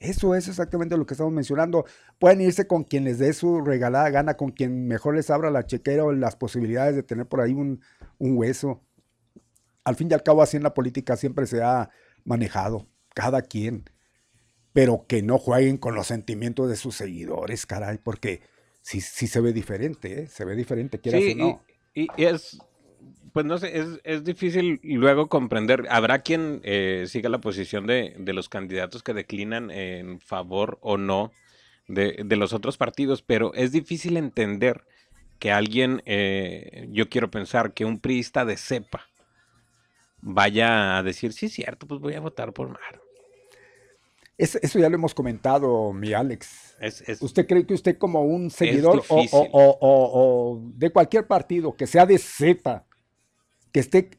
Eso 0.00 0.34
es 0.34 0.48
exactamente 0.48 0.96
lo 0.96 1.06
que 1.06 1.14
estamos 1.14 1.32
mencionando. 1.32 1.84
Pueden 2.18 2.40
irse 2.40 2.66
con 2.66 2.82
quien 2.84 3.04
les 3.04 3.18
dé 3.18 3.32
su 3.32 3.60
regalada 3.60 4.10
gana, 4.10 4.36
con 4.36 4.50
quien 4.50 4.88
mejor 4.88 5.14
les 5.14 5.30
abra 5.30 5.50
la 5.50 5.66
chequera 5.66 6.04
o 6.04 6.12
las 6.12 6.34
posibilidades 6.36 6.96
de 6.96 7.02
tener 7.04 7.26
por 7.26 7.40
ahí 7.40 7.52
un, 7.52 7.80
un 8.18 8.36
hueso. 8.36 8.82
Al 9.84 9.96
fin 9.96 10.08
y 10.10 10.14
al 10.14 10.22
cabo, 10.22 10.42
así 10.42 10.56
en 10.56 10.62
la 10.64 10.74
política 10.74 11.16
siempre 11.16 11.46
se 11.46 11.62
ha 11.62 11.90
manejado, 12.24 12.88
cada 13.14 13.42
quien 13.42 13.84
pero 14.72 15.04
que 15.08 15.22
no 15.22 15.38
jueguen 15.38 15.78
con 15.78 15.94
los 15.94 16.06
sentimientos 16.06 16.68
de 16.68 16.76
sus 16.76 16.94
seguidores, 16.94 17.66
caray, 17.66 17.98
porque 17.98 18.40
sí, 18.82 19.00
sí 19.00 19.26
se 19.26 19.40
ve 19.40 19.52
diferente, 19.52 20.22
¿eh? 20.22 20.26
se 20.28 20.44
ve 20.44 20.54
diferente, 20.54 21.00
quieras 21.00 21.22
Sí, 21.22 21.32
o 21.32 21.36
no. 21.36 21.60
y, 21.94 22.06
y 22.16 22.24
es, 22.24 22.58
pues 23.32 23.46
no 23.46 23.58
sé, 23.58 23.78
es, 23.78 23.86
es 24.04 24.24
difícil 24.24 24.80
luego 24.82 25.28
comprender. 25.28 25.86
Habrá 25.90 26.20
quien 26.20 26.60
eh, 26.64 27.04
siga 27.08 27.28
la 27.28 27.38
posición 27.40 27.86
de, 27.86 28.14
de 28.18 28.32
los 28.32 28.48
candidatos 28.48 29.02
que 29.02 29.14
declinan 29.14 29.70
en 29.70 30.20
favor 30.20 30.78
o 30.82 30.96
no 30.96 31.32
de, 31.88 32.22
de 32.24 32.36
los 32.36 32.52
otros 32.52 32.76
partidos, 32.76 33.22
pero 33.22 33.52
es 33.54 33.72
difícil 33.72 34.16
entender 34.16 34.82
que 35.38 35.50
alguien, 35.52 36.02
eh, 36.06 36.86
yo 36.90 37.08
quiero 37.08 37.30
pensar 37.30 37.72
que 37.72 37.84
un 37.84 37.98
priista 37.98 38.44
de 38.44 38.56
cepa 38.56 39.06
vaya 40.20 40.98
a 40.98 41.02
decir, 41.02 41.32
sí, 41.32 41.48
cierto, 41.48 41.86
pues 41.86 42.00
voy 42.00 42.14
a 42.14 42.20
votar 42.20 42.52
por 42.52 42.68
Maro. 42.68 43.00
Es- 44.36 44.56
eso 44.56 44.78
ya 44.78 44.88
lo 44.88 44.94
hemos 44.94 45.14
comentado, 45.14 45.92
mi 45.92 46.12
Alex. 46.12 46.76
Es- 46.80 47.02
es- 47.08 47.22
¿Usted 47.22 47.46
cree 47.46 47.66
que 47.66 47.74
usted 47.74 47.96
como 47.98 48.22
un 48.22 48.50
seguidor 48.50 49.02
o, 49.08 49.16
o- 49.20 49.48
o- 49.52 49.78
o- 49.80 50.10
o 50.54 50.60
de 50.74 50.90
cualquier 50.90 51.26
partido 51.26 51.74
que 51.74 51.86
sea 51.86 52.06
de 52.06 52.18
Z, 52.18 52.84
que 53.72 53.80
esté, 53.80 54.10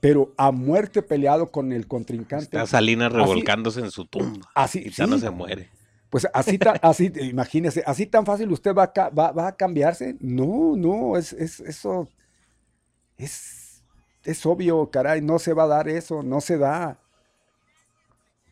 pero 0.00 0.32
a 0.36 0.50
muerte 0.50 1.02
peleado 1.02 1.50
con 1.50 1.72
el 1.72 1.86
contrincante? 1.86 2.44
Está 2.44 2.66
Salinas 2.66 3.08
así- 3.12 3.16
revolcándose 3.16 3.80
en 3.80 3.90
su 3.90 4.04
tumba. 4.06 4.48
Así, 4.54 4.90
ya 4.90 5.06
no 5.06 5.16
sí. 5.16 5.22
se 5.22 5.30
muere. 5.30 5.70
Pues 6.10 6.26
así, 6.34 6.58
ta- 6.58 6.78
así, 6.82 7.10
imagínese, 7.22 7.82
así 7.86 8.06
tan 8.06 8.26
fácil 8.26 8.50
usted 8.52 8.74
va 8.74 8.92
a, 8.94 9.08
va, 9.10 9.32
va 9.32 9.46
a 9.48 9.56
cambiarse. 9.56 10.16
No, 10.20 10.74
no, 10.76 11.16
es, 11.16 11.32
es 11.32 11.60
eso, 11.60 12.08
es, 13.16 13.82
es 14.24 14.46
obvio, 14.46 14.90
caray, 14.90 15.20
no 15.22 15.38
se 15.38 15.52
va 15.54 15.64
a 15.64 15.68
dar 15.68 15.88
eso, 15.88 16.22
no 16.22 16.40
se 16.40 16.58
da. 16.58 16.98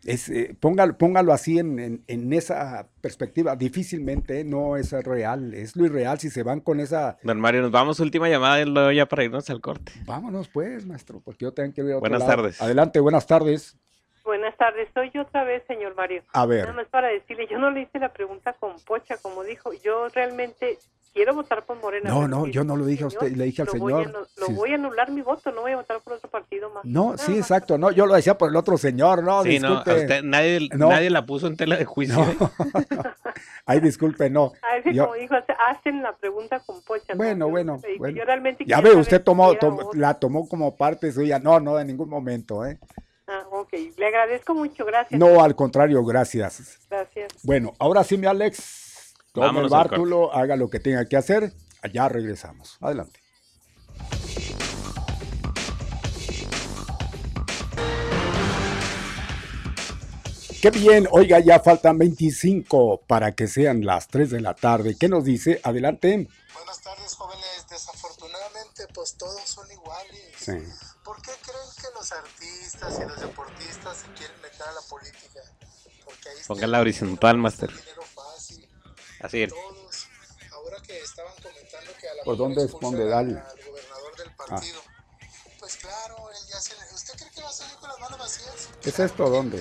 Es, 0.04 0.30
eh, 0.30 0.56
póngalo, 0.58 0.96
póngalo 0.96 1.32
así 1.32 1.58
en, 1.58 1.78
en- 1.78 2.04
en 2.06 2.32
esa 2.32 2.88
perspectiva. 3.02 3.54
Difícilmente 3.56 4.40
eh, 4.40 4.44
no 4.44 4.76
es 4.76 4.92
real, 4.92 5.52
es 5.52 5.76
lo 5.76 5.84
irreal 5.84 6.18
si 6.18 6.30
se 6.30 6.42
van 6.42 6.60
con 6.60 6.80
esa. 6.80 7.18
Don 7.22 7.38
Mario, 7.38 7.60
nos 7.62 7.70
vamos 7.70 8.00
última 8.00 8.28
llamada 8.28 8.60
y 8.60 8.64
luego 8.64 8.92
ya 8.92 9.06
para 9.06 9.24
irnos 9.24 9.50
al 9.50 9.60
corte. 9.60 9.92
Vámonos 10.06 10.48
pues, 10.48 10.86
maestro, 10.86 11.20
porque 11.20 11.44
yo 11.44 11.52
tengo 11.52 11.74
que 11.74 11.80
ir 11.82 11.86
a 11.88 11.96
otro 11.96 12.00
Buenas 12.00 12.20
lado. 12.20 12.30
tardes. 12.36 12.62
Adelante, 12.62 12.98
buenas 13.00 13.26
tardes. 13.26 13.76
Buenas 14.24 14.56
tardes, 14.56 14.88
soy 14.94 15.10
yo 15.12 15.22
otra 15.22 15.44
vez, 15.44 15.62
señor 15.66 15.94
Mario. 15.96 16.22
A 16.32 16.46
ver. 16.46 16.60
Nada 16.62 16.74
más 16.74 16.88
para 16.88 17.08
decirle, 17.08 17.46
yo 17.50 17.58
no 17.58 17.70
le 17.70 17.82
hice 17.82 17.98
la 17.98 18.12
pregunta 18.12 18.52
con 18.54 18.76
Pocha, 18.86 19.16
como 19.18 19.42
dijo, 19.44 19.70
yo 19.82 20.08
realmente 20.08 20.78
quiero 21.12 21.34
votar 21.34 21.64
por 21.64 21.78
Morena. 21.80 22.08
No, 22.10 22.26
no, 22.28 22.46
yo 22.46 22.64
no 22.64 22.76
lo 22.76 22.84
dije 22.86 23.04
a 23.04 23.08
usted, 23.08 23.32
le 23.36 23.44
dije 23.44 23.62
al 23.62 23.68
lo 23.72 23.78
voy 23.78 23.92
a 23.92 23.96
señor. 24.04 24.28
lo 24.36 24.46
Sí. 24.46 24.52
voy 24.52 24.72
a 24.72 24.74
anular 24.76 25.10
mi 25.10 25.22
voto, 25.22 25.50
no 25.52 25.62
voy 25.62 25.72
a 25.72 25.76
votar 25.76 26.00
por 26.00 26.14
otro 26.14 26.30
partido 26.30 26.70
más. 26.70 26.84
No, 26.84 27.06
Nada 27.12 27.18
sí, 27.18 27.32
más. 27.32 27.40
exacto. 27.40 27.78
No, 27.78 27.90
yo 27.90 28.06
lo 28.06 28.14
decía 28.14 28.36
por 28.38 28.50
el 28.50 28.56
otro 28.56 28.76
señor, 28.78 29.22
no, 29.22 29.42
sí, 29.42 29.58
no, 29.58 29.68
a 29.68 29.70
disculpe. 29.84 30.00
usted 30.00 30.22
nadie, 30.22 30.68
No. 30.74 30.88
nadie 30.88 31.10
la 31.10 31.24
puso 31.26 31.46
en 31.46 31.56
tela 31.56 31.76
de 31.76 31.84
juicio. 31.84 32.16
No. 32.16 32.24
¿eh? 32.30 32.36
Ay, 33.66 33.80
disculpe, 33.80 34.30
no. 34.30 34.52
A 34.62 34.82
si 34.82 34.94
Yo- 34.94 35.04
como 35.06 35.16
dijo, 35.16 35.34
hace- 35.34 35.54
hacen 35.68 36.02
la 36.02 36.16
pregunta 36.16 36.60
con 36.60 36.80
Pocha. 36.82 37.12
¿no? 37.14 37.18
bueno, 37.18 37.46
Yo 37.46 37.50
bueno, 37.50 37.78
le 37.82 37.88
dije, 37.88 37.98
bueno. 37.98 38.16
Yo 38.18 38.24
realmente 38.24 38.64
Ya 38.66 38.80
ve, 38.80 38.94
usted 38.94 39.22
tomó, 39.22 39.50
era 39.52 39.60
tom- 39.60 39.78
otro. 39.78 39.90
la 40.00 40.14
tomó 40.14 40.48
como 40.48 40.76
parte 40.76 41.12
suya. 41.12 41.38
No, 41.38 41.60
no, 41.60 41.78
en 41.78 41.86
ningún 41.86 42.08
momento, 42.08 42.64
¿eh? 42.66 42.78
Ah, 43.32 43.44
ok, 43.52 43.72
le 43.96 44.06
agradezco 44.06 44.54
mucho, 44.54 44.84
gracias. 44.84 45.18
No, 45.18 45.40
al 45.40 45.54
contrario, 45.54 46.04
gracias. 46.04 46.80
Gracias. 46.90 47.32
Bueno, 47.44 47.72
ahora 47.78 48.02
sí, 48.02 48.16
mi 48.18 48.26
Alex, 48.26 48.79
tome 49.32 49.46
el 49.46 49.52
Vámonos 49.52 49.72
al 49.72 49.78
bártulo, 49.78 50.34
haga 50.34 50.56
lo 50.56 50.68
que 50.70 50.80
tenga 50.80 51.04
que 51.06 51.16
hacer. 51.16 51.52
Allá 51.82 52.08
regresamos. 52.08 52.76
Adelante. 52.80 53.20
Qué 60.60 60.70
bien, 60.70 61.08
oiga, 61.10 61.38
ya 61.38 61.58
faltan 61.60 61.96
25 61.96 63.02
para 63.06 63.32
que 63.32 63.46
sean 63.48 63.84
las 63.86 64.08
3 64.08 64.28
de 64.30 64.40
la 64.40 64.54
tarde. 64.54 64.94
¿Qué 64.98 65.08
nos 65.08 65.24
dice? 65.24 65.58
Adelante. 65.64 66.28
Buenas 66.52 66.80
tardes, 66.82 67.14
jóvenes. 67.14 67.66
Desafortunadamente, 67.70 68.86
pues 68.92 69.16
todos 69.16 69.40
son 69.42 69.70
iguales. 69.72 70.20
Sí. 70.38 70.52
¿Por 71.02 71.16
qué 71.22 71.30
creen 71.40 71.68
que 71.80 71.86
los 71.94 72.12
artistas 72.12 72.98
y 72.98 73.08
los 73.08 73.20
deportistas 73.20 73.96
se 73.96 74.06
quieren 74.12 74.36
meter 74.42 74.62
a 74.68 74.72
la 74.72 74.80
política? 74.82 75.40
Porque 76.04 76.28
ahí 76.28 76.36
está 76.40 76.48
Ponga 76.48 76.66
la 76.66 76.80
horizontal, 76.80 77.38
Master. 77.38 77.70
dinero. 77.70 78.02
Así 79.22 79.42
es. 79.42 79.50
Todos. 79.50 80.06
Ahora 80.52 80.76
que 80.82 80.98
estaban 81.00 81.32
comentando 81.42 81.92
que 82.00 82.08
a 82.08 82.14
la 82.14 82.24
¿Por 82.24 82.36
dónde 82.36 82.62
es 82.62 82.70
expulsan 82.70 82.98
donde 82.98 83.14
al- 83.14 83.26
gobernador 83.66 84.16
del 84.16 84.28
Ah, 84.28 84.34
partido. 84.36 84.80
Pues 85.58 85.76
claro, 85.76 86.30
él 86.30 86.46
ya 86.48 86.60
se 86.60 86.74
le- 86.76 86.94
¿Usted 86.94 87.14
cree 87.16 87.30
que 87.30 87.42
va 87.42 87.48
a 87.48 87.52
salir 87.52 87.76
con 87.76 87.88
las 87.90 87.98
manos 87.98 88.18
vacías? 88.18 88.68
¿Es 88.82 88.98
esto 88.98 89.28
dónde? 89.28 89.58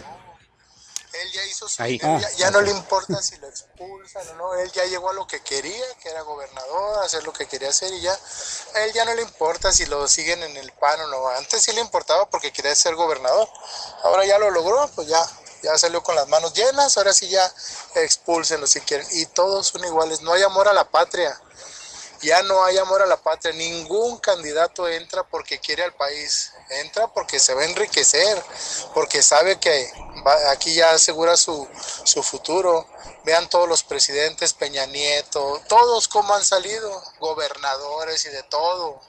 Él 1.11 1.31
ya 1.34 1.44
hizo 1.45 1.68
su 1.68 1.81
Ahí. 1.81 1.99
Ah, 2.03 2.19
ya, 2.22 2.30
ya 2.38 2.52
no 2.52 2.61
le 2.61 2.69
importa 2.72 3.22
si 3.22 3.36
lo 3.38 3.48
expulsan 3.49 4.27
o 4.30 4.34
no, 4.36 4.53
él 4.56 4.72
ya 4.72 4.86
llegó 4.86 5.10
a 5.10 5.14
lo 5.14 5.26
que 5.27 5.41
quería, 5.41 5.84
que 6.02 6.10
era 6.10 6.22
gobernador, 6.22 7.03
hacer 7.03 7.23
lo 7.23 7.34
que 7.34 7.48
quería 7.48 7.69
hacer 7.69 7.91
y 7.94 8.02
ya, 8.02 8.18
a 8.76 8.81
él 8.86 8.94
ya 8.94 9.03
no 9.06 9.14
le 9.15 9.23
importa 9.23 9.72
si 9.73 9.88
lo 9.88 10.07
siguen 10.07 10.41
en 10.44 10.56
el 10.56 10.72
PAN 10.73 11.02
o 11.02 11.07
no, 11.07 11.27
antes 11.30 11.64
sí 11.64 11.73
le 11.73 11.81
importaba 11.81 12.30
porque 12.30 12.53
quería 12.53 12.76
ser 12.76 12.94
gobernador, 12.95 13.49
ahora 14.03 14.23
ya 14.26 14.38
lo 14.38 14.52
logró, 14.52 14.88
pues 14.95 15.07
ya, 15.07 15.19
ya 15.64 15.77
salió 15.77 16.02
con 16.03 16.15
las 16.15 16.27
manos 16.27 16.53
llenas, 16.53 16.98
ahora 16.98 17.14
sí 17.14 17.27
ya 17.30 17.52
expúlsenlo 17.95 18.68
si 18.68 18.81
quieren, 18.81 19.07
y 19.11 19.26
todos 19.27 19.68
son 19.68 19.84
iguales, 19.84 20.22
no 20.22 20.34
hay 20.34 20.44
amor 20.44 20.68
a 20.68 20.73
la 20.73 20.90
patria, 20.90 21.40
ya 22.22 22.44
no 22.44 22.64
hay 22.65 22.77
amor 22.77 23.02
a 23.02 23.06
la 23.06 23.18
patria. 23.18 23.53
Ningún 23.53 24.18
candidato 24.18 24.88
entra 24.88 25.23
porque 25.23 25.60
quiere 25.60 25.84
al 25.84 25.94
país. 25.94 26.52
Entra 26.69 27.07
porque 27.07 27.40
se 27.40 27.53
va 27.53 27.61
a 27.61 27.65
enriquecer, 27.65 28.44
porque 28.94 29.23
sabe 29.23 29.60
que 29.60 29.91
aquí 30.49 30.73
ya 30.73 30.91
asegura 30.91 31.38
su, 31.38 31.68
su 32.03 32.22
futuro. 32.22 32.88
Vean 33.23 33.49
todos 33.49 33.68
los 33.68 33.84
presidentes, 33.84 34.53
Peña 34.53 34.86
Nieto, 34.86 35.61
todos 35.68 36.07
como 36.07 36.36
han 36.36 36.44
salido, 36.44 37.03
gobernadores 37.19 38.26
y 38.26 38.30
de 38.30 38.44
todo. 38.44 39.02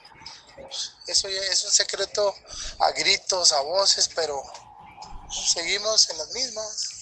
Eso 1.07 1.27
ya 1.27 1.41
es 1.41 1.63
un 1.65 1.71
secreto 1.71 2.33
a 2.79 2.91
gritos, 2.91 3.51
a 3.51 3.61
voces, 3.61 4.09
pero 4.15 4.41
seguimos 5.31 6.09
en 6.09 6.17
las 6.17 6.33
mismas. 6.33 7.01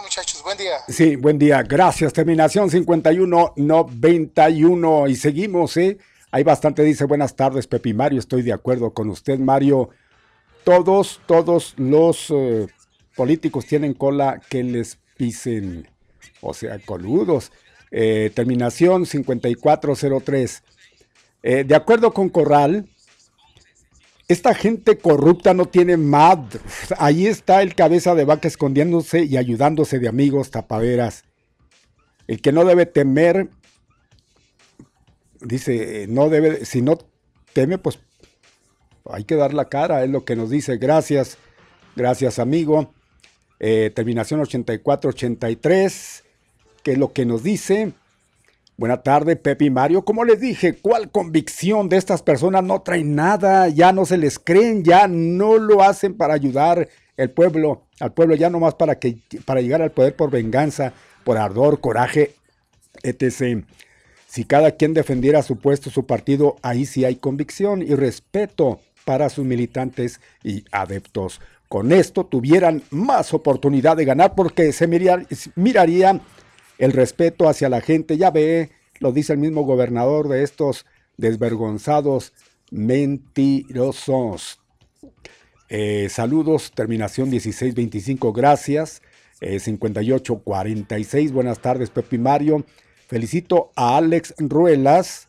Muchachos. 0.00 0.40
Buen 0.44 0.56
día. 0.58 0.78
Sí, 0.88 1.16
buen 1.16 1.38
día. 1.38 1.62
Gracias. 1.62 2.12
Terminación 2.12 2.70
5191. 2.70 5.08
Y 5.08 5.16
seguimos, 5.16 5.76
¿eh? 5.76 5.98
Hay 6.30 6.44
bastante, 6.44 6.84
dice, 6.84 7.04
buenas 7.04 7.34
tardes, 7.34 7.66
Pepi 7.66 7.92
Mario. 7.92 8.20
Estoy 8.20 8.42
de 8.42 8.52
acuerdo 8.52 8.94
con 8.94 9.10
usted, 9.10 9.40
Mario. 9.40 9.90
Todos, 10.62 11.20
todos 11.26 11.74
los 11.78 12.26
eh, 12.30 12.68
políticos 13.16 13.66
tienen 13.66 13.94
cola 13.94 14.40
que 14.48 14.62
les 14.62 15.00
pisen. 15.16 15.88
O 16.40 16.54
sea, 16.54 16.78
coludos. 16.78 17.50
Eh, 17.90 18.30
terminación 18.34 19.04
5403. 19.04 20.62
Eh, 21.42 21.64
de 21.64 21.74
acuerdo 21.74 22.14
con 22.14 22.28
Corral, 22.28 22.88
esta 24.32 24.54
gente 24.54 24.98
corrupta 24.98 25.54
no 25.54 25.66
tiene 25.66 25.96
madre. 25.96 26.60
Ahí 26.98 27.26
está 27.26 27.62
el 27.62 27.74
cabeza 27.74 28.14
de 28.14 28.24
vaca 28.24 28.48
escondiéndose 28.48 29.24
y 29.24 29.36
ayudándose 29.36 29.98
de 29.98 30.08
amigos 30.08 30.50
tapaderas. 30.50 31.24
El 32.26 32.40
que 32.40 32.52
no 32.52 32.64
debe 32.64 32.86
temer, 32.86 33.48
dice, 35.40 36.06
no 36.08 36.28
debe, 36.28 36.64
si 36.64 36.82
no 36.82 36.98
teme, 37.52 37.78
pues 37.78 37.98
hay 39.10 39.24
que 39.24 39.34
dar 39.34 39.54
la 39.54 39.68
cara, 39.68 40.04
es 40.04 40.10
lo 40.10 40.24
que 40.24 40.36
nos 40.36 40.50
dice. 40.50 40.76
Gracias, 40.76 41.38
gracias 41.96 42.38
amigo. 42.38 42.94
Eh, 43.60 43.92
terminación 43.94 44.40
8483, 44.40 46.24
que 46.82 46.92
es 46.92 46.98
lo 46.98 47.12
que 47.12 47.24
nos 47.26 47.42
dice. 47.42 47.92
Buena 48.76 49.02
tarde, 49.02 49.36
Pepe 49.36 49.66
y 49.66 49.70
Mario. 49.70 50.04
Como 50.04 50.24
les 50.24 50.40
dije, 50.40 50.74
¿cuál 50.74 51.10
convicción 51.10 51.88
de 51.88 51.98
estas 51.98 52.22
personas 52.22 52.64
no 52.64 52.80
traen 52.82 53.14
nada? 53.14 53.68
Ya 53.68 53.92
no 53.92 54.04
se 54.06 54.16
les 54.16 54.38
creen, 54.38 54.82
ya 54.82 55.06
no 55.08 55.58
lo 55.58 55.82
hacen 55.82 56.14
para 56.14 56.34
ayudar 56.34 56.88
el 57.16 57.30
pueblo, 57.30 57.82
al 58.00 58.12
pueblo 58.12 58.34
ya 58.34 58.48
nomás 58.50 58.74
para 58.74 58.98
que 58.98 59.18
para 59.44 59.60
llegar 59.60 59.82
al 59.82 59.92
poder 59.92 60.16
por 60.16 60.30
venganza, 60.30 60.94
por 61.24 61.36
ardor, 61.36 61.80
coraje, 61.80 62.34
etc. 63.02 63.64
Si 64.26 64.44
cada 64.44 64.72
quien 64.72 64.94
defendiera 64.94 65.42
su 65.42 65.56
puesto, 65.58 65.90
su 65.90 66.06
partido, 66.06 66.56
ahí 66.62 66.86
sí 66.86 67.04
hay 67.04 67.16
convicción 67.16 67.82
y 67.82 67.94
respeto 67.94 68.80
para 69.04 69.28
sus 69.28 69.44
militantes 69.44 70.20
y 70.42 70.64
adeptos. 70.72 71.40
Con 71.68 71.92
esto 71.92 72.24
tuvieran 72.24 72.82
más 72.90 73.34
oportunidad 73.34 73.96
de 73.96 74.06
ganar 74.06 74.34
porque 74.34 74.72
se 74.72 74.88
mirar- 74.88 75.26
miraría 75.54 76.20
el 76.82 76.92
respeto 76.92 77.48
hacia 77.48 77.68
la 77.68 77.80
gente. 77.80 78.16
Ya 78.16 78.32
ve, 78.32 78.70
lo 78.98 79.12
dice 79.12 79.32
el 79.32 79.38
mismo 79.38 79.62
gobernador 79.62 80.28
de 80.28 80.42
estos 80.42 80.84
desvergonzados 81.16 82.32
mentirosos. 82.72 84.58
Eh, 85.68 86.08
saludos, 86.10 86.72
terminación 86.74 87.30
1625, 87.30 88.32
gracias. 88.32 89.00
Eh, 89.40 89.60
5846, 89.60 91.30
buenas 91.30 91.60
tardes, 91.60 91.90
Pepe 91.90 92.16
y 92.16 92.18
Mario. 92.18 92.66
Felicito 93.06 93.70
a 93.76 93.96
Alex 93.98 94.34
Ruelas 94.38 95.28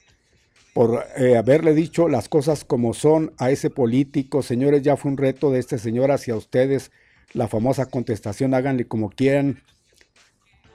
por 0.74 1.06
eh, 1.18 1.38
haberle 1.38 1.76
dicho 1.76 2.10
las 2.10 2.30
cosas 2.30 2.66
como 2.66 2.96
son 2.96 3.32
a 3.38 3.52
ese 3.52 3.70
político. 3.70 4.42
Señores, 4.42 4.82
ya 4.82 4.98
fue 4.98 5.12
un 5.12 5.18
reto 5.18 5.52
de 5.52 5.60
este 5.60 5.78
señor 5.78 6.10
hacia 6.10 6.36
ustedes. 6.36 6.90
La 7.34 7.48
famosa 7.48 7.86
contestación, 7.86 8.56
háganle 8.56 8.88
como 8.88 9.12
quieran. 9.12 9.62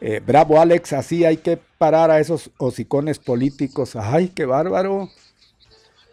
Eh, 0.01 0.21
bravo, 0.25 0.61
Alex, 0.61 0.93
así 0.93 1.25
hay 1.25 1.39
que 1.39 1.57
parar 1.57 2.11
a 2.11 2.21
esos 2.21 2.51
hocicones 2.59 3.19
políticos. 3.19 3.97
Ay, 3.97 4.29
qué 4.29 4.45
bárbaro. 4.47 5.11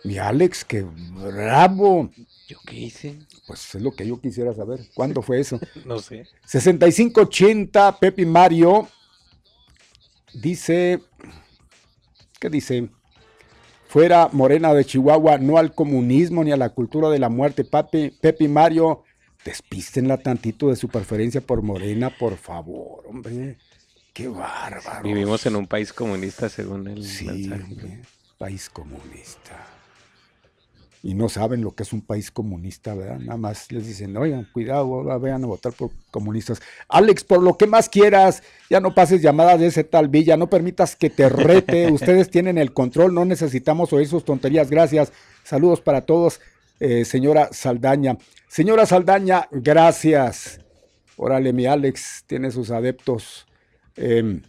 Mi 0.03 0.17
Alex, 0.17 0.65
qué 0.65 0.83
bravo. 0.83 2.09
¿Yo 2.47 2.57
qué 2.65 2.75
hice? 2.75 3.19
Pues 3.47 3.73
es 3.73 3.81
lo 3.81 3.91
que 3.91 4.07
yo 4.07 4.19
quisiera 4.19 4.53
saber. 4.53 4.79
¿Cuándo 4.93 5.21
fue 5.21 5.39
eso? 5.39 5.59
No 5.85 5.99
sé. 5.99 6.27
6580, 6.45 7.99
Pepe 7.99 8.25
Mario. 8.25 8.87
Dice. 10.33 11.01
¿Qué 12.39 12.49
dice? 12.49 12.89
Fuera 13.87 14.29
Morena 14.31 14.73
de 14.73 14.83
Chihuahua, 14.83 15.37
no 15.37 15.57
al 15.57 15.73
comunismo 15.73 16.43
ni 16.43 16.51
a 16.51 16.57
la 16.57 16.69
cultura 16.69 17.09
de 17.09 17.19
la 17.19 17.29
muerte. 17.29 17.63
Papi, 17.63 18.09
Pepe 18.09 18.47
Mario, 18.47 19.03
despístenla 19.45 20.17
tantito 20.17 20.69
de 20.69 20.75
su 20.75 20.89
preferencia 20.89 21.39
por 21.39 21.61
Morena, 21.61 22.09
por 22.09 22.35
favor, 22.35 23.05
hombre. 23.07 23.57
Qué 24.15 24.29
bárbaro. 24.29 25.03
Vivimos 25.03 25.45
en 25.45 25.57
un 25.57 25.67
país 25.67 25.91
comunista 25.91 26.47
según 26.47 26.87
el 26.87 27.03
Sí, 27.03 27.25
mensaje. 27.25 27.99
país 28.37 28.69
comunista. 28.69 29.67
Y 31.03 31.15
no 31.15 31.27
saben 31.27 31.61
lo 31.61 31.75
que 31.75 31.83
es 31.83 31.91
un 31.91 31.99
país 31.99 32.31
comunista, 32.31 32.95
¿verdad? 32.95 33.19
Nada 33.19 33.35
más 33.37 33.69
les 33.73 33.85
dicen, 33.85 34.15
oigan, 34.15 34.47
cuidado, 34.53 34.85
ahora 34.85 35.17
vayan 35.17 35.43
a 35.43 35.47
votar 35.47 35.73
por 35.73 35.91
comunistas. 36.11 36.61
Alex, 36.87 37.25
por 37.25 37.43
lo 37.43 37.57
que 37.57 37.67
más 37.67 37.89
quieras, 37.89 38.41
ya 38.69 38.79
no 38.79 38.95
pases 38.95 39.21
llamadas 39.21 39.59
de 39.59 39.67
ese 39.67 39.83
tal 39.83 40.07
Villa, 40.07 40.37
no 40.37 40.49
permitas 40.49 40.95
que 40.95 41.09
te 41.09 41.27
rete, 41.27 41.91
ustedes 41.91 42.29
tienen 42.29 42.57
el 42.57 42.71
control, 42.71 43.13
no 43.13 43.25
necesitamos 43.25 43.91
oír 43.91 44.07
sus 44.07 44.23
tonterías, 44.23 44.69
gracias. 44.69 45.11
Saludos 45.43 45.81
para 45.81 45.99
todos, 46.05 46.39
eh, 46.79 47.03
señora 47.03 47.49
Saldaña. 47.51 48.17
Señora 48.47 48.85
Saldaña, 48.85 49.49
gracias. 49.51 50.61
Órale, 51.17 51.51
mi 51.51 51.65
Alex 51.65 52.23
tiene 52.27 52.49
sus 52.49 52.71
adeptos. 52.71 53.45
Em, 53.95 54.41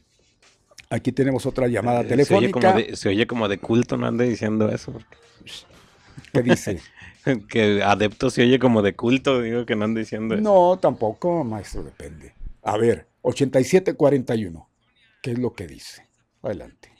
aquí 0.90 1.12
tenemos 1.12 1.46
otra 1.46 1.68
llamada 1.68 2.02
Eh, 2.02 2.24
Se 2.24 2.34
oye, 2.34 2.50
como 2.50 2.60
telefónica. 2.62 2.72
de, 2.92 2.96
se 2.96 3.08
oye 3.08 3.26
como 3.26 3.48
de 3.48 3.58
culto, 3.58 3.96
no 3.96 4.06
ande 4.06 4.26
diciendo 4.28 4.68
eso. 4.70 4.92
¿Qué 6.32 6.42
dice? 6.42 6.80
que 7.48 7.82
adepto 7.82 8.30
se 8.30 8.42
oye 8.42 8.58
como 8.58 8.82
de 8.82 8.94
culto, 8.94 9.42
digo 9.42 9.66
que 9.66 9.76
no 9.76 9.84
ande 9.84 10.00
diciendo 10.00 10.34
eso. 10.34 10.42
No, 10.42 10.78
tampoco, 10.78 11.44
maestro, 11.44 11.82
depende. 11.82 12.34
A 12.62 12.76
ver, 12.76 13.08
8741. 13.22 14.68
¿Qué 15.22 15.32
es 15.32 15.38
lo 15.38 15.52
que 15.52 15.66
dice? 15.66 16.08
Adelante. 16.42 16.92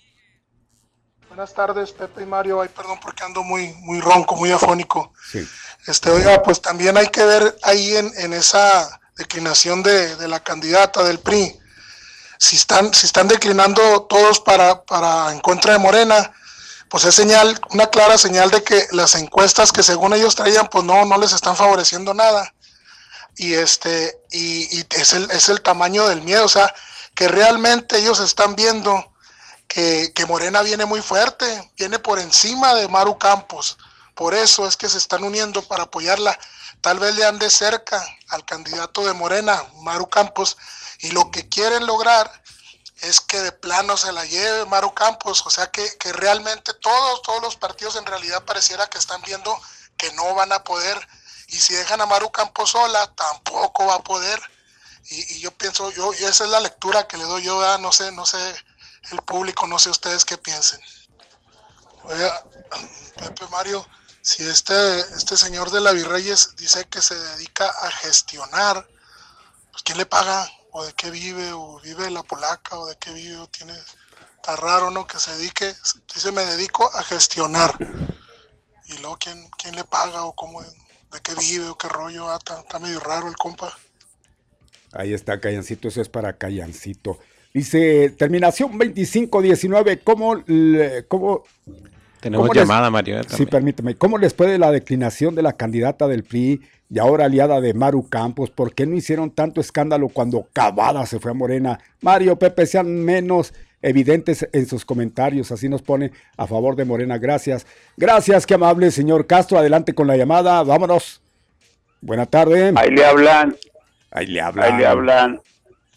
Buenas 1.29 1.53
tardes, 1.55 1.93
Pepe 1.93 2.23
y 2.23 2.27
Mario. 2.27 2.61
Ay, 2.63 2.69
perdón 2.75 2.99
porque 3.03 3.23
ando 3.23 3.43
muy, 3.43 3.73
muy 3.81 4.01
ronco, 4.01 4.37
muy 4.37 4.51
afónico. 4.51 5.13
Sí. 5.31 5.47
Este, 5.87 6.11
oiga, 6.11 6.43
pues 6.43 6.61
también 6.63 6.97
hay 6.97 7.09
que 7.09 7.23
ver 7.25 7.57
ahí 7.63 7.95
en, 7.95 8.11
en 8.19 8.33
esa 8.33 9.01
declinación 9.17 9.83
de, 9.83 10.17
de 10.17 10.29
la 10.29 10.41
candidata 10.41 11.05
del 11.05 11.19
PRI. 11.19 11.53
Si 12.39 12.57
están, 12.57 12.93
si 12.93 13.07
están 13.07 13.29
declinando 13.29 14.03
todos 14.03 14.41
para, 14.41 14.83
para 14.85 15.33
en 15.33 15.41
contra 15.41 15.73
de 15.73 15.79
Morena, 15.79 16.33
pues 16.89 17.05
es 17.05 17.15
señal, 17.15 17.61
una 17.71 17.89
clara 17.89 18.19
señal 18.19 18.51
de 18.51 18.63
que 18.63 18.87
las 18.93 19.15
encuestas 19.15 19.73
que 19.73 19.83
según 19.83 20.13
ellos 20.13 20.35
traían, 20.35 20.69
pues 20.69 20.85
no, 20.85 21.05
no 21.05 21.19
les 21.19 21.33
están 21.33 21.57
favoreciendo 21.57 22.15
nada. 22.15 22.53
Y 23.37 23.55
este, 23.55 24.19
y, 24.31 24.79
y 24.79 24.87
es 24.91 25.13
el, 25.13 25.31
es 25.31 25.49
el 25.49 25.61
tamaño 25.63 26.07
del 26.09 26.23
miedo, 26.23 26.45
o 26.45 26.49
sea, 26.49 26.73
que 27.15 27.29
realmente 27.29 27.99
ellos 27.99 28.21
están 28.21 28.55
viendo 28.55 29.13
que, 29.67 30.13
que 30.15 30.27
Morena 30.27 30.63
viene 30.63 30.85
muy 30.85 31.03
fuerte, 31.03 31.73
viene 31.77 31.99
por 31.99 32.19
encima 32.19 32.75
de 32.75 32.89
Maru 32.89 33.19
Campos. 33.19 33.79
Por 34.15 34.35
eso 34.35 34.67
es 34.67 34.77
que 34.77 34.89
se 34.89 34.99
están 34.99 35.25
uniendo 35.25 35.63
para 35.63 35.85
apoyarla. 35.85 36.39
Tal 36.81 36.99
vez 36.99 37.15
le 37.17 37.25
ande 37.25 37.51
cerca 37.51 38.03
al 38.29 38.45
candidato 38.45 39.05
de 39.05 39.13
Morena, 39.13 39.63
Maru 39.83 40.09
Campos, 40.09 40.57
y 41.01 41.11
lo 41.11 41.31
que 41.31 41.49
quieren 41.49 41.87
lograr 41.87 42.43
es 43.03 43.21
que 43.21 43.41
de 43.41 43.53
plano 43.53 43.97
se 43.97 44.13
la 44.13 44.25
lleve 44.25 44.65
Maru 44.67 44.95
Campos, 44.95 45.45
o 45.47 45.51
sea 45.51 45.71
que, 45.71 45.97
que 45.99 46.13
realmente 46.13 46.73
todos, 46.75 47.23
todos 47.23 47.43
los 47.43 47.57
partidos 47.57 47.97
en 47.97 48.07
realidad 48.07 48.45
pareciera 48.45 48.89
que 48.89 48.99
están 48.99 49.21
viendo 49.23 49.59
que 49.97 50.13
no 50.13 50.35
van 50.35 50.53
a 50.53 50.65
poder, 50.65 50.97
y 51.49 51.57
si 51.57 51.75
dejan 51.75 52.01
a 52.01 52.07
Maru 52.07 52.31
Campos 52.31 52.71
sola, 52.71 53.13
tampoco 53.15 53.87
va 53.87 53.97
a 53.97 54.03
poder, 54.03 54.41
y, 55.09 55.41
yo 55.41 55.53
pienso, 55.53 55.91
yo, 55.91 56.13
yo, 56.15 56.29
esa 56.29 56.45
es 56.45 56.51
la 56.51 56.61
lectura 56.61 57.07
que 57.07 57.17
le 57.17 57.25
doy 57.25 57.45
yo, 57.45 57.59
¿verdad? 57.59 57.79
no 57.79 57.93
sé, 57.93 58.11
no 58.13 58.27
sé, 58.27 58.39
el 59.13 59.23
público, 59.23 59.67
no 59.67 59.79
sé 59.79 59.91
ustedes 59.91 60.25
qué 60.25 60.37
piensen. 60.37 60.81
Oiga, 62.05 62.45
Pepe 63.17 63.47
Mario, 63.49 63.87
si 64.21 64.47
este, 64.47 65.01
este 65.01 65.37
señor 65.37 65.71
de 65.71 65.81
la 65.81 65.93
Virreyes 65.93 66.57
dice 66.57 66.89
que 66.89 67.01
se 67.01 67.15
dedica 67.15 67.67
a 67.69 67.91
gestionar, 67.91 68.89
pues 69.71 69.83
¿quién 69.85 69.99
le 69.99 70.07
paga? 70.07 70.51
¿O 70.79 70.85
de 70.85 70.93
qué 70.93 71.11
vive? 71.11 71.53
¿O 71.53 71.81
vive 71.83 72.11
la 72.11 72.23
polaca? 72.23 72.79
¿O 72.79 72.87
de 72.87 72.97
qué 72.97 73.11
vive? 73.11 73.39
¿O 73.39 73.47
tiene... 73.47 73.73
Está 74.35 74.57
raro, 74.57 74.91
¿no? 74.91 75.07
Que 75.07 75.19
se 75.19 75.35
dedique, 75.35 75.73
dice 76.15 76.31
me 76.33 76.45
dedico 76.45 76.95
a 76.95 77.03
gestionar. 77.03 77.75
Y 78.85 78.99
luego, 78.99 79.17
¿quién, 79.19 79.49
quién 79.57 79.75
le 79.75 79.85
paga? 79.85 80.25
¿O 80.27 80.35
cómo? 80.35 80.61
¿De 80.61 81.21
qué 81.23 81.33
vive? 81.35 81.71
¿O 81.71 81.79
qué 81.79 81.89
rollo? 81.89 82.29
Ah, 82.29 82.37
está, 82.37 82.61
está 82.61 82.79
medio 82.79 83.01
raro 83.01 83.27
el 83.27 83.37
compa. 83.37 83.75
Ahí 84.93 85.15
está 85.15 85.41
Callancito, 85.41 85.89
eso 85.89 86.03
es 86.03 86.11
para 86.11 86.37
Callancito. 86.37 87.19
Dice, 87.55 88.11
terminación 88.11 88.73
2519, 88.73 90.01
¿cómo, 90.01 90.45
cómo 91.09 91.45
Tenemos 92.21 92.47
¿Cómo 92.49 92.55
les- 92.55 92.63
llamada, 92.63 92.91
Mario. 92.91 93.21
eh, 93.21 93.25
Sí, 93.29 93.47
permíteme. 93.47 93.95
¿Cómo 93.95 94.19
les 94.19 94.35
puede 94.35 94.59
la 94.59 94.71
declinación 94.71 95.35
de 95.35 95.43
la 95.43 95.53
candidata 95.53 96.09
del 96.09 96.25
PRI 96.25 96.61
y 96.91 96.99
ahora 96.99 97.27
aliada 97.27 97.61
de 97.61 97.75
Maru 97.75 98.09
Campos? 98.09 98.51
¿Por 98.51 98.75
qué 98.75 98.87
no 98.87 98.97
hicieron 98.97 99.31
tanto 99.31 99.61
escándalo 99.61 100.09
cuando 100.09 100.47
Cavada 100.53 101.05
se 101.07 101.21
fue 101.21 101.31
a 101.33 101.35
Morena? 101.35 101.79
Mario, 102.01 102.39
Pepe, 102.39 102.67
sean 102.67 103.05
menos 103.05 103.53
evidentes 103.83 104.49
en 104.53 104.67
sus 104.67 104.85
comentarios. 104.85 105.53
Así 105.53 105.69
nos 105.69 105.83
pone 105.83 106.11
a 106.37 106.47
favor 106.47 106.75
de 106.75 106.85
Morena. 106.85 107.19
Gracias. 107.19 107.67
Gracias, 107.97 108.47
qué 108.47 108.55
amable, 108.55 108.91
señor 108.91 109.27
Castro. 109.27 109.59
Adelante 109.59 109.95
con 109.95 110.07
la 110.07 110.17
llamada. 110.17 110.63
Vámonos. 110.63 111.21
Buena 112.01 112.27
tarde. 112.27 112.73
Ahí 112.77 112.91
le 112.91 113.05
hablan. 113.05 113.55
Ahí 114.11 114.27
le 114.27 114.41
hablan. 114.41 114.73
Ahí 114.73 114.79
le 114.81 114.87
hablan. 114.87 115.41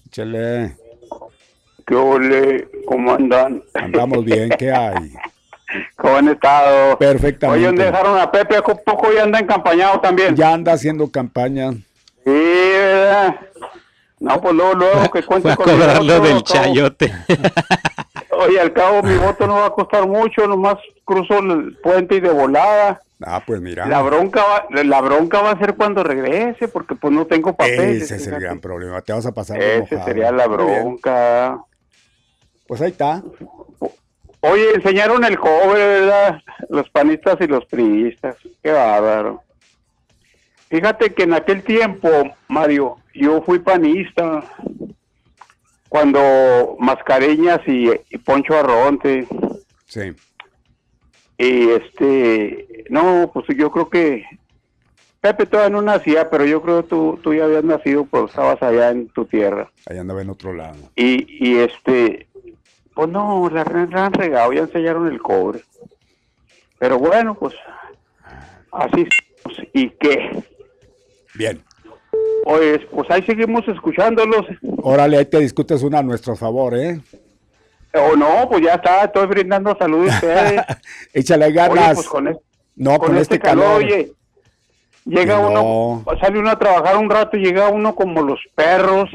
Échale. 0.08 0.76
¿Qué 1.88 1.96
ole? 1.96 2.68
¿Cómo 2.86 3.14
andan? 3.14 3.64
Andamos 3.74 4.24
bien, 4.26 4.50
¿qué 4.60 4.72
hay? 4.72 5.14
¿Cómo 5.96 6.18
han 6.18 6.28
estado? 6.30 6.98
Perfectamente. 6.98 7.48
Oye, 7.60 7.66
¿dónde 7.68 7.86
dejaron 7.86 8.18
a 8.18 8.32
Pepe? 8.32 8.58
¿A 8.58 8.62
poco 8.62 9.12
ya 9.14 9.24
anda 9.24 9.40
encampañado 9.40 10.00
también? 10.00 10.36
Ya 10.36 10.54
anda 10.54 10.74
haciendo 10.74 11.10
campaña. 11.12 11.72
Sí, 11.72 11.82
¿verdad? 12.26 13.36
No, 14.20 14.42
pues 14.42 14.54
luego, 14.54 14.74
luego 14.74 15.12
que 15.12 15.24
cuente 15.24 15.56
con 15.56 15.66
mi 15.66 15.72
cobrar 15.80 16.04
lo 16.04 16.20
voto, 16.20 16.28
del 16.28 16.44
chayote. 16.44 17.14
Oye, 18.32 18.60
al 18.60 18.74
cabo 18.74 19.02
mi 19.02 19.16
voto 19.18 19.48
no 19.48 19.56
va 19.56 19.68
a 19.68 19.72
costar 19.72 20.08
mucho, 20.08 20.46
nomás 20.48 20.76
cruzo 21.06 21.40
el 21.40 21.78
puente 21.82 22.16
y 22.16 22.20
de 22.20 22.30
volada. 22.30 23.02
Ah, 23.22 23.42
pues 23.46 23.62
mira. 23.62 23.86
La 23.86 24.02
bronca 24.02 24.42
va, 24.44 24.84
la 24.84 25.02
bronca 25.02 25.42
va 25.42 25.52
a 25.52 25.60
ser 25.60 25.76
cuando 25.76 26.04
regrese, 26.04 26.68
porque 26.68 26.96
pues 26.96 27.14
no 27.14 27.26
tengo 27.28 27.56
papeles. 27.56 28.04
Ese 28.04 28.16
es 28.16 28.22
el 28.22 28.28
fíjate. 28.28 28.44
gran 28.44 28.60
problema. 28.60 29.02
Te 29.02 29.14
vas 29.14 29.26
a 29.26 29.32
pasar 29.34 29.62
Ese 29.62 30.02
sería 30.04 30.32
la 30.32 30.48
bronca. 30.48 31.60
Pues 32.68 32.82
ahí 32.82 32.92
está. 32.92 33.22
Oye, 34.42 34.74
enseñaron 34.76 35.24
el 35.26 35.38
cobre, 35.38 35.86
¿verdad? 35.86 36.42
Los 36.70 36.90
panistas 36.90 37.38
y 37.42 37.48
los 37.48 37.66
priistas. 37.66 38.38
Qué 38.64 38.72
bárbaro. 38.72 39.44
Fíjate 40.70 41.14
que 41.14 41.24
en 41.24 41.34
aquel 41.34 41.64
tiempo, 41.64 42.10
Mario, 42.48 42.98
yo 43.14 43.42
fui 43.42 43.60
panista. 43.60 44.44
Cuando 45.90 46.78
Mascareñas 46.80 47.62
y, 47.68 47.90
y 48.10 48.18
Poncho 48.20 48.56
Arronte. 48.56 49.28
Sí. 49.88 50.14
Y 51.38 51.70
este, 51.72 52.86
no, 52.90 53.32
pues 53.34 53.46
yo 53.58 53.72
creo 53.72 53.90
que 53.90 54.26
Pepe 55.22 55.46
todavía 55.46 55.70
no 55.70 55.82
nacía, 55.82 56.30
pero 56.30 56.46
yo 56.46 56.62
creo 56.62 56.82
que 56.82 56.90
tú, 56.90 57.20
tú 57.22 57.34
ya 57.34 57.44
habías 57.44 57.64
nacido, 57.64 58.06
pues 58.06 58.30
estabas 58.30 58.62
allá 58.62 58.92
en 58.92 59.10
tu 59.10 59.26
tierra. 59.26 59.70
Ahí 59.86 59.98
andaba 59.98 60.22
en 60.22 60.30
otro 60.30 60.54
lado. 60.54 60.78
Y, 60.96 61.26
y 61.46 61.58
este, 61.58 62.28
pues 63.00 63.12
no, 63.12 63.50
la, 63.50 63.62
han- 63.62 63.90
la 63.92 64.08
han 64.08 64.14
regado, 64.14 64.52
ya 64.52 64.60
enseñaron 64.60 65.08
el 65.08 65.20
cobre. 65.22 65.62
Pero 66.80 67.00
bueno, 67.00 67.34
pues 67.34 67.54
así 68.74 69.08
estamos. 69.08 69.68
¿Y 69.74 69.90
qué? 69.92 70.44
Bien. 71.34 71.64
Oye, 72.44 72.80
pues 72.92 73.10
ahí 73.10 73.24
seguimos 73.24 73.66
escuchándolos. 73.70 74.46
Órale, 74.84 75.18
ahí 75.18 75.26
te 75.28 75.40
discutes 75.40 75.82
una 75.82 76.00
a 76.00 76.04
nuestro 76.04 76.36
favor, 76.36 76.76
¿eh? 76.78 77.00
O 77.94 78.18
no, 78.18 78.50
pues 78.50 78.64
ya 78.66 78.74
está, 78.74 79.06
estoy 79.06 79.28
brindando 79.28 79.78
salud 79.78 80.06
a 80.10 80.14
ustedes. 80.16 80.62
Échale 81.14 81.54
ganas. 81.54 81.78
Oye, 81.86 81.94
pues 81.96 82.08
con, 82.10 82.38
no, 82.76 83.00
con, 83.00 83.16
este 83.16 83.40
calor. 83.40 83.78
oye, 83.78 84.12
llega 85.06 85.40
uno, 85.40 86.04
sale 86.22 86.40
uno 86.40 86.50
a 86.50 86.60
trabajar 86.60 86.98
un 86.98 87.10
rato 87.10 87.38
y 87.38 87.42
llega 87.42 87.70
uno 87.70 87.96
como 87.96 88.22
los 88.22 88.40
perros. 88.56 89.10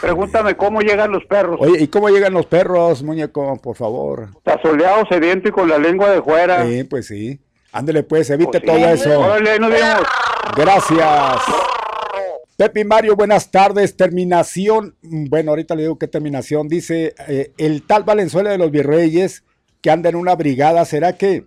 Pregúntame 0.00 0.56
cómo 0.56 0.80
llegan 0.80 1.12
los 1.12 1.24
perros. 1.24 1.58
Oye, 1.60 1.82
¿y 1.82 1.88
cómo 1.88 2.08
llegan 2.08 2.32
los 2.32 2.46
perros, 2.46 3.02
muñeco? 3.02 3.56
Por 3.62 3.76
favor. 3.76 4.28
Tazoleado, 4.42 5.04
sediento 5.08 5.48
y 5.48 5.52
con 5.52 5.68
la 5.68 5.78
lengua 5.78 6.10
de 6.10 6.22
fuera. 6.22 6.64
Sí, 6.66 6.84
pues 6.84 7.06
sí. 7.06 7.38
Ándele 7.72 8.02
pues, 8.02 8.30
evite 8.30 8.60
Pues 8.60 8.62
sí. 8.62 8.66
todo 8.82 8.92
eso. 8.92 9.20
Órale, 9.20 9.50
ahí 9.50 9.58
nos 9.58 9.70
vemos. 9.70 10.02
Gracias. 10.56 11.42
Pepe 12.56 12.80
y 12.80 12.84
Mario, 12.84 13.16
buenas 13.16 13.50
tardes. 13.50 13.96
Terminación, 13.96 14.94
bueno, 15.02 15.50
ahorita 15.50 15.74
le 15.74 15.82
digo 15.82 15.98
qué 15.98 16.08
terminación. 16.08 16.68
Dice 16.68 17.14
eh, 17.28 17.52
el 17.58 17.82
tal 17.82 18.04
Valenzuela 18.04 18.50
de 18.50 18.56
los 18.56 18.70
Virreyes 18.70 19.44
que 19.82 19.90
anda 19.90 20.08
en 20.08 20.16
una 20.16 20.34
brigada. 20.36 20.86
¿Será 20.86 21.18
que, 21.18 21.44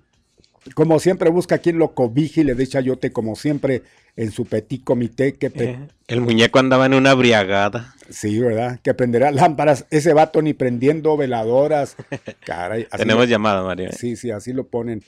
como 0.75 0.99
siempre, 0.99 1.29
busca 1.29 1.57
quien 1.59 1.77
lo 1.77 1.93
cobije 1.93 2.41
y 2.41 2.43
le 2.43 2.55
dé 2.55 2.65
chayote, 2.67 3.11
como 3.11 3.35
siempre, 3.35 3.83
en 4.15 4.31
su 4.31 4.45
petit 4.45 4.83
comité? 4.83 5.33
Que 5.35 5.49
pe- 5.49 5.69
Eh, 5.71 5.87
El 6.07 6.21
muñeco 6.21 6.59
andaba 6.59 6.85
en 6.85 6.93
una 6.93 7.13
briagada. 7.13 7.93
Sí, 8.09 8.39
¿verdad? 8.39 8.79
Que 8.81 8.93
prenderá 8.93 9.31
lámparas. 9.31 9.85
Ese 9.91 10.13
vato 10.13 10.41
ni 10.41 10.53
prendiendo 10.53 11.15
veladoras. 11.17 11.95
Caray. 12.45 12.87
así 12.91 12.97
Tenemos 13.03 13.25
lo- 13.25 13.29
llamada, 13.31 13.63
Mario. 13.63 13.89
eh. 13.89 13.93
Sí, 13.93 14.15
sí, 14.15 14.31
así 14.31 14.51
lo 14.53 14.65
ponen. 14.67 15.03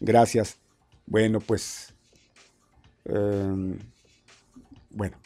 Gracias. 0.00 0.58
Bueno, 1.06 1.40
pues. 1.40 1.92
em, 3.04 3.78
bueno. 4.90 5.16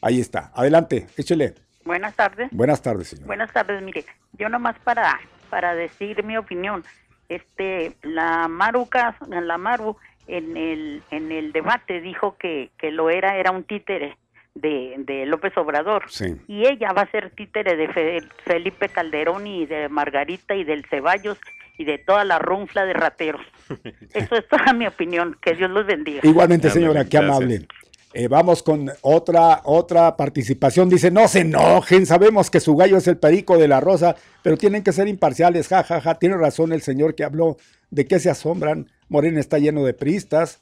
Ahí 0.00 0.20
está. 0.20 0.50
Adelante, 0.54 1.06
échele. 1.16 1.54
Buenas 1.84 2.14
tardes. 2.14 2.48
Buenas 2.52 2.82
tardes, 2.82 3.08
señor. 3.08 3.26
Buenas 3.26 3.52
tardes, 3.52 3.82
mire, 3.82 4.04
yo 4.38 4.48
nomás 4.48 4.76
para 4.84 5.18
para 5.50 5.74
decir 5.74 6.22
mi 6.24 6.36
opinión, 6.36 6.84
este 7.28 7.92
la 8.02 8.48
Maruca, 8.48 9.16
la 9.28 9.58
Maru 9.58 9.96
en 10.26 10.56
el 10.56 11.02
en 11.10 11.32
el 11.32 11.52
debate 11.52 12.00
dijo 12.00 12.36
que 12.38 12.70
que 12.78 12.90
lo 12.90 13.10
era 13.10 13.36
era 13.36 13.50
un 13.50 13.64
títere 13.64 14.16
de, 14.54 14.94
de 14.98 15.24
López 15.26 15.56
Obrador 15.56 16.04
Sí. 16.08 16.34
y 16.48 16.66
ella 16.66 16.92
va 16.92 17.02
a 17.02 17.10
ser 17.10 17.30
títere 17.30 17.76
de 17.76 17.88
Fe- 17.88 18.22
Felipe 18.44 18.88
Calderón 18.88 19.46
y 19.46 19.66
de 19.66 19.88
Margarita 19.88 20.54
y 20.54 20.64
del 20.64 20.84
Ceballos 20.86 21.38
y 21.76 21.84
de 21.84 21.98
toda 21.98 22.24
la 22.24 22.40
runfla 22.40 22.84
de 22.84 22.92
rateros. 22.92 23.40
Eso 24.14 24.34
es 24.34 24.48
toda 24.48 24.72
mi 24.72 24.88
opinión. 24.88 25.36
Que 25.40 25.54
Dios 25.54 25.70
los 25.70 25.86
bendiga. 25.86 26.22
Igualmente, 26.24 26.70
señora, 26.70 27.04
qué 27.04 27.18
amable. 27.18 27.68
Eh, 28.14 28.26
vamos 28.26 28.62
con 28.62 28.90
otra, 29.02 29.60
otra 29.64 30.16
participación. 30.16 30.88
Dice, 30.88 31.10
no 31.10 31.28
se 31.28 31.40
enojen, 31.40 32.06
sabemos 32.06 32.50
que 32.50 32.60
su 32.60 32.74
gallo 32.74 32.96
es 32.96 33.06
el 33.06 33.18
perico 33.18 33.58
de 33.58 33.68
la 33.68 33.80
rosa, 33.80 34.16
pero 34.42 34.56
tienen 34.56 34.82
que 34.82 34.92
ser 34.92 35.08
imparciales, 35.08 35.68
ja, 35.68 35.84
ja, 35.84 36.00
ja. 36.00 36.14
Tiene 36.14 36.36
razón 36.36 36.72
el 36.72 36.80
señor 36.80 37.14
que 37.14 37.24
habló 37.24 37.58
de 37.90 38.06
que 38.06 38.18
se 38.18 38.30
asombran. 38.30 38.90
Morena 39.08 39.40
está 39.40 39.58
lleno 39.58 39.84
de 39.84 39.92
priistas, 39.92 40.60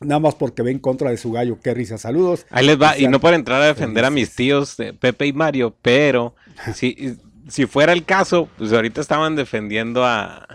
nada 0.00 0.20
más 0.20 0.34
porque 0.34 0.62
ve 0.62 0.70
en 0.70 0.78
contra 0.78 1.10
de 1.10 1.16
su 1.16 1.32
gallo. 1.32 1.58
Qué 1.62 1.72
risa, 1.72 1.96
saludos. 1.96 2.46
Ahí 2.50 2.66
les 2.66 2.80
va, 2.80 2.98
y 2.98 3.08
no 3.08 3.20
por 3.20 3.32
entrar 3.32 3.62
a 3.62 3.66
defender 3.66 4.04
a 4.04 4.10
mis 4.10 4.34
tíos 4.34 4.78
eh, 4.80 4.92
Pepe 4.92 5.26
y 5.26 5.32
Mario, 5.32 5.74
pero 5.80 6.34
si, 6.74 7.16
si 7.48 7.66
fuera 7.66 7.94
el 7.94 8.04
caso, 8.04 8.48
pues 8.58 8.72
ahorita 8.72 9.00
estaban 9.00 9.34
defendiendo 9.34 10.04
a, 10.04 10.46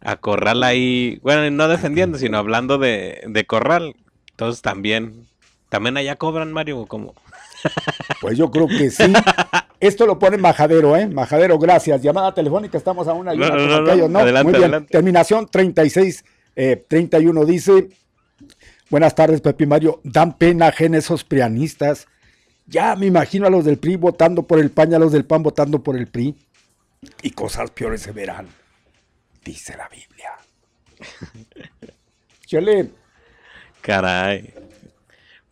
a 0.00 0.16
Corral 0.16 0.62
ahí, 0.62 1.18
bueno, 1.22 1.50
no 1.50 1.68
defendiendo, 1.68 2.16
sino 2.16 2.38
hablando 2.38 2.78
de, 2.78 3.22
de 3.26 3.44
Corral. 3.44 3.94
Entonces 4.30 4.62
también, 4.62 5.26
también 5.68 5.96
allá 5.96 6.16
cobran 6.16 6.52
Mario, 6.52 6.86
como 6.86 7.14
Pues 8.20 8.38
yo 8.38 8.50
creo 8.50 8.66
que 8.68 8.90
sí. 8.90 9.12
Esto 9.80 10.06
lo 10.06 10.18
pone 10.18 10.36
Majadero, 10.38 10.96
¿eh? 10.96 11.06
Majadero, 11.06 11.58
gracias. 11.58 12.00
Llamada 12.02 12.32
telefónica, 12.34 12.78
estamos 12.78 13.08
a 13.08 13.12
una 13.12 13.34
y 13.34 13.38
No, 13.38 13.46
una 13.46 13.56
no, 13.56 13.66
no, 13.66 13.80
no. 13.80 13.90
aquellos, 13.90 14.10
¿no? 14.10 14.18
Adelante, 14.20 14.44
Muy 14.44 14.52
bien. 14.52 14.64
adelante. 14.64 14.90
Terminación 14.92 15.48
36, 15.48 16.24
eh, 16.56 16.84
31 16.88 17.44
dice, 17.44 17.88
buenas 18.90 19.14
tardes, 19.14 19.40
Pepe 19.40 19.64
y 19.64 19.66
Mario, 19.66 20.00
dan 20.04 20.36
pena 20.38 20.68
ajena 20.68 20.98
esos 20.98 21.24
prianistas. 21.24 22.06
Ya 22.66 22.96
me 22.96 23.06
imagino 23.06 23.46
a 23.46 23.50
los 23.50 23.64
del 23.64 23.78
PRI 23.78 23.96
votando 23.96 24.42
por 24.44 24.58
el 24.58 24.70
PAN 24.70 24.92
y 24.92 24.94
a 24.94 24.98
los 24.98 25.12
del 25.12 25.24
PAN 25.24 25.42
votando 25.42 25.82
por 25.82 25.96
el 25.96 26.06
PRI. 26.08 26.34
Y 27.22 27.30
cosas 27.30 27.70
peores 27.70 28.02
se 28.02 28.12
verán, 28.12 28.48
dice 29.44 29.76
la 29.76 29.88
Biblia. 29.88 30.32
Chale. 32.46 32.90
Caray. 33.82 34.52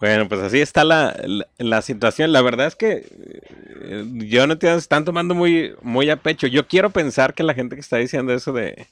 Bueno, 0.05 0.29
pues 0.29 0.43
así 0.43 0.61
está 0.61 0.85
la, 0.85 1.17
la, 1.25 1.47
la 1.57 1.81
situación. 1.81 2.31
La 2.31 2.43
verdad 2.43 2.67
es 2.67 2.77
que 2.77 3.07
eh, 3.81 4.05
yo 4.29 4.47
no 4.47 4.59
te 4.59 4.71
están 4.75 5.07
tomando 5.07 5.35
muy, 5.35 5.75
muy 5.81 6.11
a 6.11 6.17
pecho. 6.17 6.47
Yo 6.47 6.67
quiero 6.67 6.91
pensar 6.91 7.33
que 7.33 7.43
la 7.43 7.55
gente 7.55 7.75
que 7.75 7.81
está 7.81 7.97
diciendo 7.97 8.35
eso 8.35 8.53
de, 8.53 8.87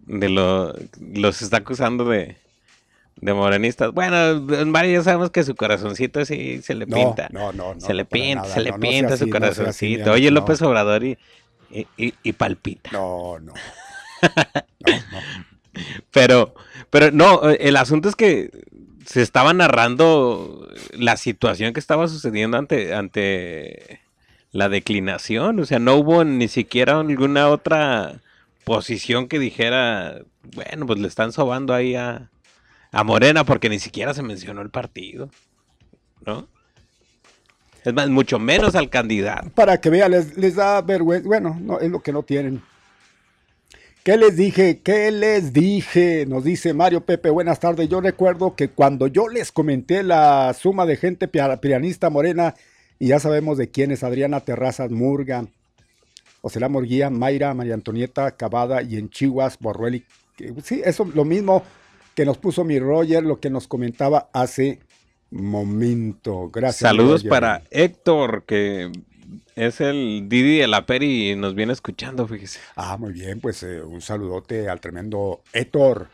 de 0.00 0.28
lo, 0.28 0.74
los 1.12 1.42
está 1.42 1.58
acusando 1.58 2.04
de, 2.06 2.34
de 3.20 3.34
morenistas. 3.34 3.92
Bueno, 3.92 4.40
Mario 4.66 4.94
ya 4.98 5.04
sabemos 5.04 5.30
que 5.30 5.44
su 5.44 5.54
corazoncito 5.54 6.24
sí 6.24 6.60
se 6.60 6.74
le 6.74 6.88
pinta. 6.88 7.28
no, 7.30 7.52
no, 7.52 7.74
no, 7.74 7.80
se 7.80 7.94
le 7.94 8.04
pinta, 8.04 8.42
nada, 8.42 8.52
se 8.52 8.60
le 8.62 8.70
no, 8.72 8.78
no 8.78 8.82
sea 8.82 8.90
pinta 8.90 9.14
así, 9.14 9.24
su 9.24 9.30
no 9.30 9.38
sea 9.38 9.48
así, 9.48 9.56
corazoncito. 9.58 10.10
Oye, 10.10 10.30
López. 10.32 10.60
Obrador 10.62 11.04
y, 11.04 11.18
y, 11.70 11.86
y- 11.96 12.14
y 12.24 12.32
palpita. 12.32 12.90
No, 12.92 13.38
no. 13.38 13.54
Pero, 16.10 16.54
pero 16.90 17.10
no, 17.12 17.48
el 17.48 17.76
asunto 17.76 18.08
es 18.08 18.16
que 18.16 18.50
se 19.04 19.22
estaba 19.22 19.52
narrando 19.52 20.68
la 20.92 21.16
situación 21.16 21.72
que 21.72 21.80
estaba 21.80 22.08
sucediendo 22.08 22.56
ante, 22.58 22.94
ante 22.94 24.00
la 24.52 24.68
declinación. 24.68 25.60
O 25.60 25.66
sea, 25.66 25.78
no 25.78 25.96
hubo 25.96 26.24
ni 26.24 26.48
siquiera 26.48 26.98
alguna 27.00 27.48
otra 27.48 28.20
posición 28.64 29.28
que 29.28 29.38
dijera, 29.38 30.22
bueno, 30.54 30.86
pues 30.86 31.00
le 31.00 31.08
están 31.08 31.32
sobando 31.32 31.74
ahí 31.74 31.94
a, 31.94 32.30
a 32.92 33.04
Morena 33.04 33.44
porque 33.44 33.68
ni 33.68 33.78
siquiera 33.78 34.14
se 34.14 34.22
mencionó 34.22 34.62
el 34.62 34.70
partido. 34.70 35.30
¿No? 36.24 36.46
Es 37.84 37.94
más, 37.94 38.10
mucho 38.10 38.38
menos 38.38 38.74
al 38.74 38.90
candidato. 38.90 39.48
Para 39.50 39.80
que 39.80 39.88
vean, 39.88 40.10
les, 40.10 40.36
les 40.36 40.56
da 40.56 40.82
vergüenza. 40.82 41.26
Bueno, 41.26 41.56
no, 41.60 41.80
es 41.80 41.90
lo 41.90 42.00
que 42.00 42.12
no 42.12 42.22
tienen. 42.22 42.62
¿Qué 44.04 44.16
les 44.16 44.36
dije? 44.36 44.80
¿Qué 44.82 45.10
les 45.10 45.52
dije? 45.52 46.24
Nos 46.26 46.42
dice 46.44 46.72
Mario 46.72 47.02
Pepe, 47.04 47.28
buenas 47.30 47.60
tardes. 47.60 47.88
Yo 47.88 48.00
recuerdo 48.00 48.56
que 48.56 48.68
cuando 48.68 49.06
yo 49.06 49.28
les 49.28 49.52
comenté 49.52 50.02
la 50.02 50.54
suma 50.58 50.86
de 50.86 50.96
gente 50.96 51.28
pia- 51.28 51.60
pianista 51.60 52.08
morena, 52.08 52.54
y 52.98 53.08
ya 53.08 53.20
sabemos 53.20 53.58
de 53.58 53.70
quién 53.70 53.90
es 53.90 54.02
Adriana 54.02 54.40
Terrazas 54.40 54.90
Murga, 54.90 55.46
Ocela 56.40 56.68
Morguía, 56.70 57.10
Mayra, 57.10 57.52
María 57.52 57.74
Antonieta 57.74 58.30
Cavada 58.32 58.82
y 58.82 58.96
en 58.96 59.10
Chihuas, 59.10 59.58
Borrueli. 59.58 60.04
Sí, 60.64 60.80
eso 60.84 61.04
lo 61.14 61.24
mismo 61.26 61.62
que 62.14 62.24
nos 62.24 62.38
puso 62.38 62.64
mi 62.64 62.78
Roger, 62.78 63.22
lo 63.22 63.38
que 63.38 63.50
nos 63.50 63.68
comentaba 63.68 64.30
hace 64.32 64.80
momento. 65.30 66.48
Gracias. 66.50 66.88
Saludos 66.88 67.20
Roger. 67.20 67.30
para 67.30 67.62
Héctor, 67.70 68.44
que 68.46 68.90
es 69.56 69.80
el 69.80 70.26
Didi 70.28 70.58
de 70.58 70.66
la 70.68 70.86
Peri 70.86 71.30
y 71.32 71.36
nos 71.36 71.54
viene 71.54 71.72
escuchando, 71.72 72.26
fíjese. 72.26 72.60
Ah, 72.76 72.96
muy 72.96 73.12
bien, 73.12 73.40
pues 73.40 73.62
eh, 73.62 73.82
un 73.82 74.00
saludote 74.00 74.68
al 74.68 74.80
tremendo 74.80 75.40
Héctor. 75.52 76.08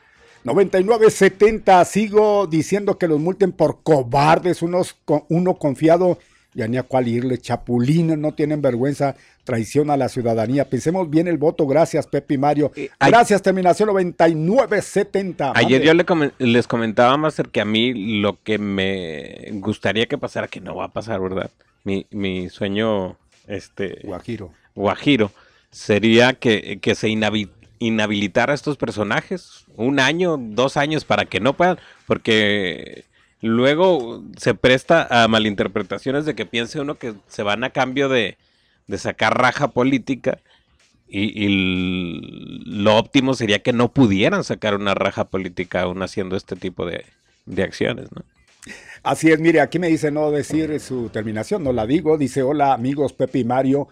9970, 0.45 1.85
sigo 1.85 2.47
diciendo 2.47 2.99
que 2.99 3.09
los 3.09 3.19
multen 3.21 3.53
por 3.53 3.83
cobardes, 3.83 4.63
unos, 4.63 4.97
uno 5.29 5.55
confiado, 5.55 6.19
ya 6.55 6.69
ni 6.69 6.77
a 6.77 6.85
cuál 6.85 7.09
irle, 7.09 7.39
chapulines, 7.39 8.17
no 8.17 8.33
tienen 8.35 8.63
vergüenza, 8.63 9.17
traición 9.45 9.91
a 9.91 9.97
la 9.97 10.09
ciudadanía. 10.09 10.69
Pensemos 10.71 11.11
bien 11.11 11.27
el 11.29 11.37
voto, 11.37 11.67
gracias 11.67 12.07
Pepe 12.07 12.35
y 12.35 12.39
Mario. 12.39 12.71
ay- 12.77 13.11
Gracias, 13.11 13.43
terminación 13.43 13.89
9970. 13.89 15.53
Ayer 15.55 15.83
yo 15.83 15.93
le 15.95 16.05
les 16.39 16.67
comentaba 16.67 17.17
más 17.17 17.43
que 17.51 17.61
a 17.61 17.65
mí 17.65 18.21
lo 18.21 18.41
que 18.43 18.59
me 18.59 19.51
gustaría 19.55 20.07
que 20.07 20.17
pasara, 20.19 20.49
que 20.49 20.61
no 20.61 20.77
va 20.77 20.85
a 20.87 20.93
pasar, 20.93 21.21
¿verdad? 21.21 21.51
Mi, 21.85 22.07
mi 22.11 22.49
sueño, 22.49 23.17
este... 23.47 24.01
Guajiro. 24.03 24.53
Guajiro, 24.75 25.33
sería 25.71 26.35
que, 26.35 26.79
que 26.81 26.95
se 26.95 27.09
inhabi- 27.09 27.51
inhabilitara 27.79 28.53
a 28.53 28.55
estos 28.55 28.77
personajes 28.77 29.65
un 29.77 30.01
año, 30.01 30.37
dos 30.39 30.77
años 30.77 31.05
para 31.05 31.25
que 31.25 31.41
no 31.41 31.55
puedan, 31.55 31.79
porque 32.07 33.05
luego 33.41 34.23
se 34.37 34.55
presta 34.55 35.07
a 35.11 35.29
malinterpretaciones 35.29 36.25
de 36.25 36.35
que 36.35 36.47
piense 36.47 36.81
uno 36.81 36.97
que 36.97 37.15
se 37.29 37.43
van 37.43 37.65
a 37.65 37.71
cambio 37.71 38.09
de, 38.09 38.37
de 38.87 38.99
sacar 38.99 39.39
raja 39.39 39.69
política 39.69 40.39
y, 41.09 41.45
y 41.45 42.63
lo 42.65 42.97
óptimo 42.97 43.35
sería 43.35 43.61
que 43.61 43.73
no 43.73 43.93
pudieran 43.93 44.45
sacar 44.45 44.75
una 44.75 44.95
raja 44.95 45.25
política 45.25 45.83
aún 45.83 46.03
haciendo 46.03 46.37
este 46.37 46.57
tipo 46.57 46.85
de, 46.87 47.05
de 47.45 47.63
acciones, 47.63 48.11
¿no? 48.13 48.23
Así 49.07 49.31
es, 49.31 49.39
mire, 49.39 49.61
aquí 49.61 49.79
me 49.79 49.87
dice 49.87 50.11
no 50.11 50.33
decir 50.33 50.81
su 50.81 51.11
terminación, 51.11 51.63
no 51.63 51.73
la 51.73 51.87
digo. 51.87 52.19
Dice, 52.19 52.43
hola 52.43 52.73
amigos 52.73 53.13
Pepe 53.13 53.39
y 53.39 53.45
Mario. 53.45 53.87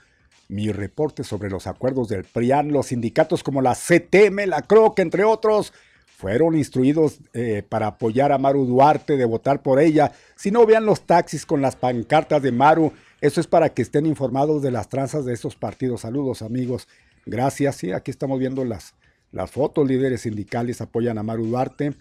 Mi 0.49 0.73
reporte 0.73 1.23
sobre 1.23 1.51
los 1.51 1.69
acuerdos 1.69 2.09
del 2.09 2.25
PRIAN, 2.25 2.73
los 2.73 2.87
sindicatos 2.87 3.45
como 3.45 3.63
la 3.63 3.77
CTM, 3.77 4.49
la 4.49 4.63
CROC, 4.63 4.99
entre 4.99 5.23
otros, 5.23 5.73
fueron 6.17 6.57
instruidos 6.57 7.21
eh, 7.33 7.63
para 7.69 7.87
apoyar 7.87 8.33
a 8.33 8.39
Maru 8.39 8.67
Duarte, 8.67 9.17
de 9.17 9.25
votar 9.25 9.63
por 9.63 9.79
ella. 9.79 10.11
Si 10.35 10.51
no 10.51 10.67
vean 10.67 10.85
los 10.85 11.03
taxis 11.03 11.47
con 11.47 11.63
las 11.63 11.77
pancartas 11.77 12.43
de 12.43 12.51
Maru, 12.51 12.93
eso 13.21 13.41
es 13.41 13.47
para 13.47 13.69
que 13.69 13.83
estén 13.83 14.07
informados 14.07 14.63
de 14.63 14.73
las 14.73 14.89
tranzas 14.89 15.25
de 15.25 15.35
esos 15.35 15.55
partidos. 15.55 16.01
Saludos 16.01 16.43
amigos, 16.43 16.89
gracias. 17.25 17.77
Sí, 17.77 17.93
aquí 17.93 18.11
estamos 18.11 18.41
viendo 18.41 18.65
las, 18.65 18.95
las 19.31 19.49
fotos, 19.49 19.87
líderes 19.87 20.23
sindicales 20.23 20.81
apoyan 20.81 21.19
a 21.19 21.23
Maru 21.23 21.47
Duarte. 21.47 21.95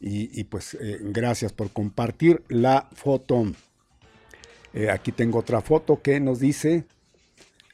Y, 0.00 0.44
pues 0.44 0.74
eh, 0.74 0.98
gracias 1.00 1.52
por 1.52 1.70
compartir 1.70 2.42
la 2.48 2.88
foto. 2.92 3.44
Eh, 4.74 4.90
aquí 4.90 5.12
tengo 5.12 5.38
otra 5.38 5.62
foto 5.62 6.02
que 6.02 6.20
nos 6.20 6.40
dice, 6.40 6.84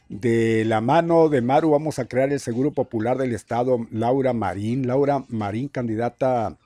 de 0.09 0.64
la 0.64 0.80
mano 0.80 1.28
de 1.28 1.40
Maru 1.40 1.70
vamos 1.70 1.98
a 1.98 2.05
crear 2.05 2.32
el 2.32 2.38
Seguro 2.40 2.70
Popular 2.72 3.16
del 3.18 3.32
Estado, 3.34 3.78
Laura 3.90 4.32
Marín. 4.32 4.86
Laura 4.86 5.24
Marín, 5.28 5.68
candidata 5.68 6.56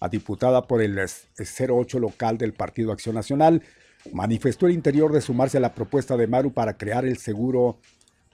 a 0.00 0.08
diputada 0.08 0.62
por 0.66 0.82
el 0.82 0.98
es- 0.98 1.26
08 1.38 1.98
local 2.00 2.36
del 2.38 2.52
Partido 2.52 2.90
Acción 2.92 3.14
Nacional, 3.14 3.62
manifestó 4.12 4.66
el 4.66 4.72
interior 4.72 5.12
de 5.12 5.20
sumarse 5.20 5.58
a 5.58 5.60
la 5.60 5.74
propuesta 5.74 6.16
de 6.16 6.26
Maru 6.26 6.52
para 6.52 6.76
crear 6.76 7.04
el 7.04 7.18
Seguro 7.18 7.78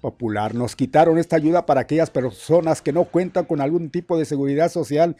Popular. 0.00 0.54
Nos 0.54 0.76
quitaron 0.76 1.18
esta 1.18 1.36
ayuda 1.36 1.66
para 1.66 1.82
aquellas 1.82 2.10
personas 2.10 2.80
que 2.80 2.92
no 2.92 3.04
cuentan 3.04 3.44
con 3.44 3.60
algún 3.60 3.90
tipo 3.90 4.18
de 4.18 4.24
seguridad 4.24 4.70
social. 4.70 5.16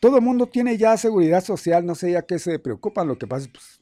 Todo 0.00 0.16
el 0.16 0.22
mundo 0.22 0.46
tiene 0.46 0.76
ya 0.78 0.96
seguridad 0.96 1.44
social, 1.44 1.84
no 1.86 1.94
sé 1.94 2.12
ya 2.12 2.22
qué 2.22 2.38
se 2.38 2.58
preocupan. 2.58 3.06
Lo 3.08 3.18
que 3.18 3.26
pasa 3.26 3.44
es, 3.46 3.50
pues, 3.52 3.80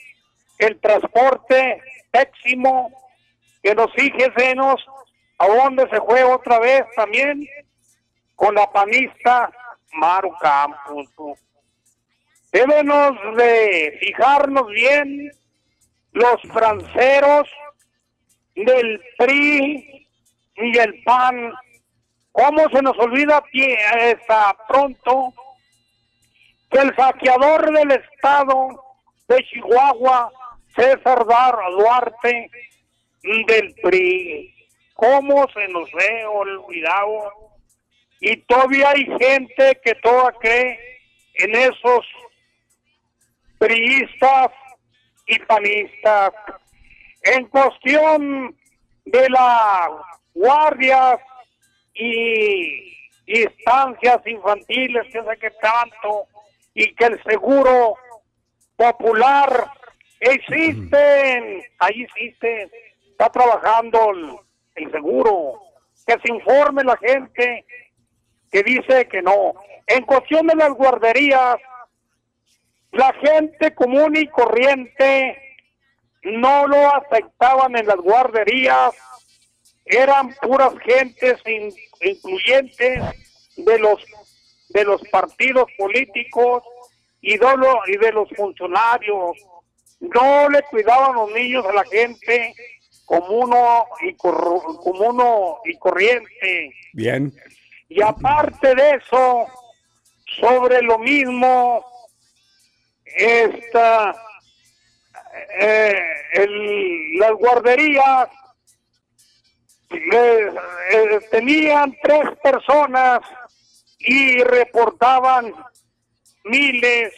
el 0.58 0.80
transporte 0.80 1.80
pésimo, 2.10 2.90
que 3.62 3.74
nos 3.74 3.92
fíjesenos 3.92 4.84
a 5.38 5.46
dónde 5.46 5.88
se 5.90 5.98
juega 5.98 6.34
otra 6.34 6.58
vez 6.58 6.82
también 6.96 7.46
con 8.34 8.54
la 8.54 8.70
panista 8.72 9.50
Maru 9.92 10.32
Campos. 10.40 11.08
Debemos 12.52 13.12
de 13.36 13.98
fijarnos 14.00 14.66
bien 14.68 15.30
los 16.12 16.40
franceros 16.52 17.48
del 18.54 19.00
PRI 19.18 20.08
y 20.56 20.78
el 20.78 21.02
PAN. 21.04 21.52
¿Cómo 22.32 22.68
se 22.70 22.82
nos 22.82 22.96
olvida 22.98 23.42
pie- 23.52 23.76
esta 24.12 24.56
pronto 24.66 25.32
que 26.70 26.78
el 26.78 26.94
saqueador 26.96 27.72
del 27.72 27.90
estado 27.92 28.84
de 29.28 29.44
Chihuahua, 29.44 30.32
César 30.76 31.24
Duarte, 31.24 32.50
del 33.22 33.74
PRI? 33.82 34.54
¿Cómo 34.94 35.46
se 35.54 35.68
nos 35.68 35.90
ve 35.92 36.26
olvidado? 36.26 37.32
Y 38.20 38.36
todavía 38.42 38.90
hay 38.90 39.04
gente 39.18 39.80
que 39.84 39.94
todavía 39.96 40.38
cree 40.40 40.98
en 41.34 41.54
esos 41.54 42.04
priistas 43.58 44.48
y 45.26 45.38
panistas. 45.40 46.32
En 47.22 47.46
cuestión 47.46 48.56
de 49.04 49.28
las 49.30 49.90
guardias 50.34 51.20
y 51.94 52.96
instancias 53.26 54.26
infantiles, 54.26 55.04
que 55.12 55.22
sé 55.22 55.38
que 55.40 55.50
tanto, 55.50 56.26
y 56.80 56.94
que 56.94 57.06
el 57.06 57.22
seguro 57.24 57.96
popular 58.76 59.68
existen, 60.20 61.62
ahí 61.80 62.02
existen, 62.04 62.70
está 63.10 63.28
trabajando 63.30 64.10
el, 64.10 64.36
el 64.84 64.92
seguro, 64.92 65.60
que 66.06 66.14
se 66.24 66.32
informe 66.32 66.84
la 66.84 66.96
gente 66.98 67.64
que 68.52 68.62
dice 68.62 69.08
que 69.08 69.22
no. 69.22 69.54
En 69.88 70.04
cuestión 70.04 70.46
de 70.46 70.54
las 70.54 70.70
guarderías, 70.70 71.56
la 72.92 73.12
gente 73.14 73.74
común 73.74 74.14
y 74.16 74.28
corriente 74.28 75.36
no 76.22 76.68
lo 76.68 76.94
aceptaban 76.94 77.76
en 77.76 77.86
las 77.86 77.96
guarderías, 77.96 78.94
eran 79.84 80.32
puras 80.42 80.74
gentes 80.84 81.40
in- 81.46 81.74
incluyentes 82.02 83.02
de 83.56 83.78
los 83.80 84.04
de 84.70 84.84
los 84.84 85.00
partidos 85.08 85.66
políticos 85.76 86.62
y 87.20 87.36
de, 87.36 87.56
lo- 87.56 87.80
y 87.86 87.96
de 87.96 88.12
los 88.12 88.28
funcionarios. 88.36 89.36
No 90.00 90.48
le 90.48 90.62
cuidaban 90.64 91.14
los 91.16 91.30
niños 91.32 91.64
a 91.66 91.72
la 91.72 91.84
gente 91.84 92.54
como 93.04 93.26
uno 93.28 93.86
y, 94.02 94.14
como 94.14 95.00
uno 95.08 95.58
y 95.64 95.76
corriente. 95.78 96.72
Bien. 96.92 97.32
Y 97.88 98.02
aparte 98.02 98.74
de 98.74 98.90
eso, 98.96 99.46
sobre 100.40 100.82
lo 100.82 100.98
mismo, 100.98 101.84
esta, 103.04 104.14
eh, 105.60 105.98
el- 106.34 107.18
las 107.18 107.32
guarderías 107.32 108.28
eh, 109.90 110.50
eh, 110.90 111.20
tenían 111.30 111.96
tres 112.02 112.28
personas 112.42 113.20
y 113.98 114.42
reportaban 114.42 115.52
miles, 116.44 117.12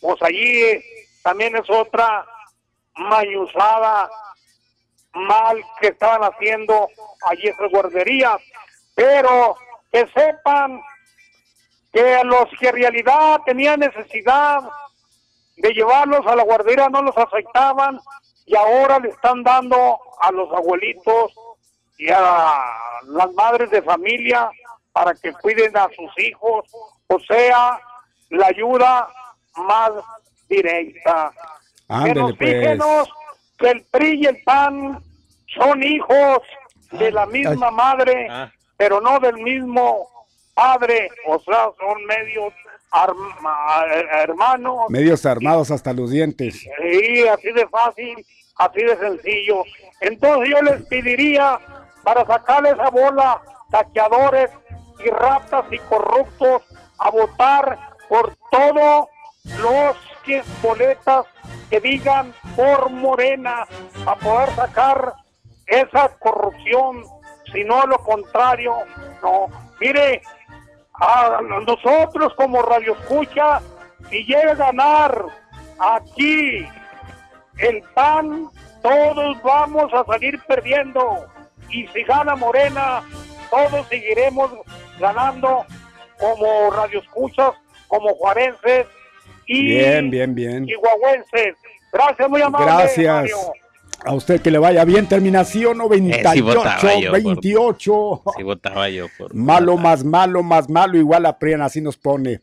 pues 0.00 0.20
allí 0.22 0.82
también 1.22 1.56
es 1.56 1.68
otra 1.68 2.26
mañuzada 2.96 4.08
mal 5.14 5.62
que 5.80 5.88
estaban 5.88 6.22
haciendo 6.22 6.88
allí 7.26 7.48
esas 7.48 7.70
guarderías, 7.70 8.36
pero 8.94 9.56
que 9.92 10.06
sepan 10.14 10.80
que 11.92 12.14
a 12.14 12.24
los 12.24 12.46
que 12.58 12.68
en 12.68 12.74
realidad 12.74 13.40
tenían 13.46 13.80
necesidad 13.80 14.60
de 15.56 15.70
llevarlos 15.72 16.26
a 16.26 16.34
la 16.34 16.42
guardería 16.42 16.88
no 16.88 17.02
los 17.02 17.16
aceptaban 17.16 18.00
y 18.46 18.56
ahora 18.56 18.98
le 18.98 19.10
están 19.10 19.42
dando 19.44 19.98
a 20.20 20.32
los 20.32 20.50
abuelitos 20.52 21.32
y 21.96 22.10
a 22.10 22.20
las 23.06 23.32
madres 23.34 23.70
de 23.70 23.82
familia 23.82 24.50
para 24.94 25.12
que 25.14 25.32
cuiden 25.34 25.76
a 25.76 25.88
sus 25.94 26.10
hijos, 26.18 26.64
o 27.08 27.18
sea, 27.20 27.78
la 28.30 28.46
ayuda 28.46 29.08
más 29.56 29.90
directa. 30.48 31.30
que 31.86 31.92
Ándele, 31.94 32.20
nos 32.20 32.36
pues. 32.38 32.50
fíjenos 32.50 33.08
que 33.58 33.70
el 33.70 33.84
PRI 33.90 34.20
y 34.22 34.26
el 34.26 34.42
PAN 34.44 35.02
son 35.54 35.82
hijos 35.82 36.38
de 36.92 37.10
la 37.12 37.26
misma 37.26 37.70
madre, 37.70 38.28
pero 38.76 39.00
no 39.00 39.18
del 39.20 39.34
mismo 39.38 40.08
padre, 40.54 41.10
o 41.26 41.38
sea, 41.40 41.68
son 41.78 42.04
medios 42.06 42.52
arma- 42.92 43.84
hermanos. 44.22 44.86
Medios 44.88 45.26
armados 45.26 45.70
hasta 45.72 45.92
los 45.92 46.10
dientes. 46.10 46.60
Sí, 46.80 47.26
así 47.28 47.50
de 47.52 47.66
fácil, 47.68 48.24
así 48.56 48.80
de 48.82 48.96
sencillo. 48.96 49.64
Entonces 50.00 50.48
yo 50.50 50.62
les 50.62 50.82
pediría 50.86 51.58
para 52.04 52.24
sacarle 52.24 52.70
esa 52.70 52.90
bola, 52.90 53.42
saqueadores 53.70 54.50
y 55.04 55.10
ratas 55.10 55.64
y 55.70 55.78
corruptos, 55.78 56.62
a 56.98 57.10
votar 57.10 57.78
por 58.08 58.34
todos 58.50 59.08
los 59.58 59.96
que 60.24 60.42
boletas 60.62 61.26
que 61.70 61.80
digan 61.80 62.34
por 62.56 62.90
Morena, 62.90 63.66
a 64.06 64.16
poder 64.16 64.50
sacar 64.54 65.14
esa 65.66 66.08
corrupción, 66.18 67.04
si 67.52 67.64
no 67.64 67.82
lo 67.86 67.98
contrario, 67.98 68.74
no. 69.22 69.46
Mire, 69.80 70.22
a 70.94 71.40
nosotros 71.42 72.32
como 72.36 72.62
Radio 72.62 72.94
Escucha, 72.94 73.60
si 74.08 74.24
llega 74.24 74.52
a 74.52 74.54
ganar 74.54 75.26
aquí 75.78 76.66
el 77.58 77.82
PAN, 77.94 78.48
todos 78.82 79.42
vamos 79.42 79.92
a 79.92 80.04
salir 80.04 80.40
perdiendo. 80.46 81.26
Y 81.70 81.86
si 81.88 82.04
gana 82.04 82.36
Morena, 82.36 83.02
todos 83.50 83.86
seguiremos 83.88 84.52
ganando 84.98 85.64
como 86.18 86.70
Radio 86.70 87.00
Escuchas, 87.00 87.52
como 87.88 88.14
juarenses 88.14 88.86
y 89.46 89.62
Bien, 89.66 90.10
bien, 90.10 90.34
bien. 90.34 90.66
chihuahuenses. 90.66 91.56
Gracias, 91.92 92.28
muy 92.28 92.40
amable. 92.42 92.66
Gracias. 92.66 93.14
Mario. 93.14 93.36
A 94.06 94.12
usted 94.14 94.40
que 94.42 94.50
le 94.50 94.58
vaya 94.58 94.84
bien. 94.84 95.06
Terminación 95.08 95.78
98, 95.78 96.28
Eh, 96.28 96.32
sí 96.34 96.40
votaba 96.40 97.00
yo 97.00 97.10
por- 97.10 97.22
28. 97.22 98.22
Sí 98.36 98.42
votaba 98.42 98.88
yo 98.90 99.06
por... 99.16 99.34
Malo 99.34 99.76
más 99.76 100.04
malo 100.04 100.42
más 100.42 100.68
malo, 100.68 100.98
igual 100.98 101.24
a 101.26 101.38
Prian, 101.38 101.62
así 101.62 101.80
nos 101.80 101.96
pone. 101.96 102.40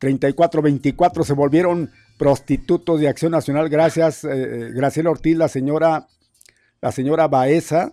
34-24 0.00 1.24
se 1.24 1.32
volvieron 1.32 1.90
prostitutos 2.18 3.00
de 3.00 3.08
Acción 3.08 3.32
Nacional. 3.32 3.68
Gracias, 3.68 4.24
eh, 4.24 4.28
eh, 4.32 4.70
Graciela 4.74 5.10
Ortiz, 5.10 5.36
la 5.36 5.48
señora, 5.48 6.06
la 6.80 6.92
señora 6.92 7.28
Baeza 7.28 7.92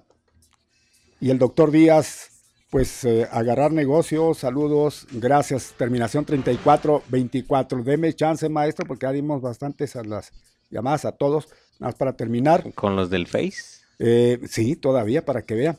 y 1.20 1.30
el 1.30 1.38
doctor 1.40 1.72
Díaz. 1.72 2.30
Pues 2.74 3.06
eh, 3.06 3.28
agarrar 3.32 3.72
negocios, 3.72 4.40
saludos, 4.40 5.06
gracias. 5.12 5.76
Terminación 5.78 6.26
34-24. 6.26 7.84
Deme 7.84 8.12
chance, 8.14 8.50
maestro, 8.50 8.88
porque 8.88 9.06
ya 9.06 9.12
dimos 9.12 9.44
bastantes 9.44 9.96
a 9.96 10.04
las 10.04 10.32
llamadas 10.72 11.06
a 11.06 11.12
todos. 11.12 11.50
Nada 11.74 11.90
más 11.92 11.96
para 11.96 12.14
terminar. 12.14 12.74
Con 12.74 12.96
los 12.96 13.12
del 13.12 13.28
Face. 13.28 13.84
Eh, 14.00 14.40
sí, 14.50 14.76
todavía, 14.76 15.24
para 15.24 15.44
que 15.44 15.54
vea. 15.54 15.78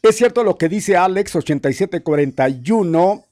Es 0.00 0.16
cierto 0.16 0.42
lo 0.42 0.56
que 0.56 0.70
dice 0.70 0.96
Alex 0.96 1.36
8741. 1.36 3.24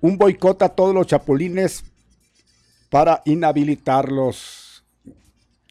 Un 0.00 0.18
boicot 0.18 0.62
a 0.62 0.70
todos 0.70 0.92
los 0.92 1.06
chapulines 1.06 1.84
para 2.88 3.22
inhabilitarlos. 3.26 4.82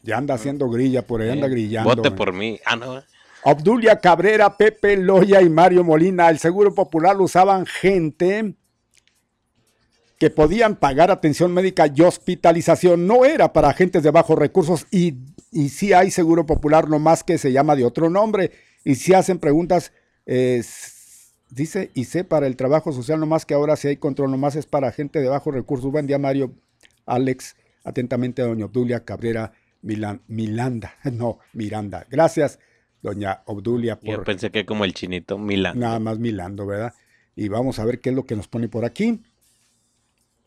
Ya 0.02 0.16
anda 0.16 0.32
haciendo 0.32 0.70
grilla 0.70 1.06
por 1.06 1.20
ahí, 1.20 1.28
anda 1.28 1.46
grillando. 1.46 1.94
Vote 1.94 2.08
eh. 2.08 2.12
por 2.12 2.32
mí. 2.32 2.58
Ah, 2.64 2.76
no. 2.76 3.02
Obdulia 3.42 4.00
Cabrera, 4.00 4.56
Pepe 4.56 4.96
Loya 4.96 5.40
y 5.42 5.48
Mario 5.48 5.82
Molina. 5.84 6.28
El 6.28 6.38
Seguro 6.38 6.74
Popular 6.74 7.18
usaban 7.20 7.64
gente 7.66 8.54
que 10.18 10.28
podían 10.30 10.76
pagar 10.76 11.10
atención 11.10 11.52
médica 11.54 11.86
y 11.94 12.02
hospitalización. 12.02 13.06
No 13.06 13.24
era 13.24 13.52
para 13.52 13.68
agentes 13.70 14.02
de 14.02 14.10
bajos 14.10 14.38
recursos 14.38 14.86
y, 14.90 15.14
y 15.50 15.70
sí 15.70 15.92
hay 15.94 16.10
Seguro 16.10 16.44
Popular, 16.44 16.88
no 16.88 16.98
más 16.98 17.24
que 17.24 17.38
se 17.38 17.52
llama 17.52 17.76
de 17.76 17.84
otro 17.84 18.10
nombre. 18.10 18.52
Y 18.84 18.96
si 18.96 19.14
hacen 19.14 19.38
preguntas, 19.38 19.92
eh, 20.26 20.62
dice, 21.48 21.90
y 21.94 22.04
sé 22.04 22.24
para 22.24 22.46
el 22.46 22.56
trabajo 22.56 22.92
social, 22.92 23.18
no 23.20 23.26
más 23.26 23.46
que 23.46 23.54
ahora 23.54 23.76
si 23.76 23.88
hay 23.88 23.96
control, 23.96 24.30
no 24.30 24.36
más 24.36 24.56
es 24.56 24.66
para 24.66 24.92
gente 24.92 25.20
de 25.20 25.28
bajos 25.28 25.54
recursos. 25.54 25.90
Buen 25.90 26.06
día, 26.06 26.18
Mario, 26.18 26.52
Alex, 27.06 27.56
atentamente, 27.84 28.42
doña 28.42 28.66
Obdulia 28.66 29.04
Cabrera 29.06 29.52
Milan- 29.82 30.20
Milanda. 30.28 30.94
No, 31.10 31.38
Miranda. 31.54 32.06
Gracias, 32.10 32.58
doña 33.02 33.42
Obdulia. 33.46 33.98
Yo 34.02 34.16
Por, 34.16 34.24
pensé 34.24 34.50
que 34.50 34.64
como 34.66 34.84
el 34.84 34.94
chinito 34.94 35.38
Milán. 35.38 35.78
Nada 35.78 35.98
más 35.98 36.18
milando, 36.18 36.66
¿verdad? 36.66 36.94
Y 37.36 37.48
vamos 37.48 37.78
a 37.78 37.84
ver 37.84 38.00
qué 38.00 38.10
es 38.10 38.16
lo 38.16 38.24
que 38.24 38.36
nos 38.36 38.48
pone 38.48 38.68
por 38.68 38.84
aquí. 38.84 39.22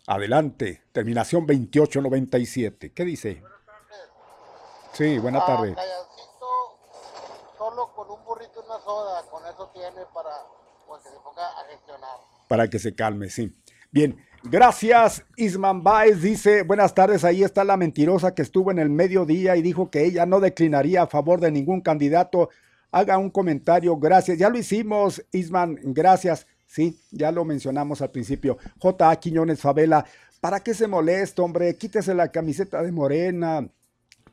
Adelante, 0.07 0.83
terminación 0.91 1.45
2897. 1.45 2.91
¿Qué 2.91 3.06
dice? 3.06 3.41
Sí, 4.93 5.17
buena 5.17 5.40
Ah, 5.40 5.45
tarde. 5.45 5.75
Solo 7.57 7.91
con 7.95 8.09
un 8.11 8.23
burrito 8.25 8.61
y 8.61 8.65
una 8.65 8.80
soda, 8.83 9.23
con 9.32 9.45
eso 9.45 9.69
tiene 9.73 10.01
para 10.14 10.30
pues, 10.85 11.01
que 11.03 11.09
se 11.09 11.15
ponga 11.23 11.48
a 11.48 11.65
gestionar. 11.69 12.17
Para 12.48 12.69
que 12.69 12.80
se 12.80 12.93
calme, 12.93 13.30
sí. 13.30 13.56
Bien, 13.91 14.17
gracias. 14.44 15.24
Isman 15.36 15.84
Baez 15.84 16.22
dice, 16.22 16.64
buenas 16.64 16.94
tardes, 16.94 17.24
ahí 17.24 17.44
está 17.44 17.64
la 17.64 17.78
mentirosa 17.78 18.36
que 18.36 18.42
estuvo 18.42 18.72
en 18.72 18.80
el 18.80 18.90
mediodía 18.90 19.56
y 19.56 19.62
dijo 19.62 19.90
que 19.90 20.06
ella 20.06 20.26
no 20.26 20.40
declinaría 20.40 21.04
a 21.04 21.08
favor 21.08 21.40
de 21.40 21.52
ningún 21.52 21.82
candidato. 21.82 22.50
Haga 22.92 23.18
un 23.18 23.30
comentario, 23.30 23.98
gracias. 23.98 24.38
Ya 24.38 24.50
lo 24.50 24.58
hicimos, 24.58 25.24
Isman, 25.32 25.80
gracias. 25.84 26.46
Sí, 26.68 27.00
ya 27.12 27.32
lo 27.32 27.46
mencionamos 27.46 28.02
al 28.02 28.12
principio. 28.12 28.58
J.A. 28.80 29.16
Quiñones 29.18 29.62
Favela, 29.62 30.06
¿para 30.42 30.60
qué 30.60 30.74
se 30.74 30.88
molesta, 30.88 31.42
hombre? 31.42 31.76
Quítese 31.76 32.14
la 32.14 32.32
camiseta 32.32 32.82
de 32.82 32.92
Morena. 32.92 33.68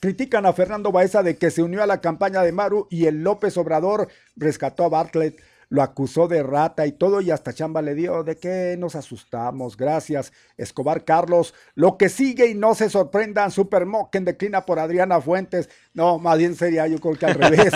Critican 0.00 0.46
a 0.46 0.54
Fernando 0.54 0.90
Baeza 0.92 1.22
de 1.22 1.36
que 1.36 1.50
se 1.50 1.62
unió 1.62 1.82
a 1.82 1.86
la 1.86 2.00
campaña 2.00 2.42
de 2.42 2.52
Maru 2.52 2.86
y 2.88 3.04
el 3.04 3.22
López 3.22 3.58
Obrador 3.58 4.08
rescató 4.36 4.84
a 4.84 4.88
Bartlett, 4.88 5.38
lo 5.70 5.82
acusó 5.82 6.26
de 6.26 6.42
rata 6.42 6.84
y 6.86 6.92
todo 6.92 7.20
y 7.20 7.30
hasta 7.30 7.54
chamba 7.54 7.80
le 7.80 7.94
dio. 7.94 8.24
¿De 8.24 8.36
qué 8.36 8.76
nos 8.78 8.96
asustamos? 8.96 9.76
Gracias. 9.76 10.32
Escobar 10.56 11.04
Carlos, 11.04 11.54
lo 11.76 11.96
que 11.96 12.08
sigue 12.08 12.48
y 12.48 12.54
no 12.54 12.74
se 12.74 12.90
sorprendan, 12.90 13.52
Super 13.52 13.86
Mocken 13.86 14.24
declina 14.24 14.66
por 14.66 14.80
Adriana 14.80 15.20
Fuentes. 15.20 15.70
No, 15.94 16.18
más 16.18 16.38
bien 16.38 16.56
sería 16.56 16.88
yo 16.88 16.98
creo 16.98 17.14
que 17.14 17.26
al 17.26 17.34
revés. 17.34 17.72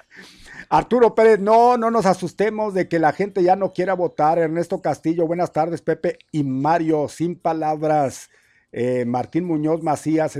Arturo 0.68 1.14
Pérez, 1.14 1.40
no, 1.40 1.76
no 1.78 1.90
nos 1.90 2.06
asustemos 2.06 2.74
de 2.74 2.88
que 2.88 2.98
la 2.98 3.12
gente 3.12 3.42
ya 3.42 3.56
no 3.56 3.72
quiera 3.72 3.94
votar. 3.94 4.38
Ernesto 4.38 4.82
Castillo, 4.82 5.26
buenas 5.26 5.52
tardes, 5.52 5.80
Pepe 5.80 6.18
y 6.32 6.44
Mario, 6.44 7.08
sin 7.08 7.36
palabras. 7.36 8.28
Eh, 8.72 9.04
Martín 9.06 9.44
Muñoz 9.44 9.82
Macías, 9.82 10.36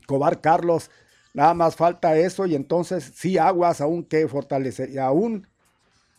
Escobar 0.00 0.40
Carlos, 0.40 0.90
nada 1.34 1.54
más 1.54 1.76
falta 1.76 2.16
eso 2.16 2.46
y 2.46 2.54
entonces 2.54 3.12
sí 3.14 3.38
aguas 3.38 3.80
aún 3.80 4.04
que 4.04 4.26
fortalecería, 4.28 5.06
aún 5.06 5.48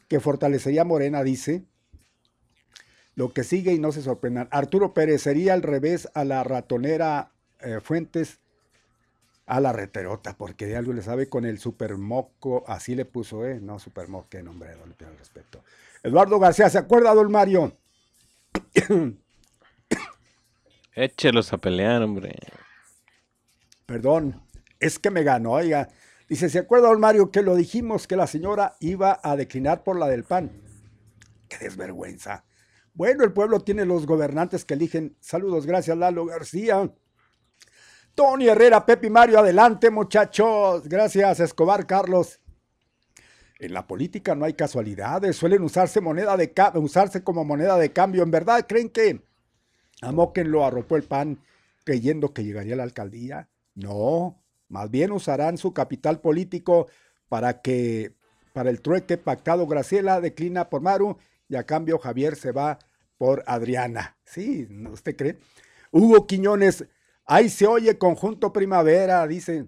que 0.07 0.19
fortalecería 0.19 0.83
Morena, 0.83 1.23
dice. 1.23 1.63
Lo 3.15 3.33
que 3.33 3.43
sigue 3.43 3.73
y 3.73 3.79
no 3.79 3.91
se 3.91 4.01
sorprendan. 4.01 4.47
Arturo 4.51 4.93
Pérez 4.93 5.21
sería 5.21 5.53
al 5.53 5.61
revés 5.61 6.09
a 6.13 6.25
la 6.25 6.43
ratonera 6.43 7.31
eh, 7.61 7.79
Fuentes, 7.81 8.39
a 9.45 9.59
la 9.59 9.71
reterota, 9.71 10.35
porque 10.37 10.65
de 10.65 10.75
algo 10.75 10.91
le 10.91 11.01
sabe 11.01 11.29
con 11.29 11.45
el 11.45 11.59
supermoco, 11.59 12.63
así 12.67 12.95
le 12.95 13.05
puso, 13.05 13.45
¿eh? 13.45 13.59
No, 13.61 13.79
supermoco, 13.79 14.27
qué 14.29 14.43
nombre, 14.43 14.75
no 14.75 14.85
le 14.85 14.93
pido 14.95 15.11
el 15.11 15.17
respeto. 15.17 15.63
Eduardo 16.03 16.39
García, 16.39 16.69
¿se 16.69 16.77
acuerda, 16.77 17.13
don 17.13 17.31
Mario? 17.31 17.71
Échelos 20.93 21.53
a 21.53 21.57
pelear, 21.57 22.01
hombre. 22.01 22.35
Perdón, 23.85 24.41
es 24.79 24.99
que 24.99 25.11
me 25.11 25.23
ganó, 25.23 25.51
oiga. 25.51 25.89
Dice, 26.27 26.49
¿se 26.49 26.59
acuerda, 26.59 26.89
don 26.89 26.99
Mario, 26.99 27.29
que 27.31 27.43
lo 27.43 27.55
dijimos 27.55 28.07
que 28.07 28.15
la 28.15 28.25
señora 28.25 28.75
iba 28.79 29.19
a 29.21 29.35
declinar 29.35 29.83
por 29.83 29.97
la 29.97 30.07
del 30.07 30.23
PAN? 30.23 30.51
Qué 31.47 31.57
desvergüenza. 31.59 32.45
Bueno, 32.93 33.23
el 33.23 33.33
pueblo 33.33 33.59
tiene 33.59 33.85
los 33.85 34.07
gobernantes 34.07 34.65
que 34.65 34.73
eligen. 34.73 35.15
Saludos, 35.19 35.65
gracias, 35.65 35.97
Lalo 35.97 36.25
García. 36.25 36.91
Tony 38.15 38.47
Herrera, 38.47 38.85
Pepe 38.85 39.09
Mario, 39.09 39.39
adelante, 39.39 39.91
muchachos. 39.91 40.87
Gracias, 40.87 41.41
Escobar 41.41 41.85
Carlos. 41.85 42.39
En 43.59 43.73
la 43.73 43.85
política 43.85 44.35
no 44.35 44.45
hay 44.45 44.53
casualidades, 44.53 45.35
suelen 45.35 45.63
usarse 45.63 46.01
moneda 46.01 46.35
de 46.35 46.51
usarse 46.75 47.23
como 47.23 47.45
moneda 47.45 47.77
de 47.77 47.93
cambio. 47.93 48.23
¿En 48.23 48.31
verdad 48.31 48.65
creen 48.67 48.89
que 48.89 49.21
a 50.01 50.11
lo 50.11 50.65
arropó 50.65 50.97
el 50.97 51.03
PAN 51.03 51.39
creyendo 51.83 52.33
que 52.33 52.43
llegaría 52.43 52.73
a 52.73 52.77
la 52.77 52.83
alcaldía? 52.83 53.49
No, 53.75 54.41
más 54.69 54.89
bien 54.89 55.11
usarán 55.11 55.57
su 55.57 55.73
capital 55.73 56.19
político 56.19 56.87
para 57.29 57.61
que 57.61 58.13
para 58.53 58.69
el 58.69 58.81
trueque 58.81 59.17
pactado 59.17 59.67
Graciela 59.67 60.21
declina 60.21 60.69
por 60.69 60.81
Maru 60.81 61.17
y 61.49 61.55
a 61.55 61.65
cambio 61.65 61.99
Javier 61.99 62.35
se 62.35 62.51
va 62.51 62.79
por 63.17 63.43
Adriana. 63.47 64.17
Sí, 64.25 64.67
¿usted 64.91 65.15
cree? 65.15 65.37
Hugo 65.91 66.27
Quiñones, 66.27 66.85
ahí 67.25 67.49
se 67.49 67.67
oye 67.67 67.97
conjunto 67.97 68.53
primavera, 68.53 69.27
dice 69.27 69.65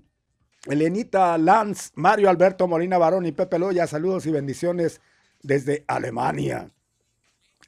Elenita 0.65 1.37
Lanz, 1.37 1.91
Mario 1.95 2.29
Alberto 2.29 2.67
Molina 2.67 2.97
Barón 2.97 3.25
y 3.25 3.31
Pepe 3.31 3.59
Loya, 3.59 3.87
saludos 3.87 4.25
y 4.25 4.31
bendiciones 4.31 5.01
desde 5.41 5.85
Alemania. 5.87 6.71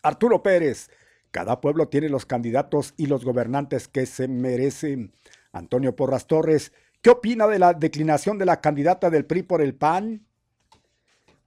Arturo 0.01 0.43
Pérez, 0.43 0.89
cada 1.31 1.61
pueblo 1.61 1.87
tiene 1.87 2.09
los 2.09 2.25
candidatos 2.25 2.93
y 2.97 3.05
los 3.05 3.23
gobernantes 3.23 3.87
que 3.87 4.05
se 4.05 4.27
merecen. 4.27 5.13
Antonio 5.51 5.95
Porras 5.95 6.27
Torres, 6.27 6.73
¿qué 7.01 7.09
opina 7.09 7.47
de 7.47 7.59
la 7.59 7.73
declinación 7.73 8.37
de 8.37 8.45
la 8.45 8.61
candidata 8.61 9.09
del 9.09 9.25
PRI 9.25 9.43
por 9.43 9.61
el 9.61 9.75
PAN? 9.75 10.25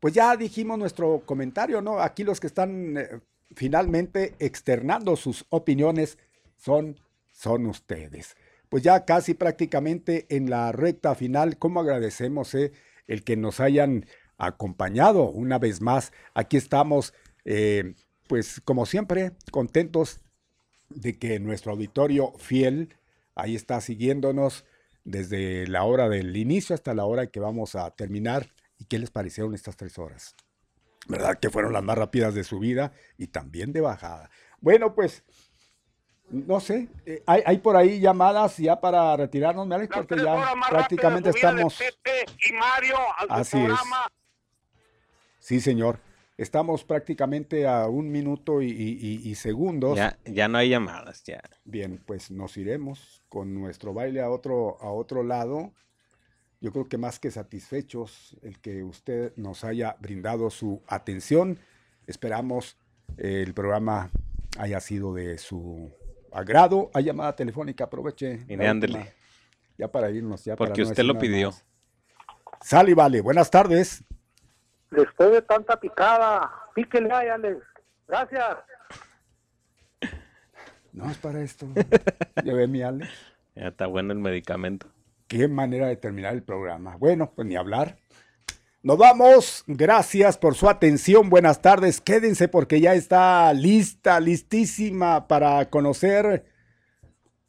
Pues 0.00 0.14
ya 0.14 0.36
dijimos 0.36 0.78
nuestro 0.78 1.22
comentario, 1.24 1.81
¿no? 1.81 2.00
Aquí 2.00 2.24
los 2.24 2.40
que 2.40 2.48
están 2.48 2.97
eh, 2.97 3.20
finalmente 3.55 4.34
externando 4.39 5.16
sus 5.16 5.47
opiniones 5.50 6.18
son, 6.56 6.98
son 7.32 7.66
ustedes. 7.66 8.36
Pues 8.68 8.82
ya 8.82 9.05
casi 9.05 9.34
prácticamente 9.34 10.26
en 10.28 10.50
la 10.50 10.72
recta 10.72 11.14
final, 11.14 11.58
¿cómo 11.58 11.81
agradecemos 11.81 12.55
eh, 12.55 12.72
el 13.06 13.22
que 13.22 13.36
nos 13.36 13.60
hayan 13.60 14.06
acompañado 14.39 15.31
una 15.31 15.58
vez 15.58 15.81
más? 15.81 16.12
Aquí 16.34 16.56
estamos, 16.56 17.12
eh, 17.44 17.94
pues 18.28 18.60
como 18.64 18.86
siempre, 18.86 19.32
contentos 19.50 20.20
de 20.89 21.18
que 21.18 21.39
nuestro 21.39 21.72
auditorio 21.72 22.32
fiel 22.39 22.97
ahí 23.34 23.55
está 23.55 23.81
siguiéndonos 23.81 24.64
desde 25.05 25.66
la 25.66 25.84
hora 25.84 26.08
del 26.08 26.36
inicio 26.36 26.74
hasta 26.74 26.94
la 26.94 27.05
hora 27.05 27.26
que 27.26 27.40
vamos 27.40 27.74
a 27.74 27.90
terminar. 27.90 28.48
¿Y 28.78 28.84
qué 28.84 28.98
les 28.98 29.10
parecieron 29.10 29.55
estas 29.55 29.76
tres 29.76 29.98
horas? 29.98 30.34
¿Verdad 31.08 31.39
que 31.39 31.50
fueron 31.50 31.72
las 31.72 31.82
más 31.82 31.98
rápidas 31.98 32.34
de 32.34 32.44
subida 32.44 32.92
y 33.16 33.28
también 33.28 33.72
de 33.72 33.81
bajada? 33.81 34.31
Bueno, 34.60 34.94
pues, 34.94 35.24
no 36.31 36.60
sé, 36.60 36.89
eh, 37.05 37.22
hay, 37.26 37.42
hay 37.44 37.58
por 37.58 37.76
ahí 37.76 38.00
llamadas 38.00 38.56
ya 38.56 38.81
para 38.81 39.16
retirarnos, 39.16 39.66
¿me 39.66 39.74
Alex? 39.74 39.94
Porque 39.94 40.16
ya 40.16 40.55
prácticamente 40.68 41.31
estamos... 41.31 41.76
Pepe 41.76 42.24
y 42.48 42.52
Mario 42.52 42.97
al 43.18 43.26
Así 43.31 43.58
es. 43.58 43.64
programa. 43.64 44.06
Sí, 45.39 45.60
señor. 45.60 45.98
Estamos 46.39 46.83
prácticamente 46.85 47.67
a 47.67 47.86
un 47.89 48.11
minuto 48.11 48.62
y, 48.62 48.70
y- 48.70 48.99
y- 49.23 49.31
y 49.31 49.35
segundos. 49.35 49.97
Ya, 49.97 50.19
ya 50.25 50.49
no 50.49 50.59
hay 50.59 50.70
llamadas, 50.70 51.23
ya. 51.25 51.41
Bien, 51.65 52.01
pues 52.05 52.31
nos 52.31 52.57
iremos 52.57 53.23
con 53.28 53.55
nuestro 53.55 53.93
baile 53.93 54.23
a 54.23 54.31
otro, 54.31 54.78
a 54.81 54.91
otro 54.91 55.23
lado. 55.23 55.73
Yo 56.61 56.73
creo 56.73 56.89
que 56.89 56.97
más 56.97 57.19
que 57.19 57.31
satisfechos 57.31 58.36
el 58.43 58.61
que 58.61 58.83
usted 58.83 59.33
nos 59.36 59.65
haya 59.65 59.97
brindado 60.01 60.49
su 60.49 60.83
atención. 60.86 61.59
Esperamos 62.07 62.77
eh, 63.19 63.43
el 63.47 63.52
programa 63.52 64.11
haya 64.59 64.81
sido 64.81 65.12
de 65.12 65.39
su 65.39 65.93
agrado. 66.33 66.91
Hay 66.94 67.05
llamada 67.05 67.36
telefónica, 67.36 67.85
aproveche. 67.85 68.39
De 68.47 68.67
ándele. 68.67 69.12
Ya 69.77 69.91
para 69.91 70.11
irnos, 70.11 70.44
ya 70.44 70.57
para 70.57 70.69
Porque 70.70 70.83
no 70.83 70.89
usted 70.89 71.02
lo 71.05 71.19
pidió. 71.19 71.51
más. 71.51 71.65
Sale, 72.62 72.93
y 72.93 72.94
vale. 72.94 73.20
Buenas 73.20 73.51
tardes. 73.51 74.05
Después 74.92 75.32
de 75.32 75.42
tanta 75.42 75.78
picada, 75.80 76.50
píquele 76.74 77.12
ahí, 77.12 77.28
Alex. 77.28 77.58
Gracias. 78.06 78.56
No 80.92 81.10
es 81.10 81.16
para 81.18 81.40
esto. 81.40 81.66
Llevé 82.44 82.66
mi 82.68 82.82
Ale. 82.82 83.08
Ya 83.54 83.68
está 83.68 83.86
bueno 83.86 84.12
el 84.12 84.18
medicamento. 84.18 84.86
Qué 85.28 85.48
manera 85.48 85.86
de 85.88 85.96
terminar 85.96 86.34
el 86.34 86.42
programa. 86.42 86.96
Bueno, 86.96 87.32
pues 87.34 87.48
ni 87.48 87.56
hablar. 87.56 87.96
Nos 88.82 88.98
vamos. 88.98 89.64
Gracias 89.66 90.36
por 90.36 90.54
su 90.54 90.68
atención. 90.68 91.30
Buenas 91.30 91.62
tardes. 91.62 92.00
Quédense 92.02 92.48
porque 92.48 92.80
ya 92.80 92.94
está 92.94 93.52
lista, 93.54 94.20
listísima 94.20 95.26
para 95.28 95.70
conocer 95.70 96.44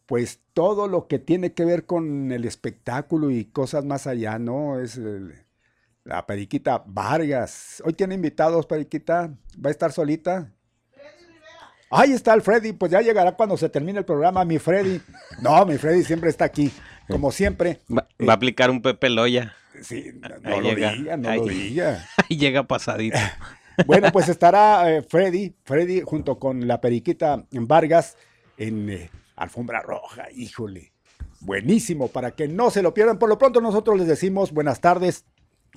pues 0.05 0.41
todo 0.53 0.87
lo 0.87 1.07
que 1.07 1.17
tiene 1.19 1.53
que 1.53 1.65
ver 1.65 1.85
con 1.85 2.31
el 2.31 2.45
espectáculo 2.45 3.31
y 3.31 3.45
cosas 3.45 3.83
más 3.83 4.05
allá, 4.05 4.37
¿no? 4.37 4.79
Es 4.79 4.97
el- 4.97 5.33
la 6.03 6.25
Periquita 6.25 6.83
Vargas. 6.85 7.81
Hoy 7.85 7.93
tiene 7.93 8.15
invitados, 8.15 8.65
Periquita. 8.65 9.33
¿Va 9.63 9.69
a 9.69 9.71
estar 9.71 9.91
solita? 9.91 10.51
Ahí 11.89 12.11
está 12.11 12.33
el 12.33 12.41
Freddy, 12.41 12.73
pues 12.73 12.91
ya 12.91 13.01
llegará 13.01 13.33
cuando 13.33 13.55
se 13.55 13.69
termine 13.69 13.99
el 13.99 14.05
programa, 14.05 14.43
mi 14.43 14.57
Freddy. 14.57 14.99
No, 15.41 15.63
mi 15.65 15.77
Freddy 15.77 16.03
siempre 16.03 16.29
está 16.31 16.45
aquí, 16.45 16.71
como 17.07 17.31
siempre. 17.31 17.81
Va, 17.87 18.07
va 18.27 18.33
a 18.33 18.35
aplicar 18.35 18.71
un 18.71 18.81
Pepe 18.81 19.09
Loya. 19.09 19.53
Sí, 19.81 20.11
no, 20.19 20.27
Ahí 20.49 20.61
lo 20.61 20.69
llega, 20.69 20.91
diga, 20.93 21.17
no 21.17 21.29
ahí- 21.29 21.39
lo 21.39 21.45
diga. 21.45 22.05
Ahí 22.29 22.37
llega 22.37 22.63
pasadito. 22.63 23.17
Bueno, 23.87 24.11
pues 24.11 24.29
estará 24.29 24.91
eh, 24.91 25.01
Freddy, 25.01 25.55
Freddy 25.63 26.01
junto 26.01 26.37
con 26.37 26.67
la 26.67 26.79
Periquita 26.79 27.43
Vargas 27.51 28.15
en 28.55 28.87
eh, 28.87 29.09
Alfombra 29.35 29.81
Roja, 29.81 30.27
híjole. 30.31 30.93
Buenísimo, 31.39 32.07
para 32.07 32.29
que 32.35 32.47
no 32.47 32.69
se 32.69 32.83
lo 32.83 32.93
pierdan. 32.93 33.17
Por 33.17 33.29
lo 33.29 33.39
pronto 33.39 33.61
nosotros 33.61 33.97
les 33.97 34.07
decimos 34.07 34.51
buenas 34.51 34.79
tardes 34.79 35.25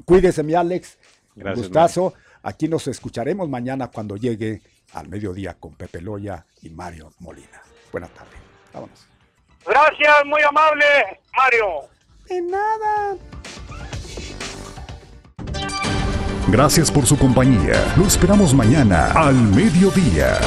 Cuídese, 0.05 0.43
mi 0.43 0.55
Alex. 0.55 0.99
Gracias, 1.35 1.67
Gustazo. 1.67 2.15
Aquí 2.43 2.69
nos 2.69 2.87
escucharemos 2.87 3.49
mañana 3.49 3.89
cuando 3.89 4.17
llegue 4.17 4.63
al 4.93 5.09
mediodía 5.09 5.55
con 5.55 5.75
Pepe 5.75 6.01
Loya 6.01 6.47
y 6.63 6.71
Mario 6.71 7.13
Molina. 7.19 7.61
Buenas 7.91 8.11
tardes. 8.11 8.39
Vámonos. 8.73 9.07
Gracias, 9.67 10.25
muy 10.27 10.43
amable, 10.43 10.85
Mario. 11.37 11.89
De 12.29 12.41
nada. 12.43 13.17
Gracias 16.49 16.93
por 16.93 17.05
su 17.05 17.19
compañía. 17.19 17.75
Lo 17.97 18.07
esperamos 18.07 18.55
mañana 18.55 19.11
al 19.13 19.35
mediodía. 19.35 20.39